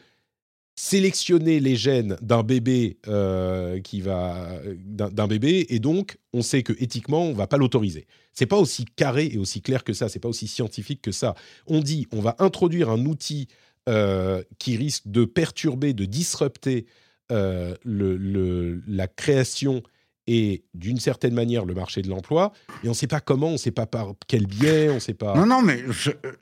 sélectionner 0.75 1.59
les 1.59 1.75
gènes 1.75 2.17
d'un 2.21 2.43
bébé 2.43 2.97
euh, 3.07 3.79
qui 3.79 4.01
va 4.01 4.49
d'un, 4.85 5.27
bébé 5.27 5.67
et 5.69 5.79
donc 5.79 6.17
on 6.33 6.41
sait 6.41 6.63
que 6.63 6.73
éthiquement 6.79 7.25
on 7.25 7.33
va 7.33 7.47
pas 7.47 7.57
l'autoriser. 7.57 8.07
C'est 8.33 8.47
pas 8.47 8.57
aussi 8.57 8.85
carré 8.95 9.29
et 9.31 9.37
aussi 9.37 9.61
clair 9.61 9.83
que 9.83 9.93
ça, 9.93 10.09
c'est 10.09 10.19
pas 10.19 10.29
aussi 10.29 10.47
scientifique 10.47 11.01
que 11.01 11.11
ça. 11.11 11.35
On 11.67 11.79
dit 11.79 12.07
on 12.11 12.21
va 12.21 12.35
introduire 12.39 12.89
un 12.89 13.05
outil 13.05 13.47
euh, 13.89 14.43
qui 14.59 14.77
risque 14.77 15.03
de 15.07 15.25
perturber, 15.25 15.93
de 15.93 16.05
disrupter 16.05 16.85
euh, 17.31 17.75
la 17.85 19.07
création 19.07 19.83
et 20.27 20.63
d'une 20.73 20.99
certaine 20.99 21.33
manière 21.33 21.65
le 21.65 21.73
marché 21.73 22.01
de 22.01 22.09
l'emploi. 22.09 22.53
Et 22.83 22.87
on 22.87 22.91
ne 22.91 22.95
sait 22.95 23.07
pas 23.07 23.19
comment, 23.19 23.49
on 23.49 23.53
ne 23.53 23.57
sait 23.57 23.71
pas 23.71 23.85
par 23.85 24.13
quel 24.27 24.45
biais, 24.45 24.89
on 24.89 24.95
ne 24.95 24.99
sait 24.99 25.13
pas. 25.13 25.35
Non, 25.35 25.45
non, 25.45 25.61
mais 25.61 25.83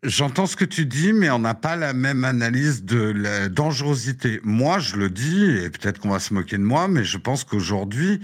j'entends 0.04 0.46
ce 0.46 0.56
que 0.56 0.66
tu 0.66 0.86
dis, 0.86 1.14
mais 1.14 1.30
on 1.30 1.40
n'a 1.40 1.56
pas 1.56 1.76
la 1.76 1.94
même 1.94 2.24
analyse 2.24 2.84
de 2.84 3.00
la 3.00 3.50
dangerosité. 3.50 4.40
Moi, 4.44 4.80
je 4.80 4.96
le 4.96 5.10
dis, 5.10 5.46
et 5.46 5.70
peut-être 5.70 6.00
qu'on 6.00 6.10
va 6.10 6.20
se 6.20 6.34
moquer 6.34 6.58
de 6.58 6.64
moi, 6.64 6.88
mais 6.88 7.04
je 7.04 7.18
pense 7.18 7.44
qu'aujourd'hui, 7.44 8.22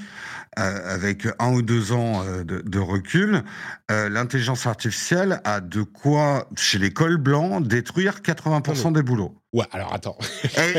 euh, 0.60 0.95
avec 0.95 1.28
un 1.38 1.53
ou 1.53 1.62
deux 1.62 1.91
ans 1.91 2.24
euh, 2.26 2.43
de, 2.43 2.80
recul, 2.80 3.43
euh, 3.91 4.10
l'intelligence 4.10 4.66
artificielle 4.66 5.39
a 5.43 5.60
de 5.62 5.84
quoi, 5.84 6.47
chez 6.58 6.80
les 6.80 6.91
cols 6.91 7.18
blancs, 7.18 7.68
détruire 7.68 8.22
80% 8.22 8.93
des 8.93 9.03
boulots. 9.03 9.36
Ouais, 9.53 9.66
alors 9.72 9.93
attends. 9.93 10.18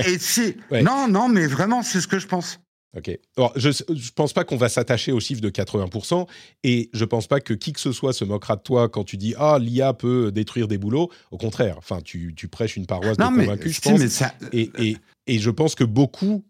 et, 0.06 0.18
si. 0.18 0.56
Non, 0.82 1.06
non, 1.08 1.28
mais 1.28 1.46
vraiment, 1.46 1.82
c'est 1.82 2.00
ce 2.00 2.08
que 2.08 2.18
je 2.18 2.26
pense. 2.26 2.60
Ok. 2.96 3.10
Alors, 3.36 3.52
je 3.56 3.68
ne 3.68 4.10
pense 4.14 4.32
pas 4.32 4.44
qu'on 4.44 4.56
va 4.56 4.68
s'attacher 4.68 5.12
au 5.12 5.20
chiffre 5.20 5.42
de 5.42 5.50
80%, 5.50 6.26
et 6.64 6.88
je 6.92 7.00
ne 7.00 7.04
pense 7.04 7.26
pas 7.26 7.40
que 7.40 7.52
qui 7.52 7.72
que 7.72 7.80
ce 7.80 7.92
soit 7.92 8.12
se 8.12 8.24
moquera 8.24 8.56
de 8.56 8.62
toi 8.62 8.88
quand 8.88 9.04
tu 9.04 9.16
dis 9.16 9.34
Ah, 9.38 9.58
l'IA 9.60 9.92
peut 9.92 10.32
détruire 10.32 10.68
des 10.68 10.78
boulots. 10.78 11.10
Au 11.30 11.36
contraire, 11.36 11.76
enfin, 11.78 12.00
tu, 12.00 12.34
tu 12.34 12.48
prêches 12.48 12.76
une 12.76 12.86
paroisse 12.86 13.16
de 13.16 13.22
convaincus, 13.22 13.76
je 13.76 13.80
pense. 13.80 14.06
ça... 14.06 14.34
et, 14.52 14.70
et, 14.78 14.96
et, 15.26 15.38
je 15.38 15.50
pense 15.50 15.74
que 15.74 15.84
beaucoup 15.84 16.44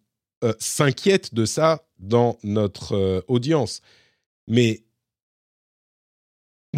euh, 0.44 0.52
s'inquiètent 0.60 1.34
de 1.34 1.44
ça 1.44 1.82
dans 1.98 2.38
notre 2.44 2.94
euh, 2.94 3.20
audience. 3.26 3.80
Mais 4.46 4.84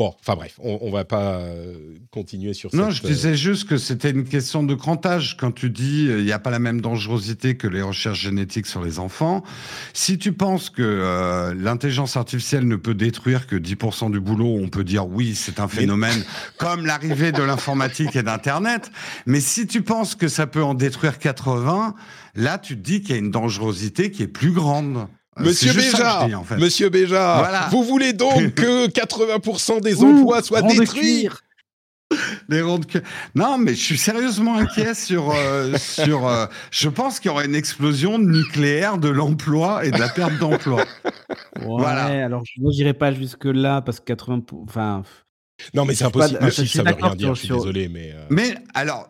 Bon, 0.00 0.14
enfin 0.18 0.34
bref, 0.34 0.54
on, 0.62 0.86
ne 0.86 0.90
va 0.90 1.04
pas 1.04 1.34
euh, 1.34 1.74
continuer 2.10 2.54
sur 2.54 2.70
ça. 2.70 2.76
Non, 2.78 2.88
je 2.88 3.02
disais 3.02 3.36
juste 3.36 3.68
que 3.68 3.76
c'était 3.76 4.08
une 4.08 4.24
question 4.24 4.62
de 4.62 4.74
crantage. 4.74 5.36
Quand 5.36 5.52
tu 5.52 5.68
dis 5.68 6.06
il 6.06 6.24
n'y 6.24 6.32
a 6.32 6.38
pas 6.38 6.48
la 6.48 6.58
même 6.58 6.80
dangerosité 6.80 7.58
que 7.58 7.66
les 7.66 7.82
recherches 7.82 8.22
génétiques 8.22 8.66
sur 8.66 8.82
les 8.82 8.98
enfants, 8.98 9.44
si 9.92 10.16
tu 10.16 10.32
penses 10.32 10.70
que 10.70 11.52
l'intelligence 11.54 12.16
artificielle 12.16 12.66
ne 12.66 12.76
peut 12.76 12.94
détruire 12.94 13.46
que 13.46 13.56
10% 13.56 14.10
du 14.10 14.20
boulot, 14.20 14.58
on 14.58 14.68
peut 14.68 14.84
dire 14.84 15.06
oui, 15.06 15.34
c'est 15.34 15.60
un 15.60 15.68
phénomène 15.68 16.24
comme 16.56 16.86
l'arrivée 16.86 17.32
de 17.32 17.42
l'informatique 17.42 18.16
et 18.16 18.22
d'Internet. 18.22 18.90
Mais 19.26 19.40
si 19.40 19.66
tu 19.66 19.82
penses 19.82 20.14
que 20.14 20.28
ça 20.28 20.46
peut 20.46 20.64
en 20.64 20.72
détruire 20.72 21.18
80, 21.18 21.94
Là, 22.34 22.58
tu 22.58 22.76
te 22.76 22.80
dis 22.80 23.00
qu'il 23.00 23.10
y 23.10 23.14
a 23.14 23.16
une 23.18 23.30
dangerosité 23.30 24.10
qui 24.10 24.22
est 24.22 24.28
plus 24.28 24.52
grande. 24.52 25.08
Euh, 25.40 25.44
Monsieur 25.44 25.72
Béja, 25.72 26.28
Monsieur 26.58 26.88
Béja, 26.88 27.68
vous 27.70 27.82
voulez 27.82 28.12
donc 28.12 28.54
que 28.54 28.88
80% 28.88 29.80
des 29.80 30.02
emplois 30.02 30.42
soient 30.42 30.62
détruits 30.62 31.28
les 32.48 32.62
rondes 32.62 32.86
Non, 33.34 33.58
mais 33.58 33.74
je 33.74 33.80
suis 33.80 33.98
sérieusement 33.98 34.56
inquiet 34.56 34.94
sur 34.94 35.30
euh, 35.30 35.76
sur. 35.78 36.26
Euh, 36.26 36.46
je 36.70 36.88
pense 36.88 37.20
qu'il 37.20 37.30
y 37.30 37.32
aura 37.32 37.44
une 37.44 37.54
explosion 37.54 38.18
nucléaire 38.18 38.98
de 38.98 39.08
l'emploi 39.08 39.84
et 39.84 39.90
de 39.90 39.98
la 39.98 40.08
perte 40.08 40.36
d'emploi. 40.38 40.84
voilà. 41.60 42.24
Alors 42.24 42.42
je 42.44 42.60
n'irai 42.60 42.94
pas 42.94 43.12
jusque 43.12 43.44
là 43.44 43.80
parce 43.80 44.00
que 44.00 44.04
80. 44.04 44.42
Enfin. 44.64 45.02
Non, 45.74 45.84
mais 45.84 45.94
c'est 45.94 46.04
impossible. 46.04 46.38
Pas, 46.38 46.50
ça 46.50 46.82
veut 46.82 46.94
rien 46.94 47.14
dire. 47.14 47.34
Je 47.34 47.40
suis 47.40 47.48
désolé, 47.54 47.88
mais. 47.88 48.12
Euh, 48.14 48.26
mais 48.30 48.54
alors, 48.74 49.08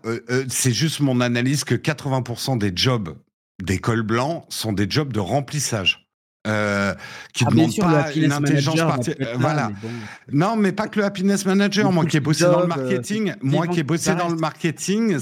c'est 0.49 0.73
juste 0.73 1.01
mon 1.01 1.21
analyse 1.21 1.65
que 1.65 1.77
80% 1.77 2.59
des 2.59 2.73
jobs 2.75 3.15
des 3.63 3.79
cols 3.79 4.03
blancs 4.03 4.45
sont 4.49 4.73
des 4.73 4.87
jobs 4.89 5.13
de 5.13 5.21
remplissage. 5.21 6.00
Euh, 6.47 6.95
qui 7.35 7.45
Ah, 7.47 7.55
ne 7.55 7.69
sûr, 7.69 7.87
le 7.87 7.93
pas 7.93 8.13
une 8.15 8.33
intelligence 8.33 8.81
particulière. 8.81 9.39
Voilà. 9.39 9.69
mais 9.69 9.75
bon. 9.83 9.95
Non, 10.33 10.57
mais 10.57 10.73
pas 10.73 10.89
que 10.89 10.99
le 10.99 11.05
happiness 11.05 11.45
manager. 11.45 11.87
Le 11.87 11.95
Moi 11.95 12.07
qui 12.07 12.17
ai 12.17 12.21
bossé 12.21 12.45
dans 12.45 12.61
le 12.61 12.65
euh, 12.65 12.67
marketing, 12.67 13.35
moi 13.43 13.67
qui 13.67 13.81
ai 13.81 13.83
bossé 13.83 14.15
dans 14.15 14.29
le 14.29 14.37
marketing, 14.37 15.19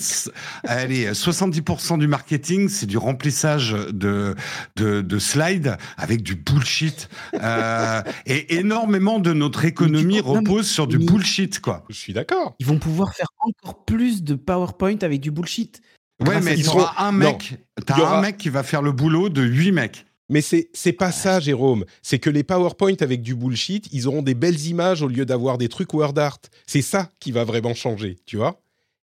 allez, 0.64 1.10
70% 1.10 1.98
du 1.98 2.06
marketing, 2.06 2.68
c'est 2.68 2.86
du 2.86 2.98
remplissage 2.98 3.72
de, 3.90 4.36
de, 4.76 5.00
de 5.00 5.18
slides 5.18 5.76
avec 5.96 6.22
du 6.22 6.36
bullshit. 6.36 7.08
Euh, 7.34 8.02
et 8.26 8.56
énormément 8.56 9.18
de 9.18 9.32
notre 9.32 9.64
économie 9.64 10.18
non, 10.18 10.34
repose 10.34 10.68
sur 10.68 10.86
du 10.86 10.98
bullshit, 10.98 11.58
quoi. 11.60 11.84
Je 11.88 11.96
suis 11.96 12.12
d'accord. 12.12 12.54
Ils 12.60 12.66
vont 12.66 12.78
pouvoir 12.78 13.12
faire 13.14 13.28
encore 13.40 13.84
plus 13.84 14.22
de 14.22 14.34
PowerPoint 14.34 14.98
avec 15.02 15.20
du 15.20 15.32
bullshit. 15.32 15.80
Ouais, 16.20 16.30
Grâce 16.30 16.44
mais 16.44 16.56
tu 16.56 16.68
un 16.96 17.12
mec, 17.12 17.58
t'as 17.86 17.94
Il 17.96 18.00
y 18.00 18.02
aura- 18.02 18.18
un 18.18 18.22
mec 18.22 18.36
qui 18.38 18.48
va 18.48 18.62
faire 18.64 18.82
le 18.82 18.90
boulot 18.90 19.28
de 19.28 19.42
8 19.42 19.72
mecs. 19.72 20.04
Mais 20.28 20.42
c'est 20.42 20.68
c'est 20.74 20.92
pas 20.92 21.12
ça, 21.12 21.40
Jérôme. 21.40 21.84
C'est 22.02 22.18
que 22.18 22.30
les 22.30 22.42
PowerPoint 22.42 22.96
avec 23.00 23.22
du 23.22 23.34
bullshit, 23.34 23.88
ils 23.92 24.06
auront 24.06 24.22
des 24.22 24.34
belles 24.34 24.66
images 24.66 25.02
au 25.02 25.08
lieu 25.08 25.24
d'avoir 25.24 25.58
des 25.58 25.68
trucs 25.68 25.92
word 25.94 26.18
art. 26.18 26.38
C'est 26.66 26.82
ça 26.82 27.10
qui 27.18 27.32
va 27.32 27.44
vraiment 27.44 27.74
changer, 27.74 28.16
tu 28.26 28.36
vois. 28.36 28.60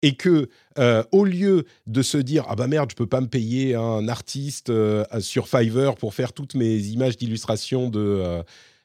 Et 0.03 0.15
que 0.17 0.49
euh, 0.79 1.05
au 1.13 1.25
lieu 1.25 1.67
de 1.87 2.01
se 2.01 2.17
dire 2.17 2.47
ah 2.49 2.57
bah 2.57 2.67
merde, 2.67 2.91
je 2.91 2.97
peux 2.97 3.07
pas 3.07 3.21
me 3.21 3.27
payer 3.27 3.75
un 3.75 4.09
artiste 4.09 4.71
euh, 4.71 5.05
sur 5.21 5.47
Fiverr 5.47 5.97
pour 5.97 6.15
faire 6.15 6.33
toutes 6.33 6.55
mes 6.55 6.79
images 6.79 7.19
d'illustration 7.19 7.91
de, 7.91 8.01
euh, 8.01 8.43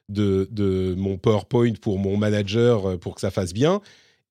de 0.10 0.49
de 0.52 0.94
mon 0.98 1.18
PowerPoint 1.18 1.74
pour 1.82 1.99
mon 1.99 2.18
manager 2.18 2.99
pour 2.99 3.16
que 3.16 3.22
ça 3.22 3.32
fasse 3.32 3.53
bien, 3.53 3.80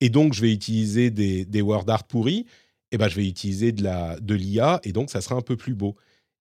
et 0.03 0.11
donc 0.11 0.35
je 0.35 0.43
vais 0.43 0.53
utiliser 0.53 1.11
des, 1.11 1.47
des 1.47 1.63
word 1.63 1.85
art 1.89 2.05
pourris, 2.05 2.45
et 2.93 2.99
ben 2.99 3.09
je 3.09 3.17
vais 3.17 3.27
utiliser 3.27 3.73
de 3.73 3.83
la 3.83 4.21
de 4.21 4.35
l'IA 4.35 4.81
et 4.85 4.93
donc 4.93 5.09
ça 5.09 5.23
sera 5.23 5.37
un 5.37 5.41
peu 5.41 5.57
plus 5.57 5.75
beau. 5.75 5.97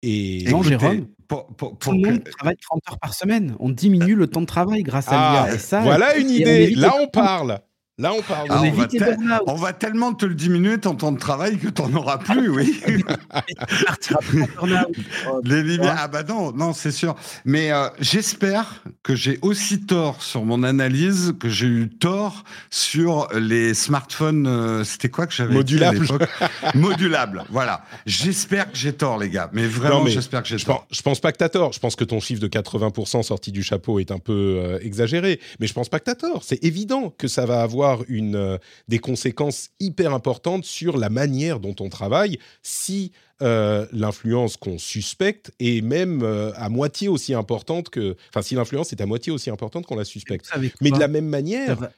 Et 0.02 0.44
Non, 0.48 0.60
Écoutez, 0.62 0.78
Jérôme, 0.78 1.06
pour- 1.26 1.46
pour- 1.46 1.78
Tout 1.78 1.92
le 1.92 2.02
que- 2.02 2.08
monde 2.10 2.24
travaille 2.24 2.56
30 2.56 2.80
heures 2.88 2.98
par 2.98 3.14
semaine. 3.14 3.56
On 3.58 3.70
diminue 3.70 4.14
le 4.14 4.26
temps 4.26 4.42
de 4.42 4.46
travail 4.46 4.82
grâce 4.82 5.08
à 5.08 5.12
Ah, 5.46 5.48
l'IA. 5.50 5.80
Voilà 5.82 6.16
une 6.16 6.30
idée. 6.30 6.70
Là, 6.74 6.94
on 7.00 7.08
parle. 7.08 7.58
Là, 7.98 8.12
on 8.12 8.20
parle. 8.20 8.46
Ah, 8.50 8.60
On 8.62 8.70
va. 8.72 8.86
On 9.46 9.54
va 9.54 9.72
tellement 9.72 10.12
te 10.12 10.26
le 10.26 10.34
diminuer 10.34 10.78
ton 10.78 10.94
temps 10.94 11.12
de 11.12 11.18
travail 11.18 11.56
que 11.58 11.68
t'en 11.68 11.90
auras 11.94 12.18
plus, 12.18 12.50
oui. 12.50 12.78
Les 15.44 15.62
lumières. 15.62 15.94
vois. 15.94 15.96
Ah 15.98 16.08
bah 16.08 16.22
non, 16.22 16.52
non, 16.52 16.72
c'est 16.74 16.92
sûr. 16.92 17.16
Mais 17.46 17.72
euh, 17.72 17.88
j'espère 18.00 18.82
que 19.02 19.14
j'ai 19.14 19.38
aussi 19.40 19.80
tort 19.80 20.22
sur 20.22 20.44
mon 20.44 20.62
analyse 20.62 21.34
que 21.40 21.48
j'ai 21.48 21.66
eu 21.66 21.88
tort 21.88 22.44
sur 22.70 23.28
les 23.34 23.72
smartphones. 23.72 24.46
euh, 24.46 24.84
C'était 24.84 25.08
quoi 25.08 25.26
que 25.26 25.32
j'avais 25.32 25.64
dit 25.64 25.82
à 25.82 25.92
Modulables. 25.92 26.02
l'époque 26.02 26.28
Modulables. 26.74 27.44
Voilà. 27.50 27.82
J'espère 28.04 28.70
que 28.70 28.76
j'ai 28.76 28.92
tort, 28.92 29.18
les 29.18 29.30
gars. 29.30 29.48
Mais 29.54 29.66
vraiment, 29.66 30.06
j'espère 30.06 30.42
que 30.42 30.48
j'ai 30.48 30.56
pense, 30.56 30.64
tort. 30.64 30.86
je 30.90 31.00
pense 31.02 31.20
pas 31.20 31.32
que 31.32 31.38
t'as 31.38 31.48
tort. 31.48 31.72
Je 31.72 31.80
pense 31.80 31.96
que 31.96 32.04
ton 32.04 32.20
chiffre 32.20 32.40
de 32.42 32.48
80% 32.48 33.22
sorti 33.22 33.52
du 33.52 33.62
chapeau 33.62 33.98
est 34.00 34.10
un 34.10 34.18
peu 34.18 34.58
euh, 34.62 34.78
exagéré. 34.82 35.40
Mais 35.60 35.66
je 35.66 35.72
pense 35.72 35.88
pas 35.88 35.98
que 35.98 36.04
t'as 36.04 36.14
tort. 36.14 36.42
C'est 36.44 36.62
évident 36.62 37.14
que 37.16 37.26
ça 37.28 37.46
va 37.46 37.62
avoir 37.62 37.85
une, 38.08 38.36
euh, 38.36 38.58
des 38.88 38.98
conséquences 38.98 39.70
hyper 39.80 40.12
importantes 40.12 40.64
sur 40.64 40.96
la 40.96 41.10
manière 41.10 41.60
dont 41.60 41.74
on 41.80 41.88
travaille 41.88 42.38
si 42.62 43.12
euh, 43.42 43.86
l'influence 43.92 44.56
qu'on 44.56 44.78
suspecte 44.78 45.52
est 45.60 45.82
même 45.82 46.22
euh, 46.22 46.52
à 46.56 46.68
moitié 46.68 47.08
aussi 47.08 47.34
importante 47.34 47.90
que. 47.90 48.16
Enfin, 48.30 48.42
si 48.42 48.54
l'influence 48.54 48.92
est 48.92 49.00
à 49.00 49.06
moitié 49.06 49.32
aussi 49.32 49.50
importante 49.50 49.86
qu'on 49.86 49.96
la 49.96 50.04
suspecte. 50.04 50.48
Mais 50.80 50.90
de 50.90 50.98
la 50.98 51.08
même 51.08 51.28
manière, 51.28 51.90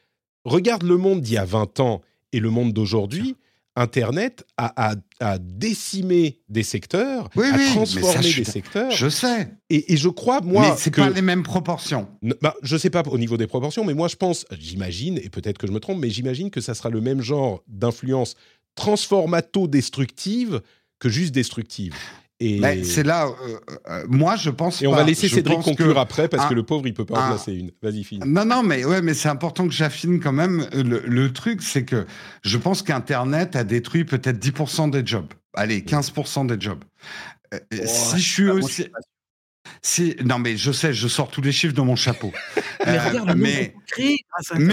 regarde 0.45 0.83
le 0.83 0.97
monde 0.97 1.21
d'il 1.21 1.35
y 1.35 1.39
a 1.39 1.45
20 1.45 1.81
ans 1.81 2.03
et 2.33 2.41
le 2.41 2.51
monde 2.51 2.73
d'aujourd'hui. 2.73 3.37
Internet 3.81 4.45
a, 4.57 4.91
a- 4.91 4.97
a 5.21 5.39
décimé 5.39 6.39
des 6.49 6.63
secteurs, 6.63 7.29
Oui, 7.37 7.47
a 7.47 7.51
oui, 7.51 7.57
mais 7.59 7.67
ça, 7.67 7.73
transformé 7.75 8.33
des 8.33 8.45
secteurs. 8.45 8.91
Je 8.91 9.09
sais. 9.09 9.51
Et, 9.71 9.93
et 9.93 9.97
je 9.97 10.09
crois, 10.09 10.41
moi, 10.41 10.71
mais 10.71 10.75
c'est 10.77 10.91
pas 10.95 11.11
les 11.11 11.23
mêmes 11.23 11.43
proportions. 11.43 12.09
Ne- 12.23 12.35
bah, 12.43 12.55
je 12.63 12.77
sais 12.77 12.91
pas 12.91 13.03
au 13.09 13.19
niveau 13.19 13.37
des 13.37 13.47
proportions, 13.47 13.85
mais 13.85 13.95
moi 13.95 14.09
je 14.09 14.17
pense, 14.17 14.47
j'imagine, 14.59 15.19
et 15.19 15.29
peut-être 15.31 15.59
que 15.59 15.67
je 15.67 15.73
me 15.73 15.81
trompe, 15.81 15.99
mais 15.99 16.11
j'imagine 16.11 16.51
que 16.51 16.61
ça 16.61 16.75
sera 16.75 16.91
le 16.91 17.01
même 17.01 17.21
genre 17.23 17.63
d'influence 17.67 18.35
transformato-destructive 18.75 20.61
que 20.99 21.09
juste 21.09 21.33
destructive. 21.33 21.95
Et, 22.41 22.61
Mais 22.61 22.85
c'est 22.85 23.03
là. 23.03 23.27
euh, 23.27 23.59
euh, 23.89 24.05
moi, 24.09 24.37
je 24.37 24.51
pense. 24.51 24.81
et 24.81 24.87
on 24.87 24.93
pas. 24.93 24.99
va 24.99 25.03
laisser 25.05 25.27
Je 25.27 25.35
Cédric 25.37 25.59
conclure 25.61 25.95
que- 25.95 25.99
après 25.99 26.29
parce 26.29 26.45
un- 26.45 26.49
que 26.49 26.55
le 26.55 26.63
pauvre 26.63 26.87
il 26.87 26.95
peut 26.95 27.05
pas 27.05 27.21
en 27.25 27.29
placer 27.31 27.53
une. 27.53 27.73
Vas-y, 27.83 28.05
fine. 28.05 28.23
Non, 28.27 28.45
non, 28.45 28.63
mais 28.63 28.85
ouais, 28.85 29.03
mais 29.03 29.15
c'est 29.15 29.29
important 29.29 29.67
que 29.67 29.73
j'affine 29.75 30.21
quand 30.21 30.31
même. 30.33 30.67
Le, 30.73 31.01
le 31.05 31.33
truc, 31.33 31.63
c'est 31.63 31.85
que 31.85 32.07
je 32.43 32.57
pense 32.57 32.83
qu'Internet 32.83 33.57
a 33.57 33.65
détruit 33.65 34.05
peut-être 34.05 34.39
10% 34.39 34.89
des 34.89 35.05
jobs. 35.05 35.27
Allez, 35.55 35.83
15% 35.83 36.47
des 36.47 36.61
jobs. 36.61 36.85
Euh, 37.55 37.59
Oh, 37.73 37.77
si 37.87 38.19
je 38.21 38.29
suis 38.33 38.45
moi, 38.45 38.61
je 38.61 38.65
aussi, 38.65 38.87
non, 40.25 40.39
mais 40.39 40.57
je 40.57 40.73
sais, 40.73 40.93
je 40.93 41.09
sors 41.09 41.31
tous 41.31 41.41
les 41.41 41.53
chiffres 41.53 41.75
de 41.75 41.81
mon 41.81 41.97
chapeau. 41.97 42.33
Mais 42.87 42.97
Euh, 42.97 43.09
regarde 43.09 43.35
mais. 43.37 43.75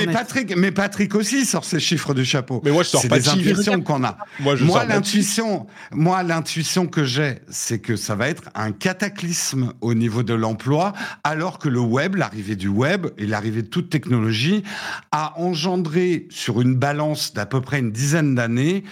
Patrick, 0.08 0.56
mais 0.56 0.72
Patrick 0.72 1.16
aussi 1.16 1.46
sort 1.46 1.66
ses 1.66 1.80
chiffres 1.80 2.14
du 2.14 2.24
chapeau. 2.24 2.62
Mais 2.64 2.72
moi 2.72 2.84
je 2.84 2.90
sors 2.90 3.02
C'est 3.02 3.08
pas 3.08 3.18
des 3.18 3.24
de 3.24 3.30
chiffres. 3.30 3.50
intuitions 3.52 3.82
qu'on 3.82 4.04
a. 4.04 4.18
Moi 4.40 4.56
Moi, 4.62 4.86
l'intuition, 4.86 5.68
moi, 5.92 6.24
l'intuition 6.24 6.88
que 6.88 7.04
j'ai, 7.04 7.40
c'est 7.50 7.80
que 7.80 7.96
ça 7.96 8.16
va 8.16 8.28
être 8.30 8.44
un 8.54 8.72
cataclysme 8.72 9.74
au 9.82 9.94
niveau 9.94 10.24
de 10.24 10.34
l'emploi, 10.34 10.94
alors 11.24 11.58
que 11.60 11.70
le 11.70 11.80
web, 11.80 12.16
l'arrivée 12.16 12.56
du 12.56 12.68
web 12.68 13.08
et 13.18 13.26
l'arrivée 13.26 13.64
de 13.64 13.68
toute 13.68 13.90
technologie 13.90 14.64
a 15.12 15.40
engendré 15.40 16.28
sur 16.30 16.62
une 16.62 16.76
balance 16.76 17.34
d'à 17.34 17.46
peu 17.46 17.62
près 17.62 17.80
une 17.80 17.92
dizaine 17.92 18.36
d'années 18.36 18.84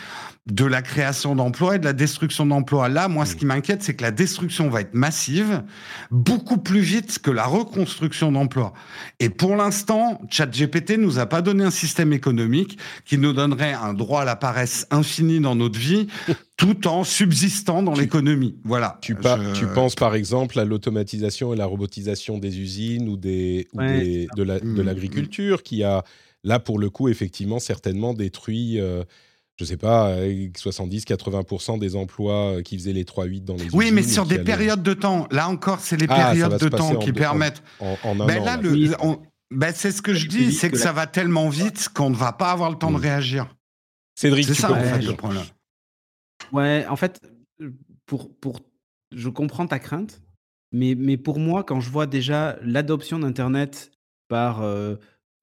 de 0.52 0.66
la 0.66 0.82
création 0.82 1.36
d'emplois 1.36 1.78
et 1.78 1.80
de 1.80 1.86
la 1.86 1.94
destruction 1.94 2.46
d'emplois. 2.46 2.90
Là, 2.90 3.08
moi, 3.08 3.26
ce 3.26 3.34
qui 3.38 3.46
m'inquiète, 3.46 3.82
c'est 3.82 3.94
que 3.94 4.02
la 4.02 4.12
destruction 4.12 4.70
va 4.70 4.82
être 4.82 4.94
massive, 4.94 5.64
beaucoup 6.12 6.58
plus 6.58 6.82
vite 6.82 7.20
que 7.20 7.32
la 7.32 7.46
reconstruction 7.46 8.30
d'emplois. 8.30 8.74
Et 9.22 9.30
pour 9.30 9.56
l'instant, 9.56 10.20
ChatGPT 10.30 10.98
nous 10.98 11.18
a 11.18 11.28
pas 11.28 11.42
donné 11.42 11.64
un 11.64 11.72
système 11.72 12.12
économique 12.12 12.78
qui 13.06 13.18
nous 13.18 13.32
donnerait 13.32 13.72
un 13.72 13.94
droit 13.94 14.24
à 14.24 14.26
la 14.26 14.36
paresse 14.36 14.86
infini 14.92 15.40
dans 15.40 15.56
notre 15.56 15.80
vie, 15.80 16.08
tout 16.58 16.88
en 16.90 17.06
subsistant 17.06 17.82
dans 17.82 17.94
l'économie. 17.94 18.58
Voilà. 18.66 18.98
Tu, 19.02 19.16
pa- 19.16 19.40
Je- 19.42 19.60
tu 19.62 19.66
penses 19.68 19.96
par 19.96 20.14
exemple 20.14 20.60
à 20.60 20.66
l'automatisation 20.66 21.54
et 21.54 21.56
la 21.58 21.66
robotisation 21.66 22.38
des 22.38 22.60
usines 22.60 23.08
ou, 23.08 23.16
des, 23.16 23.68
ou 23.72 23.80
Ouais, 23.80 24.02
des- 24.04 24.28
de 24.36 24.44
la- 24.44 24.60
de 24.60 24.66
Mm, 24.66 24.82
l'agriculture 24.82 25.64
qui 25.64 25.86
a, 25.86 26.04
là 26.44 26.60
pour 26.60 26.80
le 26.80 26.90
coup, 26.90 27.08
effectivement, 27.08 27.60
certainement 27.60 28.14
détruit, 28.14 28.78
euh, 28.82 29.06
je 29.64 29.70
sais 29.70 29.78
pas, 29.78 30.10
euh, 30.10 30.48
70-80% 30.56 31.78
des 31.80 31.96
emplois 31.96 32.58
euh, 32.58 32.62
qui 32.62 32.78
faisaient 32.78 32.94
les 32.94 33.04
3-8 33.06 33.44
dans 33.46 33.56
les 33.56 33.66
usines. 33.66 33.78
Oui, 33.80 33.92
mais 33.92 34.04
sur 34.04 34.26
des 34.26 34.36
allaient 34.36 34.44
périodes 34.44 34.84
de 34.84 34.94
temps. 34.94 35.28
Là 35.32 35.48
encore, 35.50 35.80
c'est 35.80 35.98
les 35.98 36.08
Ah, 36.10 36.32
périodes 36.32 36.58
de 36.60 36.70
temps 36.70 36.96
qui 36.98 37.08
deux- 37.08 37.20
permettent. 37.20 37.64
En, 37.80 37.98
en 38.04 38.20
un 38.20 38.26
Ben 38.26 38.42
an, 38.42 38.46
là, 38.46 38.56
là. 38.58 38.62
le- 38.62 38.72
Oui. 38.72 38.92
on- 39.00 39.20
ben 39.52 39.72
c'est 39.76 39.92
ce 39.92 40.02
que 40.02 40.14
je 40.14 40.28
dis, 40.28 40.52
c'est 40.52 40.70
que 40.70 40.74
que 40.76 40.80
ça 40.82 40.92
va 40.92 41.08
tellement 41.08 41.48
vite 41.50 41.90
qu'on 41.94 42.10
ne 42.10 42.16
va 42.16 42.32
pas 42.34 42.52
avoir 42.52 42.70
le 42.72 42.78
temps 42.78 42.92
de 42.92 42.98
Mm. 42.98 43.02
réagir. 43.02 43.56
Cédric, 44.16 44.46
C'est 44.48 44.54
tu 44.54 44.62
ça, 44.62 44.68
peux 44.68 44.74
en 44.74 44.84
fait, 44.84 45.00
le 45.02 45.16
problème. 45.16 45.44
Ouais, 46.52 46.86
en 46.90 46.96
fait, 46.96 47.22
euh, 47.62 47.72
pour, 48.06 48.34
pour, 48.36 48.60
je 49.16 49.30
comprends 49.30 49.66
ta 49.68 49.80
crainte, 49.80 50.22
mais, 50.72 50.96
mais 50.96 51.18
pour 51.18 51.40
moi, 51.40 51.64
quand 51.64 51.80
je 51.80 51.90
vois 51.90 52.06
déjà 52.08 52.58
l'adoption 52.64 53.20
d'Internet 53.20 53.92
par 54.28 54.62
euh, 54.62 54.96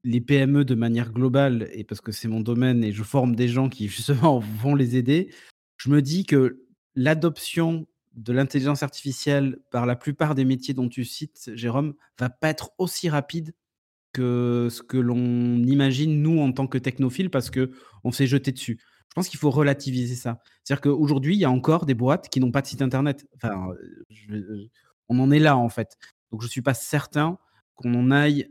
les 0.04 0.20
PME 0.20 0.64
de 0.64 0.74
manière 0.74 1.12
globale, 1.12 1.68
et 1.72 1.84
parce 1.84 2.00
que 2.00 2.12
c'est 2.12 2.28
mon 2.28 2.40
domaine 2.40 2.82
et 2.84 2.92
je 2.92 3.02
forme 3.02 3.36
des 3.36 3.48
gens 3.48 3.68
qui 3.68 3.88
justement 3.88 4.38
vont 4.60 4.74
les 4.74 4.96
aider, 4.96 5.32
je 5.76 5.90
me 5.90 6.02
dis 6.02 6.24
que 6.24 6.64
l'adoption 6.94 7.86
de 8.14 8.32
l'intelligence 8.32 8.82
artificielle 8.82 9.58
par 9.70 9.86
la 9.86 9.96
plupart 9.96 10.34
des 10.34 10.44
métiers 10.44 10.74
dont 10.74 10.88
tu 10.88 11.04
cites, 11.04 11.50
Jérôme, 11.54 11.94
va 12.18 12.28
pas 12.28 12.48
être 12.48 12.70
aussi 12.78 13.08
rapide 13.08 13.54
que 14.12 14.68
ce 14.70 14.82
que 14.82 14.96
l'on 14.96 15.62
imagine 15.64 16.20
nous 16.20 16.40
en 16.40 16.52
tant 16.52 16.66
que 16.66 16.78
technophiles 16.78 17.30
parce 17.30 17.50
que 17.50 17.70
on 18.02 18.10
s'est 18.10 18.26
jeté 18.26 18.50
dessus. 18.52 18.80
Je 19.08 19.14
pense 19.14 19.28
qu'il 19.28 19.38
faut 19.38 19.50
relativiser 19.50 20.14
ça. 20.14 20.40
C'est-à-dire 20.62 20.82
qu'aujourd'hui, 20.82 21.34
il 21.36 21.40
y 21.40 21.44
a 21.44 21.50
encore 21.50 21.86
des 21.86 21.94
boîtes 21.94 22.28
qui 22.28 22.40
n'ont 22.40 22.52
pas 22.52 22.62
de 22.62 22.66
site 22.66 22.82
internet. 22.82 23.26
Enfin, 23.36 23.70
euh, 23.70 24.04
euh, 24.30 24.68
on 25.08 25.18
en 25.20 25.30
est 25.30 25.38
là 25.38 25.56
en 25.56 25.68
fait. 25.68 25.96
Donc 26.30 26.42
je 26.42 26.48
suis 26.48 26.62
pas 26.62 26.74
certain 26.74 27.38
qu'on 27.74 27.94
en 27.94 28.10
aille 28.10 28.48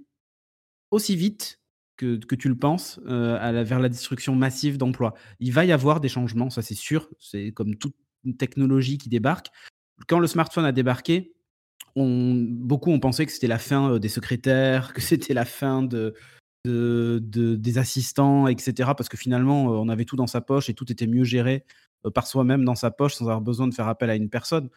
aussi 0.92 1.16
vite 1.16 1.60
que, 1.98 2.16
tu 2.36 2.48
le 2.48 2.58
penses 2.58 3.00
euh, 3.08 3.64
vers 3.64 3.80
la 3.80 3.90
destruction 3.90 4.34
massive 4.36 4.78
d'emplois. 4.78 5.14
Il 5.40 5.52
va 5.52 5.66
y 5.66 5.72
avoir 5.72 6.00
des 6.00 6.08
changements, 6.10 6.50
ça 6.50 6.62
c'est 6.62 6.76
sûr. 6.76 7.10
C'est 7.20 7.52
comme 7.52 7.76
toute 7.76 7.96
technologie 8.38 8.98
qui 8.98 9.10
débarque. 9.10 9.48
Quand 10.08 10.20
le 10.20 10.28
smartphone 10.28 10.66
a 10.66 10.72
débarqué, 10.72 11.34
on, 11.96 12.34
beaucoup 12.36 12.92
ont 12.92 13.00
pensé 13.00 13.26
que 13.26 13.32
c'était 13.32 13.48
la 13.48 13.60
fin 13.60 13.92
euh, 13.94 14.00
des 14.00 14.10
secrétaires, 14.10 14.94
que 14.94 15.02
c'était 15.02 15.34
la 15.34 15.46
fin 15.46 15.84
de, 15.84 16.14
de- 16.66 17.20
de- 17.22 17.56
des 17.56 17.78
assistants, 17.78 18.48
etc. 18.48 18.92
Parce 18.96 19.10
que 19.10 19.18
finalement, 19.18 19.74
euh, 19.74 19.78
on 19.78 19.90
avait 19.90 20.06
tout 20.06 20.16
dans 20.16 20.28
sa 20.28 20.42
poche 20.42 20.70
et 20.70 20.74
tout 20.74 20.90
était 20.92 21.08
mieux 21.08 21.26
géré 21.26 21.66
par 22.14 22.28
soi-même 22.28 22.64
dans 22.64 22.76
sa 22.76 22.92
poche 22.92 23.16
sans 23.16 23.26
avoir 23.26 23.42
besoin 23.42 23.68
de 23.68 23.74
faire 23.74 23.90
appel 23.90 24.10
à 24.10 24.16
une 24.16 24.30
personne. 24.30 24.70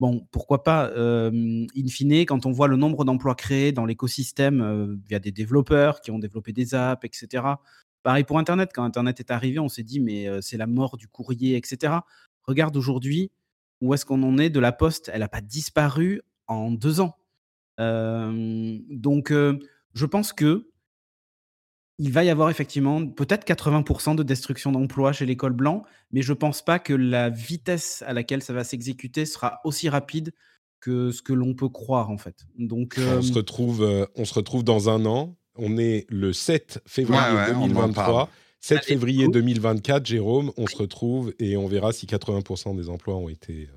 Bon, 0.00 0.26
pourquoi 0.30 0.64
pas, 0.64 0.92
in 0.96 1.88
fine, 1.88 2.26
quand 2.26 2.46
on 2.46 2.52
voit 2.52 2.68
le 2.68 2.76
nombre 2.76 3.04
d'emplois 3.04 3.34
créés 3.34 3.72
dans 3.72 3.86
l'écosystème 3.86 5.00
via 5.08 5.18
des 5.18 5.30
développeurs 5.30 6.00
qui 6.00 6.10
ont 6.10 6.18
développé 6.18 6.52
des 6.52 6.74
apps, 6.74 7.04
etc. 7.04 7.44
Pareil 8.02 8.24
pour 8.24 8.38
Internet, 8.38 8.70
quand 8.74 8.82
Internet 8.84 9.20
est 9.20 9.30
arrivé, 9.30 9.58
on 9.60 9.68
s'est 9.68 9.84
dit, 9.84 10.00
mais 10.00 10.26
c'est 10.42 10.56
la 10.56 10.66
mort 10.66 10.96
du 10.96 11.06
courrier, 11.06 11.56
etc. 11.56 11.94
Regarde 12.42 12.76
aujourd'hui 12.76 13.30
où 13.80 13.94
est-ce 13.94 14.04
qu'on 14.04 14.22
en 14.22 14.36
est 14.38 14.50
de 14.50 14.60
la 14.60 14.72
poste, 14.72 15.10
elle 15.12 15.20
n'a 15.20 15.28
pas 15.28 15.40
disparu 15.40 16.22
en 16.48 16.70
deux 16.72 17.00
ans. 17.00 17.16
donc, 17.78 19.30
je 19.30 20.06
pense 20.06 20.32
que 20.32 20.68
il 21.98 22.12
va 22.12 22.24
y 22.24 22.30
avoir 22.30 22.50
effectivement 22.50 23.06
peut-être 23.06 23.46
80% 23.46 24.16
de 24.16 24.22
destruction 24.22 24.72
d'emplois 24.72 25.12
chez 25.12 25.26
l'école 25.26 25.52
blanc, 25.52 25.84
mais 26.10 26.22
je 26.22 26.32
pense 26.32 26.64
pas 26.64 26.78
que 26.78 26.92
la 26.92 27.30
vitesse 27.30 28.02
à 28.06 28.12
laquelle 28.12 28.42
ça 28.42 28.52
va 28.52 28.64
s'exécuter 28.64 29.26
sera 29.26 29.60
aussi 29.64 29.88
rapide 29.88 30.32
que 30.80 31.12
ce 31.12 31.22
que 31.22 31.32
l'on 31.32 31.54
peut 31.54 31.68
croire 31.68 32.10
en 32.10 32.18
fait. 32.18 32.46
Donc 32.58 32.96
on 32.98 33.22
se 33.22 33.32
retrouve 33.32 34.08
on 34.16 34.24
se 34.24 34.34
retrouve 34.34 34.64
dans 34.64 34.88
un 34.88 35.06
an, 35.06 35.36
on 35.56 35.78
est 35.78 36.06
le 36.08 36.32
7 36.32 36.82
février 36.86 37.20
2023. 37.48 38.28
7 38.60 38.82
février 38.82 39.28
2024, 39.28 40.06
Jérôme, 40.06 40.50
on 40.56 40.66
se 40.66 40.76
retrouve 40.76 41.34
et 41.38 41.54
on 41.58 41.66
verra 41.66 41.92
si 41.92 42.06
80% 42.06 42.74
des 42.74 42.88
emplois 42.88 43.14
ont 43.14 43.28
été. 43.28 43.68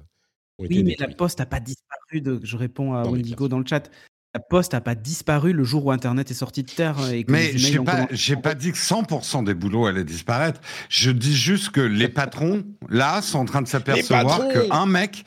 Ont 0.58 0.66
oui, 0.66 0.82
mais 0.82 0.96
la 0.98 1.10
poste 1.10 1.40
n'a 1.40 1.46
pas 1.46 1.60
disparu. 1.60 2.22
De... 2.22 2.40
Je 2.42 2.56
réponds 2.56 2.94
à 2.94 3.04
Wendigo 3.04 3.50
dans 3.50 3.60
le 3.60 3.66
chat. 3.66 3.92
La 4.38 4.44
poste 4.44 4.74
n'a 4.74 4.82
pas 4.82 4.94
disparu 4.94 5.52
le 5.52 5.64
jour 5.64 5.88
où 5.88 5.92
Internet 5.92 6.30
est 6.30 6.36
sorti 6.36 6.62
de 6.62 6.70
terre. 6.70 6.96
Et 7.12 7.26
mais 7.28 7.58
je 7.58 7.80
n'ai 7.80 7.84
pas, 7.84 8.06
pas 8.44 8.54
dit 8.54 8.72
que 8.72 8.78
100% 8.78 9.44
des 9.44 9.56
boulots 9.56 9.88
allaient 9.88 10.04
disparaître. 10.04 10.62
Je 10.90 11.10
dis 11.10 11.36
juste 11.36 11.72
que 11.72 11.82
les 11.82 12.08
patrons, 12.08 12.64
là, 12.88 13.24
sont 13.24 13.40
en 13.40 13.46
train 13.46 13.64
de 13.64 13.68
s'apercevoir 13.68 14.48
qu'un 14.50 14.86
mec, 14.86 15.26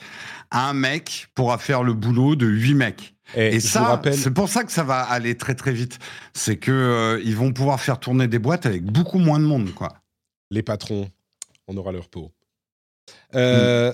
un 0.53 0.75
mec 0.75 1.27
pourra 1.35 1.59
faire 1.59 1.83
le 1.83 1.93
boulot 1.93 2.37
de 2.37 2.47
8 2.47 2.75
mecs. 2.75 3.17
Et, 3.35 3.59
ça, 3.59 4.01
c'est 4.13 4.33
pour 4.33 4.49
ça 4.49 4.63
que 4.63 4.71
ça 4.71 4.85
va 4.85 5.01
aller 5.01 5.37
très 5.37 5.57
très 5.57 5.73
vite. 5.73 5.99
C'est 6.33 6.57
que 6.57 6.71
euh, 6.71 7.21
ils 7.25 7.35
vont 7.35 7.53
pouvoir 7.53 7.81
faire 7.81 7.99
tourner 7.99 8.29
des 8.29 8.39
boîtes 8.39 8.65
avec 8.65 8.85
beaucoup 8.85 9.19
moins 9.19 9.41
de 9.41 9.45
monde, 9.45 9.75
quoi. 9.75 9.95
Les 10.53 10.63
patrons, 10.63 11.11
on 11.67 11.77
aura 11.77 11.91
leur 11.91 12.09
peau. 12.09 12.31
Euh, 13.35 13.93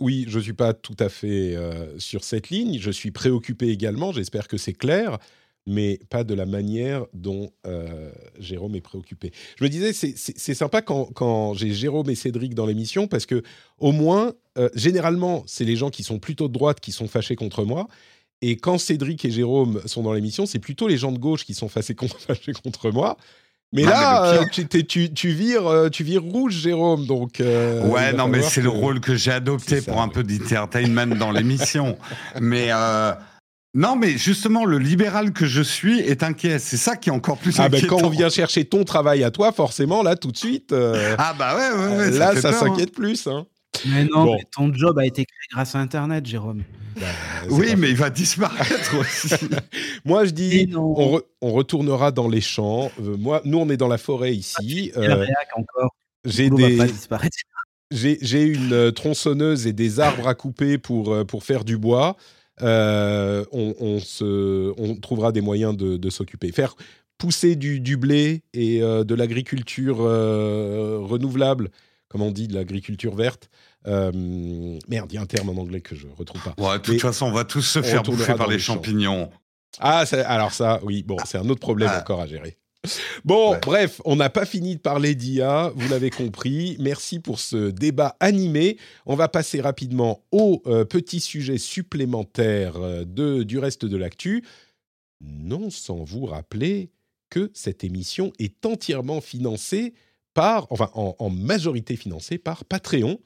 oui, 0.00 0.24
je 0.28 0.38
suis 0.38 0.52
pas 0.52 0.74
tout 0.74 0.96
à 0.98 1.08
fait 1.08 1.56
euh, 1.56 1.98
sur 1.98 2.24
cette 2.24 2.50
ligne. 2.50 2.78
Je 2.80 2.90
suis 2.90 3.10
préoccupé 3.10 3.68
également. 3.68 4.12
J'espère 4.12 4.48
que 4.48 4.56
c'est 4.56 4.74
clair 4.74 5.18
mais 5.66 5.98
pas 6.10 6.24
de 6.24 6.34
la 6.34 6.46
manière 6.46 7.06
dont 7.12 7.50
euh, 7.66 8.10
Jérôme 8.38 8.74
est 8.74 8.80
préoccupé. 8.80 9.32
Je 9.58 9.64
me 9.64 9.68
disais, 9.68 9.92
c'est 9.92 10.54
sympa 10.54 10.82
quand, 10.82 11.06
quand 11.14 11.54
j'ai 11.54 11.72
Jérôme 11.72 12.10
et 12.10 12.14
Cédric 12.14 12.54
dans 12.54 12.66
l'émission, 12.66 13.06
parce 13.06 13.26
que 13.26 13.42
au 13.78 13.92
moins, 13.92 14.34
euh, 14.58 14.68
généralement, 14.74 15.42
c'est 15.46 15.64
les 15.64 15.76
gens 15.76 15.90
qui 15.90 16.02
sont 16.02 16.18
plutôt 16.18 16.48
de 16.48 16.52
droite 16.52 16.80
qui 16.80 16.92
sont 16.92 17.08
fâchés 17.08 17.36
contre 17.36 17.64
moi. 17.64 17.88
Et 18.42 18.56
quand 18.56 18.76
Cédric 18.76 19.24
et 19.24 19.30
Jérôme 19.30 19.80
sont 19.86 20.02
dans 20.02 20.12
l'émission, 20.12 20.44
c'est 20.44 20.58
plutôt 20.58 20.86
les 20.86 20.98
gens 20.98 21.12
de 21.12 21.18
gauche 21.18 21.46
qui 21.46 21.54
sont 21.54 21.68
fâchés 21.68 21.94
contre 22.62 22.90
moi. 22.90 23.16
Mais 23.74 23.82
là, 23.82 24.24
euh, 24.24 24.44
tu, 24.50 24.66
tu, 24.66 25.12
tu, 25.12 25.28
vires, 25.28 25.90
tu 25.92 26.04
vires 26.04 26.22
rouge, 26.22 26.54
Jérôme. 26.54 27.06
Donc, 27.06 27.40
ouais, 27.40 28.12
non, 28.14 28.28
mais 28.28 28.40
c'est 28.40 28.62
le 28.62 28.70
rôle 28.70 29.00
que 29.00 29.14
j'ai 29.14 29.32
adopté 29.32 29.82
pour 29.82 30.00
un 30.00 30.08
peu 30.08 30.22
d'entertainment 30.22 31.14
dans 31.16 31.30
l'émission. 31.32 31.98
mais 32.40 32.70
non, 33.76 33.96
mais 33.96 34.16
justement, 34.16 34.64
le 34.64 34.78
libéral 34.78 35.32
que 35.32 35.46
je 35.46 35.60
suis 35.60 35.98
est 35.98 36.22
inquiet. 36.22 36.60
C'est 36.60 36.76
ça 36.76 36.96
qui 36.96 37.08
est 37.08 37.12
encore 37.12 37.38
plus 37.38 37.58
ah 37.58 37.68
ben, 37.68 37.78
inquiétant. 37.78 37.98
quand 37.98 38.06
on 38.06 38.08
vient 38.08 38.28
chercher 38.28 38.64
ton 38.64 38.84
travail 38.84 39.24
à 39.24 39.32
toi, 39.32 39.50
forcément, 39.50 40.04
là, 40.04 40.14
tout 40.14 40.30
de 40.30 40.36
suite. 40.36 40.72
Euh, 40.72 41.16
ah 41.18 41.34
bah 41.36 41.56
ouais, 41.56 41.76
ouais, 41.76 41.96
ouais 41.96 42.10
Là, 42.12 42.40
ça, 42.40 42.50
hein. 42.50 42.52
s'inquiète 42.52 42.92
plus. 42.92 43.26
Hein. 43.26 43.46
Mais 43.86 44.04
non, 44.04 44.36
ton 44.52 44.72
job 44.72 44.98
a 44.98 45.06
été 45.06 45.24
créé 45.24 45.46
grâce 45.52 45.74
à 45.74 45.80
Internet, 45.80 46.26
Jérôme. 46.26 46.62
Bah, 47.00 47.06
oui, 47.50 47.74
mais 47.76 47.90
il 47.90 47.96
va 47.96 48.10
disparaître 48.10 48.96
aussi. 48.98 49.34
moi, 50.04 50.24
je 50.24 50.30
dis, 50.30 50.72
on, 50.76 51.20
retournera 51.42 52.12
dans 52.12 52.28
les 52.28 52.40
champs. 52.40 52.90
Euh, 53.00 53.16
moi, 53.16 53.42
nous, 53.44 53.58
on 53.58 53.68
est 53.68 53.76
dans 53.76 53.88
la 53.88 53.98
forêt 53.98 54.34
ici. 54.34 54.92
Ah, 54.94 55.00
euh, 55.00 55.26
encore. 55.56 55.94
J'ai 56.24 56.50
des. 56.50 56.78
J'ai 57.90 58.42
une 58.42 58.90
tronçonneuse 58.92 59.66
et 59.68 59.72
des 59.72 60.00
arbres 60.00 60.26
à 60.26 60.34
couper 60.34 60.78
pour, 60.78 61.24
pour 61.26 61.44
faire 61.44 61.64
du 61.64 61.78
bois. 61.78 62.16
Euh, 62.62 63.44
on, 63.52 63.98
se, 63.98 64.72
on, 64.78 64.94
trouvera 64.96 65.32
des 65.32 65.40
moyens 65.40 65.76
de, 65.76 66.10
s'occuper. 66.10 66.52
Faire 66.52 66.74
pousser 67.18 67.56
du, 67.56 67.96
blé 67.96 68.42
et 68.52 68.82
euh, 68.82 69.04
de 69.04 69.14
l'agriculture 69.14 69.98
euh, 70.00 70.98
renouvelable, 71.00 71.70
comme 72.08 72.22
on 72.22 72.30
dit, 72.30 72.48
de 72.48 72.54
l'agriculture 72.54 73.14
verte. 73.14 73.50
Merde, 73.84 75.12
il 75.12 75.14
y 75.14 75.18
a 75.18 75.20
un 75.20 75.26
terme 75.26 75.50
en 75.50 75.60
anglais 75.60 75.80
que 75.80 75.94
je 75.94 76.06
retrouve 76.16 76.42
pas. 76.42 76.78
de 76.78 76.82
toute 76.82 77.00
façon, 77.00 77.26
on 77.26 77.32
va 77.32 77.44
tous 77.44 77.62
se 77.62 77.82
faire 77.82 78.02
bouffer 78.02 78.34
par 78.34 78.48
les, 78.48 78.58
champignons. 78.58 79.30
Ah, 79.80 80.04
alors 80.26 80.52
ça, 80.52 80.80
oui, 80.82 81.02
bon, 81.02 81.16
c'est 81.24 81.38
un 81.38 81.48
autre 81.48 81.60
problème 81.60 81.90
ah. 81.92 82.00
encore 82.00 82.20
à 82.20 82.26
gérer. 82.26 82.58
Bon, 83.24 83.58
bref, 83.62 84.00
on 84.04 84.16
n'a 84.16 84.30
pas 84.30 84.44
fini 84.44 84.76
de 84.76 84.80
parler 84.80 85.14
d'IA, 85.14 85.72
vous 85.74 85.88
l'avez 85.88 86.10
compris. 86.10 86.76
Merci 86.78 87.18
pour 87.18 87.40
ce 87.40 87.70
débat 87.70 88.16
animé. 88.20 88.76
On 89.06 89.16
va 89.16 89.28
passer 89.28 89.60
rapidement 89.60 90.22
au 90.32 90.62
euh, 90.66 90.84
petit 90.84 91.20
sujet 91.20 91.58
supplémentaire 91.58 92.76
euh, 92.76 93.04
de, 93.04 93.42
du 93.42 93.58
reste 93.58 93.84
de 93.86 93.96
l'actu. 93.96 94.44
Non 95.20 95.70
sans 95.70 96.04
vous 96.04 96.26
rappeler 96.26 96.90
que 97.30 97.50
cette 97.54 97.84
émission 97.84 98.32
est 98.38 98.66
entièrement 98.66 99.20
financée 99.20 99.94
par, 100.34 100.66
enfin 100.70 100.90
en, 100.94 101.30
majorité 101.30 101.96
financée 101.96 102.38
par 102.38 102.64
Patreon 102.64 103.18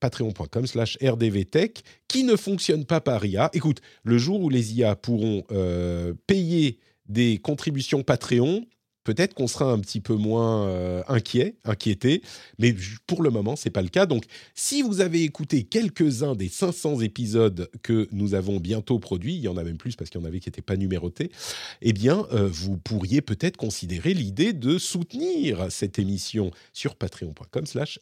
patreon.com 0.00 0.66
slash 0.66 0.98
rdvtech, 1.02 1.82
qui 2.08 2.24
ne 2.24 2.36
fonctionne 2.36 2.84
pas 2.84 3.00
par 3.00 3.24
IA. 3.24 3.48
Écoute, 3.54 3.80
le 4.02 4.18
jour 4.18 4.40
où 4.42 4.50
les 4.50 4.74
IA 4.74 4.96
pourront 4.96 5.44
euh, 5.50 6.12
payer 6.26 6.78
des 7.06 7.38
contributions 7.38 8.02
Patreon, 8.02 8.66
peut-être 9.04 9.34
qu'on 9.34 9.46
sera 9.46 9.70
un 9.70 9.78
petit 9.78 10.00
peu 10.00 10.14
moins 10.14 10.66
euh, 10.66 11.02
inquiet, 11.08 11.56
inquiété, 11.64 12.22
mais 12.58 12.74
pour 13.06 13.22
le 13.22 13.30
moment, 13.30 13.54
c'est 13.56 13.70
pas 13.70 13.82
le 13.82 13.88
cas. 13.88 14.06
Donc, 14.06 14.24
si 14.54 14.82
vous 14.82 15.00
avez 15.00 15.22
écouté 15.22 15.62
quelques-uns 15.64 16.34
des 16.34 16.48
500 16.48 17.00
épisodes 17.00 17.70
que 17.82 18.08
nous 18.12 18.34
avons 18.34 18.58
bientôt 18.58 18.98
produits, 18.98 19.34
il 19.34 19.42
y 19.42 19.48
en 19.48 19.56
a 19.56 19.62
même 19.62 19.76
plus 19.76 19.94
parce 19.94 20.10
qu'il 20.10 20.20
y 20.20 20.24
en 20.24 20.26
avait 20.26 20.40
qui 20.40 20.48
n'étaient 20.48 20.62
pas 20.62 20.76
numérotés, 20.76 21.30
eh 21.82 21.92
bien, 21.92 22.26
euh, 22.32 22.48
vous 22.50 22.76
pourriez 22.78 23.20
peut-être 23.20 23.56
considérer 23.56 24.14
l'idée 24.14 24.52
de 24.52 24.78
soutenir 24.78 25.70
cette 25.70 25.98
émission 25.98 26.50
sur 26.72 26.96
patreon.com/slash 26.96 28.00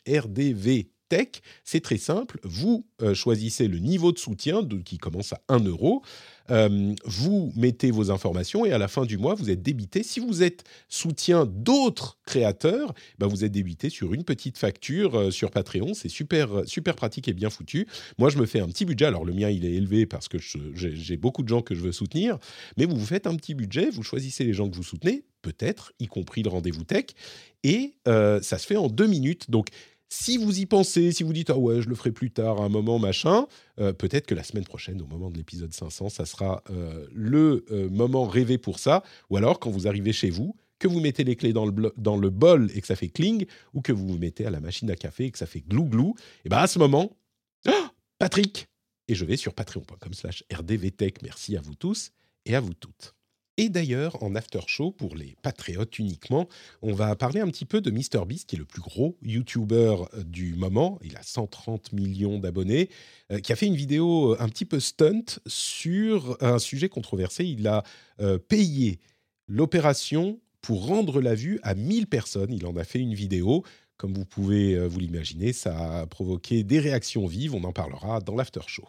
c'est 1.65 1.81
très 1.81 1.99
simple. 1.99 2.39
Vous 2.43 2.87
euh, 3.03 3.15
choisissez 3.15 3.69
le 3.69 3.79
niveau 3.79 4.13
de 4.13 4.19
soutien 4.19 4.67
qui 4.85 4.99
commence 4.99 5.33
à 5.33 5.41
1 5.49 5.61
euro. 5.61 6.03
Euh, 6.51 6.95
vous 7.05 7.53
mettez 7.57 7.91
vos 7.91 8.11
informations 8.11 8.67
et 8.67 8.73
à 8.73 8.79
la 8.79 8.89
fin 8.89 9.05
du 9.05 9.17
mois, 9.17 9.35
vous 9.35 9.51
êtes 9.51 9.63
débité. 9.63 10.03
Si 10.03 10.21
vous 10.21 10.43
êtes 10.43 10.65
soutien 10.89 11.47
d'autres 11.47 12.19
créateurs, 12.27 12.95
ben 13.19 13.27
vous 13.27 13.45
êtes 13.45 13.53
débité 13.53 13.91
sur 13.91 14.13
une 14.13 14.25
petite 14.25 14.59
facture 14.59 15.17
euh, 15.17 15.31
sur 15.31 15.51
Patreon. 15.51 15.95
C'est 15.95 16.09
super, 16.09 16.63
super 16.67 16.95
pratique 16.95 17.29
et 17.29 17.33
bien 17.33 17.51
foutu. 17.51 17.87
Moi, 18.19 18.31
je 18.31 18.39
me 18.39 18.47
fais 18.47 18.61
un 18.61 18.69
petit 18.69 18.85
budget. 18.85 19.07
Alors, 19.07 19.25
le 19.25 19.33
mien, 19.33 19.51
il 19.51 19.65
est 19.65 19.73
élevé 19.73 20.07
parce 20.07 20.29
que 20.29 20.39
j'ai 20.39 21.17
beaucoup 21.17 21.43
de 21.43 21.49
gens 21.49 21.63
que 21.63 21.75
je 21.75 21.81
veux 21.81 21.93
soutenir. 21.93 22.39
Mais 22.77 22.87
vous 22.87 22.97
vous 22.97 23.07
faites 23.07 23.27
un 23.27 23.37
petit 23.37 23.55
budget, 23.55 23.91
vous 23.91 24.03
choisissez 24.03 24.45
les 24.45 24.53
gens 24.53 24.69
que 24.69 24.77
vous 24.77 24.83
soutenez, 24.83 25.25
peut-être, 25.43 25.93
y 26.01 26.07
compris 26.07 26.43
le 26.43 26.51
rendez-vous 26.51 26.85
tech. 26.85 27.07
Et 27.65 27.95
ça 28.07 28.59
se 28.59 28.67
fait 28.67 28.77
en 28.77 28.89
deux 28.89 29.07
minutes. 29.07 29.51
Donc, 29.51 29.69
si 30.13 30.37
vous 30.37 30.61
y 30.61 30.67
pensez, 30.67 31.11
si 31.11 31.23
vous 31.23 31.33
dites 31.33 31.49
ah 31.49 31.57
ouais, 31.57 31.81
je 31.81 31.89
le 31.89 31.95
ferai 31.95 32.13
plus 32.13 32.31
tard, 32.31 32.61
à 32.61 32.65
un 32.65 32.69
moment 32.69 32.99
machin, 32.99 33.47
euh, 33.81 33.95
peut-être 33.95 34.27
que 34.27 34.35
la 34.35 34.45
semaine 34.45 34.65
prochaine, 34.65 35.01
au 35.01 35.07
moment 35.07 35.31
de 35.31 35.39
l'épisode 35.39 35.73
500, 35.73 36.11
ça 36.11 36.27
sera 36.27 36.63
euh, 36.69 37.07
le 37.15 37.65
euh, 37.71 37.89
moment 37.89 38.27
rêvé 38.27 38.59
pour 38.59 38.79
ça. 38.79 39.03
Ou 39.31 39.39
alors, 39.39 39.59
quand 39.59 39.71
vous 39.71 39.89
arrivez 39.89 40.13
chez 40.13 40.29
vous, 40.29 40.55
que 40.79 40.87
vous 40.87 41.01
mettez 41.01 41.25
les 41.25 41.35
clés 41.35 41.55
dans 41.55 41.65
le, 41.65 42.31
bol 42.31 42.71
et 42.75 42.83
que 42.83 42.87
ça 42.87 42.95
fait 42.95 43.09
cling, 43.09 43.47
ou 43.73 43.81
que 43.81 43.93
vous 43.93 44.07
vous 44.07 44.19
mettez 44.19 44.45
à 44.45 44.51
la 44.51 44.61
machine 44.61 44.91
à 44.91 44.97
café 44.97 45.25
et 45.25 45.31
que 45.31 45.39
ça 45.39 45.47
fait 45.47 45.63
glou 45.63 45.87
glou, 45.87 46.15
et 46.45 46.51
bien 46.51 46.59
à 46.59 46.67
ce 46.67 46.79
moment, 46.79 47.17
ah, 47.67 47.91
Patrick 48.19 48.67
Et 49.09 49.15
je 49.15 49.25
vais 49.25 49.39
sur 49.39 49.55
patreon.com/slash 49.55 50.45
rdvtech. 50.53 51.23
Merci 51.23 51.57
à 51.57 51.63
vous 51.63 51.75
tous 51.75 52.11
et 52.45 52.55
à 52.55 52.61
vous 52.61 52.75
toutes. 52.75 53.15
Et 53.59 53.69
d'ailleurs, 53.69 54.23
en 54.23 54.35
after 54.35 54.61
show, 54.67 54.93
pour 54.93 55.15
les 55.15 55.37
patriotes 55.43 55.99
uniquement, 55.99 56.49
on 56.81 56.95
va 56.95 57.15
parler 57.17 57.41
un 57.41 57.49
petit 57.49 57.67
peu 57.67 57.83
de 57.83 57.91
MrBeast, 57.91 58.49
qui 58.49 58.57
est 58.57 58.59
le 58.59 58.65
plus 58.65 58.81
gros 58.81 59.19
YouTuber 59.23 59.97
euh, 60.15 60.25
du 60.25 60.55
moment. 60.55 60.99
Il 61.03 61.17
a 61.17 61.23
130 61.23 61.93
millions 61.93 62.39
d'abonnés, 62.39 62.89
euh, 63.31 63.41
qui 63.41 63.53
a 63.53 63.57
fait 63.57 63.67
une 63.67 63.77
vidéo 63.77 64.33
euh, 64.33 64.37
un 64.41 64.49
petit 64.49 64.65
peu 64.65 64.81
stunt 64.81 65.39
sur 65.47 66.39
un 66.41 66.59
sujet 66.59 66.89
controversé. 66.89 67.45
Il 67.45 67.67
a 67.69 67.83
payé 68.49 69.01
l'opération 69.49 70.41
pour 70.61 70.87
rendre 70.87 71.21
la 71.21 71.35
vue 71.35 71.59
à 71.63 71.75
1000 71.75 72.07
personnes. 72.07 72.53
Il 72.53 72.67
en 72.67 72.77
a 72.77 72.85
fait 72.85 73.01
une 73.01 73.15
vidéo. 73.15 73.65
Comme 73.97 74.15
vous 74.15 74.25
pouvez 74.25 74.79
vous 74.87 75.01
l'imaginer, 75.01 75.53
ça 75.53 76.01
a 76.01 76.07
provoqué 76.07 76.63
des 76.63 76.79
réactions 76.79 77.27
vives. 77.27 77.55
On 77.55 77.65
en 77.65 77.73
parlera 77.73 78.21
dans 78.21 78.37
l'after 78.37 78.61
show. 78.67 78.89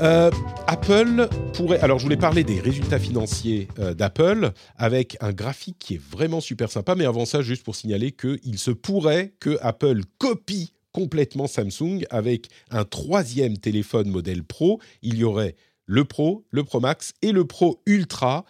Euh, 0.00 0.30
Apple 0.68 1.28
pourrait. 1.54 1.80
Alors, 1.80 1.98
je 1.98 2.04
voulais 2.04 2.16
parler 2.16 2.44
des 2.44 2.60
résultats 2.60 3.00
financiers 3.00 3.66
euh, 3.80 3.94
d'Apple 3.94 4.52
avec 4.76 5.16
un 5.20 5.32
graphique 5.32 5.76
qui 5.80 5.94
est 5.94 6.00
vraiment 6.00 6.40
super 6.40 6.70
sympa. 6.70 6.94
Mais 6.94 7.04
avant 7.04 7.26
ça, 7.26 7.42
juste 7.42 7.64
pour 7.64 7.74
signaler 7.74 8.12
qu'il 8.12 8.58
se 8.58 8.70
pourrait 8.70 9.32
que 9.40 9.58
Apple 9.60 10.02
copie 10.18 10.72
complètement 10.92 11.48
Samsung 11.48 12.04
avec 12.10 12.48
un 12.70 12.84
troisième 12.84 13.58
téléphone 13.58 14.08
modèle 14.08 14.44
Pro. 14.44 14.80
Il 15.02 15.16
y 15.16 15.24
aurait 15.24 15.56
le 15.86 16.04
Pro, 16.04 16.44
le 16.50 16.62
Pro 16.62 16.78
Max 16.78 17.14
et 17.22 17.32
le 17.32 17.44
Pro 17.44 17.82
Ultra, 17.86 18.44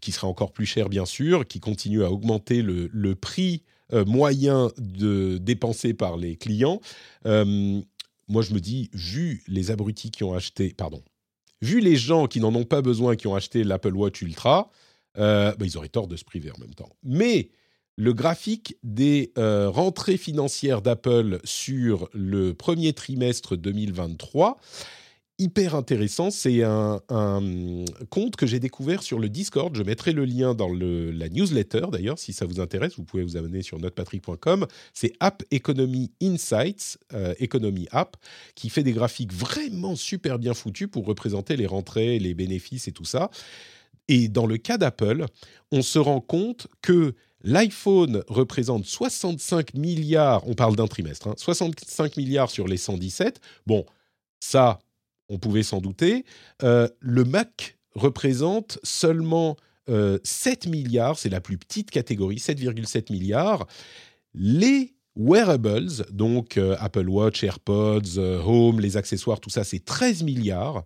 qui 0.00 0.10
serait 0.10 0.26
encore 0.26 0.52
plus 0.52 0.66
cher, 0.66 0.88
bien 0.88 1.06
sûr, 1.06 1.46
qui 1.46 1.60
continue 1.60 2.02
à 2.02 2.10
augmenter 2.10 2.62
le, 2.62 3.14
prix 3.14 3.62
euh, 3.92 4.04
moyen 4.04 4.70
de 4.78 5.38
dépenser 5.38 5.94
par 5.94 6.16
les 6.16 6.36
clients. 6.36 6.80
Moi, 8.28 8.42
je 8.42 8.52
me 8.52 8.60
dis, 8.60 8.90
vu 8.92 9.42
les 9.48 9.70
abrutis 9.70 10.10
qui 10.10 10.24
ont 10.24 10.34
acheté, 10.34 10.74
pardon, 10.76 11.02
vu 11.62 11.80
les 11.80 11.96
gens 11.96 12.26
qui 12.26 12.40
n'en 12.40 12.54
ont 12.54 12.64
pas 12.64 12.82
besoin, 12.82 13.16
qui 13.16 13.26
ont 13.26 13.34
acheté 13.34 13.64
l'Apple 13.64 13.94
Watch 13.94 14.22
Ultra, 14.22 14.70
euh, 15.18 15.54
bah, 15.58 15.66
ils 15.66 15.76
auraient 15.76 15.88
tort 15.88 16.06
de 16.08 16.16
se 16.16 16.24
priver 16.24 16.50
en 16.50 16.58
même 16.58 16.74
temps. 16.74 16.90
Mais 17.02 17.50
le 17.96 18.12
graphique 18.12 18.76
des 18.84 19.32
euh, 19.38 19.68
rentrées 19.68 20.16
financières 20.16 20.82
d'Apple 20.82 21.40
sur 21.42 22.08
le 22.12 22.54
premier 22.54 22.92
trimestre 22.92 23.56
2023, 23.56 24.58
hyper 25.38 25.74
intéressant. 25.74 26.30
C'est 26.30 26.62
un, 26.62 27.00
compte 28.10 28.36
que 28.36 28.46
j'ai 28.46 28.60
découvert 28.60 29.02
sur 29.02 29.18
le 29.18 29.28
Discord. 29.28 29.74
Je 29.76 29.82
mettrai 29.82 30.12
le 30.12 30.24
lien 30.24 30.54
dans 30.54 30.68
le, 30.68 31.10
la 31.10 31.28
newsletter 31.28 31.86
d'ailleurs, 31.92 32.18
si 32.18 32.32
ça 32.32 32.46
vous 32.46 32.60
intéresse. 32.60 32.96
Vous 32.96 33.04
pouvez 33.04 33.22
vous 33.22 33.36
abonner 33.36 33.62
sur 33.62 33.78
notrepatrick.com. 33.78 34.66
C'est 34.92 35.12
App 35.20 35.42
Economy 35.50 36.10
Insights, 36.22 36.98
euh, 37.14 37.34
Economy 37.40 37.86
App, 37.90 38.16
qui 38.54 38.68
fait 38.68 38.82
des 38.82 38.92
graphiques 38.92 39.32
vraiment 39.32 39.96
super 39.96 40.38
bien 40.38 40.54
foutus 40.54 40.88
pour 40.90 41.06
représenter 41.06 41.56
les 41.56 41.66
rentrées, 41.66 42.18
les 42.18 42.34
bénéfices 42.34 42.88
et 42.88 42.92
tout 42.92 43.04
ça. 43.04 43.30
Et 44.08 44.28
dans 44.28 44.46
le 44.46 44.56
cas 44.56 44.78
d'Apple, 44.78 45.26
on 45.70 45.82
se 45.82 45.98
rend 45.98 46.20
compte 46.20 46.66
que 46.82 47.14
l'iPhone 47.42 48.24
représente 48.26 48.86
65 48.86 49.74
milliards, 49.74 50.46
on 50.48 50.54
parle 50.54 50.76
d'un 50.76 50.86
trimestre, 50.88 51.28
hein, 51.28 51.34
65 51.36 52.16
milliards 52.16 52.50
sur 52.50 52.66
les 52.66 52.78
117. 52.78 53.40
Bon, 53.66 53.84
ça, 54.40 54.78
on 55.28 55.38
pouvait 55.38 55.62
s'en 55.62 55.80
douter. 55.80 56.24
Euh, 56.62 56.88
le 57.00 57.24
Mac 57.24 57.78
représente 57.94 58.78
seulement 58.82 59.56
euh, 59.88 60.18
7 60.22 60.66
milliards, 60.66 61.18
c'est 61.18 61.28
la 61.28 61.40
plus 61.40 61.56
petite 61.56 61.90
catégorie, 61.90 62.36
7,7 62.36 63.12
milliards. 63.12 63.66
Les 64.34 64.94
wearables, 65.16 66.06
donc 66.10 66.58
euh, 66.58 66.76
Apple 66.78 67.08
Watch, 67.08 67.42
AirPods, 67.42 68.18
euh, 68.18 68.40
Home, 68.42 68.80
les 68.80 68.96
accessoires, 68.96 69.40
tout 69.40 69.50
ça, 69.50 69.64
c'est 69.64 69.84
13 69.84 70.22
milliards. 70.22 70.84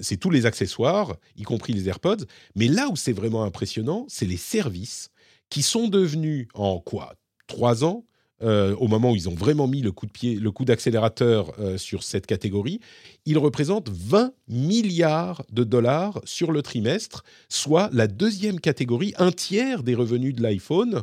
C'est 0.00 0.16
tous 0.16 0.30
les 0.30 0.46
accessoires, 0.46 1.16
y 1.36 1.42
compris 1.42 1.74
les 1.74 1.86
AirPods. 1.88 2.24
Mais 2.56 2.66
là 2.66 2.88
où 2.88 2.96
c'est 2.96 3.12
vraiment 3.12 3.44
impressionnant, 3.44 4.06
c'est 4.08 4.24
les 4.24 4.38
services 4.38 5.10
qui 5.50 5.62
sont 5.62 5.86
devenus 5.86 6.48
en 6.54 6.80
quoi 6.80 7.14
Trois 7.46 7.84
ans 7.84 8.04
euh, 8.42 8.74
au 8.76 8.88
moment 8.88 9.12
où 9.12 9.16
ils 9.16 9.28
ont 9.28 9.34
vraiment 9.34 9.68
mis 9.68 9.80
le 9.80 9.92
coup 9.92 10.64
d'accélérateur 10.64 11.52
euh, 11.60 11.78
sur 11.78 12.02
cette 12.02 12.26
catégorie, 12.26 12.80
ils 13.26 13.38
représentent 13.38 13.90
20 13.90 14.32
milliards 14.48 15.44
de 15.52 15.62
dollars 15.62 16.20
sur 16.24 16.50
le 16.50 16.60
trimestre, 16.62 17.24
soit 17.48 17.88
la 17.92 18.08
deuxième 18.08 18.58
catégorie, 18.58 19.14
un 19.18 19.30
tiers 19.30 19.82
des 19.82 19.94
revenus 19.94 20.34
de 20.34 20.42
l'iPhone. 20.42 21.02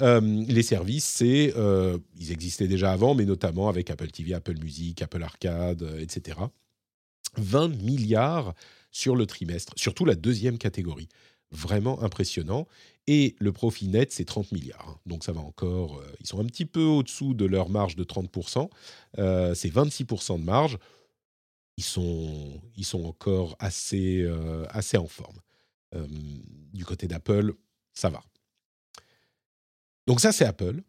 Euh, 0.00 0.20
les 0.46 0.62
services, 0.62 1.06
c'est, 1.06 1.52
ils 2.16 2.32
existaient 2.32 2.68
déjà 2.68 2.92
avant, 2.92 3.14
mais 3.14 3.24
notamment 3.24 3.68
avec 3.68 3.90
Apple 3.90 4.10
TV, 4.10 4.32
Apple 4.32 4.58
Music, 4.62 5.02
Apple 5.02 5.22
Arcade, 5.22 5.84
etc. 5.98 6.38
20 7.36 7.68
milliards 7.82 8.54
sur 8.92 9.16
le 9.16 9.26
trimestre, 9.26 9.72
surtout 9.76 10.04
la 10.04 10.14
deuxième 10.14 10.58
catégorie. 10.58 11.08
Vraiment 11.50 12.02
impressionnant. 12.02 12.66
Et 13.06 13.34
le 13.38 13.52
profit 13.52 13.88
net, 13.88 14.12
c'est 14.12 14.26
30 14.26 14.52
milliards. 14.52 15.00
Donc 15.06 15.24
ça 15.24 15.32
va 15.32 15.40
encore. 15.40 15.98
euh, 15.98 16.16
ils 16.20 16.26
sont 16.26 16.40
un 16.40 16.44
petit 16.44 16.66
peu 16.66 16.82
au-dessous 16.82 17.32
de 17.32 17.46
leur 17.46 17.70
marge 17.70 17.96
de 17.96 18.04
30%. 18.04 18.68
Euh, 19.18 19.54
c'est 19.54 19.70
26% 19.70 20.38
de 20.38 20.44
marge. 20.44 20.78
Ils 21.78 21.84
sont, 21.84 22.60
ils 22.76 22.84
sont 22.84 23.04
encore 23.04 23.56
assez, 23.60 24.22
euh, 24.22 24.66
assez 24.70 24.96
en 24.98 25.06
forme. 25.06 25.38
Du 26.74 26.84
côté 26.84 27.08
d'Apple, 27.08 27.54
ça 27.94 28.10
va. 28.10 28.22
Donc 30.06 30.20
ça, 30.20 30.32
c'est 30.32 30.44
Apple. 30.44 30.82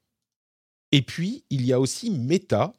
Et 0.92 1.02
puis, 1.02 1.46
il 1.50 1.66
y 1.66 1.72
a 1.72 1.80
aussi 1.80 2.10
Meta. 2.10 2.74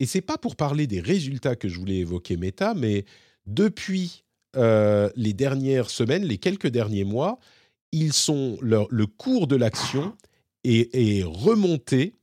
Et 0.00 0.06
c'est 0.06 0.22
pas 0.22 0.38
pour 0.38 0.56
parler 0.56 0.86
des 0.86 1.00
résultats 1.00 1.56
que 1.56 1.68
je 1.68 1.78
voulais 1.78 1.96
évoquer 1.98 2.38
Meta, 2.38 2.72
mais 2.72 3.04
depuis 3.44 4.24
euh, 4.56 5.10
les 5.16 5.32
dernières 5.32 5.90
semaines, 5.90 6.24
les 6.24 6.38
quelques 6.38 6.68
derniers 6.68 7.04
mois, 7.04 7.38
ils 7.92 8.12
sont 8.12 8.58
le 8.60 9.06
cours 9.06 9.46
de 9.46 9.56
l'action 9.56 10.14
est, 10.64 10.94
est 10.94 11.22
remonté 11.24 12.18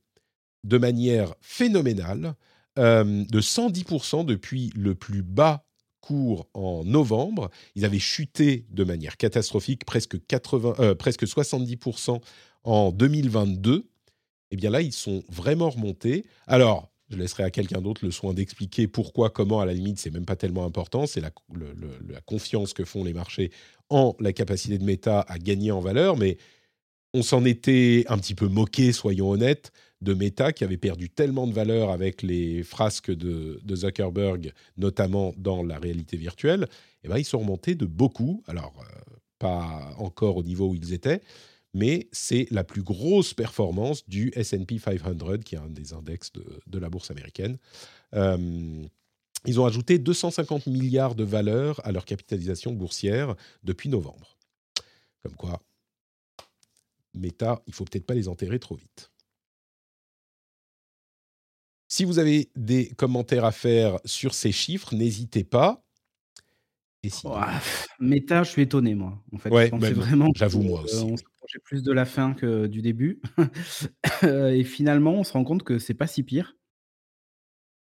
de 0.64 0.78
manière 0.78 1.34
phénoménale, 1.40 2.34
euh, 2.78 3.24
de 3.24 3.40
110% 3.40 4.24
depuis 4.24 4.72
le 4.76 4.94
plus 4.94 5.22
bas 5.22 5.64
cours 6.00 6.48
en 6.54 6.84
novembre. 6.84 7.50
Ils 7.74 7.84
avaient 7.84 7.98
chuté 7.98 8.66
de 8.70 8.84
manière 8.84 9.16
catastrophique, 9.16 9.84
presque, 9.84 10.24
80, 10.26 10.74
euh, 10.80 10.94
presque 10.94 11.24
70% 11.24 12.20
en 12.64 12.92
2022. 12.92 13.88
Et 14.50 14.56
bien 14.56 14.70
là, 14.70 14.82
ils 14.82 14.92
sont 14.92 15.22
vraiment 15.28 15.70
remontés. 15.70 16.26
Alors, 16.46 16.90
je 17.08 17.16
laisserai 17.16 17.44
à 17.44 17.50
quelqu'un 17.50 17.80
d'autre 17.80 18.04
le 18.04 18.10
soin 18.10 18.34
d'expliquer 18.34 18.88
pourquoi, 18.88 19.30
comment, 19.30 19.60
à 19.60 19.66
la 19.66 19.72
limite, 19.72 19.98
c'est 19.98 20.10
même 20.10 20.24
pas 20.24 20.36
tellement 20.36 20.64
important. 20.64 21.06
C'est 21.06 21.20
la, 21.20 21.30
confiance 22.24 22.72
que 22.72 22.84
font 22.84 23.04
les 23.04 23.12
marchés 23.12 23.52
en 23.88 24.16
la 24.18 24.32
capacité 24.32 24.78
de 24.78 24.84
Meta 24.84 25.20
à 25.20 25.38
gagner 25.38 25.70
en 25.70 25.80
valeur, 25.80 26.16
mais 26.16 26.38
on 27.14 27.22
s'en 27.22 27.44
était 27.44 28.04
un 28.08 28.18
petit 28.18 28.34
peu 28.34 28.48
moqué, 28.48 28.92
soyons 28.92 29.30
honnêtes, 29.30 29.72
de 30.02 30.12
Meta 30.12 30.52
qui 30.52 30.64
avait 30.64 30.76
perdu 30.76 31.08
tellement 31.08 31.46
de 31.46 31.52
valeur 31.52 31.90
avec 31.90 32.22
les 32.22 32.62
frasques 32.62 33.10
de, 33.10 33.60
Zuckerberg, 33.74 34.52
notamment 34.76 35.32
dans 35.38 35.62
la 35.62 35.78
réalité 35.78 36.16
virtuelle. 36.16 36.66
Et 37.04 37.08
ben, 37.08 37.18
ils 37.18 37.24
sont 37.24 37.38
remontés 37.38 37.74
de 37.74 37.86
beaucoup. 37.86 38.42
Alors, 38.46 38.74
euh, 38.80 39.16
pas 39.38 39.94
encore 39.98 40.36
au 40.36 40.42
niveau 40.42 40.70
où 40.70 40.74
ils 40.74 40.92
étaient, 40.92 41.20
mais 41.76 42.08
c'est 42.10 42.46
la 42.50 42.64
plus 42.64 42.82
grosse 42.82 43.34
performance 43.34 44.08
du 44.08 44.32
S&P 44.34 44.78
500, 44.78 45.40
qui 45.44 45.56
est 45.56 45.58
un 45.58 45.68
des 45.68 45.92
index 45.92 46.32
de, 46.32 46.42
de 46.66 46.78
la 46.78 46.88
bourse 46.88 47.10
américaine. 47.10 47.58
Euh, 48.14 48.82
ils 49.44 49.60
ont 49.60 49.66
ajouté 49.66 49.98
250 49.98 50.68
milliards 50.68 51.14
de 51.14 51.22
valeur 51.22 51.86
à 51.86 51.92
leur 51.92 52.06
capitalisation 52.06 52.72
boursière 52.72 53.36
depuis 53.62 53.90
novembre. 53.90 54.38
Comme 55.22 55.34
quoi, 55.36 55.60
Meta, 57.12 57.60
il 57.66 57.74
faut 57.74 57.84
peut-être 57.84 58.06
pas 58.06 58.14
les 58.14 58.28
enterrer 58.28 58.58
trop 58.58 58.76
vite. 58.76 59.10
Si 61.88 62.06
vous 62.06 62.18
avez 62.18 62.48
des 62.56 62.88
commentaires 62.96 63.44
à 63.44 63.52
faire 63.52 63.98
sur 64.06 64.32
ces 64.32 64.50
chiffres, 64.50 64.94
n'hésitez 64.94 65.44
pas. 65.44 65.84
Et 67.02 67.10
pff, 67.10 67.86
Méta, 68.00 68.42
je 68.42 68.50
suis 68.50 68.62
étonné, 68.62 68.94
moi. 68.94 69.22
En 69.32 69.38
fait, 69.38 69.50
Ouais, 69.50 69.70
je 69.70 69.76
même, 69.76 69.92
vraiment 69.92 70.28
j'avoue, 70.34 70.62
moi 70.62 70.80
euh, 70.80 70.84
aussi, 70.84 70.96
on 70.96 71.14
oui. 71.14 71.16
S'approchait 71.46 71.58
plus 71.64 71.82
de 71.82 71.92
la 71.92 72.04
fin 72.04 72.34
que 72.34 72.66
du 72.66 72.82
début. 72.82 73.20
Et 74.22 74.64
finalement, 74.64 75.14
on 75.14 75.24
se 75.24 75.32
rend 75.32 75.44
compte 75.44 75.62
que 75.62 75.78
c'est 75.78 75.94
pas 75.94 76.06
si 76.06 76.22
pire. 76.22 76.56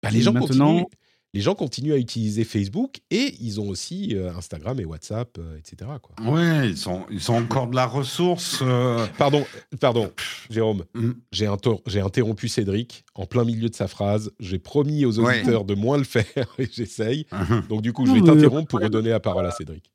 Bah, 0.02 0.10
les 0.10 0.22
gens 0.22 0.34
Maintenant- 0.34 0.80
continuent. 0.81 0.99
les 1.34 1.40
gens 1.41 1.56
continuent 1.56 1.94
à 1.94 1.98
utiliser 1.98 2.44
Facebook 2.44 2.98
et 3.10 3.34
ils 3.40 3.61
ont 3.61 3.69
aussi 3.69 4.15
euh, 4.18 4.34
Instagram 4.35 4.77
et 4.81 4.85
WhatsApp, 4.85 5.38
euh, 5.40 5.57
etc. 5.57 5.91
Quoi. 6.02 6.15
Ouais, 6.30 6.69
ils 6.69 6.90
ont, 6.90 7.06
ils 7.10 7.31
ont 7.31 7.38
encore 7.38 7.68
de 7.68 7.76
la 7.77 7.85
ressource. 7.85 8.60
euh, 8.61 9.07
Pardon, 9.18 9.45
pardon, 9.80 10.11
Jérôme, 10.49 10.84
mm. 10.94 11.11
j'ai 11.31 11.48
inter- 11.48 11.77
j'ai 11.88 12.02
interrompu 12.02 12.49
Cédric 12.49 13.06
en 13.15 13.26
plein 13.26 13.45
milieu 13.45 13.69
de 13.69 13.76
sa 13.76 13.88
phrase. 13.88 14.31
J'ai 14.41 14.60
promis 14.60 15.06
aux 15.06 15.19
Ouais. 15.19 15.38
auditeurs 15.40 15.64
de 15.64 15.73
moins 15.73 15.98
le 15.98 16.03
faire 16.03 16.26
et 16.60 16.68
j'essaye. 16.69 17.26
Mhm. 17.31 17.68
Donc 17.69 17.81
du 17.81 17.94
coup, 17.94 18.06
je 18.06 18.11
vais 18.11 18.22
t'interrompre 18.22 18.68
pour 18.68 18.81
redonner 18.81 19.10
la 19.11 19.22
parole 19.22 19.45
à 19.45 19.52
Cédric. 19.52 19.90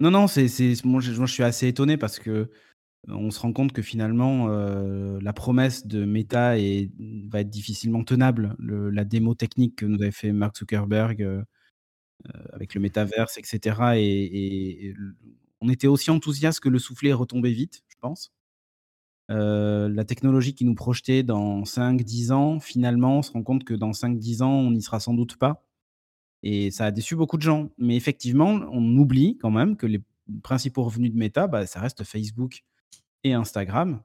Non, 0.00 0.10
non, 0.10 0.26
c'est, 0.26 0.48
c'est, 0.48 0.84
moi, 0.84 1.00
je, 1.00 1.12
moi, 1.12 1.26
je 1.26 1.32
suis 1.32 1.44
assez 1.44 1.68
étonné 1.68 1.96
parce 1.96 2.18
que 2.18 2.30
euh, 2.30 2.50
on 3.08 3.30
se 3.30 3.40
rend 3.40 3.52
compte 3.52 3.72
que 3.72 3.82
finalement, 3.82 4.48
euh, 4.50 5.18
la 5.20 5.32
promesse 5.32 5.86
de 5.86 6.04
Meta 6.04 6.54
va 6.56 7.40
être 7.40 7.50
difficilement 7.50 8.04
tenable. 8.04 8.54
Le- 8.58 8.90
la 8.90 9.04
démo 9.04 9.34
technique 9.34 9.76
que 9.76 9.86
nous 9.86 10.00
avait 10.02 10.12
fait 10.12 10.32
Mark 10.32 10.56
Zuckerberg 10.56 11.22
euh, 11.22 11.42
euh, 12.34 12.44
avec 12.52 12.74
le 12.74 12.80
métaverse, 12.82 13.38
etc. 13.38 13.98
Et, 13.98 14.94
on 15.62 15.68
était 15.70 15.88
aussi 15.88 16.10
enthousiaste 16.10 16.60
que 16.60 16.68
le 16.70 16.78
soufflet 16.80 17.10
est 17.10 17.14
retombé 17.14 17.52
vite, 17.52 17.84
je 17.88 17.96
pense. 18.00 18.32
La 19.28 20.04
technologie 20.04 20.54
qui 20.54 20.64
nous 20.64 20.74
projetait 20.74 21.22
dans 21.22 21.64
5-10 21.64 22.32
ans, 22.32 22.60
finalement, 22.60 23.18
on 23.18 23.22
se 23.22 23.32
rend 23.32 23.42
compte 23.42 23.64
que 23.64 23.74
dans 23.74 23.92
5-10 23.92 24.42
ans, 24.42 24.52
on 24.52 24.70
n'y 24.70 24.82
sera 24.82 25.00
sans 25.00 25.14
doute 25.14 25.36
pas. 25.36 25.64
Et 26.42 26.70
ça 26.70 26.86
a 26.86 26.90
déçu 26.92 27.16
beaucoup 27.16 27.36
de 27.38 27.42
gens. 27.42 27.70
Mais 27.78 27.96
effectivement, 27.96 28.48
on 28.72 28.96
oublie 28.96 29.38
quand 29.38 29.50
même 29.50 29.76
que 29.76 29.86
les 29.86 30.02
principaux 30.42 30.84
revenus 30.84 31.12
de 31.12 31.18
Meta, 31.18 31.46
bah, 31.48 31.66
ça 31.66 31.80
reste 31.80 32.04
Facebook 32.04 32.62
et 33.24 33.32
Instagram. 33.34 34.00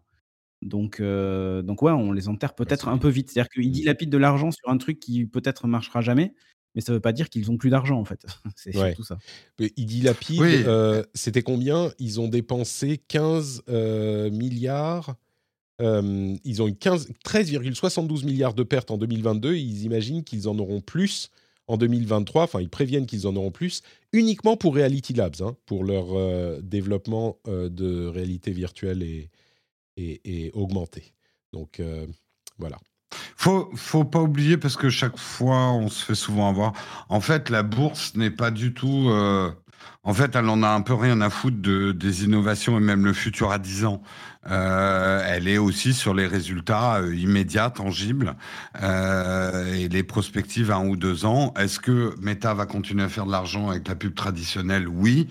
Donc, 0.64 1.00
euh, 1.00 1.62
donc 1.62 1.82
ouais, 1.84 1.92
on 1.92 2.12
les 2.12 2.28
enterre 2.30 2.56
peut-être 2.56 2.88
un 2.88 2.98
peu 2.98 3.10
vite. 3.10 3.30
C'est-à-dire 3.30 3.50
qu'ils 3.50 3.72
dilapident 3.72 4.10
de 4.12 4.18
l'argent 4.18 4.52
sur 4.52 4.70
un 4.70 4.78
truc 4.78 5.00
qui 5.00 5.26
peut-être 5.26 5.68
marchera 5.68 6.02
jamais, 6.02 6.34
mais 6.74 6.82
ça 6.82 6.94
veut 6.94 7.00
pas 7.00 7.12
dire 7.14 7.30
qu'ils 7.30 7.52
ont 7.52 7.58
plus 7.58 7.70
d'argent 7.70 8.00
en 8.00 8.06
fait. 8.06 8.26
C'est 8.56 8.76
Ouais. 8.76 8.88
surtout 8.90 9.04
ça. 9.04 9.20
Mais 9.60 9.72
Il 9.78 9.86
dit 9.86 10.02
lapide, 10.02 10.40
Oui. 10.42 10.64
euh, 10.66 11.04
c'était 11.14 11.44
combien? 11.44 11.92
Ils 12.00 12.20
ont 12.20 12.28
dépensé 12.28 12.98
15 13.08 13.64
euh, 13.70 14.32
milliards. 14.32 15.16
euh, 15.80 16.36
ils 16.44 16.62
ont 16.64 16.68
eu 16.68 16.76
15 16.76 17.10
13,72 17.24 18.26
milliards 18.26 18.56
de 18.56 18.64
pertes 18.64 18.90
en 18.90 18.98
2022. 18.98 19.54
et 19.54 19.60
ils 19.60 19.84
imaginent 19.84 20.24
qu'ils 20.24 20.48
en 20.50 20.58
auront 20.58 20.82
plus 20.82 21.30
en 21.68 21.78
2023. 21.78 22.44
Enfin, 22.44 22.62
ils 22.62 22.70
préviennent 22.70 23.06
qu'ils 23.06 23.28
en 23.28 23.36
auront 23.36 23.52
plus 23.52 23.82
uniquement 24.14 24.58
pour 24.58 24.76
Reality 24.76 25.14
Labs, 25.14 25.42
hein, 25.42 25.56
pour 25.66 25.84
leur 25.84 26.18
euh, 26.18 26.60
développement 26.62 27.38
euh, 27.48 27.70
de 27.70 28.06
réalité 28.06 28.52
virtuelle 28.52 29.04
et, 29.04 29.30
et, 29.98 30.52
augmentée. 30.54 31.14
Donc 31.54 31.80
euh, 31.80 32.06
voilà. 32.58 32.78
Faut, 33.36 33.70
faut 33.76 34.04
pas 34.04 34.22
oublier 34.22 34.58
parce 34.58 34.76
que 34.76 34.90
chaque 34.90 35.18
fois 35.18 35.72
on 35.72 35.90
se 35.90 36.04
fait 36.04 36.16
souvent 36.16 36.50
avoir. 36.50 36.74
En 37.10 37.22
fait, 37.22 37.50
la 37.50 37.64
bourse 37.64 38.16
n'est 38.16 38.32
pas 38.32 38.52
du 38.52 38.74
tout. 38.74 39.10
En 40.04 40.14
fait, 40.14 40.36
elle 40.36 40.48
en 40.48 40.64
a 40.64 40.70
un 40.70 40.82
peu 40.82 40.94
rien 40.94 41.20
à 41.22 41.30
foutre 41.30 41.58
de, 41.62 41.92
des 41.92 42.24
innovations 42.24 42.78
et 42.78 42.82
même 42.82 43.04
le 43.04 43.14
futur 43.14 43.52
à 43.52 43.60
10 43.60 43.86
ans. 43.86 44.02
Euh, 44.50 45.22
elle 45.28 45.48
est 45.48 45.58
aussi 45.58 45.94
sur 45.94 46.14
les 46.14 46.26
résultats 46.26 47.02
euh, 47.02 47.14
immédiats, 47.14 47.70
tangibles 47.70 48.36
euh, 48.82 49.74
et 49.74 49.90
les 49.90 50.04
perspectives 50.04 50.72
à 50.72 50.78
un 50.78 50.88
ou 50.88 50.96
deux 50.96 51.26
ans. 51.26 51.54
Est-ce 51.58 51.80
que 51.80 52.16
Meta 52.22 52.54
va 52.54 52.66
continuer 52.66 53.04
à 53.04 53.10
faire 53.10 53.26
de 53.26 53.32
l'argent 53.32 53.70
avec 53.70 53.88
la 53.88 53.96
pub 53.96 54.16
traditionnelle? 54.16 54.88
Oui. 54.88 55.28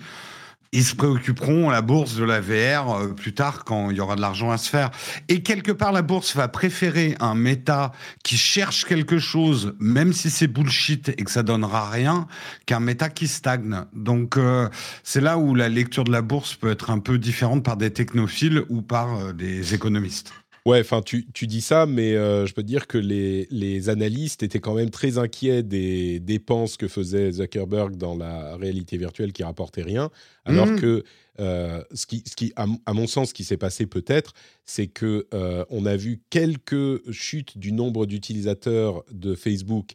Ils 0.71 0.83
se 0.83 0.95
préoccuperont, 0.95 1.69
la 1.69 1.81
bourse 1.81 2.15
de 2.15 2.23
la 2.23 2.41
VR, 2.41 2.91
euh, 2.91 3.07
plus 3.13 3.33
tard 3.33 3.63
quand 3.63 3.89
il 3.89 3.97
y 3.97 4.01
aura 4.01 4.15
de 4.15 4.21
l'argent 4.21 4.51
à 4.51 4.57
se 4.57 4.69
faire. 4.69 4.91
Et 5.29 5.41
quelque 5.41 5.71
part, 5.71 5.91
la 5.91 6.01
bourse 6.01 6.35
va 6.35 6.47
préférer 6.47 7.15
un 7.19 7.35
méta 7.35 7.91
qui 8.23 8.37
cherche 8.37 8.85
quelque 8.85 9.19
chose, 9.19 9.75
même 9.79 10.13
si 10.13 10.29
c'est 10.29 10.47
bullshit 10.47 11.09
et 11.09 11.23
que 11.23 11.31
ça 11.31 11.43
donnera 11.43 11.89
rien, 11.89 12.27
qu'un 12.65 12.79
méta 12.79 13.09
qui 13.09 13.27
stagne. 13.27 13.83
Donc, 13.93 14.37
euh, 14.37 14.69
c'est 15.03 15.21
là 15.21 15.37
où 15.37 15.55
la 15.55 15.69
lecture 15.69 16.03
de 16.03 16.11
la 16.11 16.21
bourse 16.21 16.55
peut 16.55 16.71
être 16.71 16.89
un 16.89 16.99
peu 16.99 17.17
différente 17.17 17.63
par 17.63 17.77
des 17.77 17.91
technophiles 17.91 18.63
ou 18.69 18.81
par 18.81 19.15
euh, 19.15 19.33
des 19.33 19.73
économistes. 19.73 20.33
Ouais, 20.67 20.81
enfin, 20.81 21.01
tu, 21.01 21.25
tu 21.33 21.47
dis 21.47 21.61
ça, 21.61 21.85
mais 21.85 22.13
euh, 22.13 22.45
je 22.45 22.53
peux 22.53 22.61
te 22.61 22.67
dire 22.67 22.87
que 22.87 22.97
les, 22.97 23.47
les 23.51 23.87
analystes 23.87 24.43
étaient 24.43 24.59
quand 24.59 24.73
même 24.73 24.89
très 24.89 25.17
inquiets 25.17 25.63
des 25.63 26.19
dépenses 26.19 26.75
que 26.75 26.89
faisait 26.89 27.31
Zuckerberg 27.31 27.95
dans 27.95 28.17
la 28.17 28.57
réalité 28.57 28.97
virtuelle 28.97 29.31
qui 29.31 29.43
rapportait 29.43 29.81
rien, 29.81 30.09
alors 30.43 30.67
Mhm. 30.67 30.75
que 30.81 31.03
euh, 31.39 31.81
ce 31.93 32.05
qui, 32.05 32.21
ce 32.27 32.35
qui 32.35 32.51
à, 32.57 32.65
à 32.85 32.91
mon 32.91 33.07
sens, 33.07 33.29
ce 33.29 33.33
qui 33.33 33.45
s'est 33.45 33.55
passé 33.55 33.85
peut-être, 33.85 34.33
c'est 34.65 34.87
que 34.87 35.25
euh, 35.33 35.63
on 35.69 35.85
a 35.85 35.95
vu 35.95 36.19
quelques 36.29 36.99
chutes 37.13 37.57
du 37.57 37.71
nombre 37.71 38.05
d'utilisateurs 38.05 39.05
de 39.09 39.35
Facebook 39.35 39.93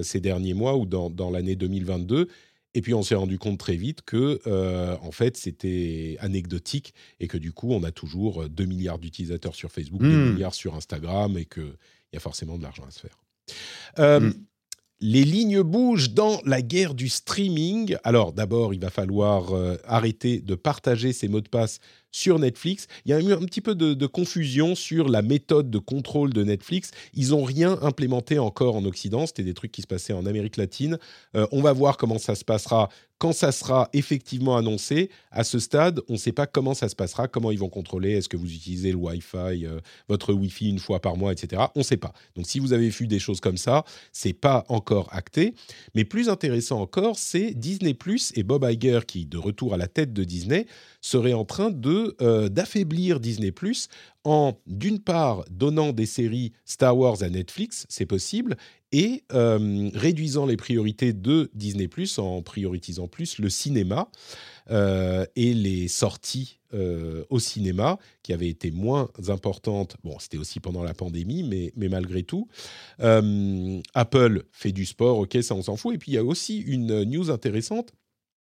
ces 0.00 0.20
derniers 0.20 0.54
mois 0.54 0.78
ou 0.78 0.86
dans, 0.86 1.10
dans 1.10 1.28
l'année 1.30 1.54
2022. 1.54 2.28
Et 2.76 2.82
puis 2.82 2.92
on 2.92 3.02
s'est 3.02 3.14
rendu 3.14 3.38
compte 3.38 3.58
très 3.58 3.74
vite 3.76 4.02
que, 4.02 4.38
euh, 4.46 4.96
en 5.00 5.10
fait, 5.10 5.38
c'était 5.38 6.18
anecdotique 6.20 6.92
et 7.20 7.26
que 7.26 7.38
du 7.38 7.52
coup, 7.54 7.72
on 7.72 7.82
a 7.84 7.90
toujours 7.90 8.42
euh, 8.42 8.48
2 8.50 8.66
milliards 8.66 8.98
d'utilisateurs 8.98 9.54
sur 9.54 9.72
Facebook, 9.72 10.02
2 10.02 10.08
Hmm. 10.08 10.32
milliards 10.34 10.52
sur 10.54 10.74
Instagram 10.74 11.38
et 11.38 11.46
qu'il 11.46 11.72
y 12.12 12.16
a 12.18 12.20
forcément 12.20 12.58
de 12.58 12.62
l'argent 12.62 12.84
à 12.86 12.90
se 12.90 13.00
faire. 13.00 13.16
Euh, 13.98 14.20
Hmm. 14.20 14.32
Les 15.00 15.24
lignes 15.24 15.62
bougent 15.62 16.10
dans 16.12 16.40
la 16.46 16.60
guerre 16.62 16.94
du 16.94 17.08
streaming. 17.08 17.96
Alors 18.04 18.32
d'abord, 18.34 18.72
il 18.74 18.80
va 18.80 18.90
falloir 18.90 19.52
euh, 19.54 19.76
arrêter 19.84 20.40
de 20.40 20.54
partager 20.54 21.12
ses 21.14 21.28
mots 21.28 21.42
de 21.42 21.48
passe 21.48 21.80
sur 22.16 22.38
Netflix. 22.38 22.86
Il 23.04 23.10
y 23.10 23.14
a 23.14 23.20
eu 23.20 23.32
un 23.32 23.44
petit 23.44 23.60
peu 23.60 23.74
de, 23.74 24.06
confusion 24.06 24.74
sur 24.74 25.08
la 25.08 25.20
méthode 25.20 25.70
de 25.70 25.78
contrôle 25.78 26.32
de 26.32 26.42
Netflix. 26.42 26.90
Ils 27.12 27.30
n'ont 27.30 27.44
rien 27.44 27.78
implémenté 27.82 28.38
encore 28.38 28.76
en 28.76 28.84
Occident. 28.86 29.26
C'était 29.26 29.42
des 29.42 29.52
trucs 29.52 29.72
qui 29.72 29.82
se 29.82 29.86
passaient 29.86 30.14
en 30.14 30.24
Amérique 30.24 30.56
latine. 30.56 30.98
Euh, 31.34 31.46
on 31.52 31.60
va 31.60 31.72
voir 31.74 31.98
comment 31.98 32.18
ça 32.18 32.34
se 32.34 32.44
passera 32.44 32.88
quand 33.18 33.32
ça 33.32 33.52
sera 33.52 33.88
effectivement 33.92 34.56
annoncé. 34.56 35.10
À 35.30 35.44
ce 35.44 35.58
stade, 35.58 36.00
on 36.08 36.14
ne 36.14 36.18
sait 36.18 36.32
pas 36.32 36.46
comment 36.46 36.74
ça 36.74 36.88
se 36.88 36.96
passera, 36.96 37.28
comment 37.28 37.50
ils 37.50 37.58
vont 37.58 37.68
contrôler. 37.68 38.12
Est-ce 38.12 38.28
que 38.28 38.36
vous 38.36 38.52
utilisez 38.52 38.90
le 38.90 38.96
Wi-Fi, 38.96 39.66
euh, 39.66 39.80
votre 40.08 40.32
Wi-Fi 40.32 40.68
une 40.68 40.78
fois 40.78 41.00
par 41.00 41.16
mois, 41.16 41.32
etc. 41.32 41.62
On 41.74 41.80
ne 41.80 41.84
sait 41.84 41.96
pas. 41.96 42.12
Donc 42.34 42.46
si 42.46 42.58
vous 42.58 42.72
avez 42.72 42.88
vu 42.88 43.06
des 43.06 43.18
choses 43.18 43.40
comme 43.40 43.56
ça, 43.56 43.84
c'est 44.12 44.34
pas 44.34 44.64
encore 44.68 45.08
acté. 45.12 45.54
Mais 45.94 46.04
plus 46.04 46.28
intéressant 46.28 46.80
encore, 46.80 47.18
c'est 47.18 47.52
Disney 47.52 47.94
Plus 47.94 48.32
et 48.34 48.42
Bob 48.42 48.66
Iger 48.68 49.00
qui, 49.06 49.26
de 49.26 49.38
retour 49.38 49.74
à 49.74 49.76
la 49.76 49.88
tête 49.88 50.12
de 50.12 50.24
Disney, 50.24 50.66
serait 51.00 51.32
en 51.32 51.44
train 51.44 51.70
de 51.70 52.05
euh, 52.20 52.48
d'affaiblir 52.48 53.20
Disney 53.20 53.52
Plus 53.52 53.88
en 54.24 54.58
d'une 54.66 54.98
part 54.98 55.44
donnant 55.50 55.92
des 55.92 56.06
séries 56.06 56.52
Star 56.64 56.96
Wars 56.96 57.22
à 57.22 57.28
Netflix, 57.28 57.86
c'est 57.88 58.06
possible, 58.06 58.56
et 58.92 59.24
euh, 59.32 59.90
réduisant 59.94 60.46
les 60.46 60.56
priorités 60.56 61.12
de 61.12 61.50
Disney 61.54 61.88
Plus 61.88 62.18
en 62.18 62.42
prioritisant 62.42 63.08
plus 63.08 63.38
le 63.38 63.48
cinéma 63.50 64.08
euh, 64.70 65.24
et 65.36 65.54
les 65.54 65.88
sorties 65.88 66.58
au 67.30 67.38
cinéma 67.38 67.98
qui 68.22 68.34
avaient 68.34 68.50
été 68.50 68.70
moins 68.70 69.08
importantes. 69.28 69.96
Bon, 70.04 70.18
c'était 70.18 70.36
aussi 70.36 70.60
pendant 70.60 70.82
la 70.82 70.92
pandémie, 70.92 71.42
mais, 71.42 71.72
mais 71.74 71.88
malgré 71.88 72.22
tout. 72.22 72.48
Apple 72.98 74.44
fait 74.52 74.72
du 74.72 74.84
sport, 74.84 75.20
ok, 75.20 75.38
ça 75.40 75.54
on 75.54 75.62
s'en 75.62 75.76
fout. 75.76 75.94
Et 75.94 75.98
puis 75.98 76.12
il 76.12 76.14
y 76.16 76.18
a 76.18 76.24
aussi 76.24 76.58
une 76.58 77.04
news 77.04 77.30
intéressante 77.30 77.94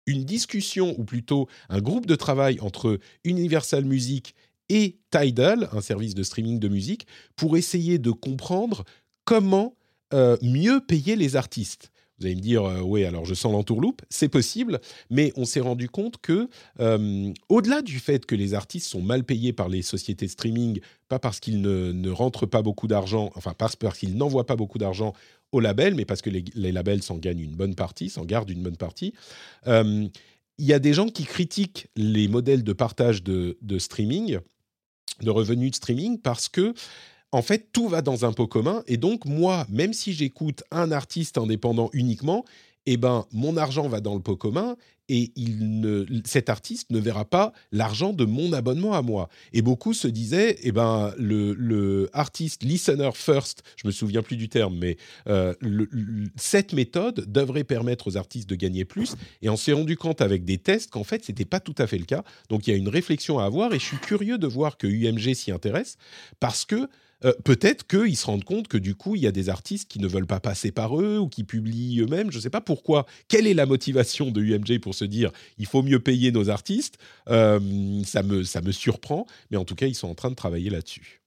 une 0.06 0.24
discussion, 0.24 0.98
ou 0.98 1.04
plutôt 1.04 1.48
un 1.68 1.80
groupe 1.80 2.06
de 2.06 2.16
travail 2.16 2.58
entre 2.60 2.98
Universal 3.24 3.84
Music 3.84 4.34
et 4.68 4.98
Tidal, 5.10 5.68
un 5.72 5.80
service 5.80 6.14
de 6.14 6.22
streaming 6.22 6.58
de 6.58 6.68
musique, 6.68 7.06
pour 7.36 7.56
essayer 7.56 7.98
de 7.98 8.10
comprendre 8.10 8.84
comment 9.24 9.76
euh, 10.12 10.36
mieux 10.42 10.80
payer 10.80 11.16
les 11.16 11.36
artistes. 11.36 11.91
Vous 12.22 12.26
allez 12.26 12.36
me 12.36 12.40
dire, 12.40 12.64
euh, 12.64 12.80
oui, 12.80 13.04
alors 13.04 13.24
je 13.24 13.34
sens 13.34 13.50
l'entourloupe, 13.50 14.02
c'est 14.08 14.28
possible, 14.28 14.80
mais 15.10 15.32
on 15.34 15.44
s'est 15.44 15.58
rendu 15.58 15.88
compte 15.88 16.18
que, 16.18 16.48
euh, 16.78 17.32
au-delà 17.48 17.82
du 17.82 17.98
fait 17.98 18.26
que 18.26 18.36
les 18.36 18.54
artistes 18.54 18.88
sont 18.88 19.02
mal 19.02 19.24
payés 19.24 19.52
par 19.52 19.68
les 19.68 19.82
sociétés 19.82 20.26
de 20.26 20.30
streaming, 20.30 20.78
pas 21.08 21.18
parce 21.18 21.40
qu'ils 21.40 21.60
ne, 21.60 21.90
ne 21.90 22.10
rentrent 22.10 22.46
pas 22.46 22.62
beaucoup 22.62 22.86
d'argent, 22.86 23.32
enfin 23.34 23.54
parce, 23.58 23.74
parce 23.74 23.98
qu'ils 23.98 24.16
n'envoient 24.16 24.46
pas 24.46 24.54
beaucoup 24.54 24.78
d'argent 24.78 25.14
au 25.50 25.58
label, 25.58 25.96
mais 25.96 26.04
parce 26.04 26.22
que 26.22 26.30
les, 26.30 26.44
les 26.54 26.70
labels 26.70 27.02
s'en 27.02 27.18
gagnent 27.18 27.40
une 27.40 27.56
bonne 27.56 27.74
partie, 27.74 28.08
s'en 28.08 28.24
gardent 28.24 28.50
une 28.50 28.62
bonne 28.62 28.76
partie. 28.76 29.14
Euh, 29.66 30.06
il 30.58 30.64
y 30.64 30.72
a 30.72 30.78
des 30.78 30.94
gens 30.94 31.08
qui 31.08 31.24
critiquent 31.24 31.88
les 31.96 32.28
modèles 32.28 32.62
de 32.62 32.72
partage 32.72 33.24
de, 33.24 33.58
de 33.62 33.78
streaming, 33.80 34.38
de 35.22 35.30
revenus 35.30 35.72
de 35.72 35.76
streaming, 35.76 36.18
parce 36.18 36.48
que 36.48 36.72
en 37.32 37.42
fait, 37.42 37.68
tout 37.72 37.88
va 37.88 38.02
dans 38.02 38.24
un 38.24 38.32
pot 38.32 38.46
commun. 38.46 38.82
Et 38.86 38.98
donc, 38.98 39.24
moi, 39.24 39.66
même 39.70 39.92
si 39.92 40.12
j'écoute 40.12 40.62
un 40.70 40.92
artiste 40.92 41.38
indépendant 41.38 41.90
uniquement, 41.92 42.44
eh 42.86 42.96
ben, 42.96 43.26
mon 43.32 43.56
argent 43.56 43.88
va 43.88 44.00
dans 44.00 44.14
le 44.14 44.20
pot 44.20 44.36
commun 44.36 44.76
et 45.09 45.32
cet 46.24 46.48
artiste 46.48 46.90
ne 46.90 46.98
verra 46.98 47.24
pas 47.24 47.52
l'argent 47.70 48.12
de 48.12 48.24
mon 48.24 48.52
abonnement 48.52 48.94
à 48.94 49.02
moi. 49.02 49.28
Et 49.52 49.60
beaucoup 49.60 49.94
se 49.94 50.09
disaient, 50.09 50.59
eh 50.62 50.72
ben, 50.72 51.12
le, 51.18 52.09
artiste 52.12 52.62
listener 52.62 53.10
first, 53.14 53.62
je 53.76 53.86
me 53.86 53.92
souviens 53.92 54.22
plus 54.22 54.36
du 54.36 54.48
terme, 54.48 54.78
mais 54.78 54.96
euh, 55.28 55.54
cette 56.36 56.72
méthode 56.72 57.30
devrait 57.30 57.64
permettre 57.64 58.09
aux 58.09 58.16
artistes 58.16 58.48
de 58.48 58.54
gagner 58.54 58.84
plus. 58.84 59.16
Et 59.42 59.50
on 59.50 59.56
s'est 59.56 59.72
rendu 59.72 59.96
compte 59.96 60.20
avec 60.20 60.44
des 60.44 60.59
tests 60.59 60.90
qu'en 60.90 61.04
fait, 61.04 61.24
c'était 61.24 61.44
pas 61.44 61.60
tout 61.60 61.74
à 61.78 61.86
fait 61.86 61.98
le 61.98 62.06
cas. 62.06 62.24
Donc, 62.48 62.66
il 62.66 62.70
y 62.70 62.74
a 62.74 62.76
une 62.76 62.88
réflexion 62.88 63.38
à 63.38 63.44
avoir 63.44 63.74
et 63.74 63.78
je 63.78 63.84
suis 63.84 63.98
curieux 63.98 64.38
de 64.38 64.46
voir 64.46 64.78
que 64.78 64.86
UMG 64.86 65.34
s'y 65.34 65.52
intéresse 65.52 65.96
parce 66.40 66.64
que 66.64 66.88
euh, 67.24 67.32
peut-être 67.44 67.86
qu'ils 67.86 68.16
se 68.16 68.26
rendent 68.26 68.44
compte 68.44 68.68
que 68.68 68.78
du 68.78 68.94
coup, 68.94 69.14
il 69.16 69.22
y 69.22 69.26
a 69.26 69.32
des 69.32 69.48
artistes 69.48 69.88
qui 69.88 69.98
ne 69.98 70.06
veulent 70.06 70.26
pas 70.26 70.40
passer 70.40 70.72
par 70.72 71.00
eux 71.00 71.18
ou 71.18 71.28
qui 71.28 71.44
publient 71.44 72.00
eux-mêmes. 72.00 72.30
Je 72.30 72.36
ne 72.36 72.42
sais 72.42 72.50
pas 72.50 72.60
pourquoi. 72.60 73.06
Quelle 73.28 73.46
est 73.46 73.54
la 73.54 73.66
motivation 73.66 74.30
de 74.30 74.42
UMJ 74.42 74.80
pour 74.80 74.94
se 74.94 75.04
dire 75.04 75.30
il 75.58 75.66
faut 75.66 75.82
mieux 75.82 76.00
payer 76.00 76.32
nos 76.32 76.50
artistes? 76.50 76.98
Euh, 77.28 78.02
ça, 78.04 78.22
me, 78.22 78.72
surprend, 78.72 79.26
mais 79.50 79.56
en 79.56 79.64
tout 79.64 79.74
cas, 79.74 79.86
ils 79.86 79.94
sont 79.94 80.08
en 80.08 80.14
train 80.14 80.30
de 80.30 80.34
travailler 80.34 80.70
là-dessus. 80.70 81.22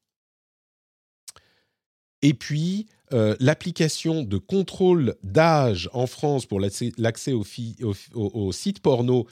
Et 2.22 2.34
puis, 2.34 2.86
euh, 3.12 3.36
l'application 3.40 4.22
de 4.22 4.36
contrôle 4.36 5.14
d'âge 5.22 5.88
en 5.92 6.06
France 6.06 6.44
pour 6.44 6.60
l'accès 6.60 7.32
au, 7.32 8.52
site 8.52 8.80
porno 8.80 9.26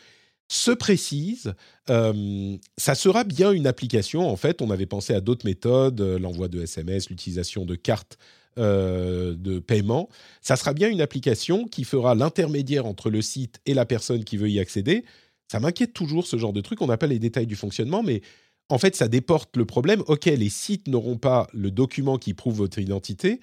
se 0.49 0.71
précise. 0.71 1.55
Ça 1.87 2.95
sera 2.95 3.25
bien 3.25 3.53
une 3.53 3.67
application. 3.67 4.29
En 4.29 4.37
fait, 4.37 4.63
on 4.63 4.71
avait 4.71 4.87
pensé 4.87 5.15
à 5.15 5.21
d'autres 5.21 5.47
méthodes, 5.47 6.01
euh, 6.01 6.19
l'envoi 6.19 6.49
de 6.49 6.63
SMS, 6.63 7.11
l'utilisation 7.11 7.65
de 7.65 7.75
cartes 7.75 8.19
de 8.57 9.59
paiement. 9.59 10.09
Ça 10.41 10.55
sera 10.55 10.75
bien 10.75 10.89
une 10.89 11.01
application 11.01 11.67
qui 11.67 11.83
fera 11.83 12.15
l'intermédiaire 12.15 12.87
entre 12.87 13.11
le 13.11 13.21
site 13.21 13.59
et 13.67 13.75
la 13.75 13.85
personne 13.85 14.23
qui 14.23 14.37
veut 14.37 14.49
y 14.49 14.61
accéder. 14.61 15.05
Ça 15.51 15.61
m'inquiète 15.61 15.93
toujours 15.93 16.27
ce 16.27 16.37
genre 16.37 16.53
de 16.53 16.61
truc. 16.61 16.81
On 16.81 16.87
n'a 16.87 16.97
pas 16.97 17.07
les 17.07 17.19
détails 17.19 17.47
du 17.47 17.57
fonctionnement, 17.57 18.03
mais 18.03 18.23
en 18.69 18.79
fait, 18.79 18.97
ça 18.97 19.09
déporte 19.09 19.57
le 19.57 19.65
problème. 19.65 20.03
OK, 20.07 20.25
les 20.25 20.49
sites 20.49 20.89
n'auront 20.89 21.19
pas 21.19 21.49
le 21.53 21.71
document 21.71 22.19
qui 22.19 22.35
prouve 22.35 22.57
votre 22.57 22.79
identité, 22.79 23.41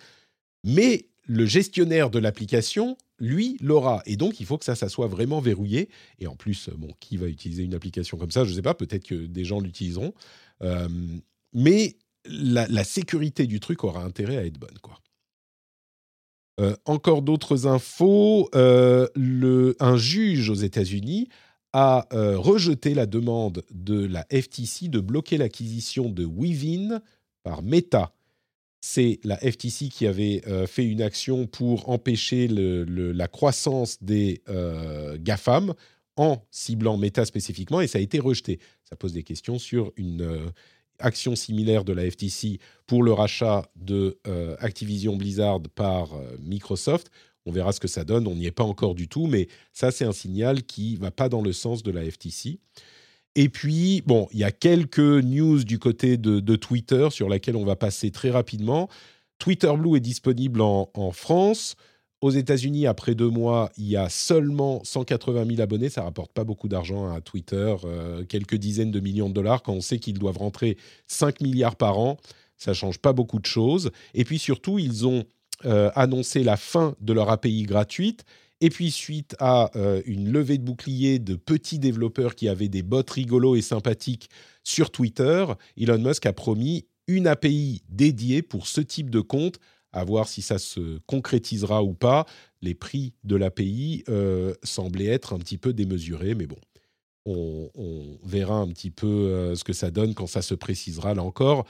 mais 0.64 1.06
le 1.28 1.46
gestionnaire 1.46 2.10
de 2.10 2.20
l'application, 2.20 2.98
lui, 3.20 3.58
l'aura. 3.62 4.02
Et 4.06 4.18
donc, 4.18 4.40
il 4.40 4.46
faut 4.46 4.58
que 4.58 4.66
ça, 4.66 4.76
ça 4.76 4.90
soit 4.90 5.08
vraiment 5.08 5.40
verrouillé. 5.40 5.90
Et 6.20 6.28
en 6.28 6.36
plus, 6.36 6.70
bon, 6.76 6.90
qui 7.00 7.18
va 7.18 7.28
utiliser 7.28 7.64
une 7.64 7.74
application 7.74 8.18
comme 8.18 8.32
ça 8.32 8.44
Je 8.44 8.50
ne 8.50 8.56
sais 8.56 8.62
pas, 8.62 8.74
peut-être 8.74 9.06
que 9.06 9.16
des 9.16 9.46
gens 9.46 9.60
l'utiliseront. 9.60 10.14
Euh, 10.64 10.88
mais 11.54 11.98
la, 12.26 12.84
sécurité 12.84 13.46
du 13.48 13.60
truc 13.60 13.84
aura 13.84 14.04
intérêt 14.04 14.38
à 14.38 14.46
être 14.46 14.60
bonne. 14.60 14.78
Euh, 16.60 16.76
encore 16.86 17.22
d'autres 17.22 17.68
infos. 17.68 18.50
Euh, 18.56 19.08
un 19.80 19.98
juge 19.98 20.50
aux 20.50 20.56
États-Unis 20.56 21.30
a 21.74 22.06
rejeté 22.12 22.94
la 22.94 23.06
demande 23.06 23.64
de 23.72 24.06
la 24.06 24.26
FTC 24.30 24.90
de 24.90 25.00
bloquer 25.00 25.38
l'acquisition 25.38 26.10
de 26.10 26.26
Weavin 26.26 27.02
par 27.44 27.64
Meta. 27.64 28.14
C'est 28.82 29.20
la 29.24 29.38
FTC 29.38 29.90
qui 29.90 30.08
avait 30.08 30.42
euh, 30.48 30.68
fait 30.68 30.86
une 30.86 31.02
action 31.02 31.48
pour 31.48 31.90
empêcher 31.90 32.48
la 32.50 33.28
croissance 33.28 34.02
des 34.02 34.42
euh, 34.50 35.18
GAFAM 35.20 35.74
en 36.18 36.44
ciblant 36.52 36.98
Meta 36.98 37.24
spécifiquement 37.26 37.80
et 37.80 37.88
ça 37.88 38.00
a 38.00 38.02
été 38.02 38.20
rejeté. 38.20 38.60
Ça 38.84 38.96
pose 38.96 39.14
des 39.14 39.24
questions 39.24 39.60
sur 39.60 39.94
une 39.96 40.52
action 41.00 41.36
similaire 41.36 41.84
de 41.86 41.94
la 41.94 42.10
FTC 42.10 42.60
pour 42.86 43.04
le 43.04 43.14
rachat 43.14 43.72
de 43.76 44.20
Activision 44.60 45.16
Blizzard 45.16 45.62
par 45.74 46.10
Microsoft 46.42 47.10
on 47.46 47.52
verra 47.52 47.72
ce 47.72 47.80
que 47.80 47.88
ça 47.88 48.04
donne. 48.04 48.28
On 48.28 48.36
n'y 48.36 48.46
est 48.46 48.52
pas 48.52 48.64
encore 48.64 48.96
du 48.96 49.08
tout, 49.08 49.28
mais 49.28 49.48
ça, 49.74 49.92
c'est 49.92 50.06
un 50.06 50.12
signal 50.12 50.64
qui 50.64 50.96
va 50.96 51.12
pas 51.12 51.30
dans 51.30 51.42
le 51.42 51.54
sens 51.54 51.84
de 51.84 51.92
la 51.92 52.10
FTC. 52.10 52.60
Et 53.36 53.50
puis, 53.50 54.04
bon, 54.06 54.28
il 54.32 54.40
y 54.40 54.44
a 54.44 54.52
quelques 54.52 55.00
news 55.00 55.64
du 55.64 55.80
côté 55.80 56.18
de, 56.18 56.56
Twitter 56.56 57.08
sur 57.12 57.30
laquelle 57.30 57.56
on 57.56 57.66
va 57.66 57.76
passer 57.76 58.12
très 58.12 58.30
rapidement. 58.30 58.90
Twitter 59.40 59.72
Blue 59.78 59.96
est 59.96 60.02
disponible 60.02 60.62
en, 60.62 61.12
France. 61.12 61.76
Aux 62.20 62.30
États-Unis, 62.30 62.86
après 62.86 63.16
deux 63.16 63.30
mois, 63.30 63.72
il 63.78 63.88
y 63.88 63.98
a 63.98 64.08
seulement 64.10 64.84
180 64.84 65.46
000 65.48 65.62
abonnés. 65.62 65.90
Ça 65.90 66.04
rapporte 66.04 66.34
pas 66.34 66.44
beaucoup 66.44 66.68
d'argent 66.68 67.12
à 67.12 67.20
Twitter, 67.20 67.76
euh, 67.84 68.24
quelques 68.26 68.58
dizaines 68.58 68.92
de 68.92 69.00
millions 69.00 69.30
de 69.30 69.34
dollars. 69.34 69.64
Quand 69.64 69.74
on 69.74 69.82
sait 69.82 69.98
qu'ils 69.98 70.20
doivent 70.20 70.38
rentrer 70.38 70.78
5 71.08 71.42
milliards 71.42 71.78
par 71.78 71.98
an, 71.98 72.18
ça 72.58 72.74
change 72.76 73.00
pas 73.00 73.14
beaucoup 73.14 73.40
de 73.40 73.48
choses. 73.48 73.90
Et 74.14 74.24
puis 74.24 74.38
surtout, 74.38 74.78
ils 74.78 75.08
ont 75.08 75.26
euh, 75.66 75.90
annoncé 75.96 76.44
la 76.44 76.58
fin 76.58 76.96
de 77.02 77.14
leur 77.14 77.30
API 77.30 77.64
gratuite. 77.64 78.24
Et 78.62 78.70
puis, 78.70 78.92
suite 78.92 79.36
à 79.40 79.72
euh, 79.76 80.02
une 80.06 80.32
levée 80.32 80.58
de 80.58 80.64
bouclier 80.64 81.20
de 81.20 81.36
petits 81.36 81.80
développeurs 81.80 82.36
qui 82.36 82.48
avaient 82.48 82.70
des 82.70 82.84
bots 82.84 83.04
rigolos 83.10 83.56
et 83.56 83.62
sympathiques 83.62 84.30
sur 84.64 84.92
Twitter, 84.92 85.46
Elon 85.78 85.98
Musk 85.98 86.26
a 86.26 86.34
promis 86.34 86.86
une 87.08 87.28
API 87.28 87.82
dédiée 87.90 88.42
pour 88.42 88.68
ce 88.68 88.82
type 88.82 89.10
de 89.10 89.20
compte, 89.20 89.60
à 89.92 90.04
voir 90.04 90.28
si 90.28 90.42
ça 90.42 90.60
se 90.60 91.00
concrétisera 91.08 91.84
ou 91.84 91.94
pas. 91.94 92.26
Les 92.62 92.76
prix 92.76 93.14
de 93.24 93.36
l'API 93.36 94.04
euh, 94.08 94.54
semblaient 94.64 95.08
être 95.08 95.34
un 95.34 95.40
petit 95.40 95.58
peu 95.58 95.74
démesurés, 95.74 96.36
mais 96.36 96.46
bon, 96.46 96.60
on, 97.26 97.70
verra 98.24 98.56
un 98.56 98.68
petit 98.68 98.92
peu 98.92 99.54
ce 99.56 99.64
que 99.64 99.74
ça 99.74 99.92
donne 99.92 100.14
quand 100.14 100.28
ça 100.28 100.42
se 100.42 100.54
précisera 100.54 101.14
là 101.14 101.24
encore 101.24 101.66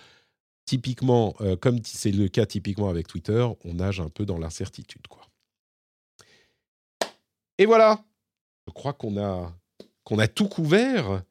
typiquement, 0.66 1.36
euh, 1.42 1.56
comme 1.56 1.80
c'est 1.84 2.12
le 2.12 2.28
cas 2.28 2.46
typiquement 2.46 2.90
avec 2.90 3.08
Twitter, 3.08 3.46
on 3.66 3.74
nage 3.74 4.00
un 4.00 4.10
peu 4.10 4.26
dans 4.26 4.38
l'incertitude. 4.38 5.06
quoi. 5.08 5.22
Et 7.62 7.68
voilà, 7.68 8.04
je 8.66 8.74
crois 8.74 8.92
qu'on 8.92 9.22
a, 9.22 9.56
qu'on 10.04 10.18
a 10.18 10.28
tout 10.28 10.48
couvert. 10.48 11.22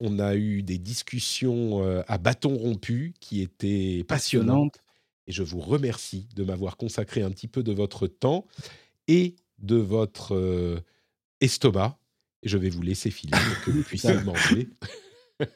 On 0.00 0.18
a 0.18 0.34
eu 0.34 0.62
des 0.62 0.78
discussions 0.78 1.84
euh, 1.84 2.02
à 2.08 2.16
bâton 2.16 2.56
rompu 2.56 3.12
qui 3.20 3.42
étaient 3.42 4.02
passionnantes. 4.08 4.78
Et 5.26 5.32
je 5.32 5.42
vous 5.42 5.60
remercie 5.60 6.28
de 6.34 6.44
m'avoir 6.44 6.78
consacré 6.78 7.20
un 7.20 7.30
petit 7.30 7.46
peu 7.46 7.62
de 7.62 7.74
votre 7.74 8.06
temps 8.06 8.46
et 9.06 9.36
de 9.58 9.76
votre 9.76 10.34
euh, 10.34 10.80
estomac. 11.42 11.98
Et 12.42 12.48
je 12.48 12.56
vais 12.56 12.70
vous 12.70 12.80
laisser 12.80 13.10
filer 13.10 13.36
pour 13.36 13.64
que 13.66 13.70
vous 13.72 13.82
puissiez 13.86 14.18
manger. 14.22 14.70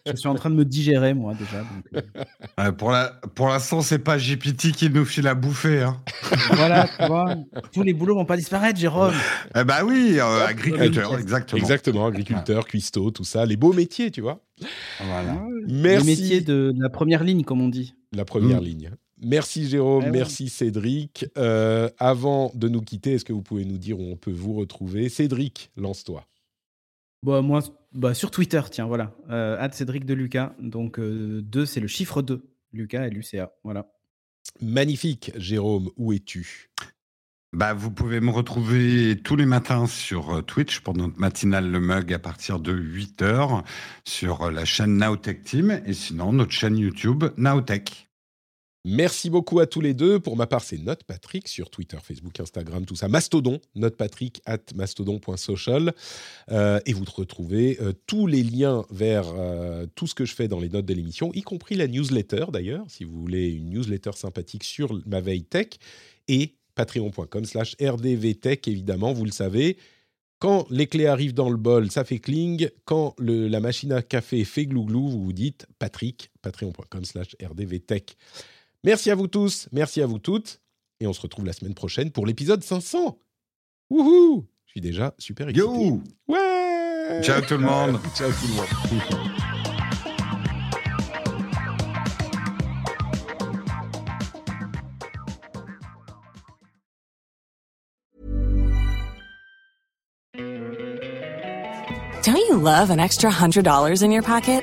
Je 0.07 0.17
suis 0.17 0.29
en 0.29 0.35
train 0.35 0.51
de 0.51 0.55
me 0.55 0.65
digérer, 0.65 1.15
moi, 1.15 1.35
déjà. 1.35 1.65
Euh. 2.61 2.73
pour 2.73 2.91
la, 2.91 3.21
pour 3.35 3.49
l'instant, 3.49 3.81
c'est 3.83 3.99
pas 3.99 4.19
GPT 4.19 4.73
qui 4.73 4.91
nous 4.91 5.05
file 5.05 5.27
à 5.27 5.35
bouffer. 5.35 5.83
Hein. 5.83 6.01
voilà, 6.53 6.89
tu 6.99 7.07
vois. 7.07 7.35
Tous 7.73 7.83
les 7.83 7.95
boulots 7.95 8.15
vont 8.15 8.25
pas 8.25 8.37
disparaître, 8.37 8.79
Jérôme. 8.79 9.15
Eh 9.57 9.65
bah 9.65 9.85
oui, 9.85 10.17
euh, 10.19 10.47
agriculteur, 10.47 11.19
exactement. 11.19 11.61
Exactement, 11.61 12.07
agriculteur, 12.07 12.67
cuistot, 12.67 13.11
tout 13.11 13.25
ça. 13.25 13.47
Les 13.47 13.57
beaux 13.57 13.73
métiers, 13.73 14.11
tu 14.11 14.21
vois. 14.21 14.43
Voilà. 15.05 15.43
Merci. 15.69 16.07
Les 16.07 16.17
métiers 16.17 16.41
de 16.41 16.73
la 16.77 16.91
première 16.91 17.25
ligne, 17.25 17.45
comme 17.45 17.61
on 17.61 17.69
dit. 17.69 17.95
La 18.13 18.25
première 18.25 18.61
mm. 18.61 18.65
ligne. 18.65 18.91
Merci 19.23 19.69
Jérôme, 19.69 20.05
eh 20.07 20.11
merci 20.11 20.49
Cédric. 20.49 21.27
Euh, 21.37 21.91
avant 21.99 22.51
de 22.55 22.69
nous 22.69 22.81
quitter, 22.81 23.15
est-ce 23.15 23.25
que 23.25 23.35
vous 23.35 23.43
pouvez 23.43 23.67
nous 23.67 23.77
dire 23.77 24.01
où 24.01 24.05
on 24.11 24.17
peut 24.17 24.33
vous 24.33 24.55
retrouver? 24.55 25.11
Cédric, 25.11 25.71
lance-toi. 25.77 26.25
Bah, 27.23 27.43
moi, 27.43 27.61
bah, 27.93 28.15
sur 28.15 28.31
Twitter, 28.31 28.61
tiens, 28.71 28.87
voilà. 28.87 29.15
Euh, 29.31 29.69
Cédric 29.73 30.05
de 30.05 30.15
Lucas. 30.15 30.55
Donc, 30.59 30.99
2, 30.99 31.03
euh, 31.03 31.67
c'est 31.67 31.81
le 31.81 31.89
chiffre 31.89 32.23
2. 32.23 32.43
Lucas 32.73 33.07
et 33.07 33.11
Lucas. 33.11 33.51
Voilà. 33.65 33.91
Magnifique, 34.61 35.33
Jérôme. 35.37 35.91
Où 35.97 36.13
es-tu? 36.13 36.71
Bah, 37.53 37.75
vous 37.75 37.91
pouvez 37.91 38.21
me 38.21 38.31
retrouver 38.31 39.21
tous 39.25 39.35
les 39.35 39.47
matins 39.47 39.87
sur 39.87 40.37
euh, 40.37 40.43
Twitch 40.43 40.81
pour 40.81 40.97
notre 40.97 41.19
matinale 41.19 41.69
Le 41.69 41.81
Mug 41.81 42.13
à 42.13 42.21
partir 42.21 42.61
de 42.61 42.73
8h 42.73 43.65
sur 44.05 44.43
euh, 44.43 44.51
la 44.53 44.65
chaîne 44.65 44.99
Nowtech 44.99 45.43
Team 45.43 45.83
et 45.85 45.93
sinon 45.93 46.33
notre 46.33 46.53
chaîne 46.53 46.79
YouTube 46.79 47.25
Nowtech. 47.37 48.10
Merci 48.87 49.29
beaucoup 49.29 49.61
à 49.61 49.67
tous 49.67 49.83
les 49.83 49.93
deux. 49.93 50.21
Pour 50.21 50.37
ma 50.37 50.47
part, 50.47 50.63
c'est 50.63 50.79
Note 50.79 51.05
Patrick 51.05 51.49
sur 51.49 51.69
Twitter, 51.69 51.99
Facebook, 52.03 52.41
Instagram, 52.41 52.87
tout 52.87 52.97
ça. 52.97 53.09
Mastodon, 53.09 53.61
notepatrick 53.75 54.41
at 54.47 54.59
mastodon.social. 54.75 55.93
Euh, 56.51 56.81
et 56.87 56.95
vous 56.95 57.05
retrouvez 57.05 57.79
euh, 57.83 57.93
tous 58.07 58.27
les 58.27 58.43
liens 58.43 58.87
vers 58.91 59.27
euh, 59.37 59.87
tout 59.95 60.07
ce 60.07 60.15
que 60.15 60.25
je 60.25 60.35
fais 60.35 60.49
dans 60.49 60.59
les 60.59 60.71
notes 60.71 60.87
de 60.87 60.95
l'émission, 60.95 61.31
y 61.35 61.43
compris 61.43 61.75
la 61.75 61.89
newsletter 61.89 62.47
d'ailleurs, 62.51 62.87
si 62.89 63.05
vous 63.05 63.21
voulez 63.21 63.49
une 63.49 63.69
newsletter 63.69 64.13
sympathique 64.15 64.65
sur 64.65 64.99
ma 65.05 65.21
veille 65.21 65.45
tech. 65.45 65.69
Et 66.29 66.55
patreon.com 66.75 67.45
slash 67.45 67.77
rdvtech, 67.83 68.67
évidemment, 68.67 69.13
vous 69.13 69.27
le 69.27 69.31
savez. 69.31 69.77
Quand 70.39 70.67
les 70.71 70.87
clés 70.87 71.07
arrivent 71.07 71.35
dans 71.35 71.51
le 71.51 71.59
bol, 71.59 71.91
ça 71.91 72.03
fait 72.05 72.19
cling. 72.19 72.71
Quand 72.87 73.15
la 73.19 73.61
machine 73.61 73.93
à 73.93 74.01
café 74.01 74.43
fait 74.45 74.65
glouglou, 74.65 75.07
vous 75.07 75.23
vous 75.23 75.35
dites 75.35 75.67
Patrick, 75.79 76.31
patreon.com 76.41 77.05
slash 77.05 77.37
rdvtech. 77.43 78.17
Merci 78.85 79.11
à 79.11 79.15
vous 79.15 79.27
tous, 79.27 79.69
merci 79.73 80.01
à 80.01 80.07
vous 80.07 80.19
toutes. 80.19 80.61
Et 81.01 81.07
on 81.07 81.13
se 81.13 81.21
retrouve 81.21 81.45
la 81.45 81.53
semaine 81.53 81.75
prochaine 81.75 82.11
pour 82.11 82.27
l'épisode 82.27 82.63
500. 82.63 83.19
Wouhou 83.91 84.47
Je 84.67 84.71
suis 84.71 84.81
déjà 84.81 85.15
super 85.19 85.49
excité. 85.49 85.67
Yo 85.67 86.03
Ouais 86.29 87.21
Ciao 87.23 87.41
tout 87.43 87.55
le 87.55 87.61
monde 87.61 87.99
Ciao 88.15 88.31
tout 88.31 88.47
le 88.49 88.55
monde 88.55 88.67
Don't 102.23 102.37
you 102.37 102.57
love 102.57 102.91
an 102.91 102.99
extra 103.01 103.31
$100 103.31 104.03
in 104.03 104.11
your 104.11 104.23
pocket? 104.23 104.63